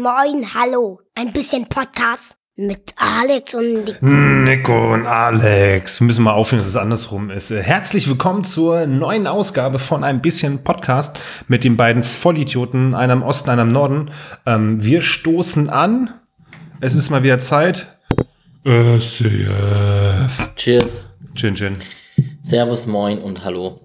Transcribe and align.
Moin, 0.00 0.46
hallo. 0.54 1.00
Ein 1.16 1.32
bisschen 1.32 1.68
Podcast 1.68 2.36
mit 2.54 2.94
Alex 2.96 3.54
und 3.54 3.84
Nico. 4.00 4.06
Nico 4.06 4.94
und 4.94 5.06
Alex. 5.06 6.00
Wir 6.00 6.06
müssen 6.06 6.22
mal 6.22 6.34
aufhören, 6.34 6.60
dass 6.60 6.68
es 6.68 6.76
andersrum 6.76 7.30
ist. 7.30 7.50
Herzlich 7.50 8.06
willkommen 8.06 8.44
zur 8.44 8.86
neuen 8.86 9.26
Ausgabe 9.26 9.80
von 9.80 10.04
ein 10.04 10.22
bisschen 10.22 10.62
Podcast 10.62 11.18
mit 11.48 11.64
den 11.64 11.76
beiden 11.76 12.04
Vollidioten, 12.04 12.94
einer 12.94 13.14
im 13.14 13.24
Osten, 13.24 13.50
einer 13.50 13.62
im 13.62 13.72
Norden. 13.72 14.12
Ähm, 14.46 14.84
wir 14.84 15.00
stoßen 15.00 15.68
an. 15.68 16.14
Es 16.80 16.94
ist 16.94 17.10
mal 17.10 17.24
wieder 17.24 17.40
Zeit. 17.40 17.86
SCF. 18.64 20.54
Cheers. 20.54 21.06
Chin, 21.34 21.56
chin. 21.56 21.76
Servus, 22.42 22.86
moin 22.86 23.18
und 23.18 23.44
hallo. 23.44 23.80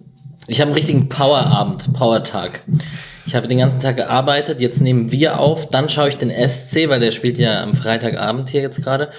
Ich 0.45 0.61
habe 0.61 0.67
einen 0.67 0.75
richtigen 0.75 1.09
Powerabend, 1.09 1.91
Powertag. 1.93 2.61
Ich 3.25 3.35
habe 3.35 3.47
den 3.47 3.57
ganzen 3.57 3.79
Tag 3.79 3.95
gearbeitet, 3.95 4.59
jetzt 4.59 4.81
nehmen 4.81 5.11
wir 5.11 5.39
auf, 5.39 5.69
dann 5.69 5.87
schaue 5.89 6.09
ich 6.09 6.17
den 6.17 6.29
SC, 6.29 6.89
weil 6.89 6.99
der 6.99 7.11
spielt 7.11 7.37
ja 7.37 7.63
am 7.63 7.73
Freitagabend 7.73 8.49
hier 8.49 8.61
jetzt 8.61 8.83
gerade. 8.83 9.09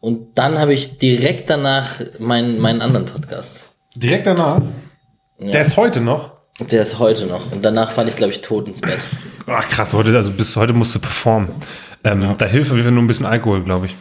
Und 0.00 0.38
dann 0.38 0.58
habe 0.58 0.72
ich 0.72 0.98
direkt 0.98 1.50
danach 1.50 1.90
meinen, 2.18 2.58
meinen 2.58 2.80
anderen 2.80 3.06
Podcast. 3.06 3.68
Direkt 3.94 4.26
danach. 4.26 4.62
Der 5.38 5.60
ist 5.62 5.76
heute 5.76 6.00
noch. 6.00 6.32
Der 6.70 6.82
ist 6.82 6.98
heute 6.98 7.26
noch. 7.26 7.52
Und 7.52 7.64
danach 7.64 7.90
falle 7.90 8.08
ich, 8.08 8.16
glaube 8.16 8.32
ich, 8.32 8.40
tot 8.40 8.66
ins 8.68 8.80
Bett. 8.80 8.98
Ach 9.46 9.68
krass, 9.68 9.92
heute, 9.92 10.14
also 10.16 10.30
bis 10.30 10.56
heute 10.56 10.72
musst 10.72 10.94
du 10.94 10.98
performen. 10.98 11.50
Ähm, 12.04 12.34
Da 12.38 12.46
hilft 12.46 12.70
auf 12.70 12.76
jeden 12.76 12.86
Fall 12.86 12.94
nur 12.94 13.02
ein 13.02 13.06
bisschen 13.06 13.26
Alkohol, 13.26 13.62
glaube 13.64 13.86
ich. 13.86 13.96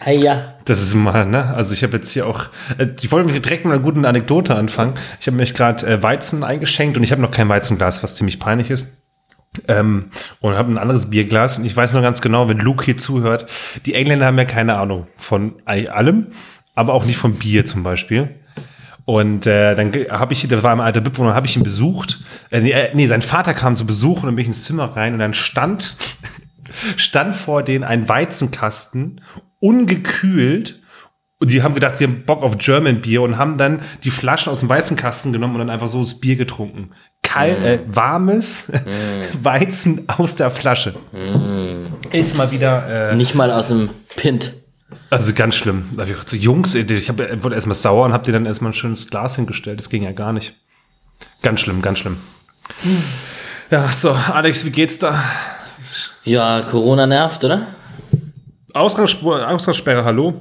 Hey, 0.00 0.22
ja. 0.22 0.54
Das 0.66 0.82
ist 0.82 0.94
mal, 0.94 1.24
ne? 1.24 1.54
Also 1.54 1.72
ich 1.72 1.82
habe 1.82 1.96
jetzt 1.96 2.10
hier 2.10 2.26
auch, 2.26 2.46
äh, 2.76 2.88
ich 3.00 3.10
wollte 3.10 3.30
mich 3.30 3.40
direkt 3.40 3.64
mit 3.64 3.72
einer 3.72 3.82
guten 3.82 4.04
Anekdote 4.04 4.54
anfangen. 4.54 4.94
Ich 5.20 5.26
habe 5.26 5.36
mich 5.36 5.54
gerade 5.54 5.86
äh, 5.86 6.02
Weizen 6.02 6.44
eingeschenkt 6.44 6.96
und 6.96 7.02
ich 7.02 7.10
habe 7.10 7.22
noch 7.22 7.30
kein 7.30 7.48
Weizenglas, 7.48 8.02
was 8.02 8.16
ziemlich 8.16 8.38
peinlich 8.38 8.70
ist. 8.70 9.02
Ähm, 9.66 10.10
und 10.40 10.54
habe 10.54 10.70
ein 10.70 10.78
anderes 10.78 11.10
Bierglas 11.10 11.58
und 11.58 11.64
ich 11.64 11.74
weiß 11.74 11.94
noch 11.94 12.02
ganz 12.02 12.20
genau, 12.20 12.48
wenn 12.48 12.58
Luke 12.58 12.84
hier 12.84 12.98
zuhört, 12.98 13.46
die 13.86 13.94
Engländer 13.94 14.26
haben 14.26 14.38
ja 14.38 14.44
keine 14.44 14.76
Ahnung 14.76 15.08
von 15.16 15.54
allem, 15.64 16.28
aber 16.74 16.92
auch 16.92 17.06
nicht 17.06 17.16
von 17.16 17.34
Bier 17.34 17.64
zum 17.64 17.82
Beispiel. 17.82 18.36
Und 19.06 19.46
äh, 19.46 19.74
dann 19.74 19.90
habe 20.10 20.34
ich, 20.34 20.46
da 20.46 20.62
war 20.62 20.72
ein 20.72 20.80
alter 20.80 21.00
Mitbewohner, 21.00 21.34
habe 21.34 21.46
ich 21.46 21.56
ihn 21.56 21.62
besucht. 21.62 22.20
Äh, 22.50 22.60
nee, 22.60 22.72
äh, 22.72 22.90
nee, 22.92 23.06
sein 23.06 23.22
Vater 23.22 23.54
kam 23.54 23.74
zu 23.74 23.86
Besuch 23.86 24.18
und 24.18 24.26
dann 24.26 24.36
bin 24.36 24.42
ich 24.42 24.48
ins 24.48 24.64
Zimmer 24.64 24.96
rein 24.96 25.14
und 25.14 25.18
dann 25.18 25.32
stand, 25.32 25.96
stand 26.98 27.34
vor 27.34 27.62
denen 27.62 27.84
ein 27.84 28.06
Weizenkasten, 28.06 29.22
ungekühlt. 29.60 30.80
Und 31.40 31.52
die 31.52 31.62
haben 31.62 31.74
gedacht, 31.74 31.94
sie 31.94 32.04
haben 32.04 32.24
Bock 32.24 32.42
auf 32.42 32.58
German 32.58 33.00
Bier 33.00 33.22
und 33.22 33.38
haben 33.38 33.58
dann 33.58 33.80
die 34.02 34.10
Flaschen 34.10 34.50
aus 34.50 34.58
dem 34.58 34.68
Weizenkasten 34.68 35.32
genommen 35.32 35.54
und 35.54 35.60
dann 35.60 35.70
einfach 35.70 35.86
so 35.86 36.02
das 36.02 36.18
Bier 36.18 36.34
getrunken. 36.34 36.90
Kalt, 37.22 37.62
äh, 37.62 37.78
warmes 37.86 38.72
Weizen 39.42 40.08
aus 40.08 40.34
der 40.34 40.50
Flasche. 40.50 40.94
Ist 42.10 42.36
mal 42.36 42.50
wieder. 42.50 43.10
Äh, 43.12 43.14
Nicht 43.14 43.36
mal 43.36 43.52
aus 43.52 43.68
dem 43.68 43.90
Pint. 44.16 44.54
also 45.10 45.32
ganz 45.32 45.54
schlimm. 45.54 45.90
Da 45.94 46.02
hab 46.02 46.08
ich 46.08 46.14
gedacht, 46.14 46.28
so, 46.30 46.36
Jungs, 46.36 46.74
ich 46.74 47.08
hab, 47.08 47.18
wurde 47.44 47.54
erstmal 47.54 47.76
sauer 47.76 48.06
und 48.06 48.12
hab 48.12 48.24
dir 48.24 48.32
dann 48.32 48.44
erstmal 48.46 48.72
ein 48.72 48.74
schönes 48.74 49.08
Glas 49.08 49.36
hingestellt. 49.36 49.78
Das 49.78 49.90
ging 49.90 50.02
ja 50.02 50.10
gar 50.12 50.32
nicht. 50.32 50.56
Ganz 51.42 51.60
schlimm, 51.60 51.82
ganz 51.82 52.00
schlimm. 52.00 52.16
Ja, 53.70 53.92
so, 53.92 54.10
Alex, 54.12 54.64
wie 54.64 54.70
geht's 54.70 54.98
da? 54.98 55.22
Ja, 56.24 56.62
Corona 56.62 57.06
nervt, 57.06 57.44
oder? 57.44 57.66
Ausgangsspur, 58.78 59.48
Ausgangssperre, 59.48 60.04
hallo. 60.04 60.40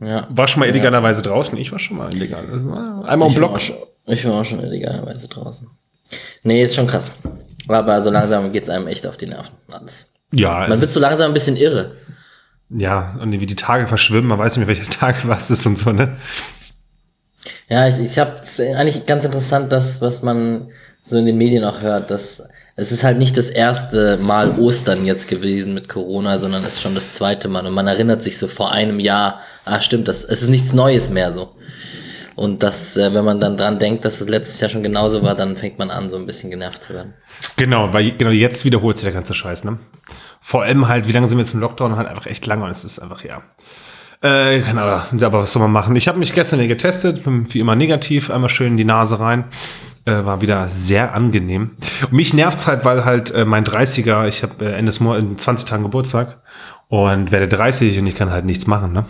Ja. 0.00 0.26
War 0.30 0.48
schon 0.48 0.60
mal 0.60 0.68
illegalerweise 0.68 1.22
draußen? 1.22 1.56
Ich 1.58 1.70
war 1.72 1.78
schon 1.78 1.96
mal 1.96 2.12
illegal. 2.12 2.44
Also, 2.52 2.72
einmal 3.04 3.28
im 3.28 3.34
Block. 3.34 3.60
schon, 3.60 3.76
ich 4.06 4.24
war 4.26 4.40
auch 4.40 4.44
schon 4.44 4.60
illegalerweise 4.60 5.28
draußen. 5.28 5.68
Nee, 6.42 6.62
ist 6.62 6.74
schon 6.74 6.86
krass. 6.86 7.16
Aber 7.68 8.00
so 8.02 8.10
langsam 8.10 8.50
geht's 8.52 8.68
einem 8.68 8.88
echt 8.88 9.06
auf 9.06 9.16
die 9.16 9.26
Nerven. 9.26 9.54
Alles. 9.70 10.06
Ja, 10.32 10.60
Man 10.60 10.72
es 10.72 10.80
wird 10.80 10.90
so 10.90 11.00
langsam 11.00 11.30
ein 11.30 11.34
bisschen 11.34 11.56
irre. 11.56 11.92
ja, 12.70 13.16
und 13.20 13.32
wie 13.32 13.46
die 13.46 13.54
Tage 13.54 13.86
verschwimmen, 13.86 14.26
man 14.28 14.38
weiß 14.38 14.56
nicht 14.56 14.66
mehr, 14.66 14.76
welcher 14.76 14.90
Tag 14.98 15.26
was 15.28 15.50
ist 15.50 15.66
und 15.66 15.78
so, 15.78 15.92
ne? 15.92 16.16
Ja, 17.68 17.88
ich, 17.88 17.98
ich 17.98 18.18
habe 18.18 18.40
eigentlich 18.76 19.06
ganz 19.06 19.24
interessant, 19.24 19.72
das, 19.72 20.00
was 20.00 20.22
man 20.22 20.68
so 21.02 21.16
in 21.16 21.26
den 21.26 21.38
Medien 21.38 21.64
auch 21.64 21.82
hört, 21.82 22.10
dass 22.10 22.42
es 22.74 22.90
ist 22.90 23.04
halt 23.04 23.18
nicht 23.18 23.36
das 23.36 23.50
erste 23.50 24.16
Mal 24.16 24.58
Ostern 24.58 25.04
jetzt 25.04 25.28
gewesen 25.28 25.74
mit 25.74 25.88
Corona, 25.88 26.38
sondern 26.38 26.62
es 26.62 26.74
ist 26.74 26.80
schon 26.80 26.94
das 26.94 27.12
zweite 27.12 27.48
Mal. 27.48 27.66
Und 27.66 27.74
man 27.74 27.86
erinnert 27.86 28.22
sich 28.22 28.38
so 28.38 28.48
vor 28.48 28.72
einem 28.72 28.98
Jahr, 28.98 29.40
ah 29.66 29.80
stimmt, 29.82 30.08
das, 30.08 30.24
es 30.24 30.42
ist 30.42 30.48
nichts 30.48 30.72
Neues 30.72 31.10
mehr 31.10 31.32
so. 31.32 31.54
Und 32.34 32.62
das, 32.62 32.96
äh, 32.96 33.12
wenn 33.12 33.26
man 33.26 33.40
dann 33.40 33.58
dran 33.58 33.78
denkt, 33.78 34.06
dass 34.06 34.22
es 34.22 34.28
letztes 34.28 34.58
Jahr 34.60 34.70
schon 34.70 34.82
genauso 34.82 35.22
war, 35.22 35.34
dann 35.34 35.56
fängt 35.56 35.78
man 35.78 35.90
an, 35.90 36.08
so 36.08 36.16
ein 36.16 36.24
bisschen 36.24 36.50
genervt 36.50 36.82
zu 36.82 36.94
werden. 36.94 37.12
Genau, 37.56 37.92
weil 37.92 38.12
genau 38.12 38.30
jetzt 38.30 38.64
wiederholt 38.64 38.96
sich 38.96 39.04
der 39.04 39.12
ganze 39.12 39.34
Scheiß, 39.34 39.64
ne? 39.64 39.78
Vor 40.40 40.62
allem 40.62 40.88
halt, 40.88 41.06
wie 41.08 41.12
lange 41.12 41.28
sind 41.28 41.36
wir 41.36 41.44
jetzt 41.44 41.54
im 41.54 41.60
Lockdown? 41.60 41.96
Halt 41.96 42.08
einfach 42.08 42.26
echt 42.26 42.46
lange 42.46 42.64
und 42.64 42.70
es 42.70 42.84
ist 42.84 42.98
einfach, 42.98 43.22
ja. 43.22 43.42
Äh, 44.22 44.60
kann 44.60 44.78
aber, 44.78 45.08
was 45.32 45.52
soll 45.52 45.62
man 45.62 45.72
machen? 45.72 45.96
Ich 45.96 46.06
habe 46.06 46.18
mich 46.18 46.32
gestern 46.32 46.60
hier 46.60 46.68
getestet, 46.68 47.22
wie 47.26 47.58
immer 47.58 47.74
negativ, 47.74 48.30
einmal 48.30 48.50
schön 48.50 48.68
in 48.68 48.76
die 48.76 48.84
Nase 48.84 49.18
rein. 49.18 49.44
Äh, 50.04 50.24
war 50.24 50.40
wieder 50.40 50.68
sehr 50.68 51.14
angenehm. 51.14 51.76
Und 52.02 52.12
mich 52.12 52.32
nervt's 52.32 52.66
halt, 52.66 52.84
weil 52.84 53.04
halt 53.04 53.32
äh, 53.32 53.44
mein 53.44 53.64
30er, 53.64 54.26
ich 54.26 54.42
habe 54.42 54.64
äh, 54.64 54.72
Ende 54.72 54.90
des 54.90 55.00
Monats, 55.00 55.22
in 55.22 55.38
20 55.38 55.68
Tagen 55.68 55.82
Geburtstag 55.84 56.40
und 56.88 57.30
werde 57.30 57.46
30 57.46 57.98
und 57.98 58.06
ich 58.06 58.14
kann 58.14 58.30
halt 58.30 58.44
nichts 58.44 58.66
machen, 58.66 58.92
ne? 58.92 59.06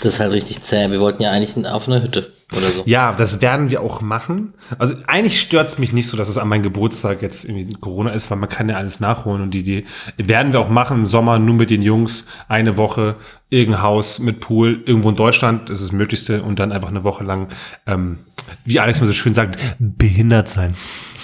Das 0.00 0.14
ist 0.14 0.20
halt 0.20 0.32
richtig 0.32 0.62
zäh. 0.62 0.90
Wir 0.90 1.00
wollten 1.00 1.22
ja 1.22 1.30
eigentlich 1.30 1.66
auf 1.66 1.88
eine 1.88 2.02
Hütte 2.02 2.32
oder 2.56 2.70
so. 2.72 2.82
Ja, 2.86 3.12
das 3.12 3.42
werden 3.42 3.68
wir 3.70 3.82
auch 3.82 4.00
machen. 4.00 4.54
Also 4.78 4.94
eigentlich 5.06 5.38
stört's 5.40 5.78
mich 5.78 5.92
nicht 5.92 6.06
so, 6.06 6.16
dass 6.16 6.28
es 6.28 6.38
an 6.38 6.48
meinem 6.48 6.62
Geburtstag 6.62 7.20
jetzt 7.20 7.44
irgendwie 7.44 7.74
Corona 7.74 8.10
ist, 8.12 8.30
weil 8.30 8.38
man 8.38 8.48
kann 8.48 8.68
ja 8.70 8.76
alles 8.76 9.00
nachholen 9.00 9.42
und 9.42 9.52
die, 9.52 9.62
die 9.62 9.84
werden 10.16 10.52
wir 10.52 10.60
auch 10.60 10.70
machen 10.70 11.00
im 11.00 11.06
Sommer 11.06 11.38
nur 11.38 11.54
mit 11.56 11.68
den 11.70 11.82
Jungs 11.82 12.24
eine 12.48 12.76
Woche 12.78 13.16
irgendein 13.50 13.82
Haus 13.82 14.18
mit 14.18 14.40
Pool 14.40 14.82
irgendwo 14.86 15.10
in 15.10 15.16
Deutschland, 15.16 15.68
das 15.68 15.80
ist 15.80 15.88
das 15.88 15.92
Möglichste 15.92 16.42
und 16.42 16.58
dann 16.58 16.72
einfach 16.72 16.88
eine 16.88 17.04
Woche 17.04 17.22
lang, 17.24 17.48
ähm, 17.86 18.18
wie 18.64 18.80
Alex 18.80 19.00
mal 19.00 19.06
so 19.06 19.12
schön 19.12 19.34
sagt, 19.34 19.58
behindert 19.78 20.48
sein. 20.48 20.72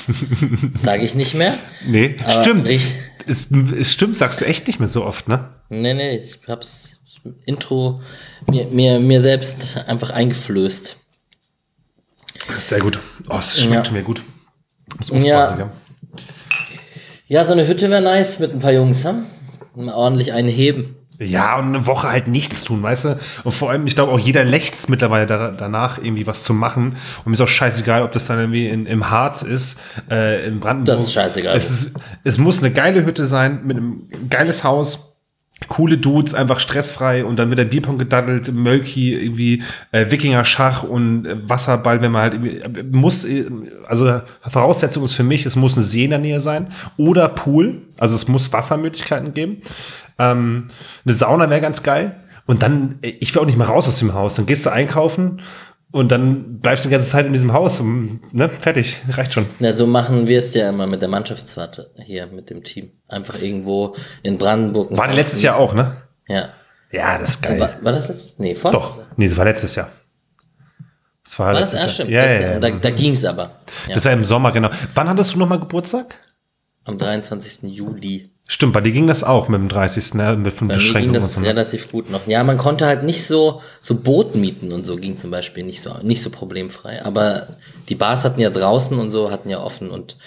Sage 0.75 1.03
ich 1.05 1.15
nicht 1.15 1.35
mehr. 1.35 1.55
Nee, 1.87 2.17
Aber 2.23 2.43
stimmt. 2.45 2.67
richtig- 2.69 2.97
Es, 3.27 3.51
es 3.51 3.91
stimmt, 3.93 4.17
sagst 4.19 4.41
du 4.43 4.45
echt 4.45 4.67
nicht 4.67 4.79
mehr 4.79 4.89
so 4.89 5.05
oft, 5.07 5.29
ne? 5.29 5.49
Nee, 5.71 5.95
nee, 5.95 6.17
ich 6.19 6.39
hab's 6.47 6.99
Intro 7.47 8.03
mir, 8.51 8.67
mir, 8.67 9.01
mir 9.01 9.21
selbst 9.23 9.79
einfach 9.89 10.11
eingeflößt. 10.11 10.99
Sehr 12.59 12.81
gut. 12.81 12.99
Oh, 13.29 13.37
es 13.39 13.61
schmeckt 13.61 13.89
Ja. 13.89 13.93
mir 13.93 14.03
gut. 14.03 14.23
Muss 15.11 15.25
Ja. 15.25 15.41
aufpassen, 15.43 15.61
ja. 15.61 15.71
Ja, 17.27 17.45
so 17.45 17.53
eine 17.53 17.67
Hütte 17.67 17.89
wäre 17.91 18.03
nice 18.03 18.39
mit 18.39 18.53
ein 18.53 18.61
paar 18.61 18.73
Jungs, 18.73 19.05
hm? 19.05 19.25
Mal 19.75 19.95
ordentlich 19.95 20.33
einen 20.33 20.49
heben. 20.49 20.97
Ja, 21.21 21.59
und 21.59 21.67
eine 21.69 21.87
Woche 21.87 22.11
halt 22.11 22.27
nichts 22.27 22.65
tun, 22.65 22.83
weißt 22.83 23.05
du? 23.05 23.19
Und 23.45 23.53
vor 23.53 23.71
allem, 23.71 23.87
ich 23.87 23.95
glaube, 23.95 24.13
auch 24.13 24.19
jeder 24.19 24.45
lächzt 24.45 24.91
mittlerweile 24.91 25.27
da, 25.27 25.53
danach, 25.53 25.99
irgendwie 25.99 26.27
was 26.27 26.43
zu 26.43 26.53
machen. 26.53 26.97
Und 27.19 27.27
mir 27.27 27.33
ist 27.35 27.41
auch 27.41 27.49
scheißegal, 27.49 28.03
ob 28.03 28.11
das 28.13 28.27
dann 28.27 28.39
irgendwie 28.41 28.69
in, 28.69 28.85
im 28.87 29.11
Harz 29.11 29.43
ist, 29.43 29.81
äh, 30.11 30.45
in 30.47 30.59
Brandenburg. 30.61 30.97
Das 30.97 31.05
ist 31.05 31.13
scheißegal. 31.13 31.57
Es, 31.57 31.71
ist, 31.71 32.01
es 32.25 32.39
muss 32.39 32.59
eine 32.59 32.73
geile 32.73 33.07
Hütte 33.07 33.25
sein, 33.27 33.61
mit 33.65 33.77
einem 33.77 34.09
geiles 34.29 34.65
Haus, 34.65 35.14
coole 35.69 35.99
Dudes, 35.99 36.35
einfach 36.35 36.61
stressfrei 36.61 37.25
und 37.25 37.39
dann 37.39 37.49
wird 37.49 37.59
der 37.59 37.65
Bierpong 37.65 37.97
gedaddelt, 37.99 38.53
Mölki, 38.53 39.15
irgendwie 39.15 39.63
äh, 39.93 40.11
Wikinger-Schach 40.11 40.83
und 40.83 41.27
äh, 41.27 41.49
Wasserball, 41.49 42.03
wenn 42.03 42.13
man 42.13 42.23
halt 42.23 42.35
äh, 42.35 42.83
muss, 42.91 43.25
äh, 43.25 43.47
also 43.87 44.21
Voraussetzung 44.49 45.05
ist 45.05 45.15
für 45.15 45.23
mich, 45.23 45.47
es 45.47 45.57
muss 45.57 45.77
ein 45.77 45.83
See 45.83 46.05
in 46.05 46.11
der 46.11 46.19
Nähe 46.19 46.41
sein 46.41 46.69
oder 46.97 47.29
Pool, 47.29 47.83
also 47.99 48.17
es 48.17 48.29
muss 48.29 48.53
Wassermöglichkeiten 48.53 49.33
geben. 49.33 49.63
Ähm, 50.19 50.69
eine 51.05 51.15
Sauna 51.15 51.49
wäre 51.51 51.61
ganz 51.61 51.83
geil. 51.83 52.17
Und 52.47 52.63
dann, 52.63 52.97
äh, 53.03 53.15
ich 53.21 53.35
will 53.35 53.43
auch 53.43 53.47
nicht 53.47 53.59
mehr 53.59 53.69
raus 53.69 53.89
aus 53.89 53.99
dem 53.99 54.15
Haus. 54.15 54.37
Dann 54.37 54.47
gehst 54.47 54.67
du 54.67 54.71
einkaufen 54.71 55.41
und 55.95 56.11
dann 56.11 56.59
bleibst 56.59 56.85
du 56.85 56.89
die 56.89 56.93
ganze 56.93 57.09
Zeit 57.09 57.25
in 57.25 57.33
diesem 57.33 57.53
Haus. 57.53 57.79
Und, 57.79 58.21
ne, 58.35 58.49
fertig, 58.49 58.97
reicht 59.11 59.33
schon. 59.33 59.47
Na, 59.61 59.73
so 59.73 59.87
machen 59.87 60.27
wir 60.27 60.39
es 60.39 60.53
ja 60.55 60.69
immer 60.69 60.89
mit 60.89 61.01
der 61.03 61.09
Mannschaftsfahrt 61.09 61.89
hier, 62.05 62.27
mit 62.27 62.51
dem 62.51 62.65
Team. 62.65 62.91
Einfach 63.07 63.41
irgendwo 63.41 63.95
in 64.25 64.37
Brandenburg. 64.37 64.91
War 64.97 65.07
Haus 65.09 65.15
letztes. 65.17 65.43
Jahr 65.43 65.57
auch, 65.57 65.73
ne? 65.73 65.97
Ja. 66.27 66.49
Ja, 66.91 67.17
das 67.19 67.31
ist 67.31 67.43
geil. 67.43 67.61
War, 67.61 67.71
war 67.83 67.93
das 67.93 68.09
letztes? 68.09 68.35
Nee, 68.39 68.57
vor? 68.57 68.73
Doch, 68.73 69.01
nee, 69.17 69.29
das 69.29 69.37
war 69.37 69.45
letztes 69.45 69.75
Jahr. 69.77 69.91
Das 71.25 71.39
war, 71.39 71.47
War 71.55 71.61
das? 71.61 71.73
letztes 71.73 71.81
Ja, 71.81 71.87
Jahr. 71.87 71.95
stimmt. 71.95 72.11
Ja, 72.11 72.25
ja, 72.25 72.33
Jahr. 72.41 72.53
ja. 72.55 72.59
Da, 72.59 72.71
da 72.71 72.91
ging's 72.91 73.25
aber. 73.25 73.61
Ja. 73.87 73.95
Das 73.95 74.05
war 74.05 74.13
im 74.13 74.25
Sommer, 74.25 74.51
genau. 74.53 74.71
Wann 74.95 75.09
hattest 75.09 75.35
du 75.35 75.39
nochmal 75.39 75.61
Geburtstag? 75.61 76.17
Am 76.85 76.99
23. 76.99 77.63
Juli. 77.73 78.31
Stimmt, 78.47 78.75
bei 78.75 78.83
dir 78.83 78.93
ging 78.93 79.07
das 79.07 79.25
auch 79.25 79.49
mit 79.49 79.59
dem 79.59 79.69
30. 79.71 80.15
Ne? 80.15 80.37
Mit 80.37 80.59
Bei 80.59 80.67
mir 80.67 80.77
ging 80.77 81.15
das 81.15 81.33
so. 81.33 81.41
relativ 81.41 81.91
gut 81.91 82.11
noch. 82.11 82.27
Ja, 82.27 82.45
man 82.45 82.59
konnte 82.59 82.85
halt 82.85 83.03
nicht 83.03 83.25
so, 83.27 83.63
so 83.81 83.95
Boot 83.95 84.37
mieten 84.37 84.71
und 84.71 84.85
so 84.85 84.97
ging 84.97 85.17
zum 85.17 85.31
Beispiel 85.31 85.65
nicht 85.65 85.81
so, 85.81 85.95
nicht 86.03 86.21
so 86.21 86.29
problemfrei. 86.29 87.03
Aber 87.05 87.47
die 87.89 87.95
Bars 87.95 88.23
hatten 88.25 88.41
ja 88.41 88.51
draußen 88.51 88.99
und 88.99 89.11
so, 89.11 89.31
hatten 89.31 89.49
ja 89.49 89.61
offen 89.63 89.89
und 89.91 90.19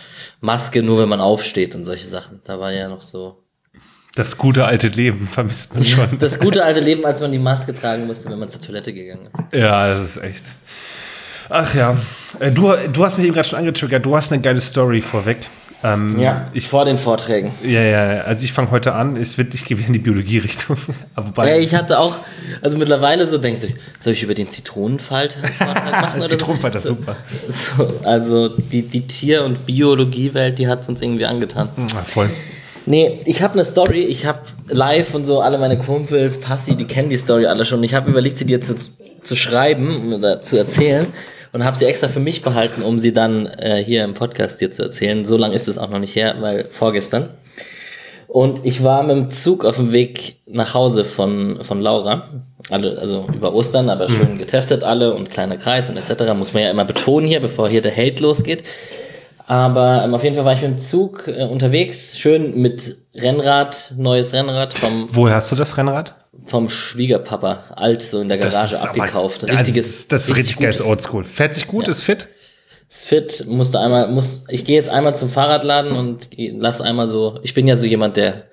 Maske 0.42 0.82
nur, 0.82 1.00
wenn 1.00 1.10
man 1.10 1.22
aufsteht 1.22 1.76
und 1.76 1.86
solche 1.86 2.08
Sachen. 2.08 2.42
Da 2.44 2.60
war 2.60 2.72
ja 2.74 2.90
noch 2.90 3.04
so 3.04 3.44
Das 4.16 4.36
gute 4.40 4.66
alte 4.66 4.88
Leben 4.88 5.28
vermisst 5.32 5.76
man 5.76 5.84
schon. 5.86 6.18
das 6.18 6.40
gute 6.40 6.64
alte 6.64 6.80
Leben, 6.80 7.06
als 7.06 7.22
man 7.22 7.32
die 7.32 7.38
Maske 7.40 7.72
tragen 7.76 8.08
musste, 8.08 8.32
wenn 8.32 8.40
man 8.40 8.50
zur 8.50 8.62
Toilette 8.62 8.94
gegangen 8.96 9.28
ist. 9.28 9.60
Ja, 9.60 9.90
das 9.94 10.16
ist 10.16 10.24
echt. 10.24 10.54
Ach 11.50 11.74
ja, 11.76 11.96
Äh, 12.40 12.52
du, 12.52 12.74
du 12.92 13.06
hast 13.06 13.18
mich 13.18 13.28
eben 13.28 13.36
gerade 13.36 13.48
schon 13.48 13.60
angetriggert. 13.60 14.04
Du 14.06 14.16
hast 14.16 14.32
eine 14.34 14.42
geile 14.42 14.60
Story 14.60 15.02
vorweg. 15.02 15.38
Ähm, 15.84 16.20
Ja, 16.20 16.48
Ich, 16.54 16.68
vor 16.68 16.86
den 16.86 16.98
Vorträgen. 16.98 17.52
ja, 17.64 17.82
ja, 17.82 18.14
ja. 18.16 18.22
also 18.22 18.44
ich 18.44 18.52
fange 18.52 18.72
heute 18.72 18.94
an, 18.94 19.16
es 19.16 19.38
wird, 19.38 19.54
ich 19.54 19.64
gehe 19.66 19.78
wieder 19.78 19.88
in 19.88 19.94
die 19.94 20.00
Biologie-Richtung. 20.00 20.78
Ja, 21.38 21.56
ich 21.58 21.76
hatte 21.76 22.00
auch, 22.00 22.16
also 22.62 22.78
mittlerweile 22.78 23.28
so 23.28 23.38
denkst 23.38 23.62
du, 23.62 23.68
soll 24.00 24.14
ich 24.14 24.24
über 24.24 24.34
den 24.34 24.48
Zitronenfalter 24.50 25.40
machen? 25.60 26.20
oder 26.20 26.28
so? 26.28 26.36
Zitronenfalter, 26.36 26.80
super. 26.80 27.16
So, 27.50 27.94
also 28.04 28.50
die, 28.50 28.82
die 28.84 29.06
Tier- 29.08 29.44
und 29.44 29.66
Biologiewelt, 29.66 30.58
die 30.60 30.68
hat 30.68 30.82
es 30.82 30.90
uns 30.90 31.02
irgendwie 31.02 31.26
angetan. 31.26 31.70
Ah, 31.96 32.02
voll. 32.06 32.30
Nee, 32.86 33.20
ich 33.26 33.42
habe 33.42 33.54
eine 33.56 33.66
Story, 33.66 34.02
ich 34.02 34.26
habe 34.26 34.40
live 34.70 35.14
und 35.14 35.26
so, 35.26 35.42
alle 35.42 35.58
meine 35.58 35.78
Kumpels, 35.78 36.40
Passi, 36.40 36.76
die 36.76 36.86
kennen 36.86 37.10
die 37.10 37.18
Story 37.18 37.46
alle 37.46 37.66
schon. 37.66 37.84
Ich 37.84 37.94
habe 37.94 38.10
überlegt, 38.10 38.38
sie 38.38 38.46
dir 38.46 38.62
zu, 38.62 38.76
zu 39.24 39.36
schreiben 39.36 40.14
oder 40.14 40.42
zu 40.42 40.58
erzählen 40.58 41.06
und 41.52 41.66
habe 41.66 41.78
sie 41.78 41.86
extra 41.86 42.08
für 42.08 42.20
mich 42.20 42.42
behalten, 42.42 42.82
um 42.82 43.00
sie 43.00 43.14
dann 43.14 43.46
äh, 43.46 43.84
hier 43.84 44.04
im 44.04 44.14
Podcast 44.14 44.62
dir 44.62 44.72
zu 44.72 44.84
erzählen. 44.84 45.26
So 45.26 45.38
lange 45.38 45.56
ist 45.56 45.68
es 45.68 45.78
auch 45.78 45.90
noch 45.90 46.00
nicht 46.00 46.16
her, 46.16 46.36
weil 46.40 46.68
vorgestern. 46.72 47.30
Und 48.28 48.66
ich 48.66 48.84
war 48.84 49.04
mit 49.04 49.16
dem 49.16 49.30
Zug 49.30 49.64
auf 49.64 49.78
dem 49.78 49.94
Weg 49.94 50.36
nach 50.46 50.74
Hause 50.74 51.06
von, 51.06 51.64
von 51.64 51.82
Laura. 51.82 52.28
Alle, 52.70 52.98
also 53.00 53.26
über 53.34 53.54
Ostern, 53.54 53.90
aber 53.90 54.10
schön 54.10 54.38
getestet 54.38 54.84
alle 54.84 55.14
und 55.14 55.32
kleiner 55.32 55.56
Kreis 55.56 55.90
und 55.90 55.96
etc. 55.96 56.34
Muss 56.36 56.54
man 56.54 56.64
ja 56.64 56.70
immer 56.70 56.84
betonen 56.84 57.28
hier, 57.28 57.40
bevor 57.40 57.70
hier 57.70 57.82
der 57.82 57.96
Hate 57.96 58.22
losgeht. 58.22 58.64
Aber 59.48 60.04
ähm, 60.04 60.14
auf 60.14 60.24
jeden 60.24 60.36
Fall 60.36 60.44
war 60.46 60.54
ich 60.54 60.62
mit 60.62 60.72
dem 60.72 60.78
Zug 60.78 61.28
äh, 61.28 61.46
unterwegs, 61.46 62.18
schön 62.18 62.60
mit 62.62 62.98
Rennrad, 63.16 63.94
neues 63.98 64.34
Rennrad 64.34 64.74
vom, 64.74 65.08
Woher 65.12 65.36
hast 65.36 65.52
du 65.52 65.56
das 65.56 65.78
Rennrad? 65.78 66.16
vom 66.46 66.70
Schwiegerpapa, 66.70 67.64
alt 67.76 68.02
so 68.02 68.20
in 68.22 68.28
der 68.30 68.38
Garage 68.38 68.78
aber- 68.80 68.90
abgekauft. 68.90 69.44
Also, 69.44 69.56
Richtiges, 69.56 70.08
das 70.10 70.30
ist 70.30 70.38
richtig 70.38 70.58
geiles 70.60 70.82
Oldschool. 70.86 71.24
Fährt 71.24 71.56
sich 71.56 71.66
gut, 71.68 71.88
ist 71.88 72.02
fit. 72.04 72.28
ist 72.90 73.06
fit, 73.06 73.46
musste 73.48 73.80
einmal, 73.80 74.10
muss, 74.10 74.44
ich 74.50 74.64
gehe 74.66 74.76
jetzt 74.76 74.90
einmal 74.90 75.16
zum 75.18 75.30
Fahrradladen 75.30 75.94
und 75.94 76.30
lass 76.38 76.80
einmal 76.82 77.08
so, 77.10 77.40
ich 77.42 77.54
bin 77.54 77.68
ja 77.68 77.76
so 77.76 77.86
jemand, 77.86 78.18
der, 78.18 78.44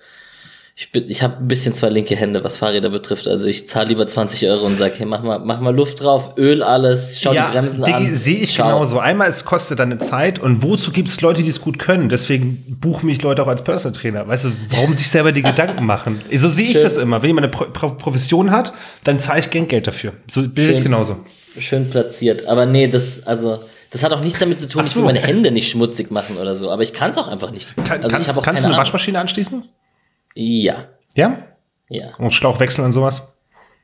ich 0.76 0.90
bin, 0.90 1.04
ich 1.08 1.22
habe 1.22 1.36
ein 1.36 1.46
bisschen 1.46 1.72
zwei 1.72 1.88
linke 1.88 2.16
Hände, 2.16 2.42
was 2.42 2.56
Fahrräder 2.56 2.90
betrifft. 2.90 3.28
Also 3.28 3.46
ich 3.46 3.68
zahle 3.68 3.90
lieber 3.90 4.08
20 4.08 4.48
Euro 4.48 4.66
und 4.66 4.76
sag, 4.76 4.98
hey, 4.98 5.06
mach 5.06 5.22
mal, 5.22 5.38
mach 5.38 5.60
mal 5.60 5.72
Luft 5.72 6.00
drauf, 6.02 6.36
Öl 6.36 6.64
alles, 6.64 7.20
schau 7.20 7.32
die 7.32 7.38
Bremsen 7.38 7.84
Digi, 7.84 7.92
an. 7.96 8.16
sehe 8.16 8.38
ich 8.38 8.54
Ciao. 8.54 8.66
genauso. 8.66 8.98
Einmal, 8.98 9.28
es 9.28 9.44
kostet 9.44 9.78
deine 9.78 9.98
Zeit 9.98 10.40
und 10.40 10.64
wozu 10.64 10.90
gibt 10.90 11.08
es 11.08 11.20
Leute, 11.20 11.44
die 11.44 11.48
es 11.48 11.60
gut 11.60 11.78
können? 11.78 12.08
Deswegen 12.08 12.76
buchen 12.80 13.06
mich 13.06 13.22
Leute 13.22 13.44
auch 13.44 13.46
als 13.46 13.62
Personal 13.62 13.96
Trainer. 13.96 14.26
Weißt 14.26 14.46
du, 14.46 14.52
warum 14.70 14.96
sich 14.96 15.08
selber 15.08 15.30
die 15.30 15.42
Gedanken 15.42 15.84
machen? 15.86 16.20
So 16.34 16.50
sehe 16.50 16.66
ich 16.66 16.80
das 16.80 16.96
immer. 16.96 17.22
Wenn 17.22 17.28
jemand 17.28 17.44
eine 17.44 17.52
Pro 17.52 17.64
Pro 17.66 17.90
Profession 17.90 18.50
hat, 18.50 18.72
dann 19.04 19.20
zahle 19.20 19.40
ich 19.40 19.50
Geld 19.50 19.86
dafür. 19.86 20.12
So 20.28 20.46
bin 20.46 20.70
ich 20.70 20.82
genauso. 20.82 21.24
Schön 21.58 21.88
platziert. 21.88 22.46
Aber 22.48 22.66
nee, 22.66 22.88
das, 22.88 23.24
also, 23.26 23.60
das 23.92 24.02
hat 24.02 24.12
auch 24.12 24.20
nichts 24.20 24.40
damit 24.40 24.58
zu 24.58 24.68
tun, 24.68 24.82
ich 24.82 24.90
so. 24.90 25.00
will 25.00 25.06
meine 25.06 25.20
Hände 25.20 25.52
nicht 25.52 25.70
schmutzig 25.70 26.10
machen 26.10 26.36
oder 26.36 26.56
so. 26.56 26.70
Aber 26.70 26.82
ich 26.82 26.92
kann 26.92 27.10
es 27.10 27.18
auch 27.18 27.28
einfach 27.28 27.52
nicht. 27.52 27.68
Kann, 27.76 28.02
also 28.02 28.06
ich 28.18 28.24
kannst 28.24 28.42
kannst 28.42 28.62
du 28.64 28.68
eine. 28.68 28.76
Waschmaschine 28.76 29.20
anschließen? 29.20 29.64
Ja, 30.34 30.88
Ja? 31.14 31.38
ja, 31.88 32.08
Und 32.19 32.32
Schlauch 32.34 32.58
wechseln 32.60 32.84
und 32.84 32.92
sowas? 32.92 33.38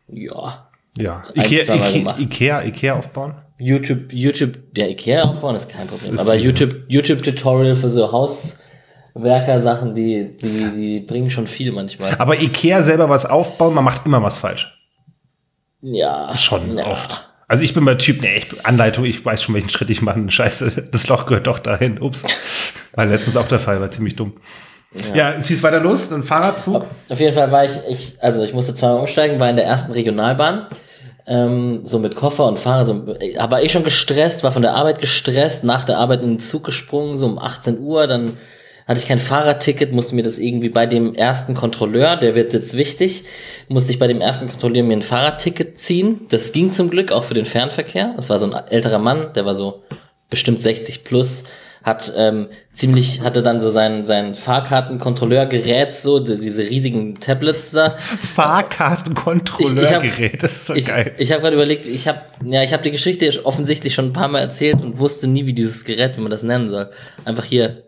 ja. 0.08 0.66
Ja. 0.98 1.22
Ikea, 1.34 1.74
Ikea. 1.74 2.18
Ikea, 2.18 2.64
Ikea 2.64 2.96
aufbauen? 2.96 3.36
YouTube, 3.58 4.12
YouTube, 4.12 4.74
der 4.74 4.90
Ikea 4.90 5.22
aufbauen 5.22 5.54
ist 5.54 5.68
kein 5.68 5.86
Problem. 5.86 6.14
ist 6.14 6.20
Aber. 6.20 6.34
YouTube, 6.34 6.74
YouTube 6.88 7.22
Tutorial 7.22 7.76
für 7.76 7.88
so 7.88 8.10
Hauswerker-Sachen, 8.10 9.94
die, 9.94 10.36
die, 10.36 10.70
die 10.74 11.00
bringen 11.00 11.30
schon 11.30 11.46
viel 11.46 11.70
manchmal. 11.70 12.16
Aber 12.18 12.40
Ikea 12.40 12.82
selber 12.82 13.08
was 13.08 13.24
aufbauen, 13.24 13.72
man 13.74 13.84
macht 13.84 14.04
immer 14.04 14.20
was 14.22 14.38
falsch. 14.38 14.76
Ja. 15.80 16.36
Schon 16.36 16.76
ja. 16.76 16.86
oft. 16.88 17.28
Also 17.46 17.62
ich 17.64 17.72
bin 17.74 17.84
mal 17.84 17.96
Typ, 17.96 18.20
nee, 18.22 18.36
ich, 18.38 18.66
Anleitung, 18.66 19.04
ich 19.04 19.24
weiß 19.24 19.42
schon, 19.42 19.54
welchen 19.54 19.70
Schritt 19.70 19.90
ich 19.90 20.02
machen. 20.02 20.30
Scheiße, 20.30 20.88
das 20.90 21.08
Loch 21.08 21.26
gehört 21.26 21.46
doch 21.46 21.58
dahin. 21.60 22.00
Ups. 22.00 22.24
War 22.94 23.06
letztens 23.06 23.36
auch 23.36 23.48
der 23.48 23.58
Fall, 23.60 23.80
war 23.80 23.90
ziemlich 23.90 24.16
dumm. 24.16 24.34
Ja, 25.14 25.40
schieß 25.40 25.62
weiter 25.62 25.80
los, 25.80 26.10
ein 26.12 26.24
Fahrradzug. 26.24 26.84
Auf 27.08 27.20
jeden 27.20 27.34
Fall 27.34 27.52
war 27.52 27.64
ich, 27.64 27.72
ich, 27.88 28.16
also 28.20 28.42
ich 28.42 28.52
musste 28.52 28.74
zweimal 28.74 29.00
umsteigen, 29.00 29.38
war 29.38 29.48
in 29.48 29.56
der 29.56 29.64
ersten 29.64 29.92
Regionalbahn, 29.92 30.66
ähm, 31.26 31.82
so 31.84 32.00
mit 32.00 32.16
Koffer 32.16 32.46
und 32.46 32.58
Fahrer, 32.58 32.86
so, 32.86 33.06
war 33.06 33.62
eh 33.62 33.68
schon 33.68 33.84
gestresst, 33.84 34.42
war 34.42 34.50
von 34.50 34.62
der 34.62 34.74
Arbeit 34.74 35.00
gestresst, 35.00 35.62
nach 35.62 35.84
der 35.84 35.98
Arbeit 35.98 36.22
in 36.22 36.28
den 36.30 36.40
Zug 36.40 36.64
gesprungen, 36.64 37.14
so 37.14 37.26
um 37.26 37.38
18 37.38 37.78
Uhr, 37.78 38.08
dann 38.08 38.36
hatte 38.88 38.98
ich 38.98 39.06
kein 39.06 39.20
Fahrradticket, 39.20 39.92
musste 39.92 40.16
mir 40.16 40.24
das 40.24 40.38
irgendwie 40.38 40.70
bei 40.70 40.86
dem 40.86 41.14
ersten 41.14 41.54
Kontrolleur, 41.54 42.16
der 42.16 42.34
wird 42.34 42.52
jetzt 42.52 42.76
wichtig, 42.76 43.22
musste 43.68 43.92
ich 43.92 44.00
bei 44.00 44.08
dem 44.08 44.20
ersten 44.20 44.48
Kontrolleur 44.48 44.82
mir 44.82 44.96
ein 44.96 45.02
Fahrradticket 45.02 45.78
ziehen. 45.78 46.22
Das 46.30 46.50
ging 46.50 46.72
zum 46.72 46.90
Glück 46.90 47.12
auch 47.12 47.22
für 47.22 47.34
den 47.34 47.44
Fernverkehr. 47.44 48.14
Das 48.16 48.30
war 48.30 48.40
so 48.40 48.50
ein 48.50 48.66
älterer 48.66 48.98
Mann, 48.98 49.32
der 49.36 49.46
war 49.46 49.54
so 49.54 49.84
bestimmt 50.28 50.58
60 50.58 51.04
plus, 51.04 51.44
hat 51.82 52.12
ähm, 52.14 52.48
ziemlich, 52.74 53.22
hatte 53.22 53.42
dann 53.42 53.58
so 53.58 53.70
sein, 53.70 54.04
sein 54.06 54.34
Fahrkartenkontrolleurgerät, 54.34 55.94
so 55.94 56.20
die- 56.20 56.38
diese 56.38 56.64
riesigen 56.64 57.14
Tablets 57.14 57.70
da. 57.70 57.96
Fahrkartenkontrolleurgerät, 58.34 60.42
das 60.42 60.52
ist 60.52 60.66
so 60.66 60.74
Ich, 60.74 60.86
geil. 60.86 61.12
ich 61.18 61.32
habe 61.32 61.42
gerade 61.42 61.54
überlegt, 61.56 61.86
ich 61.86 62.06
habe 62.08 62.20
ja, 62.44 62.62
ich 62.62 62.72
habe 62.72 62.82
die 62.82 62.90
Geschichte 62.90 63.30
offensichtlich 63.44 63.94
schon 63.94 64.06
ein 64.06 64.12
paar 64.12 64.28
Mal 64.28 64.40
erzählt 64.40 64.80
und 64.82 64.98
wusste 64.98 65.26
nie, 65.26 65.46
wie 65.46 65.54
dieses 65.54 65.84
Gerät, 65.84 66.16
wie 66.16 66.20
man 66.20 66.30
das 66.30 66.42
nennen 66.42 66.68
soll. 66.68 66.90
Einfach 67.24 67.44
hier 67.44 67.84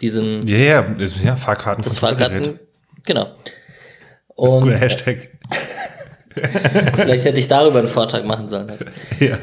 diesen 0.00 0.46
Ja, 0.46 0.56
ja, 0.58 0.64
ja, 0.64 0.82
das 0.98 1.12
Fahrkartenkontrolleurgerät. 1.38 2.44
Fahrkarten, 2.44 2.60
genau. 3.04 3.24
Das 3.24 3.30
ist 3.48 4.38
ein 4.38 4.48
Und 4.56 4.62
guter 4.62 4.78
Hashtag. 4.78 5.28
vielleicht 6.96 7.24
hätte 7.24 7.38
ich 7.38 7.48
darüber 7.48 7.78
einen 7.80 7.88
Vortrag 7.88 8.24
machen 8.24 8.48
sollen. 8.48 8.72
Ja. 9.20 9.38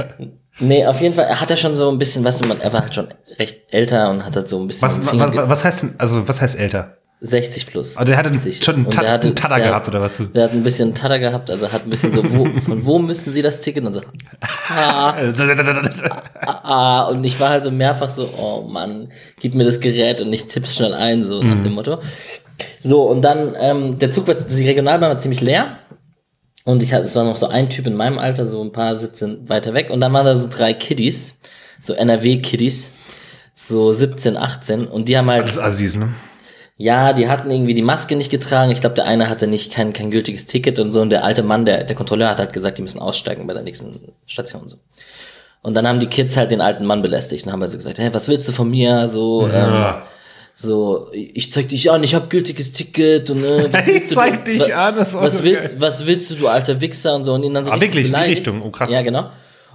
Nee, 0.59 0.85
auf 0.85 0.99
jeden 1.01 1.13
Fall, 1.15 1.25
er 1.25 1.39
hat 1.39 1.49
ja 1.49 1.55
schon 1.57 1.75
so 1.75 1.89
ein 1.89 1.97
bisschen, 1.97 2.23
du, 2.23 2.47
man, 2.47 2.59
er 2.59 2.73
war 2.73 2.81
halt 2.81 2.93
schon 2.95 3.07
recht 3.37 3.61
älter 3.71 4.09
und 4.09 4.25
hat 4.25 4.35
halt 4.35 4.47
so 4.49 4.59
ein 4.59 4.67
bisschen 4.67 4.89
Was, 4.89 5.05
was, 5.05 5.49
was 5.49 5.63
heißt 5.63 5.83
denn, 5.83 5.95
also 5.97 6.27
was 6.27 6.41
heißt 6.41 6.59
älter? 6.59 6.95
60 7.21 7.67
plus. 7.67 7.97
Also 7.97 8.09
der 8.11 8.17
hatte 8.17 8.33
60. 8.33 8.63
schon 8.63 8.75
einen, 8.75 8.89
Ta 8.89 9.05
hatte- 9.05 9.27
einen 9.27 9.35
Tada 9.35 9.57
gehabt 9.59 9.87
oder 9.89 9.99
was? 9.99 10.21
Der 10.33 10.45
hat 10.45 10.53
ein 10.53 10.63
bisschen 10.63 10.93
Tada 10.95 11.17
gehabt, 11.17 11.49
also 11.51 11.69
hat 11.69 11.83
ein 11.85 11.89
bisschen 11.89 12.13
so, 12.13 12.23
wo, 12.33 12.45
von 12.65 12.85
wo 12.85 12.97
müssen 12.99 13.33
Sie 13.33 13.41
das 13.41 13.59
Ticket? 13.59 13.83
Und 13.85 13.91
so, 13.93 13.99
ah, 14.69 15.15
ah, 16.63 17.03
und 17.09 17.23
ich 17.25 17.39
war 17.39 17.49
halt 17.49 17.63
so 17.63 17.71
mehrfach 17.71 18.09
so, 18.09 18.29
oh 18.37 18.61
Mann, 18.67 19.09
gib 19.39 19.53
mir 19.55 19.65
das 19.65 19.79
Gerät 19.81 20.21
und 20.21 20.31
ich 20.31 20.47
tipp's 20.47 20.75
schnell 20.75 20.93
ein, 20.93 21.25
so 21.25 21.43
nach 21.43 21.59
dem 21.59 21.73
Motto. 21.73 21.99
So, 22.79 23.03
und 23.03 23.21
dann, 23.21 23.53
ähm, 23.59 23.99
der 23.99 24.11
Zug 24.11 24.27
war, 24.27 24.35
die 24.35 24.67
Regionalbahn 24.67 25.09
war 25.11 25.19
ziemlich 25.19 25.41
leer. 25.41 25.77
Und 26.69 26.83
ich 26.83 26.93
hatte, 26.93 27.05
es 27.05 27.15
war 27.15 27.23
noch 27.23 27.37
so 27.37 27.47
ein 27.47 27.67
Typ 27.67 27.87
in 27.87 27.95
meinem 27.95 28.19
Alter, 28.19 28.45
so 28.45 28.61
ein 28.61 28.71
paar 28.71 28.95
Sitze 28.95 29.39
weiter 29.47 29.73
weg. 29.73 29.89
Und 29.89 30.01
dann 30.01 30.13
waren 30.13 30.23
da 30.23 30.35
so 30.35 30.47
drei 30.51 30.75
Kiddies, 30.75 31.33
so 31.81 31.93
NRW-Kiddies, 31.93 32.91
so 33.55 33.91
17, 33.91 34.37
18. 34.37 34.85
Und 34.85 35.09
die 35.09 35.17
haben 35.17 35.31
halt 35.31 35.49
ist 35.49 35.57
Assis, 35.57 35.95
ne? 35.95 36.09
ja, 36.77 37.13
die 37.13 37.27
hatten 37.27 37.49
irgendwie 37.49 37.73
die 37.73 37.81
Maske 37.81 38.15
nicht 38.15 38.29
getragen. 38.29 38.69
Ich 38.71 38.81
glaube, 38.81 38.93
der 38.93 39.05
eine 39.05 39.29
hatte 39.31 39.47
nicht 39.47 39.73
kein, 39.73 39.93
kein 39.93 40.11
gültiges 40.11 40.45
Ticket 40.45 40.77
und 40.77 40.93
so. 40.93 41.01
Und 41.01 41.09
der 41.09 41.23
alte 41.23 41.41
Mann, 41.41 41.65
der, 41.65 41.85
der 41.85 41.95
Kontrolleur, 41.95 42.29
hat 42.29 42.37
halt 42.37 42.53
gesagt, 42.53 42.77
die 42.77 42.83
müssen 42.83 42.99
aussteigen 42.99 43.47
bei 43.47 43.55
der 43.55 43.63
nächsten 43.63 44.13
Station. 44.27 44.69
So. 44.69 44.75
Und 45.63 45.73
dann 45.73 45.87
haben 45.87 45.99
die 45.99 46.05
Kids 46.05 46.37
halt 46.37 46.51
den 46.51 46.61
alten 46.61 46.85
Mann 46.85 47.01
belästigt 47.01 47.47
und 47.47 47.51
haben 47.51 47.61
halt 47.61 47.71
so 47.71 47.77
gesagt, 47.77 47.97
hey, 47.97 48.13
was 48.13 48.27
willst 48.27 48.47
du 48.47 48.51
von 48.51 48.69
mir? 48.69 49.07
So, 49.07 49.47
ähm, 49.47 49.53
Ja. 49.53 50.03
So, 50.61 51.07
ich 51.13 51.51
zeig 51.51 51.69
dich 51.69 51.89
an, 51.89 52.03
ich 52.03 52.13
habe 52.15 52.27
gültiges 52.27 52.73
Ticket 52.73 53.29
und 53.29 53.41
was 53.43 53.71
Ich 53.87 53.87
willst 53.87 54.11
du, 54.11 54.15
zeig 54.15 54.43
du, 54.43 54.51
dich 54.51 54.75
an, 54.75 54.95
das 54.97 55.09
ist 55.09 55.15
was 55.15 55.43
willst, 55.43 55.79
was 55.79 56.05
willst 56.05 56.31
du, 56.31 56.35
du 56.35 56.47
alter 56.49 56.81
Wichser 56.81 57.15
und 57.15 57.23
so 57.23 57.33
und 57.33 57.43
ihn 57.43 57.53
dann 57.53 57.63
so 57.63 57.71
Ah, 57.71 57.79
wirklich? 57.79 58.11
Die. 58.11 58.15
Richtung? 58.15 58.61
Oh, 58.61 58.69
krass. 58.69 58.91
Ja, 58.91 59.01
genau. 59.01 59.29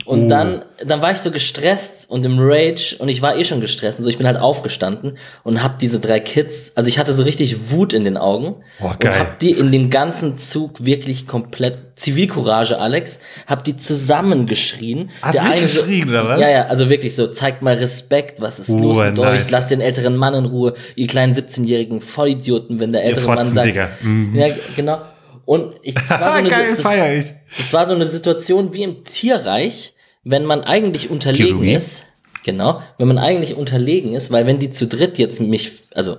Und 0.06 0.28
dann, 0.28 0.62
dann 0.86 1.00
war 1.00 1.12
ich 1.12 1.16
so 1.18 1.30
gestresst 1.30 2.10
und 2.10 2.26
im 2.26 2.36
Rage 2.38 2.96
und 2.98 3.08
ich 3.08 3.22
war 3.22 3.36
eh 3.38 3.44
schon 3.44 3.62
gestresst 3.62 3.96
und 3.98 4.04
so, 4.04 4.10
ich 4.10 4.18
bin 4.18 4.26
halt 4.26 4.36
aufgestanden 4.36 5.16
und 5.44 5.62
hab 5.62 5.78
diese 5.78 5.98
drei 5.98 6.20
Kids, 6.20 6.72
also 6.74 6.88
ich 6.90 6.98
hatte 6.98 7.14
so 7.14 7.22
richtig 7.22 7.70
Wut 7.70 7.94
in 7.94 8.04
den 8.04 8.18
Augen 8.18 8.56
Boah, 8.80 8.96
geil. 8.98 9.12
und 9.12 9.18
hab 9.18 9.38
die 9.38 9.52
in 9.52 9.72
dem 9.72 9.88
ganzen 9.88 10.36
Zug 10.36 10.84
wirklich 10.84 11.26
komplett 11.26 11.78
Zivilcourage, 11.96 12.78
Alex, 12.78 13.18
hab 13.46 13.64
die 13.64 13.76
zusammengeschrien. 13.78 15.10
Hast 15.22 15.38
du 15.38 15.42
Der 15.44 15.54
so- 15.68 15.80
geschrien, 15.82 16.08
oder 16.10 16.28
was? 16.28 16.40
Ja, 16.40 16.50
ja, 16.50 16.66
also 16.66 16.90
wirklich 16.90 17.14
so, 17.14 17.28
zeigt 17.28 17.62
mal 17.62 17.74
Respekt, 17.74 18.40
was 18.42 18.58
ist 18.58 18.70
Oh, 18.70 18.78
los 18.78 18.98
mit 18.98 19.14
nice. 19.14 19.44
euch, 19.46 19.50
lasst 19.50 19.70
den 19.70 19.80
älteren 19.80 20.16
Mann 20.16 20.34
in 20.34 20.44
Ruhe, 20.44 20.74
ihr 20.96 21.06
kleinen 21.06 21.32
17-jährigen 21.32 22.00
Vollidioten, 22.00 22.78
wenn 22.80 22.92
der 22.92 23.04
ältere 23.04 23.26
Mann 23.26 23.44
sagt. 23.44 23.68
Digga. 23.68 23.88
Mhm. 24.02 24.34
Ja, 24.36 24.48
genau. 24.76 24.98
Und 25.46 25.74
ich, 25.82 25.94
das 25.94 26.10
war 26.10 26.32
so 26.32 26.38
eine, 26.38 26.48
geil, 26.48 26.70
das, 26.72 26.80
feier 26.82 27.14
ich. 27.18 27.34
das 27.56 27.72
war 27.72 27.86
so 27.86 27.94
eine 27.94 28.06
Situation 28.06 28.72
wie 28.74 28.82
im 28.82 29.04
Tierreich, 29.04 29.94
wenn 30.22 30.44
man 30.44 30.62
eigentlich 30.62 31.10
unterlegen 31.10 31.46
Biologie? 31.58 31.74
ist. 31.74 32.06
Genau, 32.44 32.82
wenn 32.98 33.08
man 33.08 33.18
eigentlich 33.18 33.56
unterlegen 33.56 34.14
ist, 34.14 34.30
weil 34.30 34.46
wenn 34.46 34.58
die 34.58 34.70
zu 34.70 34.86
dritt 34.86 35.18
jetzt 35.18 35.40
mich, 35.40 35.72
also 35.94 36.16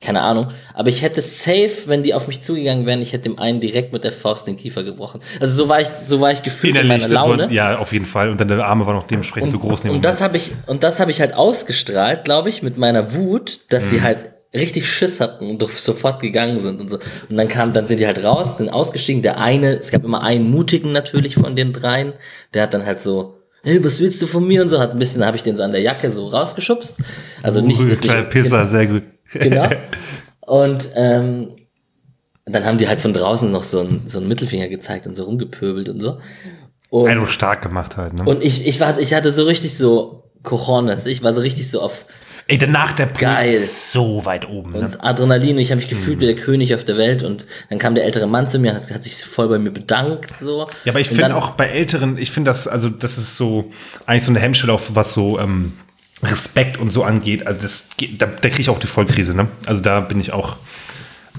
keine 0.00 0.20
Ahnung, 0.20 0.48
aber 0.74 0.88
ich 0.90 1.00
hätte 1.00 1.22
safe, 1.22 1.70
wenn 1.86 2.02
die 2.02 2.12
auf 2.12 2.26
mich 2.26 2.42
zugegangen 2.42 2.84
wären, 2.84 3.00
ich 3.00 3.12
hätte 3.14 3.22
dem 3.22 3.38
einen 3.38 3.60
direkt 3.60 3.92
mit 3.92 4.04
der 4.04 4.12
Faust 4.12 4.46
den 4.46 4.56
Kiefer 4.58 4.82
gebrochen. 4.84 5.20
Also 5.40 5.54
so 5.54 5.68
war 5.68 5.80
ich, 5.80 5.86
so 5.88 6.20
war 6.20 6.30
ich 6.32 6.42
gefühlt 6.42 6.76
in 6.76 6.88
meiner 6.88 7.06
Innerlich, 7.06 7.14
Laune. 7.14 7.52
ja, 7.52 7.78
auf 7.78 7.92
jeden 7.92 8.04
Fall. 8.04 8.28
Und 8.28 8.38
dann 8.38 8.48
der 8.48 8.66
Arme 8.66 8.84
war 8.84 8.92
noch 8.94 9.06
dementsprechend 9.06 9.50
so 9.50 9.58
groß. 9.58 9.84
Und 9.86 10.04
das 10.04 10.20
habe 10.20 10.36
ich, 10.36 10.52
und 10.66 10.82
das 10.82 11.00
habe 11.00 11.10
ich 11.10 11.20
halt 11.20 11.32
ausgestrahlt, 11.34 12.24
glaube 12.24 12.50
ich, 12.50 12.62
mit 12.62 12.76
meiner 12.76 13.14
Wut, 13.14 13.60
dass 13.70 13.84
Mhm. 13.86 13.88
sie 13.90 14.02
halt 14.02 14.33
richtig 14.54 14.88
Schiss 14.88 15.20
hatten 15.20 15.50
und 15.50 15.70
sofort 15.72 16.20
gegangen 16.20 16.60
sind 16.60 16.80
und 16.80 16.88
so. 16.88 16.98
Und 17.28 17.36
dann 17.36 17.48
kam, 17.48 17.72
dann 17.72 17.86
sind 17.86 18.00
die 18.00 18.06
halt 18.06 18.22
raus, 18.22 18.58
sind 18.58 18.68
ausgestiegen. 18.68 19.22
Der 19.22 19.38
eine, 19.38 19.78
es 19.78 19.90
gab 19.90 20.04
immer 20.04 20.22
einen 20.22 20.50
mutigen 20.50 20.92
natürlich 20.92 21.34
von 21.34 21.56
den 21.56 21.72
dreien, 21.72 22.12
der 22.54 22.62
hat 22.62 22.74
dann 22.74 22.86
halt 22.86 23.00
so, 23.00 23.38
hey, 23.62 23.82
was 23.84 23.98
willst 24.00 24.22
du 24.22 24.26
von 24.26 24.46
mir 24.46 24.62
und 24.62 24.68
so, 24.68 24.78
hat 24.78 24.92
ein 24.92 24.98
bisschen, 24.98 25.24
habe 25.24 25.36
ich 25.36 25.42
den 25.42 25.56
so 25.56 25.62
an 25.62 25.72
der 25.72 25.80
Jacke 25.80 26.10
so 26.12 26.28
rausgeschubst. 26.28 27.00
Also 27.42 27.60
nicht, 27.60 27.80
Uh, 27.80 27.88
ist 27.88 28.04
nicht 28.04 28.30
Pisser, 28.30 28.68
sehr 28.68 28.86
gut. 28.86 29.02
genau. 29.32 29.68
Und 30.46 30.90
ähm, 30.94 31.56
dann 32.44 32.66
haben 32.66 32.76
die 32.76 32.86
halt 32.86 33.00
von 33.00 33.14
draußen 33.14 33.50
noch 33.50 33.62
so 33.62 33.80
einen, 33.80 34.06
so 34.06 34.18
einen 34.18 34.28
Mittelfinger 34.28 34.68
gezeigt 34.68 35.06
und 35.06 35.14
so 35.14 35.24
rumgepöbelt 35.24 35.88
und 35.88 36.00
so. 36.00 36.18
Und, 36.90 37.08
Eindruck 37.08 37.30
stark 37.30 37.62
gemacht 37.62 37.96
halt, 37.96 38.12
ne? 38.12 38.24
und 38.24 38.42
ich, 38.42 38.66
ich, 38.66 38.78
war, 38.78 38.98
ich 38.98 39.14
hatte 39.14 39.32
so 39.32 39.44
richtig 39.44 39.74
so 39.76 40.30
Cojones. 40.42 41.06
Ich 41.06 41.22
war 41.22 41.32
so 41.32 41.40
richtig 41.40 41.70
so 41.70 41.80
auf 41.80 42.04
Ey, 42.46 42.58
danach 42.58 42.92
der 42.92 43.06
Puls 43.06 43.20
Geil. 43.20 43.58
so 43.58 44.24
weit 44.26 44.46
oben. 44.48 44.72
Ne? 44.72 44.80
und 44.80 45.02
Adrenalin 45.04 45.56
und 45.56 45.62
ich 45.62 45.70
habe 45.70 45.80
mich 45.80 45.88
gefühlt 45.88 46.20
wie 46.20 46.26
der 46.26 46.36
König 46.36 46.74
auf 46.74 46.84
der 46.84 46.98
Welt 46.98 47.22
und 47.22 47.46
dann 47.70 47.78
kam 47.78 47.94
der 47.94 48.04
ältere 48.04 48.26
Mann 48.26 48.48
zu 48.48 48.58
mir, 48.58 48.74
hat, 48.74 48.90
hat 48.92 49.02
sich 49.02 49.16
voll 49.24 49.48
bei 49.48 49.58
mir 49.58 49.70
bedankt 49.70 50.36
so. 50.36 50.66
Ja, 50.84 50.92
aber 50.92 51.00
ich 51.00 51.08
finde 51.08 51.36
auch 51.36 51.52
bei 51.52 51.66
Älteren, 51.68 52.18
ich 52.18 52.30
finde 52.30 52.50
das, 52.50 52.68
also 52.68 52.90
das 52.90 53.16
ist 53.16 53.36
so 53.36 53.72
eigentlich 54.04 54.24
so 54.24 54.30
eine 54.30 54.40
Hemmschwelle, 54.40 54.72
auch 54.74 54.82
was 54.92 55.14
so 55.14 55.38
ähm, 55.40 55.72
Respekt 56.22 56.76
und 56.78 56.90
so 56.90 57.02
angeht. 57.04 57.46
Also 57.46 57.60
das 57.62 57.88
geht, 57.96 58.20
da, 58.20 58.26
da 58.26 58.48
kriege 58.48 58.60
ich 58.60 58.68
auch 58.68 58.78
die 58.78 58.86
Vollkrise, 58.88 59.34
ne? 59.34 59.48
Also 59.64 59.80
da 59.82 60.00
bin 60.00 60.20
ich 60.20 60.32
auch, 60.34 60.56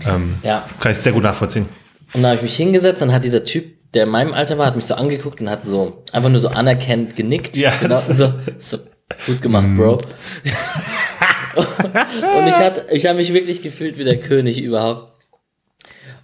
ähm, 0.08 0.36
Ja. 0.42 0.68
kann 0.80 0.92
ich 0.92 0.98
sehr 0.98 1.12
gut 1.14 1.24
nachvollziehen. 1.24 1.68
Und 2.14 2.24
dann 2.24 2.32
habe 2.32 2.36
ich 2.38 2.42
mich 2.44 2.56
hingesetzt, 2.56 3.02
dann 3.04 3.14
hat 3.14 3.24
dieser 3.24 3.44
Typ, 3.44 3.66
der 3.94 4.04
in 4.06 4.10
meinem 4.10 4.34
Alter 4.34 4.58
war, 4.58 4.66
hat 4.66 4.76
mich 4.76 4.86
so 4.86 4.96
angeguckt 4.96 5.40
und 5.40 5.50
hat 5.52 5.68
so 5.68 6.04
einfach 6.12 6.30
nur 6.30 6.40
so 6.40 6.48
anerkennend 6.50 7.16
genickt. 7.16 7.56
Ja. 7.58 7.74
Genau, 7.80 8.02
und 8.08 8.18
so, 8.18 8.34
so, 8.58 8.78
gut 9.26 9.42
gemacht, 9.42 9.68
Bro. 9.76 9.94
und 11.56 12.48
ich 12.48 12.56
hatte, 12.56 12.86
ich 12.92 13.06
habe 13.06 13.18
mich 13.18 13.34
wirklich 13.34 13.62
gefühlt 13.62 13.98
wie 13.98 14.04
der 14.04 14.20
König 14.20 14.62
überhaupt. 14.62 15.14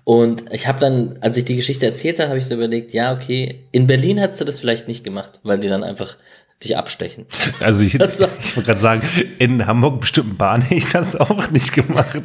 Und 0.03 0.51
ich 0.51 0.67
habe 0.67 0.79
dann, 0.79 1.19
als 1.21 1.37
ich 1.37 1.45
die 1.45 1.55
Geschichte 1.55 1.85
erzählt 1.85 2.19
habe, 2.19 2.29
habe 2.29 2.39
ich 2.39 2.45
so 2.45 2.55
überlegt, 2.55 2.91
ja, 2.91 3.13
okay, 3.13 3.65
in 3.71 3.85
Berlin 3.87 4.19
hat 4.19 4.35
sie 4.35 4.45
das 4.45 4.59
vielleicht 4.59 4.87
nicht 4.87 5.03
gemacht, 5.03 5.39
weil 5.43 5.59
die 5.59 5.67
dann 5.67 5.83
einfach 5.83 6.17
dich 6.63 6.75
abstechen. 6.75 7.25
Also 7.59 7.83
ich, 7.83 7.93
ich 7.93 7.99
Das 7.99 8.19
war- 8.19 8.29
wollte 8.55 8.63
gerade 8.67 8.79
sagen, 8.79 9.01
in 9.37 9.65
Hamburg 9.67 10.01
bestimmten 10.01 10.37
Bahn 10.37 10.61
hätte 10.61 10.75
ich 10.75 10.89
das 10.89 11.15
auch 11.15 11.49
nicht 11.51 11.71
gemacht. 11.73 12.21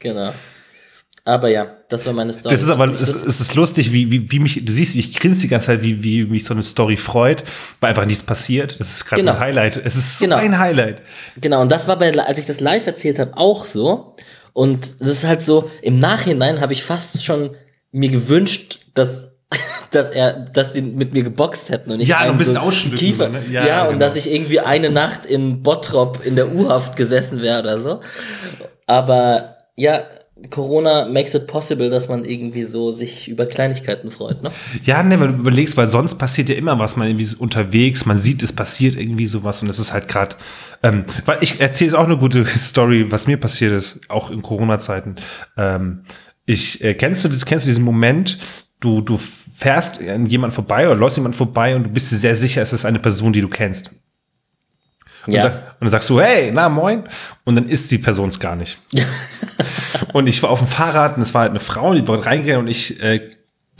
Genau. 0.00 0.32
Aber 1.28 1.50
ja, 1.50 1.66
das 1.90 2.06
war 2.06 2.14
meine 2.14 2.32
Story. 2.32 2.54
Das 2.54 2.62
ist 2.62 2.70
aber, 2.70 2.86
es, 2.94 3.12
es 3.12 3.38
ist 3.40 3.54
lustig, 3.54 3.92
wie, 3.92 4.10
wie, 4.10 4.30
wie 4.30 4.38
mich, 4.38 4.64
du 4.64 4.72
siehst, 4.72 4.94
ich 4.94 5.20
grinse 5.20 5.42
die 5.42 5.48
ganze 5.48 5.66
Zeit, 5.66 5.82
wie, 5.82 6.02
wie 6.02 6.24
mich 6.24 6.44
so 6.46 6.54
eine 6.54 6.62
Story 6.64 6.96
freut, 6.96 7.44
weil 7.80 7.90
einfach 7.90 8.06
nichts 8.06 8.22
passiert. 8.22 8.76
Das 8.80 8.88
ist 8.92 9.04
gerade 9.04 9.20
Genau. 9.20 9.32
ein 9.34 9.38
Highlight. 9.40 9.76
Es 9.84 9.94
ist 9.96 10.18
so 10.18 10.24
Genau. 10.24 10.36
ein 10.36 10.58
Highlight. 10.58 11.02
Genau, 11.38 11.60
und 11.60 11.70
das 11.70 11.86
war 11.86 11.98
bei, 11.98 12.18
als 12.18 12.38
ich 12.38 12.46
das 12.46 12.60
live 12.60 12.86
erzählt 12.86 13.18
habe, 13.18 13.36
auch 13.36 13.66
so. 13.66 14.14
Und 14.54 15.02
das 15.02 15.08
ist 15.10 15.24
halt 15.26 15.42
so, 15.42 15.70
im 15.82 16.00
Nachhinein 16.00 16.62
habe 16.62 16.72
ich 16.72 16.82
fast 16.82 17.22
schon 17.22 17.50
mir 17.92 18.08
gewünscht, 18.08 18.78
dass, 18.94 19.32
dass 19.90 20.08
er, 20.10 20.32
dass 20.32 20.72
die 20.72 20.80
mit 20.80 21.12
mir 21.12 21.24
geboxt 21.24 21.68
hätten 21.68 21.90
und 21.90 22.00
ich 22.00 22.08
Ja, 22.08 22.16
noch 22.16 22.22
ein 22.22 22.28
einen 22.30 22.38
bisschen 22.38 22.54
so 22.54 22.60
ausschmücken, 22.60 22.98
Kiefer. 22.98 23.28
ne? 23.28 23.42
Ja, 23.50 23.66
Ja, 23.66 23.82
und 23.82 23.94
genau. 23.94 24.06
dass 24.06 24.16
ich 24.16 24.32
irgendwie 24.32 24.60
eine 24.60 24.88
Nacht 24.88 25.26
in 25.26 25.62
Bottrop 25.62 26.24
in 26.24 26.36
der 26.36 26.54
U-Haft 26.54 26.96
gesessen 26.96 27.42
wäre 27.42 27.60
oder 27.60 27.78
so. 27.80 28.00
Aber 28.86 29.56
ja, 29.76 30.04
Corona 30.50 31.06
makes 31.06 31.34
it 31.34 31.46
possible, 31.46 31.90
dass 31.90 32.08
man 32.08 32.24
irgendwie 32.24 32.64
so 32.64 32.92
sich 32.92 33.28
über 33.28 33.46
Kleinigkeiten 33.46 34.10
freut, 34.10 34.42
ne? 34.42 34.50
Ja, 34.84 35.02
ne, 35.02 35.20
wenn 35.20 35.32
du 35.32 35.38
überlegst, 35.38 35.76
weil 35.76 35.86
sonst 35.86 36.16
passiert 36.16 36.48
ja 36.48 36.54
immer 36.54 36.78
was, 36.78 36.96
man 36.96 37.08
irgendwie 37.08 37.24
ist 37.24 37.34
unterwegs, 37.34 38.06
man 38.06 38.18
sieht, 38.18 38.42
es 38.42 38.52
passiert 38.52 38.96
irgendwie 38.96 39.26
sowas 39.26 39.62
und 39.62 39.68
das 39.68 39.78
ist 39.78 39.92
halt 39.92 40.08
gerade, 40.08 40.36
ähm, 40.82 41.04
weil 41.24 41.38
ich 41.40 41.60
erzähle 41.60 41.90
jetzt 41.90 41.98
auch 41.98 42.04
eine 42.04 42.18
gute 42.18 42.46
Story, 42.58 43.10
was 43.10 43.26
mir 43.26 43.36
passiert 43.36 43.72
ist, 43.72 44.00
auch 44.08 44.30
in 44.30 44.42
Corona-Zeiten. 44.42 45.16
Ähm, 45.56 46.04
ich, 46.46 46.82
äh, 46.82 46.94
kennst 46.94 47.24
du 47.24 47.28
das, 47.28 47.44
kennst 47.44 47.66
du 47.66 47.68
diesen 47.68 47.84
Moment, 47.84 48.38
du, 48.80 49.00
du 49.00 49.18
fährst 49.18 50.00
an 50.00 50.26
jemand 50.26 50.54
vorbei 50.54 50.86
oder 50.86 50.96
läufst 50.96 51.16
jemand 51.16 51.34
vorbei 51.34 51.74
und 51.74 51.82
du 51.82 51.90
bist 51.90 52.12
dir 52.12 52.16
sehr 52.16 52.36
sicher, 52.36 52.62
es 52.62 52.72
ist 52.72 52.84
eine 52.84 53.00
Person, 53.00 53.32
die 53.32 53.40
du 53.40 53.48
kennst. 53.48 53.90
Und, 55.28 55.34
Ja. 55.34 55.42
sag, 55.42 55.52
und 55.52 55.82
dann 55.82 55.90
sagst 55.90 56.08
du, 56.10 56.20
hey, 56.20 56.50
na 56.52 56.68
moin. 56.68 57.04
Und 57.44 57.56
dann 57.56 57.68
ist 57.68 57.90
die 57.90 57.98
Person 57.98 58.30
es 58.30 58.40
gar 58.40 58.56
nicht. 58.56 58.78
und 60.12 60.26
ich 60.26 60.42
war 60.42 60.50
auf 60.50 60.58
dem 60.58 60.68
Fahrrad 60.68 61.16
und 61.16 61.22
es 61.22 61.34
war 61.34 61.42
halt 61.42 61.50
eine 61.50 61.60
Frau, 61.60 61.94
die 61.94 62.06
wollte 62.08 62.26
reingehen 62.26 62.58
und 62.58 62.68
ich 62.68 63.02
äh, 63.02 63.20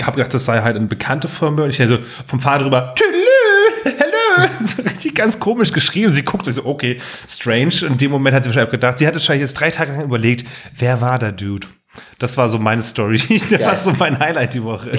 habe 0.03 0.17
gedacht, 0.17 0.33
das 0.35 0.45
sei 0.45 0.61
halt 0.61 0.77
eine 0.77 0.87
Bekannte 0.87 1.27
von 1.27 1.55
mir. 1.55 1.65
Und 1.65 1.71
ich 1.71 1.79
hätte 1.79 2.03
vom 2.27 2.39
Fahrrad 2.39 2.65
rüber, 2.67 2.95
Tüdelü, 2.95 3.97
hello. 3.99 4.49
So 4.61 4.83
richtig 4.83 5.15
ganz 5.17 5.41
komisch 5.41 5.73
geschrien. 5.73 6.07
Und 6.07 6.15
sie 6.15 6.23
guckt 6.23 6.45
und 6.47 6.51
ich 6.51 6.57
so, 6.57 6.67
okay, 6.67 6.99
strange. 7.29 7.75
Und 7.83 7.93
in 7.93 7.97
dem 7.99 8.11
Moment 8.13 8.37
hat 8.37 8.45
sie 8.45 8.51
wahrscheinlich 8.51 8.69
auch 8.69 8.73
gedacht, 8.73 8.99
sie 8.99 9.07
hat 9.07 9.15
wahrscheinlich 9.15 9.43
jetzt 9.43 9.55
drei 9.55 9.71
Tage 9.71 9.93
lang 9.93 10.05
überlegt, 10.05 10.45
wer 10.77 11.01
war 11.01 11.19
der 11.19 11.33
Dude? 11.33 11.67
Das 12.21 12.37
war 12.37 12.49
so 12.49 12.59
meine 12.59 12.83
Story. 12.83 13.21
Das 13.51 13.61
war 13.61 13.75
so 13.77 13.93
mein 13.99 14.19
Highlight 14.21 14.55
die 14.55 14.63
Woche. 14.63 14.93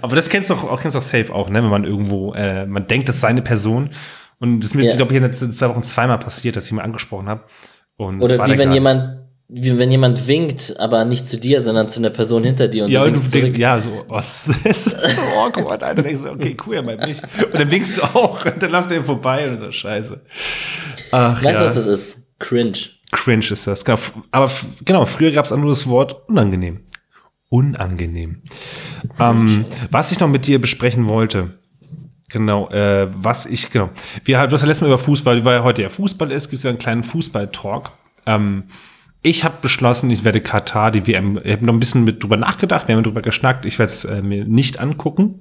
Aber 0.00 0.16
das 0.16 0.30
kennst 0.30 0.48
du 0.48 0.54
auch, 0.54 0.64
auch, 0.64 0.80
kennst 0.80 0.94
du 0.94 0.98
auch 1.00 1.02
safe 1.02 1.34
auch, 1.34 1.50
ne? 1.50 1.62
Wenn 1.62 1.68
man 1.68 1.84
irgendwo, 1.84 2.32
äh, 2.32 2.64
man 2.64 2.86
denkt, 2.86 3.08
das 3.10 3.20
sei 3.20 3.28
eine 3.28 3.42
Person. 3.42 3.90
Und 4.40 4.60
das 4.60 4.70
ist 4.70 4.74
mir, 4.76 4.84
Ja. 4.84 4.96
glaube 4.96 5.12
ich, 5.12 5.16
in 5.16 5.22
den 5.22 5.30
letzten 5.30 5.50
zwei 5.50 5.68
Wochen 5.68 5.82
zweimal 5.82 6.18
passiert, 6.18 6.56
dass 6.56 6.66
ich 6.66 6.72
mal 6.72 6.82
angesprochen 6.82 7.28
habe. 7.28 7.42
Und 7.96 8.20
Oder 8.22 8.46
wie 8.46 8.56
wenn 8.58 8.70
jemand, 8.72 9.18
wie 9.48 9.76
wenn 9.78 9.90
jemand 9.90 10.28
winkt, 10.28 10.74
aber 10.78 11.04
nicht 11.04 11.26
zu 11.26 11.38
dir, 11.38 11.60
sondern 11.60 11.88
zu 11.88 11.98
einer 12.00 12.10
Person 12.10 12.44
hinter 12.44 12.68
dir 12.68 12.84
und 12.84 12.90
Ja, 12.90 13.00
du 13.00 13.08
und 13.08 13.16
du 13.16 13.20
denkst, 13.30 13.48
zurück. 13.48 13.58
ja, 13.58 13.80
so, 13.80 14.04
was 14.08 14.48
ist 14.64 14.86
das 14.92 15.16
so 15.16 15.22
awkward, 15.38 15.82
Alter. 15.82 16.02
denkst 16.02 16.20
du, 16.22 16.30
okay, 16.30 16.56
cool, 16.66 16.76
er 16.76 16.82
meint 16.82 17.04
mich. 17.06 17.20
Und 17.22 17.54
dann 17.54 17.70
winkst 17.70 17.98
du 17.98 18.02
auch 18.02 18.44
und 18.44 18.62
dann 18.62 18.70
läuft 18.70 18.90
er 18.92 19.02
vorbei 19.02 19.50
und 19.50 19.58
so, 19.58 19.72
scheiße. 19.72 20.20
Ach, 21.10 21.36
Weißt 21.42 21.44
du, 21.60 21.64
ja. 21.64 21.66
was 21.66 21.74
das 21.74 21.86
ist? 21.86 22.18
Cringe. 22.38 22.78
Cringe 23.10 23.44
ist 23.50 23.66
das. 23.66 23.84
Genau. 23.84 23.98
Aber 24.30 24.50
genau, 24.84 25.06
früher 25.06 25.30
gab 25.32 25.46
es 25.46 25.52
anderes 25.52 25.86
Wort, 25.88 26.28
unangenehm. 26.28 26.80
Unangenehm. 27.48 28.42
Ähm, 29.18 29.64
was 29.90 30.12
ich 30.12 30.20
noch 30.20 30.28
mit 30.28 30.46
dir 30.46 30.60
besprechen 30.60 31.08
wollte, 31.08 31.57
genau, 32.28 32.68
äh, 32.70 33.08
was 33.14 33.46
ich, 33.46 33.70
genau. 33.70 33.90
Wir, 34.24 34.46
du 34.46 34.52
hast 34.52 34.62
ja 34.62 34.66
letztes 34.66 34.82
Mal 34.82 34.88
über 34.88 34.98
Fußball, 34.98 35.44
weil 35.44 35.62
heute 35.62 35.82
ja 35.82 35.88
Fußball 35.88 36.30
ist, 36.32 36.48
gibt 36.48 36.58
es 36.58 36.62
ja 36.62 36.70
einen 36.70 36.78
kleinen 36.78 37.04
Fußball-Talk. 37.04 37.92
Ähm, 38.26 38.64
ich 39.22 39.44
habe 39.44 39.56
beschlossen, 39.60 40.10
ich 40.10 40.24
werde 40.24 40.40
Katar, 40.40 40.90
die 40.90 41.06
WM, 41.06 41.40
ich 41.42 41.52
habe 41.52 41.66
noch 41.66 41.72
ein 41.72 41.80
bisschen 41.80 42.04
mit 42.04 42.22
drüber 42.22 42.36
nachgedacht, 42.36 42.88
wir 42.88 42.96
haben 42.96 43.02
drüber 43.02 43.22
geschnackt, 43.22 43.64
ich 43.64 43.78
werde 43.78 43.90
es 43.90 44.04
äh, 44.04 44.22
mir 44.22 44.44
nicht 44.44 44.78
angucken. 44.78 45.40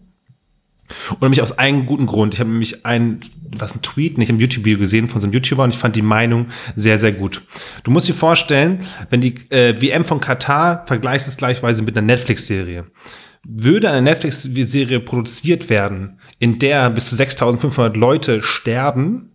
Und 1.10 1.22
nämlich 1.22 1.42
aus 1.42 1.58
einem 1.58 1.86
guten 1.86 2.06
Grund. 2.06 2.34
Ich 2.34 2.40
habe 2.40 2.50
nämlich 2.50 2.86
ein, 2.86 3.20
was 3.58 3.76
ein 3.76 3.82
Tweet, 3.82 4.18
nicht 4.18 4.30
im 4.30 4.40
YouTube-Video 4.40 4.80
gesehen 4.80 5.10
von 5.10 5.20
so 5.20 5.28
einem 5.28 5.34
YouTuber 5.34 5.64
und 5.64 5.74
ich 5.74 5.78
fand 5.78 5.98
die 5.98 6.02
Meinung 6.02 6.48
sehr, 6.76 6.98
sehr 6.98 7.12
gut. 7.12 7.42
Du 7.84 7.92
musst 7.92 8.08
dir 8.08 8.14
vorstellen, 8.14 8.86
wenn 9.10 9.20
die 9.20 9.36
äh, 9.50 9.82
WM 9.82 10.06
von 10.06 10.22
Katar 10.22 10.86
vergleichst 10.88 11.28
es 11.28 11.36
gleichweise 11.36 11.82
mit 11.82 11.98
einer 11.98 12.08
Netflix-Serie. 12.08 12.86
Würde 13.50 13.90
eine 13.90 14.02
Netflix-Serie 14.02 15.00
produziert 15.00 15.70
werden, 15.70 16.20
in 16.38 16.60
der 16.60 16.90
bis 16.90 17.10
zu 17.10 17.16
6500 17.16 17.96
Leute 17.96 18.44
sterben, 18.44 19.32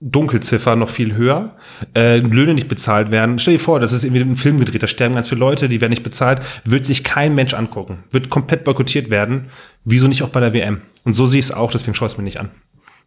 Dunkelziffer 0.00 0.76
noch 0.76 0.90
viel 0.90 1.14
höher, 1.14 1.56
äh, 1.94 2.18
Löhne 2.18 2.54
nicht 2.54 2.68
bezahlt 2.68 3.10
werden. 3.10 3.38
Stell 3.38 3.54
dir 3.54 3.60
vor, 3.60 3.80
das 3.80 3.92
ist 3.92 4.04
irgendwie 4.04 4.22
ein 4.22 4.36
Film 4.36 4.58
gedreht, 4.58 4.82
da 4.82 4.86
sterben 4.86 5.14
ganz 5.14 5.28
viele 5.28 5.40
Leute, 5.40 5.68
die 5.68 5.80
werden 5.80 5.90
nicht 5.90 6.02
bezahlt, 6.02 6.40
wird 6.64 6.84
sich 6.84 7.02
kein 7.02 7.34
Mensch 7.34 7.54
angucken, 7.54 8.04
wird 8.10 8.28
komplett 8.28 8.64
boykottiert 8.64 9.08
werden. 9.08 9.46
Wieso 9.84 10.06
nicht 10.06 10.22
auch 10.22 10.28
bei 10.28 10.40
der 10.40 10.52
WM? 10.52 10.82
Und 11.04 11.14
so 11.14 11.26
sehe 11.26 11.40
ich 11.40 11.46
es 11.46 11.52
auch, 11.52 11.70
deswegen 11.70 11.94
schaue 11.94 12.06
ich 12.06 12.12
es 12.12 12.18
mir 12.18 12.24
nicht 12.24 12.40
an. 12.40 12.50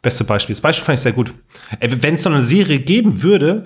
Beste 0.01 0.23
Beispiel. 0.23 0.55
Das 0.55 0.61
Beispiel 0.61 0.85
fand 0.85 0.97
ich 0.97 1.03
sehr 1.03 1.11
gut. 1.11 1.33
Wenn 1.79 2.15
es 2.15 2.23
so 2.23 2.29
eine 2.29 2.41
Serie 2.41 2.79
geben 2.79 3.21
würde, 3.21 3.65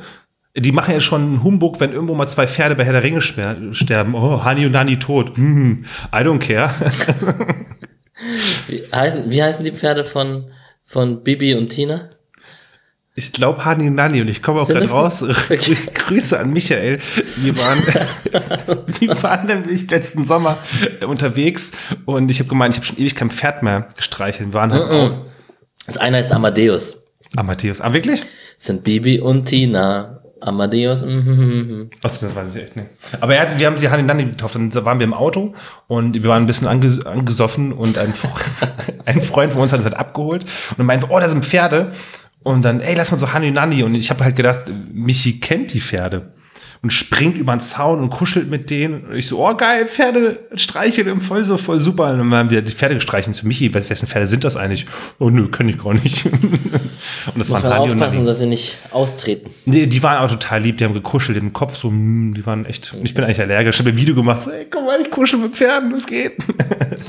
die 0.56 0.72
machen 0.72 0.94
ja 0.94 1.00
schon 1.00 1.22
einen 1.22 1.44
Humbug, 1.44 1.80
wenn 1.80 1.92
irgendwo 1.92 2.14
mal 2.14 2.28
zwei 2.28 2.46
Pferde 2.46 2.76
bei 2.76 2.86
Herr 2.86 2.94
der 2.94 3.04
Ringe 3.04 3.22
sterben. 3.22 4.14
Oh, 4.14 4.44
Hani 4.44 4.66
und 4.66 4.74
Nani 4.74 5.00
tot. 5.00 5.36
Hm, 5.36 5.86
I 6.14 6.18
don't 6.18 6.40
care. 6.40 6.74
Wie 8.68 8.84
heißen, 8.92 9.30
wie 9.30 9.42
heißen 9.42 9.66
die 9.66 9.72
Pferde 9.72 10.06
von, 10.06 10.52
von 10.86 11.24
Bibi 11.24 11.56
und 11.56 11.70
Tina? 11.70 12.10
Ich 13.16 13.32
glaube 13.32 13.66
Hani 13.66 13.88
und 13.88 13.96
Nani 13.96 14.22
und 14.22 14.28
ich 14.28 14.42
komme 14.42 14.62
auch 14.62 14.68
gerade 14.68 14.90
raus. 14.90 15.26
Grüße 15.94 16.40
an 16.40 16.52
Michael. 16.52 17.00
Wir 17.38 17.58
waren, 17.60 17.80
wir 19.00 19.24
waren 19.24 19.48
nämlich 19.48 19.90
letzten 19.90 20.26
Sommer 20.26 20.58
unterwegs 21.06 21.74
und 22.06 22.32
ich 22.32 22.40
habe 22.40 22.50
gemeint, 22.50 22.74
ich 22.74 22.80
habe 22.80 22.88
schon 22.88 22.98
ewig 22.98 23.16
kein 23.16 23.30
Pferd 23.30 23.62
mehr 23.62 23.88
gestreichelt. 23.96 24.50
Wir 24.50 24.54
waren 24.54 24.72
halt 24.72 24.84
auch. 24.84 25.26
Das 25.86 25.98
eine 25.98 26.18
heißt 26.18 26.32
Amadeus. 26.32 27.04
Matthias. 27.36 27.82
Ah, 27.82 27.94
wirklich? 27.94 28.22
Das 28.58 28.68
sind 28.68 28.84
Bibi 28.84 29.20
und 29.20 29.46
Tina. 29.46 30.23
Amadeus. 30.44 31.06
mhm, 31.06 31.22
mhm, 31.22 31.56
mhm. 31.56 31.90
Achso, 32.02 32.26
das 32.26 32.36
weiß 32.36 32.56
ich 32.56 32.64
echt 32.64 32.76
nicht. 32.76 32.88
Aber 33.22 33.36
er 33.36 33.58
wir 33.58 33.68
haben 33.68 33.78
sie 33.78 33.88
und 33.88 34.06
Nani 34.06 34.26
getauft. 34.26 34.56
Dann 34.56 34.74
waren 34.74 35.00
wir 35.00 35.06
im 35.06 35.14
Auto 35.14 35.54
und 35.88 36.16
wir 36.16 36.30
waren 36.30 36.44
ein 36.44 36.48
bisschen 36.48 36.68
anges 36.68 37.06
angesoffen 37.06 37.74
und 37.74 37.98
ein, 37.98 38.14
ein 39.06 39.22
Freund 39.22 39.54
von 39.54 39.62
uns 39.62 39.72
hat 39.72 39.80
uns 39.80 39.86
halt 39.86 39.98
abgeholt 39.98 40.46
und 40.78 40.86
meinte, 40.86 41.08
oh, 41.10 41.20
da 41.20 41.30
sind 41.30 41.46
Pferde. 41.46 41.94
Und 42.44 42.64
dann, 42.64 42.82
ey, 42.82 42.94
lass 42.94 43.12
mal 43.12 43.18
so 43.18 43.32
Hani 43.32 43.48
und 43.48 43.54
Nani. 43.54 43.84
Und 43.84 43.96
ich 43.96 44.10
habe 44.10 44.24
halt 44.24 44.36
gedacht, 44.36 44.64
Michi 44.92 45.40
kennt 45.40 45.74
die 45.74 45.80
Pferde. 45.80 46.34
Und 46.84 46.92
springt 46.92 47.38
über 47.38 47.56
den 47.56 47.62
Zaun 47.62 48.00
und 48.02 48.10
kuschelt 48.10 48.50
mit 48.50 48.70
denen. 48.70 49.06
Und 49.06 49.16
ich 49.16 49.28
so, 49.28 49.40
oh 49.40 49.56
geil, 49.56 49.88
Pferde 49.88 50.40
streicheln 50.56 51.08
im 51.08 51.22
voll 51.22 51.46
so 51.46 51.56
voll 51.56 51.80
super. 51.80 52.12
Und 52.12 52.18
dann 52.18 52.34
haben 52.34 52.50
wir 52.50 52.62
die 52.62 52.74
Pferde 52.74 52.96
gestreichelt. 52.96 53.34
zu 53.38 53.48
Michi, 53.48 53.74
wes- 53.74 53.90
wessen 53.90 54.06
Pferde 54.06 54.28
sind 54.28 54.44
das 54.44 54.58
eigentlich? 54.58 54.86
Oh 55.18 55.30
nö, 55.30 55.48
kenn 55.50 55.70
ich 55.70 55.78
gar 55.82 55.94
nicht. 55.94 56.26
und 56.32 56.42
das 57.38 57.48
Muss 57.48 57.52
waren 57.52 57.70
man 57.70 57.72
und 57.84 57.90
aufpassen, 57.94 58.16
Nani. 58.18 58.28
dass 58.28 58.40
sie 58.40 58.48
nicht 58.48 58.78
austreten. 58.92 59.50
Nee, 59.64 59.86
die 59.86 60.04
waren 60.04 60.18
auch 60.18 60.30
total 60.30 60.62
lieb, 60.62 60.78
die 60.78 60.84
haben 60.84 60.94
gekuschelt 60.94 61.38
den 61.38 61.54
Kopf, 61.54 61.78
so, 61.78 61.90
mm, 61.90 62.34
die 62.34 62.46
waren 62.46 62.66
echt, 62.66 62.94
ich 63.02 63.14
bin 63.14 63.24
eigentlich 63.24 63.40
allergisch, 63.40 63.78
ich 63.78 63.80
habe 63.80 63.92
ein 63.92 63.98
Video 63.98 64.14
gemacht, 64.14 64.42
so, 64.42 64.52
ey, 64.52 64.68
guck 64.70 64.86
mal, 64.86 65.00
ich 65.02 65.10
kuschel 65.10 65.40
mit 65.40 65.56
Pferden, 65.56 65.90
das 65.92 66.06
geht. 66.06 66.34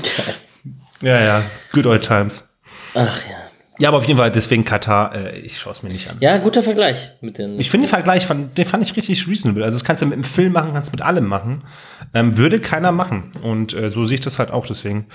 ja, 1.01 1.19
ja, 1.21 1.41
good 1.73 1.85
old 1.85 2.01
times. 2.01 2.55
Ach 2.93 3.19
ja. 3.29 3.35
Ja, 3.79 3.89
aber 3.89 3.97
auf 3.97 4.05
jeden 4.05 4.17
Fall, 4.17 4.31
deswegen 4.31 4.63
Katar, 4.63 5.13
äh, 5.13 5.39
ich 5.39 5.59
schaue 5.59 5.73
es 5.73 5.83
mir 5.83 5.89
nicht 5.89 6.09
an. 6.09 6.17
Ja, 6.19 6.37
guter 6.37 6.63
Vergleich 6.63 7.11
mit 7.21 7.37
den. 7.37 7.59
Ich 7.59 7.69
finde 7.69 7.87
den 7.87 7.89
Vergleich, 7.89 8.25
fand, 8.25 8.57
den 8.57 8.65
fand 8.65 8.83
ich 8.83 8.95
richtig 8.95 9.27
reasonable. 9.27 9.63
Also 9.63 9.77
das 9.77 9.83
kannst 9.83 10.01
du 10.01 10.05
mit 10.05 10.13
einem 10.13 10.23
Film 10.23 10.53
machen, 10.53 10.73
kannst 10.73 10.89
du 10.89 10.95
mit 10.95 11.01
allem 11.01 11.25
machen. 11.25 11.63
Ähm, 12.13 12.37
würde 12.37 12.59
keiner 12.59 12.91
machen. 12.91 13.31
Und 13.43 13.73
äh, 13.73 13.89
so 13.89 14.05
sehe 14.05 14.15
ich 14.15 14.21
das 14.21 14.39
halt 14.39 14.51
auch 14.51 14.65
deswegen. 14.65 15.07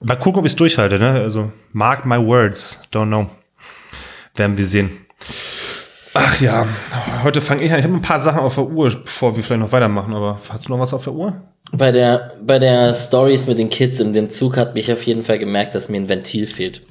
Mal 0.00 0.16
gucken, 0.16 0.40
ob 0.40 0.46
ich 0.46 0.52
es 0.52 0.56
durchhalte, 0.56 0.98
ne? 0.98 1.12
Also, 1.12 1.52
mark 1.72 2.06
my 2.06 2.16
words. 2.16 2.82
Don't 2.92 3.06
know. 3.06 3.28
Werden 4.34 4.56
wir 4.56 4.66
sehen. 4.66 4.90
Ach 6.14 6.40
ja, 6.40 6.66
heute 7.22 7.40
fange 7.40 7.62
ich 7.62 7.72
an. 7.72 7.78
Ich 7.78 7.84
habe 7.84 7.94
ein 7.94 8.02
paar 8.02 8.18
Sachen 8.18 8.40
auf 8.40 8.56
der 8.56 8.66
Uhr, 8.66 8.90
bevor 8.90 9.36
wir 9.36 9.44
vielleicht 9.44 9.60
noch 9.60 9.70
weitermachen, 9.70 10.12
aber 10.12 10.40
hast 10.48 10.66
du 10.66 10.72
noch 10.72 10.80
was 10.80 10.92
auf 10.92 11.04
der 11.04 11.12
Uhr? 11.12 11.40
Bei 11.72 11.92
der, 11.92 12.32
bei 12.44 12.58
der 12.58 12.92
Stories 12.94 13.46
mit 13.46 13.60
den 13.60 13.68
Kids 13.68 14.00
in 14.00 14.12
dem 14.12 14.28
Zug 14.28 14.56
hat 14.56 14.74
mich 14.74 14.90
auf 14.92 15.04
jeden 15.04 15.22
Fall 15.22 15.38
gemerkt, 15.38 15.76
dass 15.76 15.88
mir 15.88 15.98
ein 15.98 16.08
Ventil 16.08 16.48
fehlt. 16.48 16.82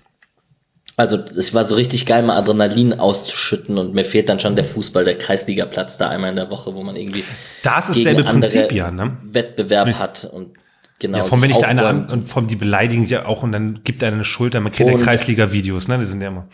Also 1.00 1.16
es 1.16 1.54
war 1.54 1.64
so 1.64 1.76
richtig 1.76 2.06
geil, 2.06 2.24
mal 2.24 2.36
Adrenalin 2.36 3.00
auszuschütten 3.00 3.78
und 3.78 3.94
mir 3.94 4.04
fehlt 4.04 4.28
dann 4.28 4.42
schon 4.42 4.58
der 4.58 4.66
Fußball, 4.66 5.06
der 5.06 5.18
Kreisligaplatz 5.18 5.98
da 5.98 6.10
einmal 6.10 6.32
in 6.32 6.36
der 6.36 6.50
Woche, 6.50 6.76
wo 6.76 6.84
man 6.84 6.98
irgendwie 6.98 7.24
Das 7.64 7.88
ist 7.88 8.04
gegen 8.04 8.22
Prinzip, 8.26 8.74
ja, 8.74 8.92
ne? 8.92 9.16
Wettbewerb 9.24 9.98
hat 9.98 10.26
und 10.26 10.58
genau. 11.00 11.20
Ja, 11.20 11.24
vom 11.24 11.42
wenn 11.42 11.48
sich 11.48 11.56
ich 11.56 11.64
da 11.64 11.70
eine 11.70 11.86
an 11.86 12.10
und 12.10 12.28
vom 12.28 12.48
die 12.48 12.58
beleidigen 12.58 13.06
ja 13.06 13.28
auch 13.28 13.44
und 13.44 13.54
dann 13.54 13.86
gibt 13.86 14.02
er 14.02 14.12
eine 14.12 14.26
Schulter. 14.26 14.60
Man 14.60 14.74
kennt 14.74 14.90
ja 14.90 14.98
Kreisliga-Videos, 14.98 15.88
ne? 15.88 16.00
Die 16.00 16.04
sind 16.04 16.20
ja 16.20 16.28
immer. 16.28 16.50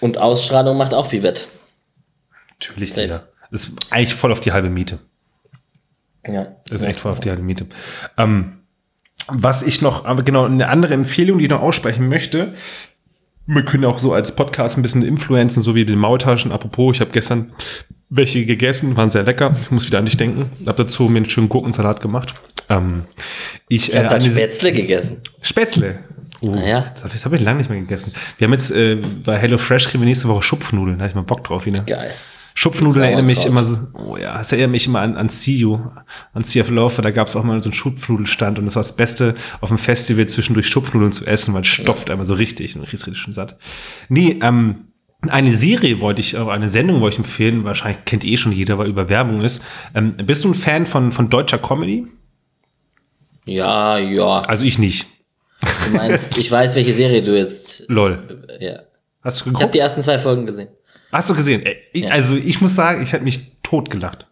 Und 0.00 0.18
Ausstrahlung 0.18 0.76
macht 0.76 0.92
auch 0.92 1.06
viel 1.06 1.22
Wett. 1.22 1.48
Natürlich. 2.50 2.92
Digga. 2.92 3.22
Das 3.50 3.62
ist 3.62 3.78
eigentlich 3.88 4.14
voll 4.14 4.30
auf 4.30 4.40
die 4.40 4.52
halbe 4.52 4.68
Miete. 4.68 4.98
Ja. 6.28 6.48
Das 6.68 6.82
ist 6.82 6.86
echt 6.86 7.00
voll 7.00 7.12
auf 7.12 7.20
die 7.20 7.30
halbe 7.30 7.42
Miete. 7.42 7.64
Ähm, 8.18 8.58
was 9.28 9.62
ich 9.62 9.80
noch, 9.80 10.04
aber 10.04 10.22
genau, 10.22 10.44
eine 10.44 10.68
andere 10.68 10.92
Empfehlung, 10.92 11.38
die 11.38 11.44
ich 11.44 11.50
noch 11.50 11.62
aussprechen 11.62 12.10
möchte, 12.10 12.52
wir 13.46 13.64
können 13.64 13.84
auch 13.84 13.98
so 13.98 14.12
als 14.12 14.34
Podcast 14.34 14.76
ein 14.76 14.82
bisschen 14.82 15.02
influenzen, 15.02 15.62
so 15.62 15.74
wie 15.74 15.84
den 15.84 15.98
Maultaschen. 15.98 16.52
Apropos, 16.52 16.96
ich 16.96 17.00
habe 17.00 17.10
gestern 17.12 17.52
welche 18.08 18.44
gegessen, 18.46 18.96
waren 18.96 19.10
sehr 19.10 19.24
lecker. 19.24 19.54
Ich 19.62 19.70
muss 19.70 19.86
wieder 19.86 19.98
an 19.98 20.04
dich 20.04 20.16
denken. 20.16 20.50
Hab 20.66 20.76
dazu 20.76 21.04
mir 21.04 21.18
einen 21.18 21.30
schönen 21.30 21.48
Gurkensalat 21.48 22.00
gemacht. 22.00 22.34
Ähm, 22.68 23.04
ich 23.68 23.92
Ich 23.92 23.96
habe 23.98 24.14
äh, 24.16 24.20
Spätzle 24.20 24.72
gegessen. 24.72 25.18
Spätzle. 25.42 25.98
Oh, 26.42 26.52
Ah 26.52 26.66
ja. 26.66 26.80
das 26.94 27.02
habe 27.02 27.08
ich, 27.08 27.12
das 27.14 27.24
hab 27.24 27.32
ich 27.32 27.40
lange 27.40 27.58
nicht 27.58 27.70
mehr 27.70 27.80
gegessen. 27.80 28.12
Wir 28.38 28.46
haben 28.46 28.52
jetzt 28.52 28.70
äh, 28.70 28.96
bei 29.24 29.38
Hello 29.38 29.58
Fresh 29.58 29.88
kriegen 29.88 30.02
wir 30.02 30.06
nächste 30.06 30.28
Woche 30.28 30.42
Schupfnudeln. 30.42 30.98
Da 30.98 31.04
habe 31.04 31.10
ich 31.10 31.14
mal 31.14 31.22
Bock 31.22 31.44
drauf 31.44 31.66
wieder. 31.66 31.80
Geil. 31.80 32.12
Schupfnudeln 32.58 33.00
Mit 33.00 33.04
erinnern 33.04 33.26
mich 33.26 33.44
immer 33.44 33.62
so, 33.62 33.76
oh 33.92 34.16
ja, 34.16 34.38
das 34.38 34.50
erinnert 34.50 34.70
mich 34.70 34.86
immer 34.86 35.00
an, 35.00 35.14
an 35.18 35.28
See 35.28 35.56
You, 35.56 35.78
an 36.32 36.42
Sea 36.42 36.62
of 36.62 36.70
Love, 36.70 37.02
da 37.02 37.10
gab 37.10 37.28
es 37.28 37.36
auch 37.36 37.44
mal 37.44 37.62
so 37.62 37.68
einen 37.68 37.74
Schupfnudelstand 37.74 38.58
und 38.58 38.64
das 38.64 38.76
war 38.76 38.82
das 38.82 38.96
Beste, 38.96 39.34
auf 39.60 39.68
dem 39.68 39.76
Festival 39.76 40.24
zwischendurch 40.24 40.66
Schupfnudeln 40.66 41.12
zu 41.12 41.26
essen, 41.26 41.52
weil 41.52 41.60
es 41.60 41.66
stopft 41.66 42.08
einmal 42.08 42.24
so 42.24 42.32
richtig 42.32 42.74
und 42.74 42.80
richtig, 42.80 43.08
richtig 43.08 43.22
schön 43.22 43.34
satt. 43.34 43.58
Nee, 44.08 44.38
ähm, 44.40 44.86
eine 45.28 45.54
Serie 45.54 46.00
wollte 46.00 46.22
ich, 46.22 46.34
oder 46.34 46.50
eine 46.50 46.70
Sendung 46.70 47.02
wollte 47.02 47.16
ich 47.16 47.18
empfehlen, 47.18 47.64
wahrscheinlich 47.64 48.06
kennt 48.06 48.24
eh 48.24 48.38
schon 48.38 48.52
jeder, 48.52 48.78
weil 48.78 48.88
über 48.88 49.10
Werbung 49.10 49.42
ist. 49.42 49.62
Ähm, 49.94 50.16
bist 50.16 50.42
du 50.44 50.48
ein 50.48 50.54
Fan 50.54 50.86
von, 50.86 51.12
von 51.12 51.28
deutscher 51.28 51.58
Comedy? 51.58 52.06
Ja, 53.44 53.98
ja. 53.98 54.40
Also 54.40 54.64
ich 54.64 54.78
nicht. 54.78 55.06
Du 55.60 55.94
meinst, 55.94 56.38
ich 56.38 56.50
weiß, 56.50 56.74
welche 56.74 56.94
Serie 56.94 57.22
du 57.22 57.36
jetzt. 57.36 57.84
Lol. 57.88 58.46
Ja. 58.60 58.80
Hast 59.22 59.40
du 59.40 59.42
Ich 59.42 59.46
habe 59.46 59.52
geguckt? 59.58 59.74
die 59.74 59.78
ersten 59.78 60.02
zwei 60.02 60.18
Folgen 60.18 60.46
gesehen. 60.46 60.68
Hast 61.16 61.30
du 61.30 61.34
gesehen? 61.34 61.64
Äh, 61.64 61.76
Ich, 61.92 62.04
Ja. 62.04 62.10
Also 62.10 62.36
ich 62.36 62.60
muss 62.60 62.74
sagen, 62.74 63.02
ich 63.02 63.12
habe 63.14 63.24
mich 63.24 63.40
totgelacht. 63.62 64.26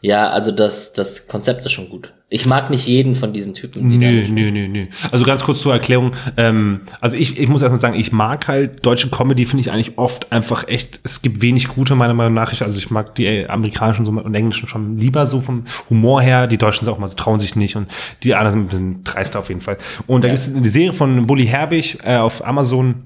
Ja, 0.00 0.30
also 0.30 0.52
das, 0.52 0.92
das 0.92 1.26
Konzept 1.26 1.64
ist 1.64 1.72
schon 1.72 1.88
gut. 1.88 2.14
Ich 2.28 2.46
mag 2.46 2.70
nicht 2.70 2.86
jeden 2.86 3.14
von 3.16 3.32
diesen 3.32 3.54
Typen. 3.54 3.88
Die 3.88 3.96
Nö, 3.96 4.26
nö, 4.28 4.50
nö, 4.52 4.68
nö. 4.68 4.86
Also 5.10 5.24
ganz 5.24 5.42
kurz 5.42 5.60
zur 5.60 5.72
Erklärung. 5.72 6.12
Ähm, 6.36 6.82
also 7.00 7.16
ich, 7.16 7.38
ich 7.40 7.48
muss 7.48 7.62
erstmal 7.62 7.80
sagen, 7.80 7.98
ich 7.98 8.12
mag 8.12 8.46
halt 8.46 8.84
deutsche 8.86 9.08
Comedy, 9.08 9.44
finde 9.46 9.62
ich 9.62 9.72
eigentlich 9.72 9.96
oft 9.98 10.30
einfach 10.30 10.68
echt, 10.68 11.00
es 11.02 11.22
gibt 11.22 11.40
wenig 11.40 11.68
gute 11.68 11.94
meiner 11.96 12.14
Meinung 12.14 12.34
nach. 12.34 12.52
Ich, 12.52 12.62
also 12.62 12.78
ich 12.78 12.90
mag 12.90 13.14
die 13.16 13.24
äh, 13.26 13.48
amerikanischen 13.48 14.06
und 14.06 14.34
englischen 14.34 14.68
schon 14.68 14.98
lieber 14.98 15.26
so 15.26 15.40
vom 15.40 15.64
Humor 15.90 16.20
her. 16.20 16.46
Die 16.46 16.58
Deutschen 16.58 16.84
sind 16.84 16.94
auch 16.94 16.98
mal, 16.98 17.08
so, 17.08 17.16
trauen 17.16 17.40
sich 17.40 17.56
nicht 17.56 17.74
und 17.74 17.88
die 18.22 18.34
anderen 18.36 18.52
sind 18.52 18.60
ein 18.60 18.68
bisschen 18.68 19.04
dreister 19.04 19.38
auf 19.40 19.48
jeden 19.48 19.62
Fall. 19.62 19.78
Und 20.06 20.22
da 20.22 20.28
Ja. 20.28 20.34
gibt 20.34 20.46
es 20.46 20.54
eine 20.54 20.68
Serie 20.68 20.92
von 20.92 21.26
Bully 21.26 21.46
Herbig 21.46 21.98
äh, 22.04 22.18
auf 22.18 22.46
Amazon. 22.46 23.04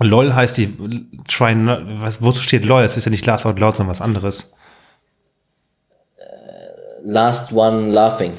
LOL 0.00 0.34
heißt 0.34 0.56
die, 0.56 0.76
try 1.26 1.54
not, 1.54 1.80
was, 2.00 2.22
wozu 2.22 2.40
steht 2.40 2.64
LOL? 2.64 2.82
Es 2.82 2.96
ist 2.96 3.04
ja 3.04 3.10
nicht 3.10 3.26
Laugh 3.26 3.44
Out 3.44 3.58
Loud, 3.58 3.76
sondern 3.76 3.90
was 3.90 4.00
anderes. 4.00 4.54
Last 7.02 7.52
One 7.52 7.90
Laughing. 7.90 8.32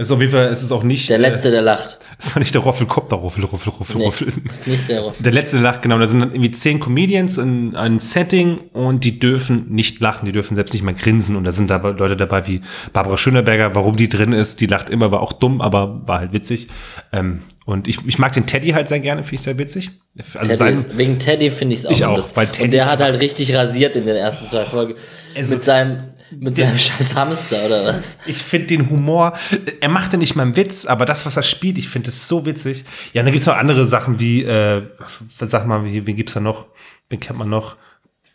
Es 0.00 0.06
ist 0.06 0.12
auf 0.12 0.20
jeden 0.20 0.32
Fall, 0.32 0.46
es 0.46 0.62
ist 0.62 0.72
auch 0.72 0.82
nicht, 0.82 1.10
Der 1.10 1.18
Letzte, 1.18 1.50
der 1.50 1.60
lacht. 1.60 1.98
äh, 2.00 2.04
es 2.18 2.26
ist 2.28 2.32
auch 2.32 2.38
nicht 2.38 2.54
der 2.54 2.62
Roffelkopter, 2.62 3.16
Ruffel, 3.16 3.44
Ruffel, 3.44 3.70
Ruffel, 3.78 3.96
Nee, 3.98 4.04
Ruffel. 4.06 4.28
ist 4.50 4.66
nicht 4.66 4.88
der. 4.88 5.12
Der 5.18 5.32
letzte 5.32 5.58
lacht, 5.58 5.82
genau. 5.82 5.98
Da 5.98 6.06
sind 6.08 6.20
dann 6.20 6.30
irgendwie 6.32 6.50
zehn 6.52 6.80
Comedians 6.80 7.36
in 7.36 7.76
einem 7.76 8.00
Setting 8.00 8.60
und 8.72 9.04
die 9.04 9.18
dürfen 9.18 9.66
nicht 9.68 10.00
lachen, 10.00 10.24
die 10.24 10.32
dürfen 10.32 10.54
selbst 10.54 10.72
nicht 10.72 10.82
mal 10.84 10.94
grinsen. 10.94 11.36
Und 11.36 11.44
da 11.44 11.52
sind 11.52 11.68
dabei 11.68 11.90
Leute 11.90 12.16
dabei 12.16 12.46
wie 12.46 12.62
Barbara 12.94 13.18
Schöneberger, 13.18 13.74
warum 13.74 13.96
die 13.96 14.08
drin 14.08 14.32
ist. 14.32 14.62
Die 14.62 14.66
lacht 14.66 14.88
immer, 14.88 15.10
war 15.12 15.20
auch 15.20 15.34
dumm, 15.34 15.60
aber 15.60 16.00
war 16.08 16.20
halt 16.20 16.32
witzig. 16.32 16.68
Ähm, 17.12 17.42
und 17.66 17.86
ich, 17.86 17.98
ich 18.06 18.18
mag 18.18 18.32
den 18.32 18.46
Teddy 18.46 18.70
halt 18.70 18.88
sehr 18.88 19.00
gerne, 19.00 19.22
finde 19.22 19.34
ich 19.34 19.42
sehr 19.42 19.58
witzig. 19.58 19.90
Also 20.34 20.56
Teddy 20.56 20.72
ist, 20.72 20.96
wegen 20.98 21.18
Teddy 21.18 21.50
finde 21.50 21.74
ich 21.74 21.80
es 21.80 21.86
auch. 21.86 21.90
Ich 21.90 22.04
auch, 22.06 22.36
weil 22.36 22.46
Teddy 22.48 22.64
Und 22.64 22.70
der 22.72 22.86
hat 22.90 23.00
halt 23.00 23.20
richtig 23.20 23.54
rasiert 23.54 23.96
in 23.96 24.06
den 24.06 24.16
ersten 24.16 24.46
zwei 24.46 24.64
Folgen. 24.64 24.94
Also- 25.36 25.56
mit 25.56 25.64
seinem, 25.64 25.98
mit 26.38 26.56
seinem 26.56 26.78
scheiß 26.78 27.14
Hamster 27.14 27.64
oder 27.66 27.84
was? 27.86 28.18
ich 28.26 28.38
finde 28.38 28.68
den 28.68 28.90
Humor, 28.90 29.32
er 29.80 29.88
macht 29.88 30.12
ja 30.12 30.18
nicht 30.18 30.36
mal 30.36 30.42
einen 30.42 30.56
Witz, 30.56 30.86
aber 30.86 31.04
das, 31.06 31.26
was 31.26 31.36
er 31.36 31.42
spielt, 31.42 31.78
ich 31.78 31.88
finde 31.88 32.10
es 32.10 32.28
so 32.28 32.46
witzig. 32.46 32.84
Ja, 33.12 33.20
und 33.22 33.26
dann 33.26 33.32
gibt 33.32 33.40
es 33.40 33.46
noch 33.46 33.56
andere 33.56 33.86
Sachen 33.86 34.20
wie, 34.20 34.42
äh, 34.42 34.82
was 35.38 35.50
sag 35.50 35.66
mal, 35.66 35.84
wie, 35.84 36.06
wen 36.06 36.16
gibt's 36.16 36.34
da 36.34 36.40
noch? 36.40 36.66
Wen 37.08 37.20
kennt 37.20 37.38
man 37.38 37.48
noch? 37.48 37.76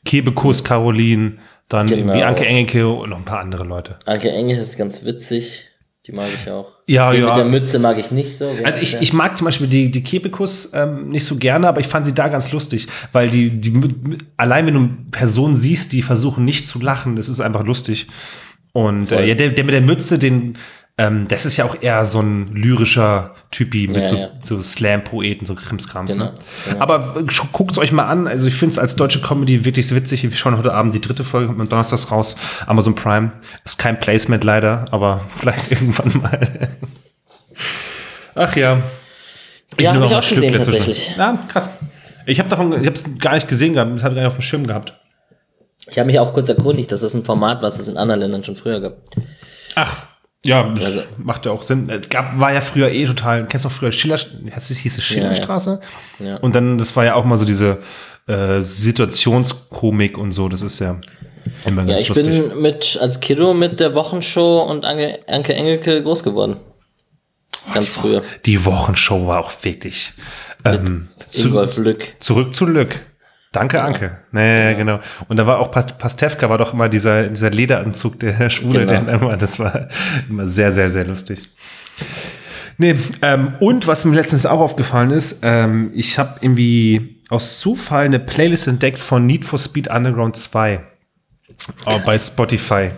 Kebekus, 0.06 0.64
Caroline, 0.64 1.38
dann 1.70 1.88
Genau. 1.88 2.00
irgendwie 2.14 2.24
Anke 2.24 2.46
Engelke 2.46 2.88
und 2.88 3.10
noch 3.10 3.18
ein 3.18 3.26
paar 3.26 3.40
andere 3.40 3.64
Leute. 3.64 3.98
Anke 4.06 4.32
Engel 4.32 4.58
ist 4.60 4.78
ganz 4.78 5.04
witzig. 5.04 5.66
Die 6.06 6.12
mag 6.12 6.28
ich 6.34 6.50
auch. 6.52 6.72
Ja, 6.88 7.12
Den 7.12 7.22
ja. 7.22 7.28
mit 7.30 7.38
der 7.38 7.46
Mütze 7.46 7.80
mag 7.80 7.98
ich 7.98 8.12
nicht 8.12 8.38
so. 8.38 8.48
Also 8.64 8.80
ich, 8.80 9.02
ich 9.02 9.12
mag 9.12 9.36
zum 9.38 9.46
Beispiel 9.46 9.66
die, 9.66 9.90
die 9.90 10.04
Kebekus 10.04 10.72
ähm, 10.74 11.10
nicht 11.10 11.26
so 11.26 11.38
gerne, 11.38 11.68
aber 11.68 11.82
ich 11.82 11.88
fand 11.88 12.06
sie 12.06 12.14
da 12.14 12.28
ganz 12.28 12.52
lustig, 12.52 12.88
weil 13.12 13.30
die, 13.30 13.50
die 13.50 13.74
allein 14.38 14.68
wenn 14.68 14.74
du 14.76 14.90
Personen 15.10 15.56
siehst, 15.56 15.94
die 15.94 16.04
versuchen 16.04 16.46
nicht 16.46 16.68
zu 16.68 16.80
lachen, 16.80 17.16
das 17.16 17.28
ist 17.28 17.40
einfach 17.40 17.64
lustig. 17.64 18.08
Und 18.72 19.12
äh, 19.12 19.26
ja, 19.26 19.34
der, 19.34 19.50
der 19.50 19.64
mit 19.64 19.74
der 19.74 19.82
Mütze, 19.82 20.20
den, 20.20 20.58
ähm, 20.98 21.28
das 21.28 21.46
ist 21.46 21.58
ja 21.58 21.66
auch 21.66 21.76
eher 21.82 22.06
so 22.06 22.22
ein 22.22 22.54
lyrischer 22.54 23.36
Typi 23.52 23.88
mit 23.88 23.98
Ja, 23.98 24.06
so, 24.06 24.16
ja. 24.16 24.30
so 24.44 24.62
Slam-Poeten, 24.62 25.46
so 25.46 25.54
Krimskrams. 25.56 26.14
Genau, 26.14 26.26
Ne? 26.26 26.34
genau. 26.70 26.80
Aber 26.82 27.16
guckt 27.52 27.72
es 27.72 27.78
euch 27.78 27.92
mal 27.92 28.06
an. 28.06 28.28
Also 28.28 28.48
ich 28.48 28.54
finde 28.56 28.74
es 28.74 28.80
als 28.80 28.96
deutsche 28.96 29.22
Comedy 29.22 29.66
wirklich 29.66 29.94
witzig. 29.94 30.24
Wir 30.24 30.32
schauen 30.32 30.58
heute 30.58 30.74
Abend 30.74 30.94
die 30.94 31.02
dritte 31.02 31.24
Folge 31.26 31.48
kommt 31.48 31.60
am 31.60 31.68
Donnerstag 31.70 32.12
raus. 32.12 32.36
Amazon 32.66 32.96
Prime. 32.96 33.32
Ist 33.66 33.78
kein 33.78 34.00
Placement 34.00 34.44
leider, 34.44 34.86
aber 34.92 35.22
vielleicht 35.38 35.72
irgendwann 35.72 36.22
mal. 36.22 36.70
Ach 38.36 38.56
ja. 38.56 38.82
Ja, 39.80 39.94
nur 39.94 40.04
hab 40.04 40.12
noch 40.12 40.20
ich 40.22 40.26
auch 40.26 40.30
gesehen, 40.30 40.50
Stück 40.54 40.66
dazwischen. 40.66 40.78
tatsächlich. 40.86 41.18
Ja, 41.18 41.38
krass. 41.50 41.70
Ich 42.26 42.40
habe 42.40 42.50
davon, 42.50 42.72
ich 42.72 42.88
habe 42.88 42.96
es 42.96 43.04
gar 43.20 43.34
nicht 43.34 43.48
gesehen 43.48 43.74
gehabt, 43.74 43.92
ich 43.98 44.04
hatte 44.04 44.16
gar 44.16 44.22
nicht 44.22 44.28
auf 44.30 44.36
dem 44.38 44.42
Schirm 44.42 44.66
gehabt. 44.66 44.94
Ich 45.88 46.00
habe 46.00 46.08
mich 46.08 46.20
auch 46.20 46.34
kurz 46.34 46.50
erkundigt, 46.50 46.92
das 46.92 47.04
ist 47.04 47.14
ein 47.14 47.24
Format, 47.24 47.62
was 47.62 47.80
es 47.80 47.88
in 47.88 47.98
anderen 47.98 48.22
Ländern 48.22 48.44
schon 48.44 48.56
früher 48.56 48.80
gab. 48.80 48.94
Ach, 49.76 50.08
ja, 50.46 50.70
das 50.70 50.86
Also- 50.86 51.04
macht 51.18 51.46
ja 51.46 51.52
auch 51.52 51.64
Sinn. 51.64 51.90
Äh, 51.90 52.02
Gab, 52.10 52.40
war 52.40 52.54
ja 52.54 52.62
früher 52.62 52.90
eh 52.92 53.06
total, 53.06 53.46
kennst 53.48 53.66
du 53.66 53.70
noch 53.70 53.76
früher 53.76 53.92
Schiller, 53.92 54.18
hieß 54.18 54.70
es 54.72 54.78
hieß 54.78 54.98
es 54.98 55.04
Schillerstraße? 55.04 55.82
Ja. 56.20 56.38
Und 56.38 56.56
dann, 56.56 56.78
das 56.78 56.96
war 56.96 57.06
ja 57.06 57.16
auch 57.16 57.26
mal 57.26 57.38
so 57.38 57.46
diese 57.46 57.80
äh, 58.28 58.62
Situationskomik 58.62 60.18
und 60.18 60.32
so, 60.32 60.50
das 60.50 60.62
ist 60.62 60.80
ja 60.80 61.00
immer 61.66 61.84
Ja, 61.84 61.90
ganz 61.90 62.02
ich 62.04 62.08
lustig. 62.10 62.26
bin 62.50 62.62
mit 62.62 62.98
als 63.02 63.20
Kiddo 63.20 63.54
mit 63.54 63.80
der 63.80 63.94
Wochenshow 63.96 64.62
und 64.64 64.86
Anke, 64.86 65.20
Anke 65.28 65.54
Engelke 65.54 66.02
groß 66.02 66.24
geworden. 66.24 66.58
Ganz 67.74 67.88
früher. 67.88 68.22
Die 68.46 68.64
Wochenshow 68.66 69.26
war 69.28 69.40
auch 69.40 69.52
wirklich. 69.64 70.14
Ähm, 70.64 71.08
zu, 71.30 71.48
Ingolf 71.48 71.78
Lück. 71.78 72.14
zurück 72.20 72.54
zu 72.54 72.66
Lück. 72.66 73.00
Danke, 73.56 73.82
Anke. 73.82 74.18
Nee, 74.32 74.76
genau. 74.76 75.00
Und 75.30 75.38
da 75.38 75.48
war 75.48 75.60
auch 75.60 75.72
Pas- 75.72 75.98
Pastewka, 75.98 76.50
war 76.50 76.58
doch 76.58 76.74
immer 76.74 76.90
dieser, 76.90 77.30
dieser 77.30 77.50
Lederanzug, 77.50 78.20
der 78.20 78.50
Schwule, 78.50 78.86
Genau. 78.86 79.02
der 79.02 79.14
immer, 79.14 79.38
das 79.38 79.60
war 79.60 79.88
immer 80.30 80.48
sehr, 80.48 80.72
sehr, 80.74 80.92
sehr 80.92 81.06
lustig. 81.06 81.50
Nee, 82.78 82.96
ähm, 83.22 83.54
und 83.62 83.88
was 83.88 84.04
mir 84.04 84.16
letztens 84.16 84.46
auch 84.46 84.60
aufgefallen 84.60 85.12
ist, 85.12 85.40
ähm, 85.44 85.92
ich 85.94 86.20
habe 86.20 86.36
irgendwie 86.42 87.22
aus 87.30 87.60
Zufall 87.62 88.04
eine 88.06 88.20
Playlist 88.20 88.68
entdeckt 88.68 89.00
von 89.00 89.26
Need 89.26 89.46
for 89.46 89.58
Speed 89.58 89.88
Underground 89.88 90.36
2 90.36 90.82
oh, 91.86 92.00
bei 92.06 92.20
Spotify. 92.20 92.92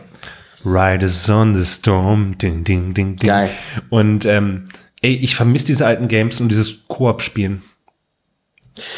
Riders 0.65 1.29
on 1.29 1.55
the 1.55 1.63
Storm, 1.65 2.35
ding, 2.39 2.63
ding, 2.63 2.95
ding, 2.95 3.15
ding. 3.15 3.27
Geil. 3.27 3.51
Und 3.89 4.25
ähm, 4.25 4.65
ey, 5.01 5.13
ich 5.13 5.35
vermisse 5.35 5.67
diese 5.67 5.85
alten 5.85 6.07
Games 6.07 6.41
und 6.41 6.49
dieses 6.49 6.87
Koop-Spielen. 6.87 7.61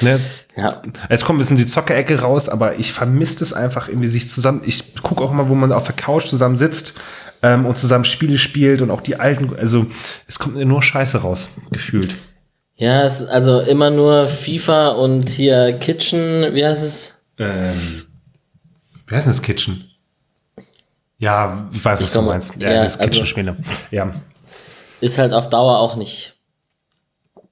Ne? 0.02 0.20
Ja, 0.56 0.82
Jetzt 1.10 1.26
kommt 1.26 1.38
ein 1.38 1.40
bisschen 1.40 1.58
die 1.58 1.66
Zockerecke 1.66 2.20
raus, 2.22 2.50
aber 2.50 2.78
ich 2.80 2.92
vermisse 2.94 3.44
es 3.44 3.54
einfach 3.54 3.88
irgendwie 3.88 4.10
sich 4.10 4.30
zusammen. 4.30 4.62
Ich 4.66 4.96
gucke 5.02 5.24
auch 5.24 5.32
mal, 5.32 5.50
wo 5.50 5.56
man 5.56 5.72
auf 5.72 5.84
der 5.84 5.96
Couch 5.96 6.26
zusammen 6.28 6.58
sitzt 6.58 6.94
ähm, 7.42 7.66
und 7.66 7.78
zusammen 7.78 8.06
Spiele 8.06 8.38
spielt 8.38 8.82
und 8.82 8.92
auch 8.92 9.02
die 9.02 9.16
alten, 9.20 9.56
also 9.58 9.86
es 10.28 10.40
kommt 10.40 10.56
mir 10.56 10.66
nur 10.66 10.84
Scheiße 10.84 11.20
raus, 11.20 11.52
gefühlt. 11.72 12.16
Ja, 12.76 13.04
es 13.04 13.22
ist 13.22 13.28
also 13.30 13.60
immer 13.62 13.90
nur 13.90 14.28
FIFA 14.28 14.90
und 14.90 15.28
hier 15.30 15.74
Kitchen, 15.80 16.54
wie 16.54 16.66
heißt 16.66 16.84
es? 16.84 17.16
Ähm, 17.38 18.06
wie 19.08 19.16
heißt 19.16 19.28
das 19.28 19.42
Kitchen? 19.42 19.86
Ja, 21.18 21.68
ich 21.74 21.84
weiß, 21.84 22.00
was 22.00 22.08
Ich 22.08 22.14
du 22.14 22.22
meinst. 22.22 22.56
Ja, 22.62 22.72
ja, 22.72 22.82
das 22.82 22.98
also- 22.98 23.10
Kitchen-Spiele. 23.10 23.58
Ja. 23.92 24.14
Ist 25.02 25.18
halt 25.18 25.34
auf 25.34 25.50
Dauer 25.50 25.80
auch 25.80 25.96
nicht. 25.96 26.36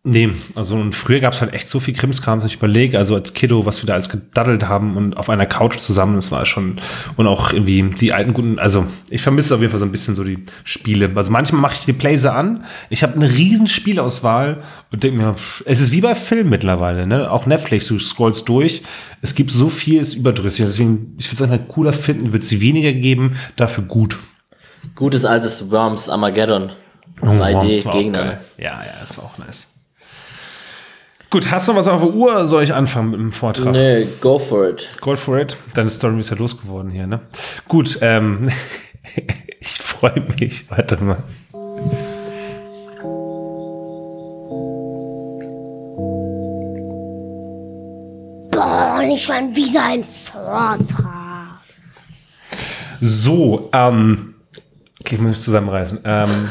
Nee, 0.03 0.29
also 0.55 0.75
und 0.75 0.93
früher 0.93 1.19
gab 1.19 1.33
es 1.33 1.41
halt 1.41 1.53
echt 1.53 1.67
so 1.67 1.81
viel 1.81 1.93
Krimskram, 1.93 2.39
dass 2.39 2.49
ich 2.49 2.55
überlege, 2.55 2.97
also 2.97 3.15
als 3.15 3.33
Kiddo, 3.33 3.65
was 3.65 3.83
wir 3.83 3.87
da 3.87 3.93
alles 3.93 4.07
gedaddelt 4.07 4.65
haben 4.65 4.95
und 4.95 5.17
auf 5.17 5.29
einer 5.29 5.45
Couch 5.45 5.79
zusammen, 5.79 6.15
das 6.15 6.31
war 6.31 6.45
schon, 6.45 6.79
und 7.17 7.27
auch 7.27 7.51
irgendwie 7.51 7.83
die 7.83 8.13
alten 8.13 8.31
guten, 8.31 8.57
also 8.57 8.87
ich 9.09 9.21
vermisse 9.21 9.53
auf 9.53 9.59
jeden 9.59 9.71
Fall 9.71 9.81
so 9.81 9.85
ein 9.85 9.91
bisschen 9.91 10.15
so 10.15 10.23
die 10.23 10.45
Spiele. 10.63 11.11
Also 11.13 11.29
manchmal 11.29 11.59
mache 11.61 11.75
ich 11.79 11.85
die 11.85 11.91
Playse 11.91 12.31
an, 12.31 12.63
ich 12.89 13.03
habe 13.03 13.15
eine 13.15 13.29
riesen 13.29 13.67
Spielauswahl 13.67 14.63
und 14.93 15.03
denke 15.03 15.17
mir, 15.17 15.35
es 15.65 15.81
ist 15.81 15.91
wie 15.91 15.99
bei 15.99 16.15
Filmen 16.15 16.51
mittlerweile, 16.51 17.05
ne? 17.05 17.29
Auch 17.29 17.45
Netflix, 17.45 17.87
du 17.87 17.99
scrollst 17.99 18.47
durch, 18.47 18.83
es 19.21 19.35
gibt 19.35 19.51
so 19.51 19.69
viel, 19.69 19.99
ist 19.99 20.13
überdrüssig. 20.13 20.65
Deswegen, 20.65 21.17
ich 21.19 21.29
würde 21.33 21.43
es 21.43 21.49
halt 21.49 21.67
cooler 21.67 21.91
finden, 21.91 22.31
wird 22.31 22.45
sie 22.45 22.61
weniger 22.61 22.93
geben, 22.93 23.35
dafür 23.57 23.83
gut. 23.83 24.17
Gutes 24.95 25.25
altes 25.25 25.69
Worms 25.69 26.07
Armageddon. 26.07 26.69
Oh, 27.19 27.25
Worms 27.25 27.39
war 27.39 27.55
auch 27.55 27.63
2D-Gegner. 27.65 28.19
geil. 28.19 28.41
Ja, 28.57 28.83
ja, 28.85 28.93
das 29.01 29.17
war 29.17 29.25
auch 29.25 29.37
nice. 29.37 29.73
Gut, 31.29 31.51
hast 31.51 31.67
du 31.67 31.73
noch 31.73 31.79
was 31.79 31.89
auf 31.89 31.99
der 31.99 32.13
Uhr 32.13 32.31
oder 32.31 32.47
soll 32.47 32.63
ich 32.63 32.73
anfangen 32.73 33.11
mit 33.11 33.19
dem 33.19 33.33
Vortrag? 33.33 33.73
Nee, 33.73 34.07
go 34.21 34.39
for 34.39 34.69
it. 34.69 34.89
Go 35.01 35.13
for 35.17 35.37
it. 35.37 35.57
Deine 35.73 35.89
Story 35.89 36.21
ist 36.21 36.29
ja 36.29 36.37
losgeworden 36.37 36.89
hier, 36.89 37.05
ne? 37.05 37.19
Gut, 37.67 37.97
ähm, 38.01 38.49
ich 39.59 39.77
freue 39.79 40.21
mich. 40.39 40.69
Warte 40.69 40.97
mal. 41.03 41.17
Boah, 48.51 49.03
nicht 49.05 49.25
schon 49.25 49.53
wieder 49.53 49.83
ein 49.83 50.05
Vortrag. 50.05 51.59
So, 53.01 53.69
ähm, 53.73 54.35
okay, 55.01 55.15
ich 55.15 55.21
muss 55.21 55.31
mich 55.31 55.41
zusammenreißen. 55.41 55.99
Ähm, 56.05 56.49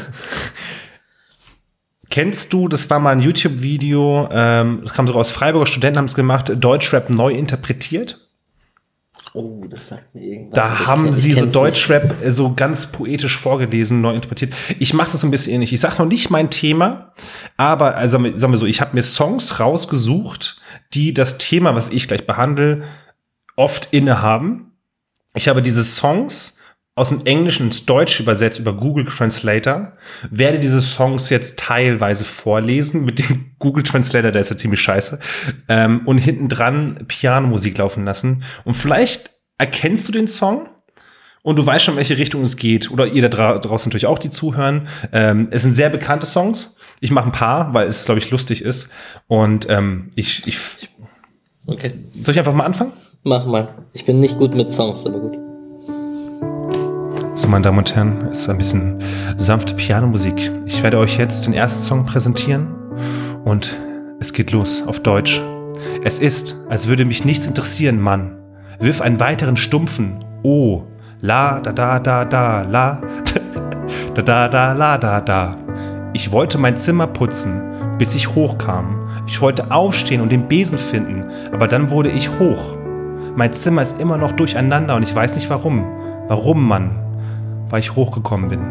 kennst 2.09 2.53
du, 2.53 2.67
das 2.67 2.89
war 2.89 2.99
mal 2.99 3.11
ein 3.11 3.21
YouTube-Video, 3.21 4.29
ähm, 4.31 4.81
das 4.83 4.93
kam 4.93 5.07
sogar 5.07 5.21
aus 5.21 5.31
Freiburger 5.31 5.67
Studenten 5.67 5.97
haben 5.99 6.05
es 6.05 6.15
gemacht, 6.15 6.51
Deutschrap 6.55 7.09
neu 7.09 7.31
interpretiert. 7.31 8.23
Oh, 9.33 9.65
das 9.69 9.89
sagt 9.89 10.15
mir 10.15 10.23
irgendwas. 10.23 10.55
Da 10.55 10.87
haben 10.87 11.07
kenn- 11.07 11.13
sie 11.13 11.33
so 11.33 11.45
Deutschrap 11.45 12.23
äh, 12.23 12.31
so 12.31 12.53
ganz 12.55 12.91
poetisch 12.91 13.37
vorgelesen, 13.37 14.01
neu 14.01 14.15
interpretiert. 14.15 14.53
Ich 14.79 14.93
mache 14.93 15.11
das 15.11 15.23
ein 15.23 15.31
bisschen 15.31 15.53
ähnlich. 15.53 15.73
Ich 15.73 15.81
sage 15.81 15.97
noch 15.99 16.07
nicht 16.07 16.29
mein 16.29 16.49
Thema, 16.49 17.13
aber 17.57 17.95
also 17.95 18.17
sagen 18.35 18.53
wir 18.53 18.57
so, 18.57 18.65
ich 18.65 18.81
habe 18.81 18.95
mir 18.95 19.03
Songs 19.03 19.59
rausgesucht, 19.59 20.61
die 20.93 21.13
das 21.13 21.37
Thema, 21.37 21.75
was 21.75 21.89
ich 21.89 22.07
gleich 22.07 22.25
behandle, 22.25 22.83
oft 23.55 23.89
innehaben. 23.91 24.71
Ich 25.33 25.47
habe 25.49 25.61
diese 25.61 25.83
Songs 25.83 26.56
aus 26.97 27.09
dem 27.09 27.25
Englischen 27.25 27.67
ins 27.67 27.85
Deutsche 27.85 28.23
übersetzt 28.23 28.57
über 28.57 28.73
Google 28.73 29.05
Translator, 29.05 29.93
werde 30.31 30.57
diese 30.57 30.81
Songs 30.81 31.29
jetzt 31.29 31.59
teilweise 31.59 32.25
vorlesen 32.25 33.05
mit 33.05 33.19
dem 33.19 33.51
Google 33.59 33.83
Translator, 33.83 34.31
der 34.31 34.41
ist 34.41 34.49
ja 34.49 34.57
ziemlich 34.57 34.81
scheiße, 34.81 35.19
ähm, 35.69 36.01
und 36.05 36.17
hinten 36.17 36.49
dran 36.49 37.05
Pianomusik 37.07 37.77
laufen 37.77 38.03
lassen. 38.03 38.43
Und 38.65 38.73
vielleicht 38.73 39.29
erkennst 39.59 40.07
du 40.07 40.11
den 40.11 40.27
Song 40.27 40.69
und 41.43 41.59
du 41.59 41.65
weißt 41.65 41.85
schon, 41.85 41.93
in 41.93 41.99
welche 41.99 42.17
Richtung 42.17 42.41
es 42.41 42.57
geht. 42.57 42.89
Oder 42.89 43.05
ihr 43.05 43.21
da 43.21 43.29
dra 43.29 43.59
draußen 43.59 43.89
natürlich 43.89 44.07
auch, 44.07 44.17
die 44.17 44.31
zuhören. 44.31 44.87
Ähm, 45.11 45.49
es 45.51 45.61
sind 45.61 45.73
sehr 45.73 45.91
bekannte 45.91 46.25
Songs. 46.25 46.77
Ich 46.99 47.11
mache 47.11 47.27
ein 47.27 47.31
paar, 47.31 47.75
weil 47.75 47.87
es, 47.87 48.05
glaube 48.05 48.19
ich, 48.19 48.31
lustig 48.31 48.63
ist. 48.63 48.91
Und 49.27 49.69
ähm, 49.69 50.11
ich, 50.15 50.47
ich. 50.47 50.89
Okay, 51.67 51.93
soll 52.23 52.33
ich 52.33 52.39
einfach 52.39 52.53
mal 52.53 52.65
anfangen? 52.65 52.93
mach 53.23 53.45
mal. 53.45 53.85
Ich 53.93 54.03
bin 54.05 54.19
nicht 54.19 54.37
gut 54.37 54.55
mit 54.55 54.73
Songs, 54.73 55.05
aber 55.05 55.19
gut. 55.19 55.46
So, 57.37 57.47
meine 57.47 57.65
Damen 57.65 57.77
und 57.77 57.95
Herren, 57.95 58.29
ist 58.31 58.49
ein 58.49 58.57
bisschen 58.57 58.97
sanfte 59.37 59.75
Pianomusik. 59.75 60.51
Ich 60.65 60.81
werde 60.81 60.97
euch 60.97 61.19
jetzt 61.19 61.45
den 61.45 61.53
ersten 61.53 61.83
Song 61.83 62.03
präsentieren 62.03 62.73
und 63.45 63.77
es 64.19 64.33
geht 64.33 64.51
los 64.51 64.81
auf 64.87 65.01
Deutsch. 65.01 65.39
Es 66.03 66.17
ist, 66.17 66.55
als 66.67 66.87
würde 66.87 67.05
mich 67.05 67.25
nichts 67.25 67.45
interessieren, 67.45 68.01
Mann. 68.01 68.39
Wirf 68.79 69.01
einen 69.01 69.19
weiteren 69.19 69.55
stumpfen 69.55 70.17
Oh, 70.41 70.85
la 71.21 71.59
da 71.59 71.73
da 71.73 71.99
da 71.99 72.25
da 72.25 72.63
la 72.63 73.03
da 74.15 74.21
da 74.23 74.47
da 74.47 74.73
la 74.73 74.97
da 74.97 75.21
da. 75.21 75.57
Ich 76.13 76.31
wollte 76.31 76.57
mein 76.57 76.75
Zimmer 76.75 77.05
putzen, 77.05 77.61
bis 77.99 78.15
ich 78.15 78.33
hochkam. 78.33 79.07
Ich 79.27 79.39
wollte 79.41 79.69
aufstehen 79.69 80.21
und 80.21 80.31
den 80.31 80.47
Besen 80.47 80.79
finden, 80.79 81.23
aber 81.53 81.67
dann 81.67 81.91
wurde 81.91 82.09
ich 82.09 82.31
hoch. 82.39 82.75
Mein 83.35 83.53
Zimmer 83.53 83.83
ist 83.83 84.01
immer 84.01 84.17
noch 84.17 84.31
durcheinander 84.31 84.95
und 84.95 85.03
ich 85.03 85.13
weiß 85.13 85.35
nicht 85.35 85.51
warum. 85.51 85.85
Warum, 86.27 86.67
Mann? 86.67 87.06
Weil 87.69 87.79
ich 87.79 87.95
hochgekommen 87.95 88.49
bin. 88.49 88.61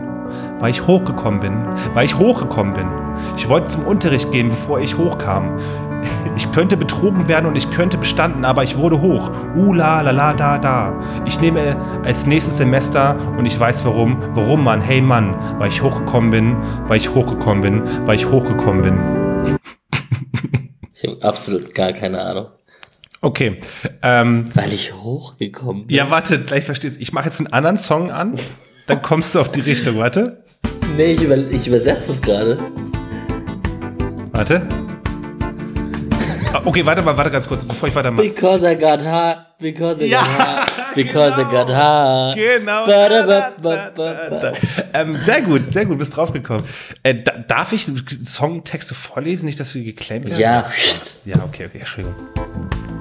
Weil 0.59 0.71
ich 0.71 0.87
hochgekommen 0.87 1.41
bin. 1.41 1.67
Weil 1.95 2.05
ich 2.05 2.17
hochgekommen 2.19 2.75
bin. 2.75 2.89
Ich 3.37 3.49
wollte 3.49 3.69
zum 3.69 3.85
Unterricht 3.85 4.33
gehen, 4.33 4.49
bevor 4.49 4.81
ich 4.81 4.97
hochkam. 4.97 5.57
Ich 6.37 6.53
könnte 6.53 6.77
betrogen 6.77 7.29
werden 7.29 7.47
und 7.47 7.57
ich 7.57 7.71
könnte 7.71 7.97
bestanden, 7.97 8.45
aber 8.45 8.63
ich 8.63 8.77
wurde 8.77 9.01
hoch. 9.01 9.31
Uh, 9.57 9.73
la, 9.73 10.03
la, 10.03 10.11
la, 10.11 10.35
da, 10.35 10.59
da. 10.59 11.01
Ich 11.25 11.41
nehme 11.41 11.77
als 12.05 12.27
nächstes 12.27 12.59
Semester 12.59 13.17
und 13.39 13.47
ich 13.47 13.59
weiß 13.59 13.87
warum. 13.87 14.19
Warum, 14.35 14.63
Mann? 14.63 14.83
Hey, 14.83 15.01
Mann. 15.01 15.35
Weil 15.59 15.69
ich 15.69 15.83
hochgekommen 15.83 16.31
bin. 16.31 16.57
Weil 16.87 16.99
ich 16.99 17.15
hochgekommen 17.15 17.63
bin. 17.63 18.07
Weil 18.07 18.17
ich 18.17 18.31
hochgekommen 18.31 18.83
bin. 18.83 19.59
Ich 20.93 21.07
habe 21.07 21.23
absolut 21.23 21.75
gar 21.75 21.93
keine 21.93 22.23
Ahnung. 22.23 22.47
Okay. 23.21 23.61
Ähm, 24.03 24.47
Weil 24.55 24.73
ich 24.73 24.95
hochgekommen 24.95 25.87
bin. 25.87 25.97
ja, 25.97 26.11
warte, 26.11 26.41
gleich 26.41 26.65
verstehst 26.65 26.97
du. 26.97 27.03
Ich 27.03 27.13
mache 27.13 27.27
jetzt 27.27 27.39
einen 27.41 27.53
anderen 27.53 27.77
Song 27.77 28.11
an. 28.11 28.35
Dann 28.87 29.03
kommst 29.03 29.35
du 29.35 29.41
auf 29.41 29.51
die 29.51 29.61
Richtung. 29.61 29.99
Warte. 29.99 30.43
Nee, 30.97 31.15
ich, 31.15 31.23
über, 31.23 31.37
ich 31.37 31.67
übersetze 31.67 32.13
es 32.13 32.23
gerade. 32.23 32.57
Warte. 34.33 34.63
Ah, 36.53 36.63
Okay, 36.65 36.85
warte 36.87 37.03
mal, 37.03 37.17
warte 37.17 37.31
ganz 37.31 37.47
kurz, 37.49 37.65
bevor 37.65 37.89
ich 37.89 37.95
weitermache. 37.95 38.29
Because 38.29 38.69
I 38.71 38.77
got 38.77 39.05
high, 39.05 39.37
because 39.59 40.03
I 40.03 40.09
Ja, 40.09 40.21
got 40.23 40.29
high, 40.47 40.95
because 40.95 41.37
genau. 41.37 41.49
I 41.49 41.53
got 41.53 41.71
high. 41.71 42.35
Genau. 42.35 42.87
Da, 42.87 43.09
Da, 43.09 43.91
da. 44.41 44.53
Ähm, 44.95 45.21
sehr 45.21 45.43
gut, 45.43 45.73
sehr 45.73 45.85
gut, 45.85 45.99
bist 45.99 46.17
draufgekommen. 46.17 46.65
Äh, 47.03 47.23
da, 47.23 47.33
darf 47.47 47.73
ich 47.73 47.87
Songtexte 48.25 48.95
vorlesen, 48.95 49.47
nicht, 49.47 49.61
dass 49.61 49.75
wir 49.75 49.85
geclaimt 49.85 50.29
werden? 50.29 50.41
Ja, 50.41 50.71
Ja, 51.25 51.37
okay, 51.45 51.67
okay, 51.67 51.79
Entschuldigung. 51.81 52.17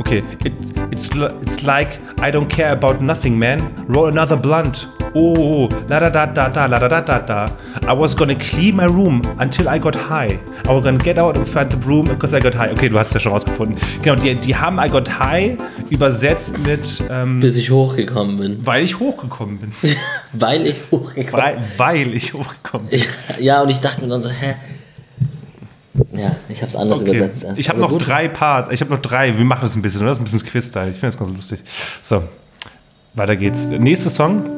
Okay, 0.06 0.22
it's, 0.46 0.72
it's, 0.92 1.10
it's 1.42 1.64
like 1.64 2.00
I 2.22 2.30
don't 2.30 2.48
care 2.48 2.72
about 2.74 3.02
nothing, 3.02 3.40
man. 3.40 3.74
Roll 3.88 4.06
another 4.08 4.36
blunt. 4.38 4.88
Oh, 5.16 5.68
la 5.90 6.00
da 6.00 6.10
da 6.10 6.26
da 6.28 6.48
da 6.50 6.66
la 6.68 6.78
da 6.78 6.88
da 6.88 7.02
da 7.02 7.20
da. 7.20 7.48
I 7.88 7.94
was 7.94 8.14
gonna 8.14 8.36
clean 8.36 8.76
my 8.76 8.86
room 8.86 9.24
until 9.40 9.68
I 9.68 9.80
got 9.80 9.96
high. 9.96 10.38
I 10.68 10.74
was 10.74 10.84
gonna 10.84 11.00
get 11.00 11.18
out 11.18 11.38
and 11.38 11.48
find 11.48 11.72
the 11.72 11.78
broom 11.78 12.06
because 12.06 12.36
I 12.36 12.40
got 12.40 12.54
high. 12.54 12.70
Okay, 12.74 12.90
du 12.90 13.00
hast 13.00 13.08
es 13.10 13.14
ja 13.16 13.20
schon 13.22 13.32
rausgefunden. 13.32 13.78
Genau, 14.04 14.16
die, 14.16 14.36
die 14.36 14.56
haben 14.56 14.78
I 14.78 14.90
got 14.90 15.10
high 15.20 15.58
übersetzt 15.90 16.60
mit, 16.60 17.02
ähm, 17.10 17.40
bis 17.40 17.58
ich 17.58 17.72
hochgekommen 17.72 18.38
bin. 18.38 18.66
weil 18.66 18.84
ich 18.84 19.00
hochgekommen 19.00 19.58
bin. 19.58 19.72
Weil 20.34 20.68
ich 20.68 20.76
hochgekommen 20.92 21.46
weil, 21.46 21.58
weil 21.78 22.14
ich 22.14 22.34
hochgekommen 22.34 22.90
bin. 22.90 23.02
Ja, 23.40 23.62
und 23.64 23.70
ich 23.70 23.80
dachte 23.80 24.02
mir 24.02 24.10
dann 24.10 24.22
so, 24.22 24.30
hä? 24.30 24.56
Ja, 26.18 26.36
ich 26.50 26.62
habe 26.62 26.70
es 26.70 26.76
anders 26.76 27.02
Okay. 27.02 27.18
übersetzt. 27.18 27.44
erst. 27.44 27.60
Ich 27.60 27.70
habe 27.70 27.80
noch 27.80 27.90
gut. 27.90 28.08
drei 28.08 28.28
Parts. 28.28 28.72
Ich 28.72 28.82
habe 28.82 28.92
noch 28.92 29.00
drei. 29.00 29.38
Wir 29.38 29.46
machen 29.46 29.62
das 29.64 29.76
ein 29.76 29.82
bisschen, 29.82 30.02
oder? 30.02 30.10
Das 30.10 30.18
ist 30.18 30.22
ein 30.22 30.26
bisschen 30.26 30.48
Quiz-Style. 30.48 30.90
Ich 30.90 30.98
finde 30.98 31.16
das 31.16 31.18
ganz 31.18 31.30
lustig. 31.36 31.60
So, 32.02 32.24
weiter 33.14 33.36
geht's. 33.36 33.70
Der 33.70 33.80
nächste 33.80 34.10
Song 34.10 34.50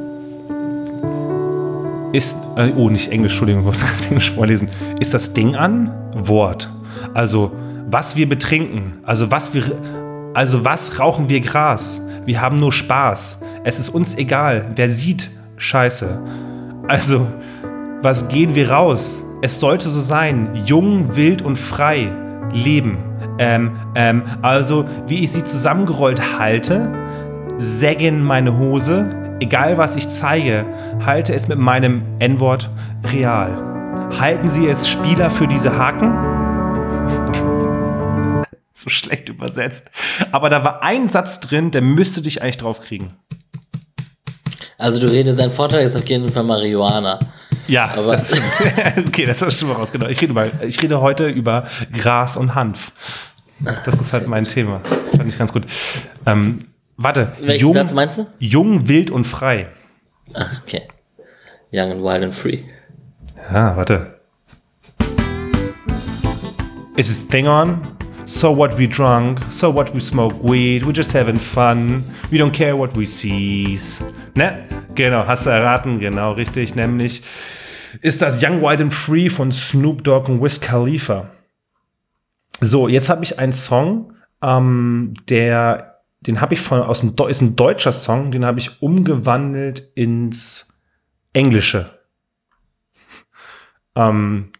ist, 2.14 2.38
äh, 2.56 2.72
oh, 2.76 2.90
nicht 2.90 3.12
Englisch, 3.12 3.34
Entschuldigung, 3.34 3.62
ich 3.62 3.66
wollte 3.68 3.80
es 3.80 3.86
ganz 3.92 4.06
Englisch 4.08 4.32
vorlesen. 4.32 4.70
Ist 5.00 5.14
das 5.14 5.34
Ding 5.34 5.56
an? 5.56 5.92
Wort. 6.16 6.70
Also, 7.14 7.52
was 7.90 8.16
wir 8.16 8.28
betrinken. 8.28 8.94
Also, 9.04 9.30
was 9.32 9.54
wir, 9.54 9.64
also, 10.34 10.64
was 10.66 11.00
rauchen 11.00 11.30
wir 11.30 11.42
Gras? 11.42 12.02
Wir 12.26 12.42
haben 12.42 12.58
nur 12.58 12.72
Spaß. 12.74 13.40
Es 13.64 13.80
ist 13.80 13.90
uns 13.90 14.16
egal. 14.18 14.72
Wer 14.76 14.90
sieht, 14.90 15.30
scheiße. 15.58 16.20
Also, 16.88 17.28
was 18.02 18.28
gehen 18.30 18.56
wir 18.56 18.72
raus? 18.72 19.22
Es 19.40 19.60
sollte 19.60 19.88
so 19.88 20.00
sein, 20.00 20.64
jung, 20.66 21.16
wild 21.16 21.44
und 21.44 21.58
frei 21.58 22.12
leben. 22.52 22.98
Ähm, 23.38 23.78
ähm, 23.94 24.24
also, 24.42 24.86
wie 25.06 25.24
ich 25.24 25.32
sie 25.32 25.44
zusammengerollt 25.44 26.40
halte, 26.40 26.92
sägen 27.58 28.24
meine 28.24 28.58
Hose, 28.58 29.38
egal 29.40 29.78
was 29.78 29.96
ich 29.96 30.08
zeige, 30.10 30.66
halte 31.06 31.36
es 31.36 31.48
mit 31.48 31.60
meinem 31.60 32.02
N-Wort 32.18 32.72
real. 33.14 34.10
Halten 34.20 34.48
Sie 34.48 34.68
es 34.68 34.90
Spieler 34.90 35.30
für 35.30 35.48
diese 35.48 35.78
Haken? 35.78 36.12
so 38.74 38.90
schlecht 38.90 39.30
übersetzt. 39.30 39.92
Aber 40.32 40.50
da 40.50 40.64
war 40.64 40.82
ein 40.82 41.10
Satz 41.10 41.42
drin, 41.42 41.70
der 41.70 41.82
müsste 41.82 42.22
dich 42.22 42.42
eigentlich 42.42 42.58
draufkriegen. 42.58 43.14
Also 44.80 45.00
du 45.00 45.08
redest, 45.12 45.38
dein 45.40 45.52
Vorteil 45.52 45.86
ist 45.86 45.96
auf 45.96 46.08
jeden 46.08 46.32
Fall 46.32 46.44
Marihuana. 46.44 47.20
Ja, 47.68 47.90
Aber- 47.96 48.12
das 48.12 48.30
stimmt. 48.30 48.46
okay, 49.08 49.26
das 49.26 49.42
hast 49.42 49.56
du 49.58 49.66
schon 49.66 49.70
mal 49.70 49.76
rausgenommen. 49.76 50.12
Ich 50.12 50.22
rede, 50.22 50.34
mal, 50.34 50.52
ich 50.68 50.82
rede 50.82 51.02
heute 51.02 51.28
über 51.28 51.66
Gras 51.92 52.38
und 52.38 52.56
Hanf. 52.56 52.92
Das 53.86 54.00
ist 54.00 54.14
halt 54.14 54.28
mein 54.28 54.46
Thema. 54.46 54.82
Fand 55.16 55.28
ich 55.28 55.38
ganz 55.38 55.52
gut. 55.52 55.64
Ähm, 56.26 56.60
warte, 56.96 57.34
Welchen 57.40 57.62
jung, 57.62 57.74
Satz 57.74 57.94
meinst 57.94 58.20
du? 58.20 58.28
jung, 58.40 58.88
wild 58.88 59.10
und 59.12 59.26
frei. 59.26 59.68
Ah, 60.34 60.46
okay. 60.64 60.84
Young 61.72 61.92
and 61.92 62.04
Wild 62.04 62.24
and 62.24 62.36
Free. 62.36 62.60
Ja, 63.52 63.76
warte. 63.76 64.20
Is 66.96 67.08
this 67.08 67.28
thing 67.28 67.48
on? 67.48 67.82
So 68.26 68.56
what 68.56 68.78
we 68.78 68.88
drunk, 68.88 69.40
so 69.50 69.74
what 69.74 69.94
we 69.96 70.02
smoke 70.02 70.36
weed, 70.44 70.86
we 70.86 70.92
just 70.92 71.14
having 71.16 71.40
fun, 71.40 72.04
we 72.30 72.38
don't 72.38 72.52
care 72.52 72.78
what 72.78 72.96
we 72.98 73.06
sees. 73.06 74.02
Ne? 74.36 74.66
Genau, 74.96 75.26
hast 75.26 75.46
du 75.46 75.50
erraten, 75.50 76.00
genau 76.00 76.32
richtig, 76.34 76.76
nämlich 76.76 77.22
ist 78.02 78.22
das 78.22 78.44
Young, 78.44 78.62
Wild 78.62 78.82
and 78.82 78.94
Free 78.94 79.30
von 79.30 79.52
Snoop 79.52 80.04
Dogg 80.04 80.32
und 80.32 80.42
Wiz 80.42 80.60
Khalifa. 80.60 81.30
So, 82.60 82.88
jetzt 82.88 83.10
habe 83.10 83.24
ich 83.24 83.40
einen 83.40 83.54
Song, 83.54 84.14
ähm, 84.42 85.14
der, 85.30 86.02
den 86.22 86.42
habe 86.42 86.54
ich 86.54 86.62
von, 86.62 86.82
aus 86.82 87.02
dem, 87.02 87.14
ist 87.28 87.42
ein 87.42 87.56
deutscher 87.56 87.92
Song, 87.92 88.32
den 88.32 88.46
habe 88.46 88.60
ich 88.60 88.82
umgewandelt 88.82 89.92
ins 89.96 90.80
Englische. 91.34 91.92
Ähm, 94.00 94.52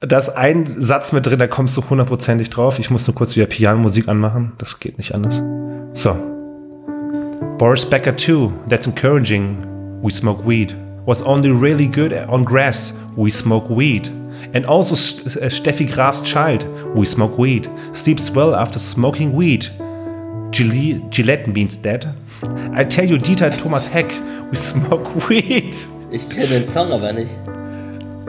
da 0.00 0.18
ist 0.18 0.30
ein 0.30 0.66
Satz 0.66 1.12
mit 1.12 1.24
drin, 1.24 1.38
da 1.38 1.46
kommst 1.46 1.76
du 1.76 1.88
hundertprozentig 1.88 2.50
drauf. 2.50 2.80
Ich 2.80 2.90
muss 2.90 3.06
nur 3.06 3.14
kurz 3.14 3.36
wieder 3.36 3.46
Pianomusik 3.46 4.08
anmachen. 4.08 4.54
Das 4.58 4.80
geht 4.80 4.98
nicht 4.98 5.14
anders. 5.14 5.40
So. 5.94 6.16
Boris 7.56 7.88
Becker 7.88 8.16
too. 8.16 8.52
That's 8.68 8.88
encouraging. 8.88 9.58
We 10.02 10.10
smoke 10.10 10.44
weed. 10.44 10.74
Was 11.06 11.22
only 11.22 11.50
really 11.50 11.86
good 11.86 12.12
on 12.12 12.44
grass. 12.44 12.98
We 13.16 13.30
smoke 13.30 13.68
weed. 13.68 14.08
And 14.54 14.66
also 14.66 14.94
uh, 14.94 15.48
Steffi 15.48 15.92
Graf's 15.92 16.20
child. 16.22 16.64
We 16.94 17.06
smoke 17.06 17.38
weed. 17.38 17.68
Sleeps 17.92 18.30
well 18.30 18.54
after 18.54 18.78
smoking 18.78 19.32
weed. 19.32 19.66
Gille- 20.50 21.08
Gillette 21.10 21.48
means 21.48 21.76
dead. 21.76 22.06
I 22.74 22.84
tell 22.84 23.04
you, 23.04 23.16
Dieter 23.18 23.50
Thomas 23.56 23.86
Heck. 23.86 24.10
We 24.50 24.56
smoke 24.70 25.28
weed. 25.28 25.74
Ich 26.12 26.28
kenne 26.28 26.48
den 26.48 26.66
Song 26.68 26.92
aber 26.92 27.12
nicht. 27.12 27.30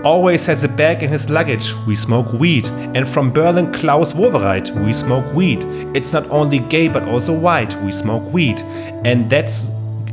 always 0.05 0.45
has 0.45 0.63
a 0.65 0.67
bag 0.67 1.01
in 1.01 1.09
his 1.09 1.29
luggage. 1.29 1.73
We 1.87 1.95
smoke 1.95 2.31
weed. 2.33 2.67
And 2.93 3.07
from 3.07 3.31
Berlin, 3.31 3.71
Klaus 3.71 4.13
Wowereit, 4.13 4.69
we 4.85 4.91
smoke 4.93 5.25
weed. 5.33 5.63
It's 5.95 6.11
not 6.13 6.29
only 6.29 6.59
gay 6.59 6.89
but 6.89 7.03
also 7.03 7.33
white. 7.33 7.75
We 7.83 7.91
smoke 7.91 8.23
weed. 8.33 8.61
And 9.05 9.29
that's 9.29 9.69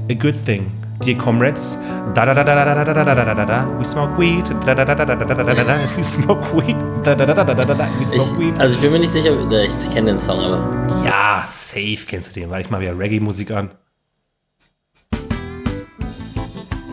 a 0.09 0.15
good 0.15 0.37
thing. 0.37 0.71
Dear 1.03 1.17
comrades, 1.17 1.79
da 2.15 2.27
da 2.27 2.35
da 2.35 2.45
da 2.45 2.55
da 2.55 2.75
da 2.75 2.85
da 2.85 2.93
da 2.93 3.15
da 3.15 3.25
da 3.25 3.35
da 3.35 3.45
da 3.47 3.79
we 3.79 3.85
smoke 3.85 4.19
weed. 4.19 4.45
Da 4.67 4.75
da 4.75 4.85
da 4.85 4.95
da 4.95 5.05
da 5.07 5.15
da 5.17 5.35
da 5.35 5.55
da 5.55 5.65
da 5.65 5.79
we 5.97 6.03
smoke 6.03 6.53
weed. 6.57 6.77
Da 7.03 7.15
da 7.15 7.25
da 7.25 7.33
da 7.33 7.45
da 7.45 7.65
da 7.65 7.75
da 7.75 7.89
we 7.99 8.05
smoke 8.05 8.39
weed. 8.39 8.59
also 8.61 8.75
ich 8.75 8.81
bin 8.83 8.93
mir 8.93 8.99
nicht 8.99 9.11
sicher, 9.13 9.31
äh, 9.51 9.67
ich 9.67 9.91
kenne 9.95 10.09
den 10.11 10.19
Song, 10.19 10.41
aber 10.41 11.03
Ja, 11.07 11.45
safe 11.47 12.05
kennst 12.07 12.37
du 12.37 12.41
den, 12.41 12.51
weil 12.51 12.61
ich 12.61 12.71
mal 12.71 12.81
wieder 12.83 12.99
Reggae-Musik 12.99 13.51
an. 13.51 13.71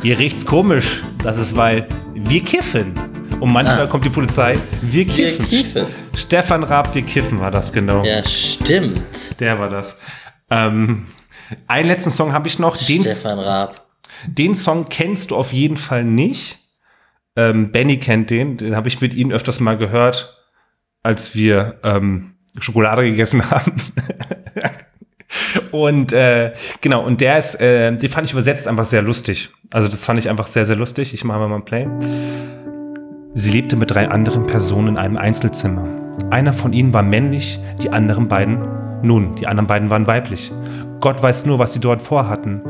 Hier 0.02 0.18
riecht's 0.18 0.46
komisch. 0.46 1.04
Das 1.22 1.38
ist, 1.38 1.58
weil 1.58 1.86
wir 2.16 2.42
kiffen. 2.44 2.94
Und 3.42 3.52
manchmal 3.52 3.84
Ah. 3.84 3.88
kommt 3.88 4.06
die 4.06 4.10
Polizei. 4.10 4.58
Wir 4.84 5.06
kiffen. 5.06 5.46
kiffen. 5.50 5.86
Stefan 6.16 6.64
Raab, 6.64 6.96
wir 6.96 7.02
kiffen 7.02 7.40
war 7.42 7.52
das 7.52 7.74
genau. 7.74 8.04
ja, 8.06 8.24
stimmt. 8.24 9.40
Der 9.42 9.60
war 9.60 9.70
das. 9.70 10.00
Ähm, 10.50 11.08
einen 11.68 11.88
letzten 11.90 12.12
Song 12.12 12.32
habe 12.32 12.48
ich 12.48 12.58
noch. 12.58 12.78
Den, 12.78 13.02
Stefan 13.04 13.40
Raab. 13.40 13.87
Den 14.26 14.56
Song 14.56 14.86
kennst 14.90 15.32
du 15.32 15.36
auf 15.36 15.54
jeden 15.54 15.78
Fall 15.78 16.04
nicht. 16.04 16.60
Ähm, 17.36 17.72
Benny 17.72 17.98
kennt 17.98 18.30
den. 18.30 18.58
Den 18.58 18.76
habe 18.76 18.88
ich 18.88 19.02
mit 19.02 19.14
ihnen 19.14 19.32
öfters 19.32 19.60
mal 19.60 19.78
gehört, 19.78 20.48
als 21.04 21.36
wir 21.36 21.80
ähm, 21.84 22.36
Schokolade 22.60 23.04
gegessen 23.04 23.50
haben. 23.52 23.74
und 25.72 26.14
äh, 26.14 26.54
genau, 26.82 27.06
und 27.06 27.22
der 27.22 27.38
ist, 27.38 27.62
äh, 27.62 27.96
den 27.96 28.10
fand 28.10 28.26
ich 28.26 28.34
übersetzt 28.34 28.68
einfach 28.68 28.86
sehr 28.86 29.02
lustig. 29.02 29.50
Also 29.72 29.88
das 29.88 30.06
fand 30.06 30.20
ich 30.20 30.30
einfach 30.30 30.48
sehr, 30.48 30.66
sehr 30.66 30.76
lustig. 30.76 31.14
Ich 31.14 31.24
mache 31.24 31.40
mal 31.40 31.54
ein 31.54 31.66
Play. 31.66 31.88
Sie 33.34 33.52
lebte 33.52 33.76
mit 33.76 33.92
drei 33.92 34.08
anderen 34.08 34.48
Personen 34.48 34.90
in 34.90 34.98
einem 34.98 35.18
Einzelzimmer. 35.18 35.88
Einer 36.32 36.54
von 36.54 36.74
ihnen 36.74 36.94
war 36.94 37.04
männlich, 37.04 37.60
die 37.82 37.92
anderen 37.92 38.28
beiden, 38.28 38.58
nun, 39.04 39.36
die 39.36 39.46
anderen 39.46 39.68
beiden 39.68 39.90
waren 39.92 40.08
weiblich. 40.08 40.52
Gott 41.00 41.22
weiß 41.22 41.46
nur, 41.46 41.60
was 41.60 41.74
sie 41.74 41.80
dort 41.80 42.02
vorhatten. 42.02 42.64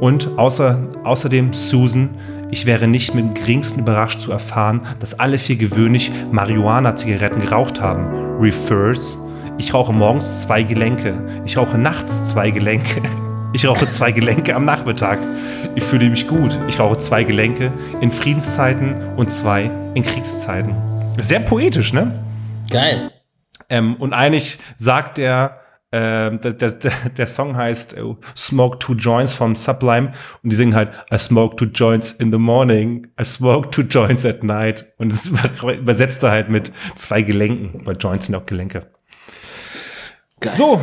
Und 0.00 0.36
außer, 0.36 0.78
außerdem 1.04 1.54
Susan, 1.54 2.10
ich 2.50 2.66
wäre 2.66 2.86
nicht 2.86 3.14
mit 3.14 3.24
dem 3.24 3.34
geringsten 3.34 3.80
überrascht 3.80 4.20
zu 4.20 4.30
erfahren, 4.30 4.82
dass 5.00 5.18
alle 5.18 5.38
vier 5.38 5.56
gewöhnlich 5.56 6.12
Marihuana-Zigaretten 6.30 7.40
geraucht 7.40 7.80
haben. 7.80 8.38
Refers, 8.38 9.18
ich 9.58 9.72
rauche 9.72 9.92
morgens 9.92 10.42
zwei 10.42 10.62
Gelenke. 10.62 11.42
Ich 11.46 11.56
rauche 11.56 11.78
nachts 11.78 12.28
zwei 12.28 12.50
Gelenke. 12.50 13.02
Ich 13.52 13.66
rauche 13.66 13.86
zwei 13.88 14.12
Gelenke 14.12 14.54
am 14.54 14.66
Nachmittag. 14.66 15.18
Ich 15.76 15.82
fühle 15.82 16.10
mich 16.10 16.28
gut. 16.28 16.58
Ich 16.68 16.78
rauche 16.78 16.98
zwei 16.98 17.24
Gelenke 17.24 17.72
in 18.02 18.12
Friedenszeiten 18.12 19.14
und 19.16 19.30
zwei 19.30 19.70
in 19.94 20.02
Kriegszeiten. 20.02 20.74
Sehr 21.18 21.40
poetisch, 21.40 21.94
ne? 21.94 22.22
Geil. 22.68 23.10
Ähm, 23.70 23.94
und 23.94 24.12
eigentlich 24.12 24.58
sagt 24.76 25.18
er, 25.18 25.60
ähm, 25.92 26.40
der, 26.40 26.52
der, 26.52 26.70
der- 27.16 27.26
Song 27.26 27.56
heißt 27.56 27.96
äh, 27.96 28.02
Smoke 28.36 28.78
Two 28.78 28.94
Joints 28.94 29.34
vom 29.34 29.54
Sublime 29.56 30.12
und 30.42 30.50
die 30.50 30.56
singen 30.56 30.74
halt 30.74 30.90
I 31.12 31.16
smoke 31.18 31.56
two 31.56 31.66
joints 31.66 32.12
in 32.12 32.32
the 32.32 32.38
morning, 32.38 33.06
I 33.20 33.24
smoke 33.24 33.70
two 33.70 33.82
joints 33.82 34.24
at 34.26 34.42
night 34.42 34.84
und 34.98 35.12
das 35.12 35.30
übersetzt 35.62 36.22
er 36.24 36.30
halt 36.32 36.48
mit 36.48 36.72
zwei 36.96 37.22
Gelenken, 37.22 37.86
weil 37.86 37.96
Joints 37.98 38.26
sind 38.26 38.34
auch 38.34 38.46
Gelenke. 38.46 38.86
Geil. 40.40 40.52
So, 40.52 40.80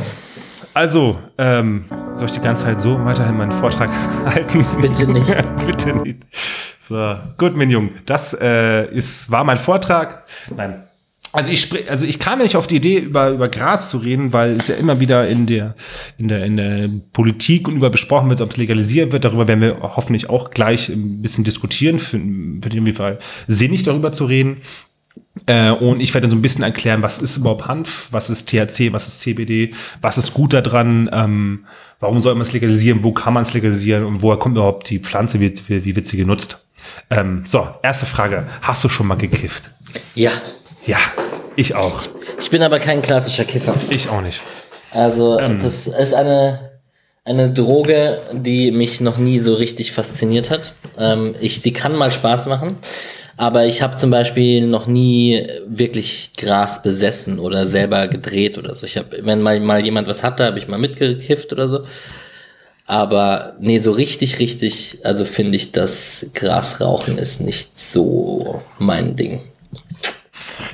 also, 0.73 1.19
ähm, 1.37 1.85
soll 2.15 2.25
ich 2.25 2.31
die 2.31 2.39
ganze 2.41 2.63
Zeit 2.65 2.79
so 2.79 3.03
weiterhin 3.05 3.37
meinen 3.37 3.51
Vortrag 3.51 3.89
halten? 4.25 4.65
Bitte 4.81 5.11
nicht. 5.11 5.27
Bitte 5.67 5.95
nicht. 5.97 6.23
So, 6.79 7.15
gut, 7.37 7.55
mein 7.55 7.69
Junge, 7.69 7.91
das 8.05 8.33
äh, 8.39 8.85
ist, 8.93 9.29
war 9.29 9.43
mein 9.43 9.57
Vortrag. 9.57 10.23
Nein. 10.55 10.87
Also 11.33 11.49
ich, 11.51 11.61
spre- 11.63 11.87
also 11.89 12.05
ich 12.05 12.19
kam 12.19 12.39
nicht 12.39 12.55
auf 12.55 12.67
die 12.67 12.75
Idee, 12.75 12.99
über, 12.99 13.29
über 13.31 13.49
Gras 13.49 13.89
zu 13.89 13.97
reden, 13.97 14.33
weil 14.33 14.51
es 14.51 14.67
ja 14.67 14.75
immer 14.75 14.99
wieder 14.99 15.27
in 15.27 15.45
der, 15.47 15.75
in 16.17 16.27
der, 16.27 16.45
in 16.45 16.57
der 16.57 16.89
Politik 17.11 17.67
und 17.67 17.75
über 17.75 17.89
besprochen 17.89 18.29
wird, 18.29 18.39
ob 18.39 18.51
es 18.51 18.57
legalisiert 18.57 19.11
wird. 19.11 19.25
Darüber 19.25 19.47
werden 19.47 19.61
wir 19.61 19.79
hoffentlich 19.81 20.29
auch 20.29 20.51
gleich 20.51 20.89
ein 20.89 21.21
bisschen 21.23 21.43
diskutieren. 21.43 21.97
Für, 21.99 22.17
für 22.19 22.69
den 22.69 22.93
Fall 22.93 23.17
sinnig 23.47 23.81
darüber 23.83 24.11
zu 24.11 24.25
reden. 24.25 24.57
Äh, 25.47 25.71
und 25.71 25.99
ich 26.01 26.13
werde 26.13 26.25
dann 26.25 26.31
so 26.31 26.37
ein 26.37 26.41
bisschen 26.43 26.63
erklären, 26.63 27.01
was 27.01 27.19
ist 27.19 27.37
überhaupt 27.37 27.67
Hanf, 27.67 28.07
was 28.11 28.29
ist 28.29 28.47
THC, 28.49 28.93
was 28.93 29.07
ist 29.07 29.21
CBD, 29.21 29.73
was 30.01 30.19
ist 30.19 30.33
gut 30.33 30.53
daran, 30.53 31.09
ähm, 31.11 31.65
warum 31.99 32.21
soll 32.21 32.35
man 32.35 32.43
es 32.43 32.51
legalisieren, 32.53 33.01
wo 33.03 33.11
kann 33.13 33.33
man 33.33 33.41
es 33.41 33.53
legalisieren 33.55 34.03
und 34.03 34.21
woher 34.21 34.37
kommt 34.37 34.55
überhaupt 34.57 34.89
die 34.91 34.99
Pflanze, 34.99 35.39
wie, 35.39 35.51
wie, 35.67 35.83
wie 35.85 35.95
wird 35.95 36.05
sie 36.05 36.17
genutzt. 36.17 36.59
Ähm, 37.09 37.41
so, 37.45 37.67
erste 37.81 38.05
Frage. 38.05 38.45
Hast 38.61 38.83
du 38.83 38.89
schon 38.89 39.07
mal 39.07 39.15
gekifft? 39.15 39.71
Ja. 40.13 40.31
Ja, 40.85 40.97
ich 41.55 41.75
auch. 41.75 42.01
Ich 42.39 42.49
bin 42.49 42.61
aber 42.61 42.79
kein 42.79 43.01
klassischer 43.01 43.45
Kiffer. 43.45 43.75
Ich 43.89 44.09
auch 44.09 44.21
nicht. 44.21 44.41
Also, 44.91 45.39
Ähm. 45.39 45.59
das 45.61 45.87
ist 45.87 46.13
eine, 46.13 46.71
eine 47.25 47.51
Droge, 47.51 48.19
die 48.33 48.71
mich 48.71 49.01
noch 49.01 49.17
nie 49.17 49.39
so 49.39 49.53
richtig 49.53 49.91
fasziniert 49.91 50.49
hat. 50.49 50.73
Ähm, 50.97 51.35
ich, 51.39 51.61
sie 51.61 51.71
kann 51.73 51.95
mal 51.95 52.11
Spaß 52.11 52.47
machen, 52.47 52.77
aber 53.37 53.65
ich 53.65 53.81
habe 53.81 53.95
zum 53.95 54.11
Beispiel 54.11 54.67
noch 54.67 54.85
nie 54.85 55.47
wirklich 55.67 56.31
Gras 56.37 56.83
besessen 56.83 57.39
oder 57.39 57.65
selber 57.65 58.07
gedreht 58.07 58.57
oder 58.57 58.75
so. 58.75 58.85
Ich 58.85 58.97
habe, 58.97 59.19
wenn 59.21 59.41
mal, 59.41 59.59
mal 59.59 59.83
jemand 59.83 60.07
was 60.07 60.23
hatte, 60.23 60.45
habe 60.45 60.59
ich 60.59 60.67
mal 60.67 60.79
mitgekifft 60.79 61.53
oder 61.53 61.69
so. 61.69 61.85
Aber 62.85 63.55
nee, 63.59 63.77
so 63.77 63.91
richtig, 63.93 64.39
richtig, 64.39 64.99
also 65.03 65.23
finde 65.23 65.55
ich, 65.55 65.71
das 65.71 66.29
Grasrauchen 66.33 67.17
ist 67.17 67.39
nicht 67.39 67.79
so 67.79 68.61
mein 68.77 69.15
Ding. 69.15 69.39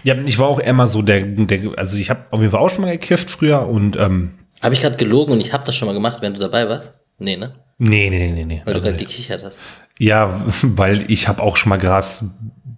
Ja, 0.03 0.15
ich 0.25 0.37
war 0.39 0.47
auch 0.47 0.59
immer 0.59 0.87
so 0.87 1.01
der, 1.01 1.21
der 1.21 1.77
also 1.77 1.97
ich 1.97 2.09
habe 2.09 2.25
auf 2.31 2.39
jeden 2.39 2.51
Fall 2.51 2.59
auch 2.59 2.69
schon 2.69 2.81
mal 2.81 2.91
gekifft 2.91 3.29
früher 3.29 3.67
und 3.67 3.95
ähm, 3.97 4.31
Habe 4.61 4.73
ich 4.73 4.81
gerade 4.81 4.97
gelogen 4.97 5.33
und 5.33 5.41
ich 5.41 5.53
habe 5.53 5.63
das 5.65 5.75
schon 5.75 5.87
mal 5.87 5.93
gemacht, 5.93 6.21
wenn 6.21 6.33
du 6.33 6.39
dabei 6.39 6.67
warst? 6.69 6.99
Nee, 7.17 7.37
ne? 7.37 7.55
nee, 7.77 8.09
nee, 8.09 8.31
nee, 8.31 8.45
nee. 8.45 8.61
Weil 8.65 8.73
du 8.73 8.79
Also, 8.79 8.91
gerade 8.91 9.03
gekichert 9.03 9.43
hast. 9.43 9.59
Ja, 9.97 10.45
weil 10.61 11.09
ich 11.11 11.27
habe 11.27 11.41
auch 11.43 11.57
schon 11.57 11.69
mal 11.69 11.77
Gras 11.77 12.25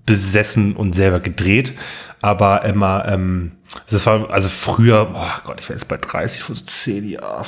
besessen 0.06 0.76
und 0.76 0.94
selber 0.96 1.20
gedreht, 1.20 1.74
aber 2.22 2.66
immer, 2.66 3.06
ähm, 3.08 3.54
das 3.90 4.06
war 4.06 4.30
also 4.32 4.50
früher, 4.50 5.06
boah 5.06 5.42
Gott, 5.44 5.60
ich 5.60 5.70
war 5.70 5.76
jetzt 5.76 5.88
bei 5.88 5.98
30, 5.98 6.42
vor 6.42 6.56
so 6.56 6.64
10 6.66 7.08
Jahren, 7.10 7.46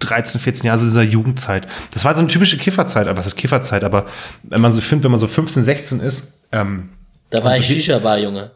13, 0.00 0.40
14 0.40 0.66
Jahre, 0.66 0.78
so 0.78 0.84
dieser 0.84 1.02
Jugendzeit. 1.02 1.66
Das 1.92 2.04
war 2.04 2.12
so 2.12 2.20
eine 2.20 2.28
typische 2.28 2.58
Kifferzeit, 2.58 3.06
aber 3.08 3.18
was 3.18 3.26
ist 3.26 3.36
Kifferzeit? 3.36 3.82
Aber 3.84 4.06
wenn 4.42 4.60
man 4.60 4.72
so 4.72 4.80
findet, 4.80 5.04
wenn 5.04 5.12
man 5.12 5.20
so 5.20 5.26
15, 5.28 5.64
16 5.64 6.00
ist, 6.00 6.40
ähm, 6.52 6.90
Da 7.30 7.42
war 7.42 7.56
ich 7.56 7.66
Shisha-Bar, 7.66 8.18
Junge. 8.18 8.50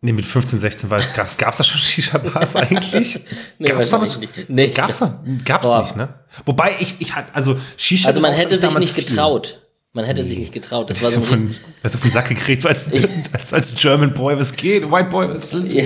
Nee, 0.00 0.12
mit 0.12 0.24
15, 0.24 0.58
16 0.58 0.90
war 0.90 1.00
gab's, 1.14 1.36
gab's 1.36 1.58
da 1.58 1.64
schon 1.64 1.80
Shisha-Bars 1.80 2.56
eigentlich? 2.56 3.20
Nee, 3.58 3.68
gab's 3.68 3.90
da 3.90 3.98
nicht. 3.98 4.48
Nee, 4.48 4.68
gab's 4.68 4.98
da? 4.98 5.22
Gab's 5.44 5.68
Boah. 5.68 5.82
nicht, 5.82 5.96
ne? 5.96 6.08
Wobei 6.44 6.76
ich, 6.80 6.96
ich 6.98 7.14
hatte, 7.14 7.34
also 7.34 7.58
Shisha. 7.76 8.08
Also 8.08 8.20
man 8.20 8.32
hätte 8.32 8.54
ist 8.54 8.62
sich 8.62 8.78
nicht 8.78 8.92
viel. 8.92 9.04
getraut. 9.04 9.60
Man 9.92 10.04
hätte 10.04 10.22
sich 10.22 10.38
nicht 10.38 10.52
getraut. 10.52 10.90
Das 10.90 11.02
war 11.02 11.10
so 11.10 11.22
von, 11.22 11.54
auf 11.82 12.00
den 12.00 12.10
Sack 12.10 12.28
gekriegt, 12.28 12.60
so 12.60 12.68
als, 12.68 12.90
als, 13.32 13.52
als 13.54 13.74
German 13.76 14.12
Boy, 14.12 14.38
was 14.38 14.54
geht? 14.54 14.90
White 14.90 15.08
Boy, 15.08 15.28
was 15.30 15.48
du? 15.50 15.60
Ja. 15.60 15.84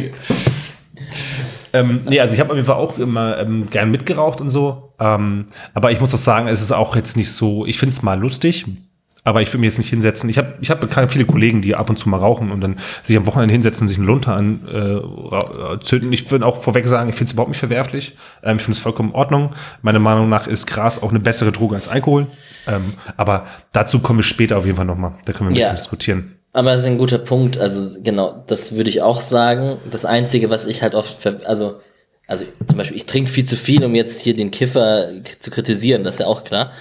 Ähm, 1.73 2.03
nee, 2.09 2.19
also 2.19 2.35
ich 2.35 2.41
habe 2.41 2.51
auf 2.51 2.57
jeden 2.57 2.67
Fall 2.67 2.77
auch 2.77 2.99
immer 2.99 3.39
ähm, 3.39 3.71
gern 3.71 3.91
mitgeraucht 3.91 4.41
und 4.41 4.51
so. 4.51 4.95
Ähm, 4.99 5.47
aber 5.75 5.93
ich 5.93 6.01
muss 6.01 6.13
auch 6.13 6.19
sagen, 6.19 6.49
es 6.49 6.61
ist 6.61 6.73
auch 6.73 6.97
jetzt 6.97 7.17
nicht 7.17 7.31
so, 7.31 7.65
ich 7.67 7.79
finde 7.79 7.93
es 7.95 8.03
mal 8.03 8.19
lustig, 8.19 8.67
aber 9.25 9.43
ich 9.43 9.53
will 9.53 9.61
mir 9.61 9.67
jetzt 9.67 9.79
nicht 9.79 9.91
hinsetzen. 9.91 10.31
Ich 10.31 10.39
habe 10.39 10.55
ich 10.61 10.71
hab 10.71 10.81
bekannt 10.81 11.13
viele 11.13 11.27
Kollegen, 11.27 11.61
die 11.63 11.75
ab 11.75 11.91
und 11.91 11.99
zu 11.99 12.09
mal 12.09 12.17
rauchen 12.17 12.51
und 12.51 12.61
dann 12.61 12.79
sich 13.05 13.17
am 13.17 13.27
Wochenende 13.27 13.53
hinsetzen 13.53 13.85
und 13.85 13.89
sich 13.89 13.99
einen 13.99 14.07
Lunter 14.07 14.35
an 14.35 14.67
äh, 14.69 15.85
zünden. 15.85 16.13
Ich 16.13 16.31
würde 16.31 16.47
auch 16.47 16.57
vorweg 16.57 16.89
sagen, 16.89 17.11
ich 17.11 17.17
finde 17.17 17.29
es 17.29 17.33
überhaupt 17.33 17.51
nicht 17.51 17.59
verwerflich. 17.59 18.17
Ähm, 18.43 18.57
ich 18.57 18.63
finde 18.63 18.77
es 18.77 18.83
vollkommen 18.83 19.11
in 19.11 19.15
Ordnung. 19.15 19.55
Meiner 19.83 19.99
Meinung 19.99 20.29
nach 20.29 20.47
ist 20.47 20.67
Gras 20.67 21.03
auch 21.03 21.11
eine 21.11 21.21
bessere 21.21 21.53
Droge 21.53 21.75
als 21.77 21.89
Alkohol. 21.89 22.27
Ähm, 22.67 22.95
aber 23.17 23.47
dazu 23.73 24.01
kommen 24.01 24.21
wir 24.21 24.25
später 24.25 24.57
auf 24.59 24.65
jeden 24.65 24.77
Fall 24.77 24.87
nochmal. 24.87 25.13
Da 25.27 25.33
können 25.33 25.51
wir 25.51 25.55
ein 25.57 25.61
Ja. 25.61 25.67
bisschen 25.69 25.77
diskutieren. 25.77 26.37
Aber 26.53 26.73
das 26.73 26.81
ist 26.81 26.87
ein 26.87 26.99
guter 26.99 27.19
Punkt. 27.19 27.59
Also 27.59 28.01
genau, 28.03 28.43
das 28.47 28.75
würde 28.75 28.91
ich 28.91 29.03
auch 29.03 29.21
sagen. 29.21 29.77
Das 29.91 30.05
Einzige, 30.05 30.51
was 30.51 30.67
ich 30.67 30.83
halt 30.83 30.95
oft, 30.95 31.25
also, 31.45 31.81
also 32.27 32.45
zum 32.67 32.77
Beispiel, 32.79 32.97
ich 32.97 33.07
trinke 33.07 33.31
viel 33.31 33.45
zu 33.45 33.57
viel, 33.57 33.85
um 33.85 33.95
jetzt 33.95 34.21
hier 34.23 34.35
den 34.35 34.51
Kiffer 34.51 35.09
zu 35.39 35.51
kritisieren, 35.51 36.05
das 36.05 36.15
ist 36.15 36.21
ja 36.21 36.27
auch 36.27 36.43
klar. 36.45 36.73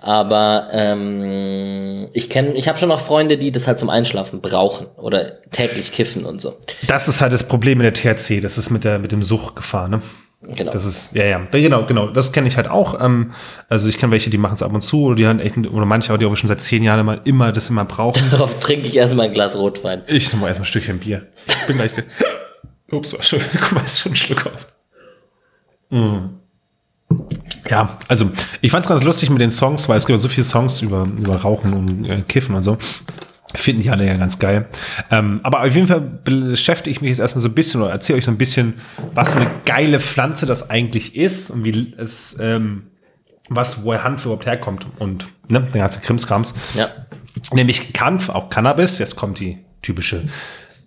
Aber 0.00 0.68
ähm, 0.70 2.08
ich 2.12 2.30
kenne, 2.30 2.54
ich 2.54 2.68
habe 2.68 2.78
schon 2.78 2.88
noch 2.88 3.00
Freunde, 3.00 3.36
die 3.36 3.50
das 3.50 3.66
halt 3.66 3.78
zum 3.78 3.90
Einschlafen 3.90 4.40
brauchen 4.40 4.86
oder 4.96 5.42
täglich 5.50 5.92
kiffen 5.92 6.24
und 6.24 6.40
so. 6.40 6.54
Das 6.86 7.08
ist 7.08 7.20
halt 7.20 7.32
das 7.32 7.42
Problem 7.42 7.78
mit 7.78 7.84
der 7.84 7.94
THC. 7.94 8.40
Das 8.40 8.58
ist 8.58 8.70
mit 8.70 8.84
der 8.84 8.98
mit 9.00 9.10
dem 9.12 9.22
Suchtgefahr, 9.22 9.88
ne? 9.88 10.00
Genau. 10.40 10.70
Das 10.70 10.84
ist, 10.84 11.16
ja, 11.16 11.24
ja, 11.24 11.44
genau, 11.50 11.84
genau, 11.84 12.06
das 12.06 12.30
kenne 12.30 12.46
ich 12.46 12.56
halt 12.56 12.68
auch. 12.68 13.00
Ähm, 13.00 13.32
also 13.68 13.88
ich 13.88 13.98
kenne 13.98 14.12
welche, 14.12 14.30
die 14.30 14.38
machen 14.38 14.54
es 14.54 14.62
ab 14.62 14.72
und 14.72 14.82
zu, 14.82 15.06
oder 15.06 15.16
die 15.16 15.26
haben 15.26 15.40
echt, 15.40 15.56
oder 15.56 15.84
manche 15.84 16.12
auch, 16.12 16.16
die 16.16 16.26
auch 16.26 16.36
schon 16.36 16.46
seit 16.46 16.60
zehn 16.60 16.84
Jahren 16.84 17.00
immer, 17.00 17.26
immer 17.26 17.50
das 17.50 17.70
immer 17.70 17.84
brauchen. 17.84 18.22
Darauf 18.30 18.60
trinke 18.60 18.86
ich 18.86 18.96
erstmal 18.96 19.26
ein 19.26 19.34
Glas 19.34 19.58
Rotwein. 19.58 20.02
Ich 20.06 20.28
nehme 20.28 20.42
mal 20.42 20.48
erstmal 20.48 20.66
ein 20.66 20.70
Stückchen 20.70 21.00
Bier. 21.00 21.26
Bin 21.66 21.76
gleich. 21.76 21.90
Ups, 22.90 23.14
war 23.14 23.22
schon, 23.24 23.40
guck 23.60 23.72
mal, 23.72 23.84
ist 23.84 23.98
schon 24.00 24.12
ein 24.12 24.16
Schluck 24.16 24.46
auf. 24.46 24.66
Mm. 25.90 26.38
Ja, 27.68 27.98
also 28.08 28.30
ich 28.60 28.70
fand 28.70 28.84
es 28.84 28.88
ganz 28.88 29.02
lustig 29.02 29.30
mit 29.30 29.40
den 29.40 29.50
Songs, 29.50 29.88
weil 29.88 29.96
es 29.96 30.06
gibt 30.06 30.20
so 30.20 30.28
viele 30.28 30.44
Songs 30.44 30.80
über, 30.80 31.04
über 31.04 31.36
Rauchen 31.36 31.72
und 31.74 32.08
äh, 32.08 32.22
Kiffen 32.26 32.54
und 32.54 32.62
so. 32.62 32.78
Finden 33.54 33.82
die 33.82 33.90
alle 33.90 34.06
ja 34.06 34.14
ganz 34.16 34.38
geil. 34.38 34.66
Ähm, 35.10 35.40
aber 35.42 35.62
auf 35.62 35.74
jeden 35.74 35.86
Fall 35.86 36.00
beschäftige 36.00 36.90
ich 36.90 37.00
mich 37.00 37.10
jetzt 37.10 37.18
erstmal 37.18 37.40
so 37.40 37.48
ein 37.48 37.54
bisschen 37.54 37.80
oder 37.80 37.90
erzähle 37.90 38.18
euch 38.18 38.24
so 38.26 38.30
ein 38.30 38.36
bisschen, 38.36 38.74
was 39.14 39.32
für 39.32 39.40
eine 39.40 39.50
geile 39.64 40.00
Pflanze 40.00 40.44
das 40.44 40.68
eigentlich 40.68 41.16
ist 41.16 41.50
und 41.50 41.64
wie 41.64 41.94
es, 41.96 42.36
ähm, 42.40 42.88
was, 43.48 43.84
woher 43.84 44.04
Hanf 44.04 44.24
überhaupt 44.24 44.44
herkommt 44.44 44.86
und 44.98 45.28
ne, 45.48 45.62
der 45.62 45.80
ganze 45.80 46.00
Krimskrams. 46.00 46.54
Ja. 46.74 46.88
Nämlich 47.52 47.94
Kampf, 47.94 48.28
auch 48.28 48.50
Cannabis. 48.50 48.98
Jetzt 48.98 49.16
kommt 49.16 49.40
die 49.40 49.58
typische 49.80 50.24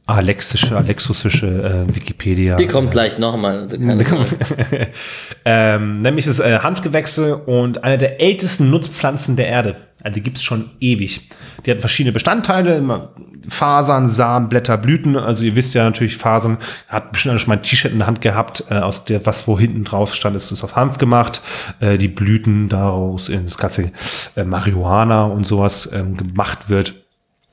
alexische, 0.07 0.75
alexusische 0.75 1.87
äh, 1.87 1.95
Wikipedia. 1.95 2.55
Die 2.55 2.67
kommt 2.67 2.91
gleich 2.91 3.17
nochmal. 3.17 3.59
Also 3.59 3.77
ähm, 5.45 6.01
nämlich 6.01 6.27
ist 6.27 6.39
äh, 6.39 6.59
Hanfgewächse 6.59 7.37
und 7.37 7.83
eine 7.83 7.97
der 7.97 8.19
ältesten 8.19 8.69
Nutzpflanzen 8.69 9.35
der 9.35 9.47
Erde. 9.47 9.75
Also 10.03 10.15
die 10.15 10.23
gibt's 10.23 10.43
schon 10.43 10.71
ewig. 10.79 11.29
Die 11.65 11.71
hat 11.71 11.79
verschiedene 11.79 12.11
Bestandteile, 12.11 12.75
immer 12.77 13.13
Fasern, 13.47 14.07
Samen, 14.07 14.49
Blätter, 14.49 14.77
Blüten. 14.77 15.15
Also 15.15 15.43
ihr 15.43 15.55
wisst 15.55 15.73
ja 15.73 15.83
natürlich, 15.83 16.17
Fasern 16.17 16.57
hat 16.87 17.11
bestimmt 17.11 17.39
schon 17.39 17.49
mal 17.49 17.57
ein 17.57 17.63
T-Shirt 17.63 17.91
in 17.91 17.99
der 17.99 18.07
Hand 18.07 18.21
gehabt, 18.21 18.65
äh, 18.69 18.75
aus 18.75 19.05
der, 19.05 19.25
was 19.25 19.47
wo 19.47 19.57
hinten 19.57 19.83
drauf 19.83 20.15
stand, 20.15 20.35
ist 20.35 20.51
es 20.51 20.63
aus 20.63 20.75
Hanf 20.75 20.97
gemacht. 20.97 21.41
Äh, 21.79 21.97
die 21.97 22.07
Blüten 22.07 22.69
daraus 22.69 23.29
in 23.29 23.45
das 23.45 23.57
ganze 23.57 23.91
äh, 24.35 24.43
Marihuana 24.43 25.25
und 25.25 25.45
sowas 25.45 25.89
ähm, 25.93 26.17
gemacht 26.17 26.69
wird. 26.69 27.00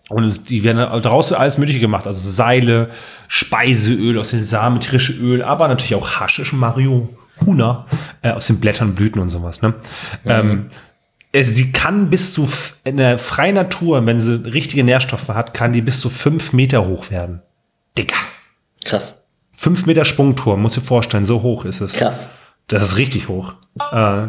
Und 0.09 0.25
es, 0.25 0.45
die 0.45 0.63
werden 0.63 0.79
daraus 1.03 1.31
wird 1.31 1.41
alles 1.41 1.59
Mögliche 1.59 1.81
gemacht. 1.81 2.07
Also 2.07 2.29
Seile, 2.29 2.91
Speiseöl 3.29 4.19
aus 4.19 4.31
den 4.31 4.43
Samen, 4.43 4.81
tierische 4.81 5.13
Öl, 5.13 5.43
aber 5.43 5.69
natürlich 5.69 5.95
auch 5.95 6.19
Haschisch, 6.19 6.53
Marihuana 6.53 7.87
äh, 8.23 8.31
aus 8.31 8.47
den 8.47 8.59
Blättern, 8.59 8.95
Blüten 8.95 9.21
und 9.21 9.29
sowas. 9.29 9.61
Ne? 9.61 9.75
Ähm, 10.25 10.71
es, 11.33 11.55
sie 11.55 11.73
kann 11.73 12.09
bis 12.09 12.33
zu, 12.33 12.49
in 12.85 12.97
der 12.97 13.19
freien 13.19 13.55
Natur, 13.55 14.05
wenn 14.07 14.21
sie 14.21 14.45
richtige 14.45 14.83
Nährstoffe 14.83 15.29
hat, 15.29 15.53
kann 15.53 15.73
die 15.73 15.83
bis 15.83 16.01
zu 16.01 16.09
fünf 16.09 16.55
Meter 16.55 16.87
hoch 16.87 17.11
werden. 17.11 17.43
Dicker. 17.99 18.17
Krass. 18.85 19.23
Fünf 19.55 19.87
Meter 19.87 20.05
Sprungturm, 20.07 20.63
muss 20.63 20.75
dir 20.75 20.81
vorstellen, 20.81 21.25
so 21.25 21.43
hoch 21.43 21.65
ist 21.67 21.81
es. 21.81 21.95
Krass. 21.95 22.31
Das 22.69 22.83
ist 22.83 22.97
richtig 22.97 23.29
hoch. 23.29 23.55
Äh, 23.93 24.29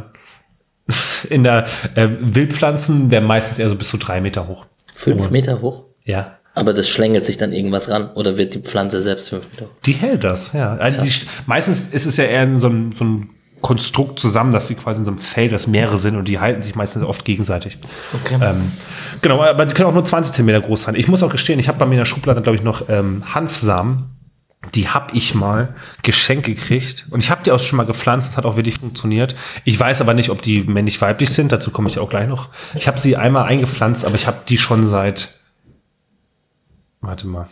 in 1.30 1.44
der 1.44 1.68
äh, 1.96 2.10
Wildpflanzen 2.20 3.12
werden 3.12 3.26
meistens 3.26 3.60
eher 3.60 3.70
so 3.70 3.76
bis 3.76 3.90
zu 3.90 3.98
drei 3.98 4.20
Meter 4.20 4.48
hoch. 4.48 4.66
Fünf 5.00 5.32
Meter 5.32 5.62
hoch. 5.62 5.86
Ja. 6.04 6.36
Aber 6.56 6.74
das 6.74 6.90
schlängelt 6.90 7.24
sich 7.24 7.38
dann 7.38 7.54
irgendwas 7.54 7.90
ran 7.90 8.12
oder 8.16 8.38
wird 8.38 8.54
die 8.54 8.60
Pflanze 8.60 9.02
selbst 9.02 9.30
fünf 9.30 9.50
Meter 9.52 9.66
hoch? 9.66 9.82
Die 9.86 9.94
hält 9.94 10.26
das, 10.26 10.52
ja. 10.54 10.76
Also 10.76 11.02
die, 11.02 11.12
meistens 11.46 11.94
ist 11.94 12.06
es 12.06 12.18
ja 12.18 12.26
eher 12.26 12.60
so 12.60 12.68
ein, 12.68 12.92
so 12.92 13.06
ein 13.06 13.30
Konstrukt 13.62 14.20
zusammen, 14.20 14.52
dass 14.52 14.68
sie 14.68 14.76
quasi 14.76 15.00
in 15.00 15.06
so 15.06 15.12
einem 15.12 15.20
Feld, 15.20 15.54
das 15.54 15.68
mehrere 15.68 15.98
sind 15.98 16.18
und 16.18 16.28
die 16.28 16.40
halten 16.40 16.62
sich 16.62 16.76
meistens 16.76 17.04
oft 17.04 17.24
gegenseitig. 17.24 17.78
Okay. 18.14 18.38
Ähm, 18.42 18.72
genau, 19.22 19.42
aber 19.42 19.66
die 19.66 19.74
können 19.74 19.88
auch 19.88 19.94
nur 19.94 20.04
20 20.04 20.34
Zentimeter 20.34 20.66
groß 20.66 20.84
sein. 20.84 20.96
Ich 20.96 21.08
muss 21.08 21.24
auch 21.24 21.32
gestehen, 21.32 21.60
ich 21.60 21.70
habe 21.70 21.78
bei 21.78 21.86
mir 21.86 21.94
in 21.94 22.00
der 22.00 22.06
Schublade, 22.06 22.42
glaube 22.42 22.58
ich, 22.58 22.64
noch 22.64 22.90
ähm, 22.90 23.24
Hanfsamen. 23.34 24.19
Die 24.76 24.90
habe 24.90 25.16
ich 25.16 25.36
mal 25.36 25.74
geschenkt 26.04 26.46
gekriegt. 26.46 27.06
Und 27.10 27.24
ich 27.24 27.32
habe 27.32 27.44
die 27.44 27.52
auch 27.52 27.60
schon 27.60 27.78
mal 27.78 27.86
gepflanzt. 27.86 28.36
Hat 28.36 28.46
auch 28.46 28.58
wirklich 28.58 28.76
funktioniert. 28.76 29.36
Ich 29.64 29.80
weiß 29.80 30.02
aber 30.02 30.14
nicht, 30.14 30.30
ob 30.30 30.42
die 30.42 30.64
männlich-weiblich 30.64 31.30
sind. 31.30 31.52
Dazu 31.52 31.72
komme 31.72 31.88
ich 31.90 31.98
auch 31.98 32.10
gleich 32.10 32.28
noch. 32.28 32.50
Ich 32.76 32.88
habe 32.88 33.00
sie 33.00 33.16
einmal 33.16 33.44
eingepflanzt, 33.44 34.06
aber 34.06 34.16
ich 34.16 34.28
habe 34.28 34.40
die 34.48 34.58
schon 34.58 34.86
seit. 34.86 35.40
Warte 37.02 37.26
mal. 37.28 37.48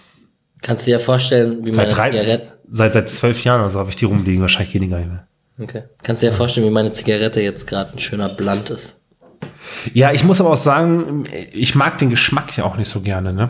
Kannst 0.61 0.85
du 0.85 0.91
dir 0.91 0.99
vorstellen, 0.99 1.65
wie 1.65 1.71
meine 1.71 1.89
Seit, 1.89 1.97
drei, 1.97 2.09
Zigarette. 2.09 2.53
seit, 2.69 2.93
seit 2.93 3.09
zwölf 3.09 3.43
Jahren 3.43 3.61
oder 3.61 3.69
so 3.69 3.79
habe 3.79 3.89
ich 3.89 3.95
die 3.95 4.05
rumliegen. 4.05 4.41
Wahrscheinlich 4.41 4.73
gehen 4.73 4.81
die 4.81 4.89
gar 4.89 4.97
nicht 4.97 5.09
mehr. 5.09 5.27
Okay. 5.59 5.83
Kannst 6.03 6.21
du 6.21 6.27
dir 6.27 6.33
vorstellen, 6.33 6.67
wie 6.67 6.71
meine 6.71 6.91
Zigarette 6.91 7.41
jetzt 7.41 7.67
gerade 7.67 7.93
ein 7.93 7.99
schöner 7.99 8.29
Blunt 8.29 8.69
ist? 8.69 8.99
Ja, 9.93 10.11
ich 10.11 10.23
muss 10.23 10.41
aber 10.41 10.49
auch 10.49 10.57
sagen, 10.57 11.25
ich 11.53 11.75
mag 11.75 11.97
den 11.99 12.09
Geschmack 12.09 12.57
ja 12.57 12.63
auch 12.63 12.77
nicht 12.77 12.89
so 12.89 13.01
gerne, 13.01 13.33
ne? 13.33 13.49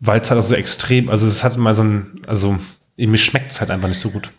Weil 0.00 0.20
es 0.20 0.30
halt 0.30 0.40
auch 0.40 0.44
so 0.44 0.54
extrem, 0.54 1.08
also 1.08 1.26
es 1.26 1.44
hat 1.44 1.56
mal 1.56 1.74
so 1.74 1.84
ein, 1.84 2.22
also 2.26 2.58
mir 2.96 3.18
schmeckt 3.18 3.52
es 3.52 3.60
halt 3.60 3.70
einfach 3.70 3.88
nicht 3.88 4.00
so 4.00 4.10
gut. 4.10 4.30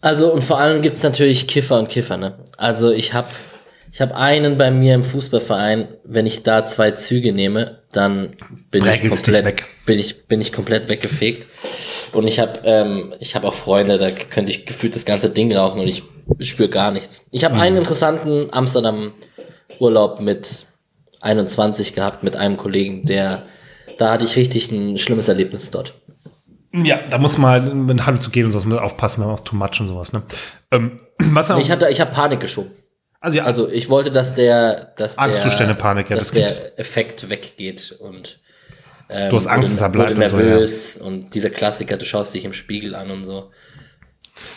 Also 0.00 0.32
und 0.32 0.42
vor 0.42 0.58
allem 0.58 0.82
gibt's 0.82 1.02
natürlich 1.02 1.46
Kiffer 1.46 1.78
und 1.78 1.88
Kiffer, 1.88 2.16
ne? 2.16 2.38
Also 2.56 2.90
ich 2.90 3.14
habe 3.14 3.28
ich 3.90 4.00
hab 4.00 4.12
einen 4.12 4.58
bei 4.58 4.70
mir 4.70 4.94
im 4.94 5.02
Fußballverein, 5.02 5.88
wenn 6.04 6.26
ich 6.26 6.42
da 6.42 6.64
zwei 6.64 6.90
Züge 6.90 7.32
nehme, 7.32 7.78
dann 7.92 8.36
bin 8.70 8.84
ich 8.84 8.90
Prägelst 8.90 9.26
dich 9.26 9.34
komplett 9.34 9.44
weg. 9.44 9.64
bin 9.86 9.98
ich 9.98 10.26
bin 10.26 10.40
ich 10.40 10.52
komplett 10.52 10.88
weggefegt. 10.88 11.46
Und 12.12 12.26
ich 12.26 12.38
habe 12.40 12.60
ähm, 12.64 13.14
ich 13.20 13.34
habe 13.34 13.46
auch 13.46 13.54
Freunde, 13.54 13.98
da 13.98 14.10
könnte 14.10 14.52
ich 14.52 14.66
gefühlt 14.66 14.94
das 14.94 15.04
ganze 15.04 15.30
Ding 15.30 15.54
rauchen 15.56 15.80
und 15.80 15.86
ich 15.86 16.02
spüre 16.40 16.68
gar 16.68 16.90
nichts. 16.90 17.26
Ich 17.30 17.44
habe 17.44 17.54
einen 17.56 17.76
interessanten 17.76 18.48
Amsterdam 18.52 19.12
Urlaub 19.78 20.20
mit 20.20 20.66
21 21.20 21.94
gehabt 21.94 22.22
mit 22.22 22.36
einem 22.36 22.56
Kollegen, 22.56 23.04
der 23.04 23.44
da 23.98 24.12
hatte 24.12 24.24
ich 24.24 24.36
richtig 24.36 24.70
ein 24.70 24.98
schlimmes 24.98 25.28
Erlebnis 25.28 25.70
dort. 25.70 25.94
Ja, 26.72 26.98
da 27.08 27.18
muss 27.18 27.38
man 27.38 27.50
halt 27.50 27.74
mit 27.74 28.04
Hallo 28.04 28.18
zu 28.18 28.30
gehen 28.30 28.46
und 28.46 28.52
sowas 28.52 28.66
aufpassen, 28.78 29.20
wenn 29.20 29.28
man 29.28 29.36
auch 29.36 29.44
too 29.44 29.54
much 29.54 29.80
und 29.80 29.86
sowas, 29.86 30.12
ne? 30.12 30.22
Ähm, 30.72 31.00
was 31.18 31.50
auch, 31.50 31.58
Ich 31.60 31.70
hatte 31.70 31.88
ich 31.88 32.00
habe 32.00 32.10
Panik 32.12 32.40
geschoben. 32.40 32.72
also 33.20 33.36
ja, 33.36 33.44
Also 33.44 33.68
ich 33.68 33.88
wollte, 33.90 34.10
dass 34.10 34.34
der, 34.34 34.92
dass 34.96 35.16
Angstzustände, 35.18 35.74
der, 35.74 35.80
Panik, 35.80 36.10
ja, 36.10 36.16
dass 36.16 36.32
das 36.32 36.34
der 36.34 36.46
gibt's. 36.48 36.78
Effekt 36.78 37.30
weggeht 37.30 37.96
und 38.00 38.40
ähm, 39.08 39.30
Du 39.30 39.36
hast 39.36 39.46
Angst, 39.46 39.72
dass 39.72 39.80
er 39.82 39.90
bleibt 39.90 40.10
wurde 40.16 40.22
und 40.22 40.28
so, 40.30 40.36
ja. 40.38 40.42
nervös 40.44 40.96
und 40.96 41.34
dieser 41.34 41.50
Klassiker, 41.50 41.96
du 41.96 42.04
schaust 42.04 42.34
dich 42.34 42.44
im 42.44 42.52
Spiegel 42.52 42.94
an 42.94 43.10
und 43.10 43.24
so. 43.24 43.50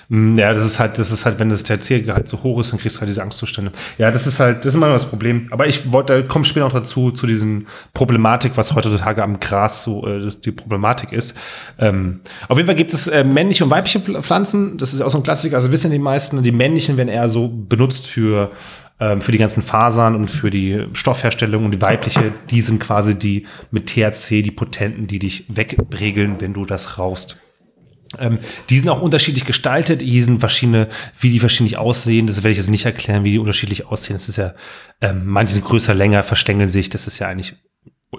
Mm, 0.10 0.38
Ja, 0.38 0.54
das 0.54 0.66
ist 0.66 0.80
halt, 0.80 0.98
das 0.98 1.12
ist 1.12 1.26
halt, 1.26 1.40
wenn 1.40 1.50
das 1.50 1.64
THC-Gehalt 1.64 2.28
so 2.28 2.44
hoch 2.44 2.60
ist, 2.60 2.72
dann 2.72 2.80
kriegst 2.80 2.98
du 2.98 3.02
halt 3.02 3.10
diese 3.10 3.22
Angstzustände. 3.22 3.72
Ja, 3.98 4.12
das 4.12 4.28
ist 4.28 4.40
halt, 4.40 4.60
das 4.60 4.68
ist 4.68 4.76
immer 4.76 4.90
das 4.90 5.06
Problem. 5.06 5.48
Aber 5.52 5.68
ich 5.68 5.92
wollte, 5.92 6.24
komme 6.24 6.46
später 6.46 6.66
noch 6.66 6.74
dazu, 6.74 7.12
zu 7.12 7.28
diesen 7.28 7.68
Problematik, 7.94 8.54
was 8.56 8.74
heutzutage 8.76 9.24
am 9.24 9.40
Gras 9.40 9.84
so 9.84 10.06
äh, 10.08 10.30
die 10.44 10.52
Problematik 10.52 11.12
ist. 11.12 11.38
Ähm, 11.80 12.22
auf 12.48 12.58
jeden 12.58 12.68
Fall 12.68 12.76
gibt 12.76 12.94
es 12.94 13.08
äh, 13.08 13.24
männliche 13.24 13.64
und 13.64 13.70
weibliche 13.70 14.00
Pflanzen. 14.00 14.78
Das 14.78 14.94
ist 14.94 15.02
auch 15.02 15.12
so 15.12 15.18
ein 15.18 15.24
Klassiker. 15.24 15.56
Also 15.58 15.72
wissen 15.72 15.92
die 15.92 16.00
meisten, 16.00 16.42
die 16.44 16.52
männlichen 16.52 16.98
werden 16.98 17.10
eher 17.10 17.30
so 17.30 17.48
benutzt 17.48 18.08
für 18.08 18.52
ähm, 19.00 19.22
für 19.22 19.32
die 19.32 19.38
ganzen 19.38 19.62
Fasern 19.62 20.16
und 20.16 20.32
für 20.32 20.50
die 20.50 20.88
Stoffherstellung 20.94 21.66
und 21.66 21.72
die 21.72 21.82
weibliche, 21.82 22.34
die 22.50 22.62
sind 22.62 22.80
quasi 22.80 23.18
die 23.18 23.46
mit 23.70 23.88
THC, 23.88 24.42
die 24.42 24.50
Potenten, 24.52 25.06
die 25.06 25.20
dich 25.20 25.46
wegregeln, 25.50 26.38
wenn 26.42 26.54
du 26.54 26.66
das 26.66 26.98
rauchst. 26.98 27.38
Ähm, 28.20 28.40
die 28.70 28.80
sind 28.80 28.90
auch 28.90 29.02
unterschiedlich 29.02 29.46
gestaltet. 29.46 30.02
Hier 30.02 30.24
sind 30.24 30.40
verschiedene, 30.40 30.88
wie 31.20 31.30
die 31.30 31.40
verschiedentlich 31.40 31.78
aussehen. 31.78 32.28
Das 32.28 32.38
werde 32.38 32.52
ich 32.52 32.58
jetzt 32.58 32.70
nicht 32.70 32.86
erklären, 32.86 33.24
wie 33.24 33.32
die 33.32 33.40
unterschiedlich 33.40 33.88
aussehen. 33.88 34.16
Das 34.16 34.30
ist 34.30 34.38
ja, 34.38 34.54
ähm, 35.02 35.26
manche 35.26 35.54
sind 35.54 35.66
größer, 35.66 35.94
länger, 35.94 36.24
verstängeln 36.24 36.70
sich. 36.70 36.90
Das 36.90 37.08
ist 37.08 37.20
ja 37.20 37.28
eigentlich 37.28 37.56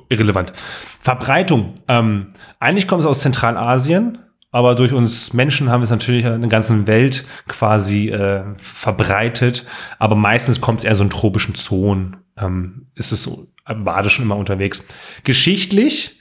irrelevant. 0.09 0.53
Verbreitung. 1.01 1.75
Ähm, 1.89 2.35
eigentlich 2.61 2.87
kommt 2.87 3.01
es 3.01 3.07
aus 3.07 3.21
Zentralasien, 3.21 4.19
aber 4.51 4.75
durch 4.75 4.93
uns 4.93 5.33
Menschen 5.33 5.71
haben 5.71 5.81
wir 5.81 5.85
es 5.85 5.91
natürlich 5.91 6.25
in 6.25 6.41
der 6.41 6.51
ganzen 6.51 6.87
Welt 6.87 7.25
quasi 7.47 8.09
äh, 8.09 8.45
verbreitet. 8.59 9.67
Aber 9.99 10.17
meistens 10.17 10.61
kommt 10.61 10.81
es 10.81 10.85
eher 10.85 10.95
so 10.95 11.03
in 11.03 11.11
tropischen 11.11 11.55
Zonen. 11.55 12.17
Ähm, 12.37 12.89
ist 12.95 13.13
es 13.13 13.23
so 13.23 13.49
war 13.69 14.03
das 14.03 14.13
schon 14.13 14.25
immer 14.25 14.37
unterwegs. 14.37 14.87
Geschichtlich 15.25 16.18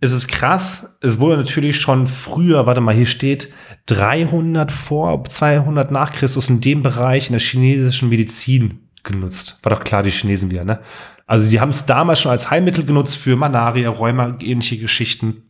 ist 0.00 0.12
es 0.12 0.28
krass. 0.28 0.98
Es 1.00 1.18
wurde 1.18 1.38
natürlich 1.38 1.80
schon 1.80 2.06
früher, 2.06 2.66
warte 2.66 2.80
mal, 2.80 2.94
hier 2.94 3.06
steht 3.06 3.52
300 3.86 4.70
vor, 4.70 5.24
200 5.24 5.90
nach 5.90 6.12
Christus 6.12 6.48
in 6.48 6.60
dem 6.60 6.82
Bereich 6.82 7.26
in 7.26 7.32
der 7.32 7.40
chinesischen 7.40 8.08
Medizin 8.08 8.88
genutzt. 9.02 9.58
War 9.62 9.70
doch 9.70 9.84
klar, 9.84 10.02
die 10.02 10.10
Chinesen 10.10 10.50
wieder, 10.50 10.64
ne? 10.64 10.80
Also 11.26 11.50
die 11.50 11.60
haben 11.60 11.70
es 11.70 11.84
damals 11.84 12.20
schon 12.20 12.30
als 12.30 12.50
Heilmittel 12.50 12.84
genutzt 12.84 13.16
für 13.16 13.36
Malaria, 13.36 13.90
Rheuma, 13.90 14.38
ähnliche 14.40 14.78
Geschichten. 14.78 15.42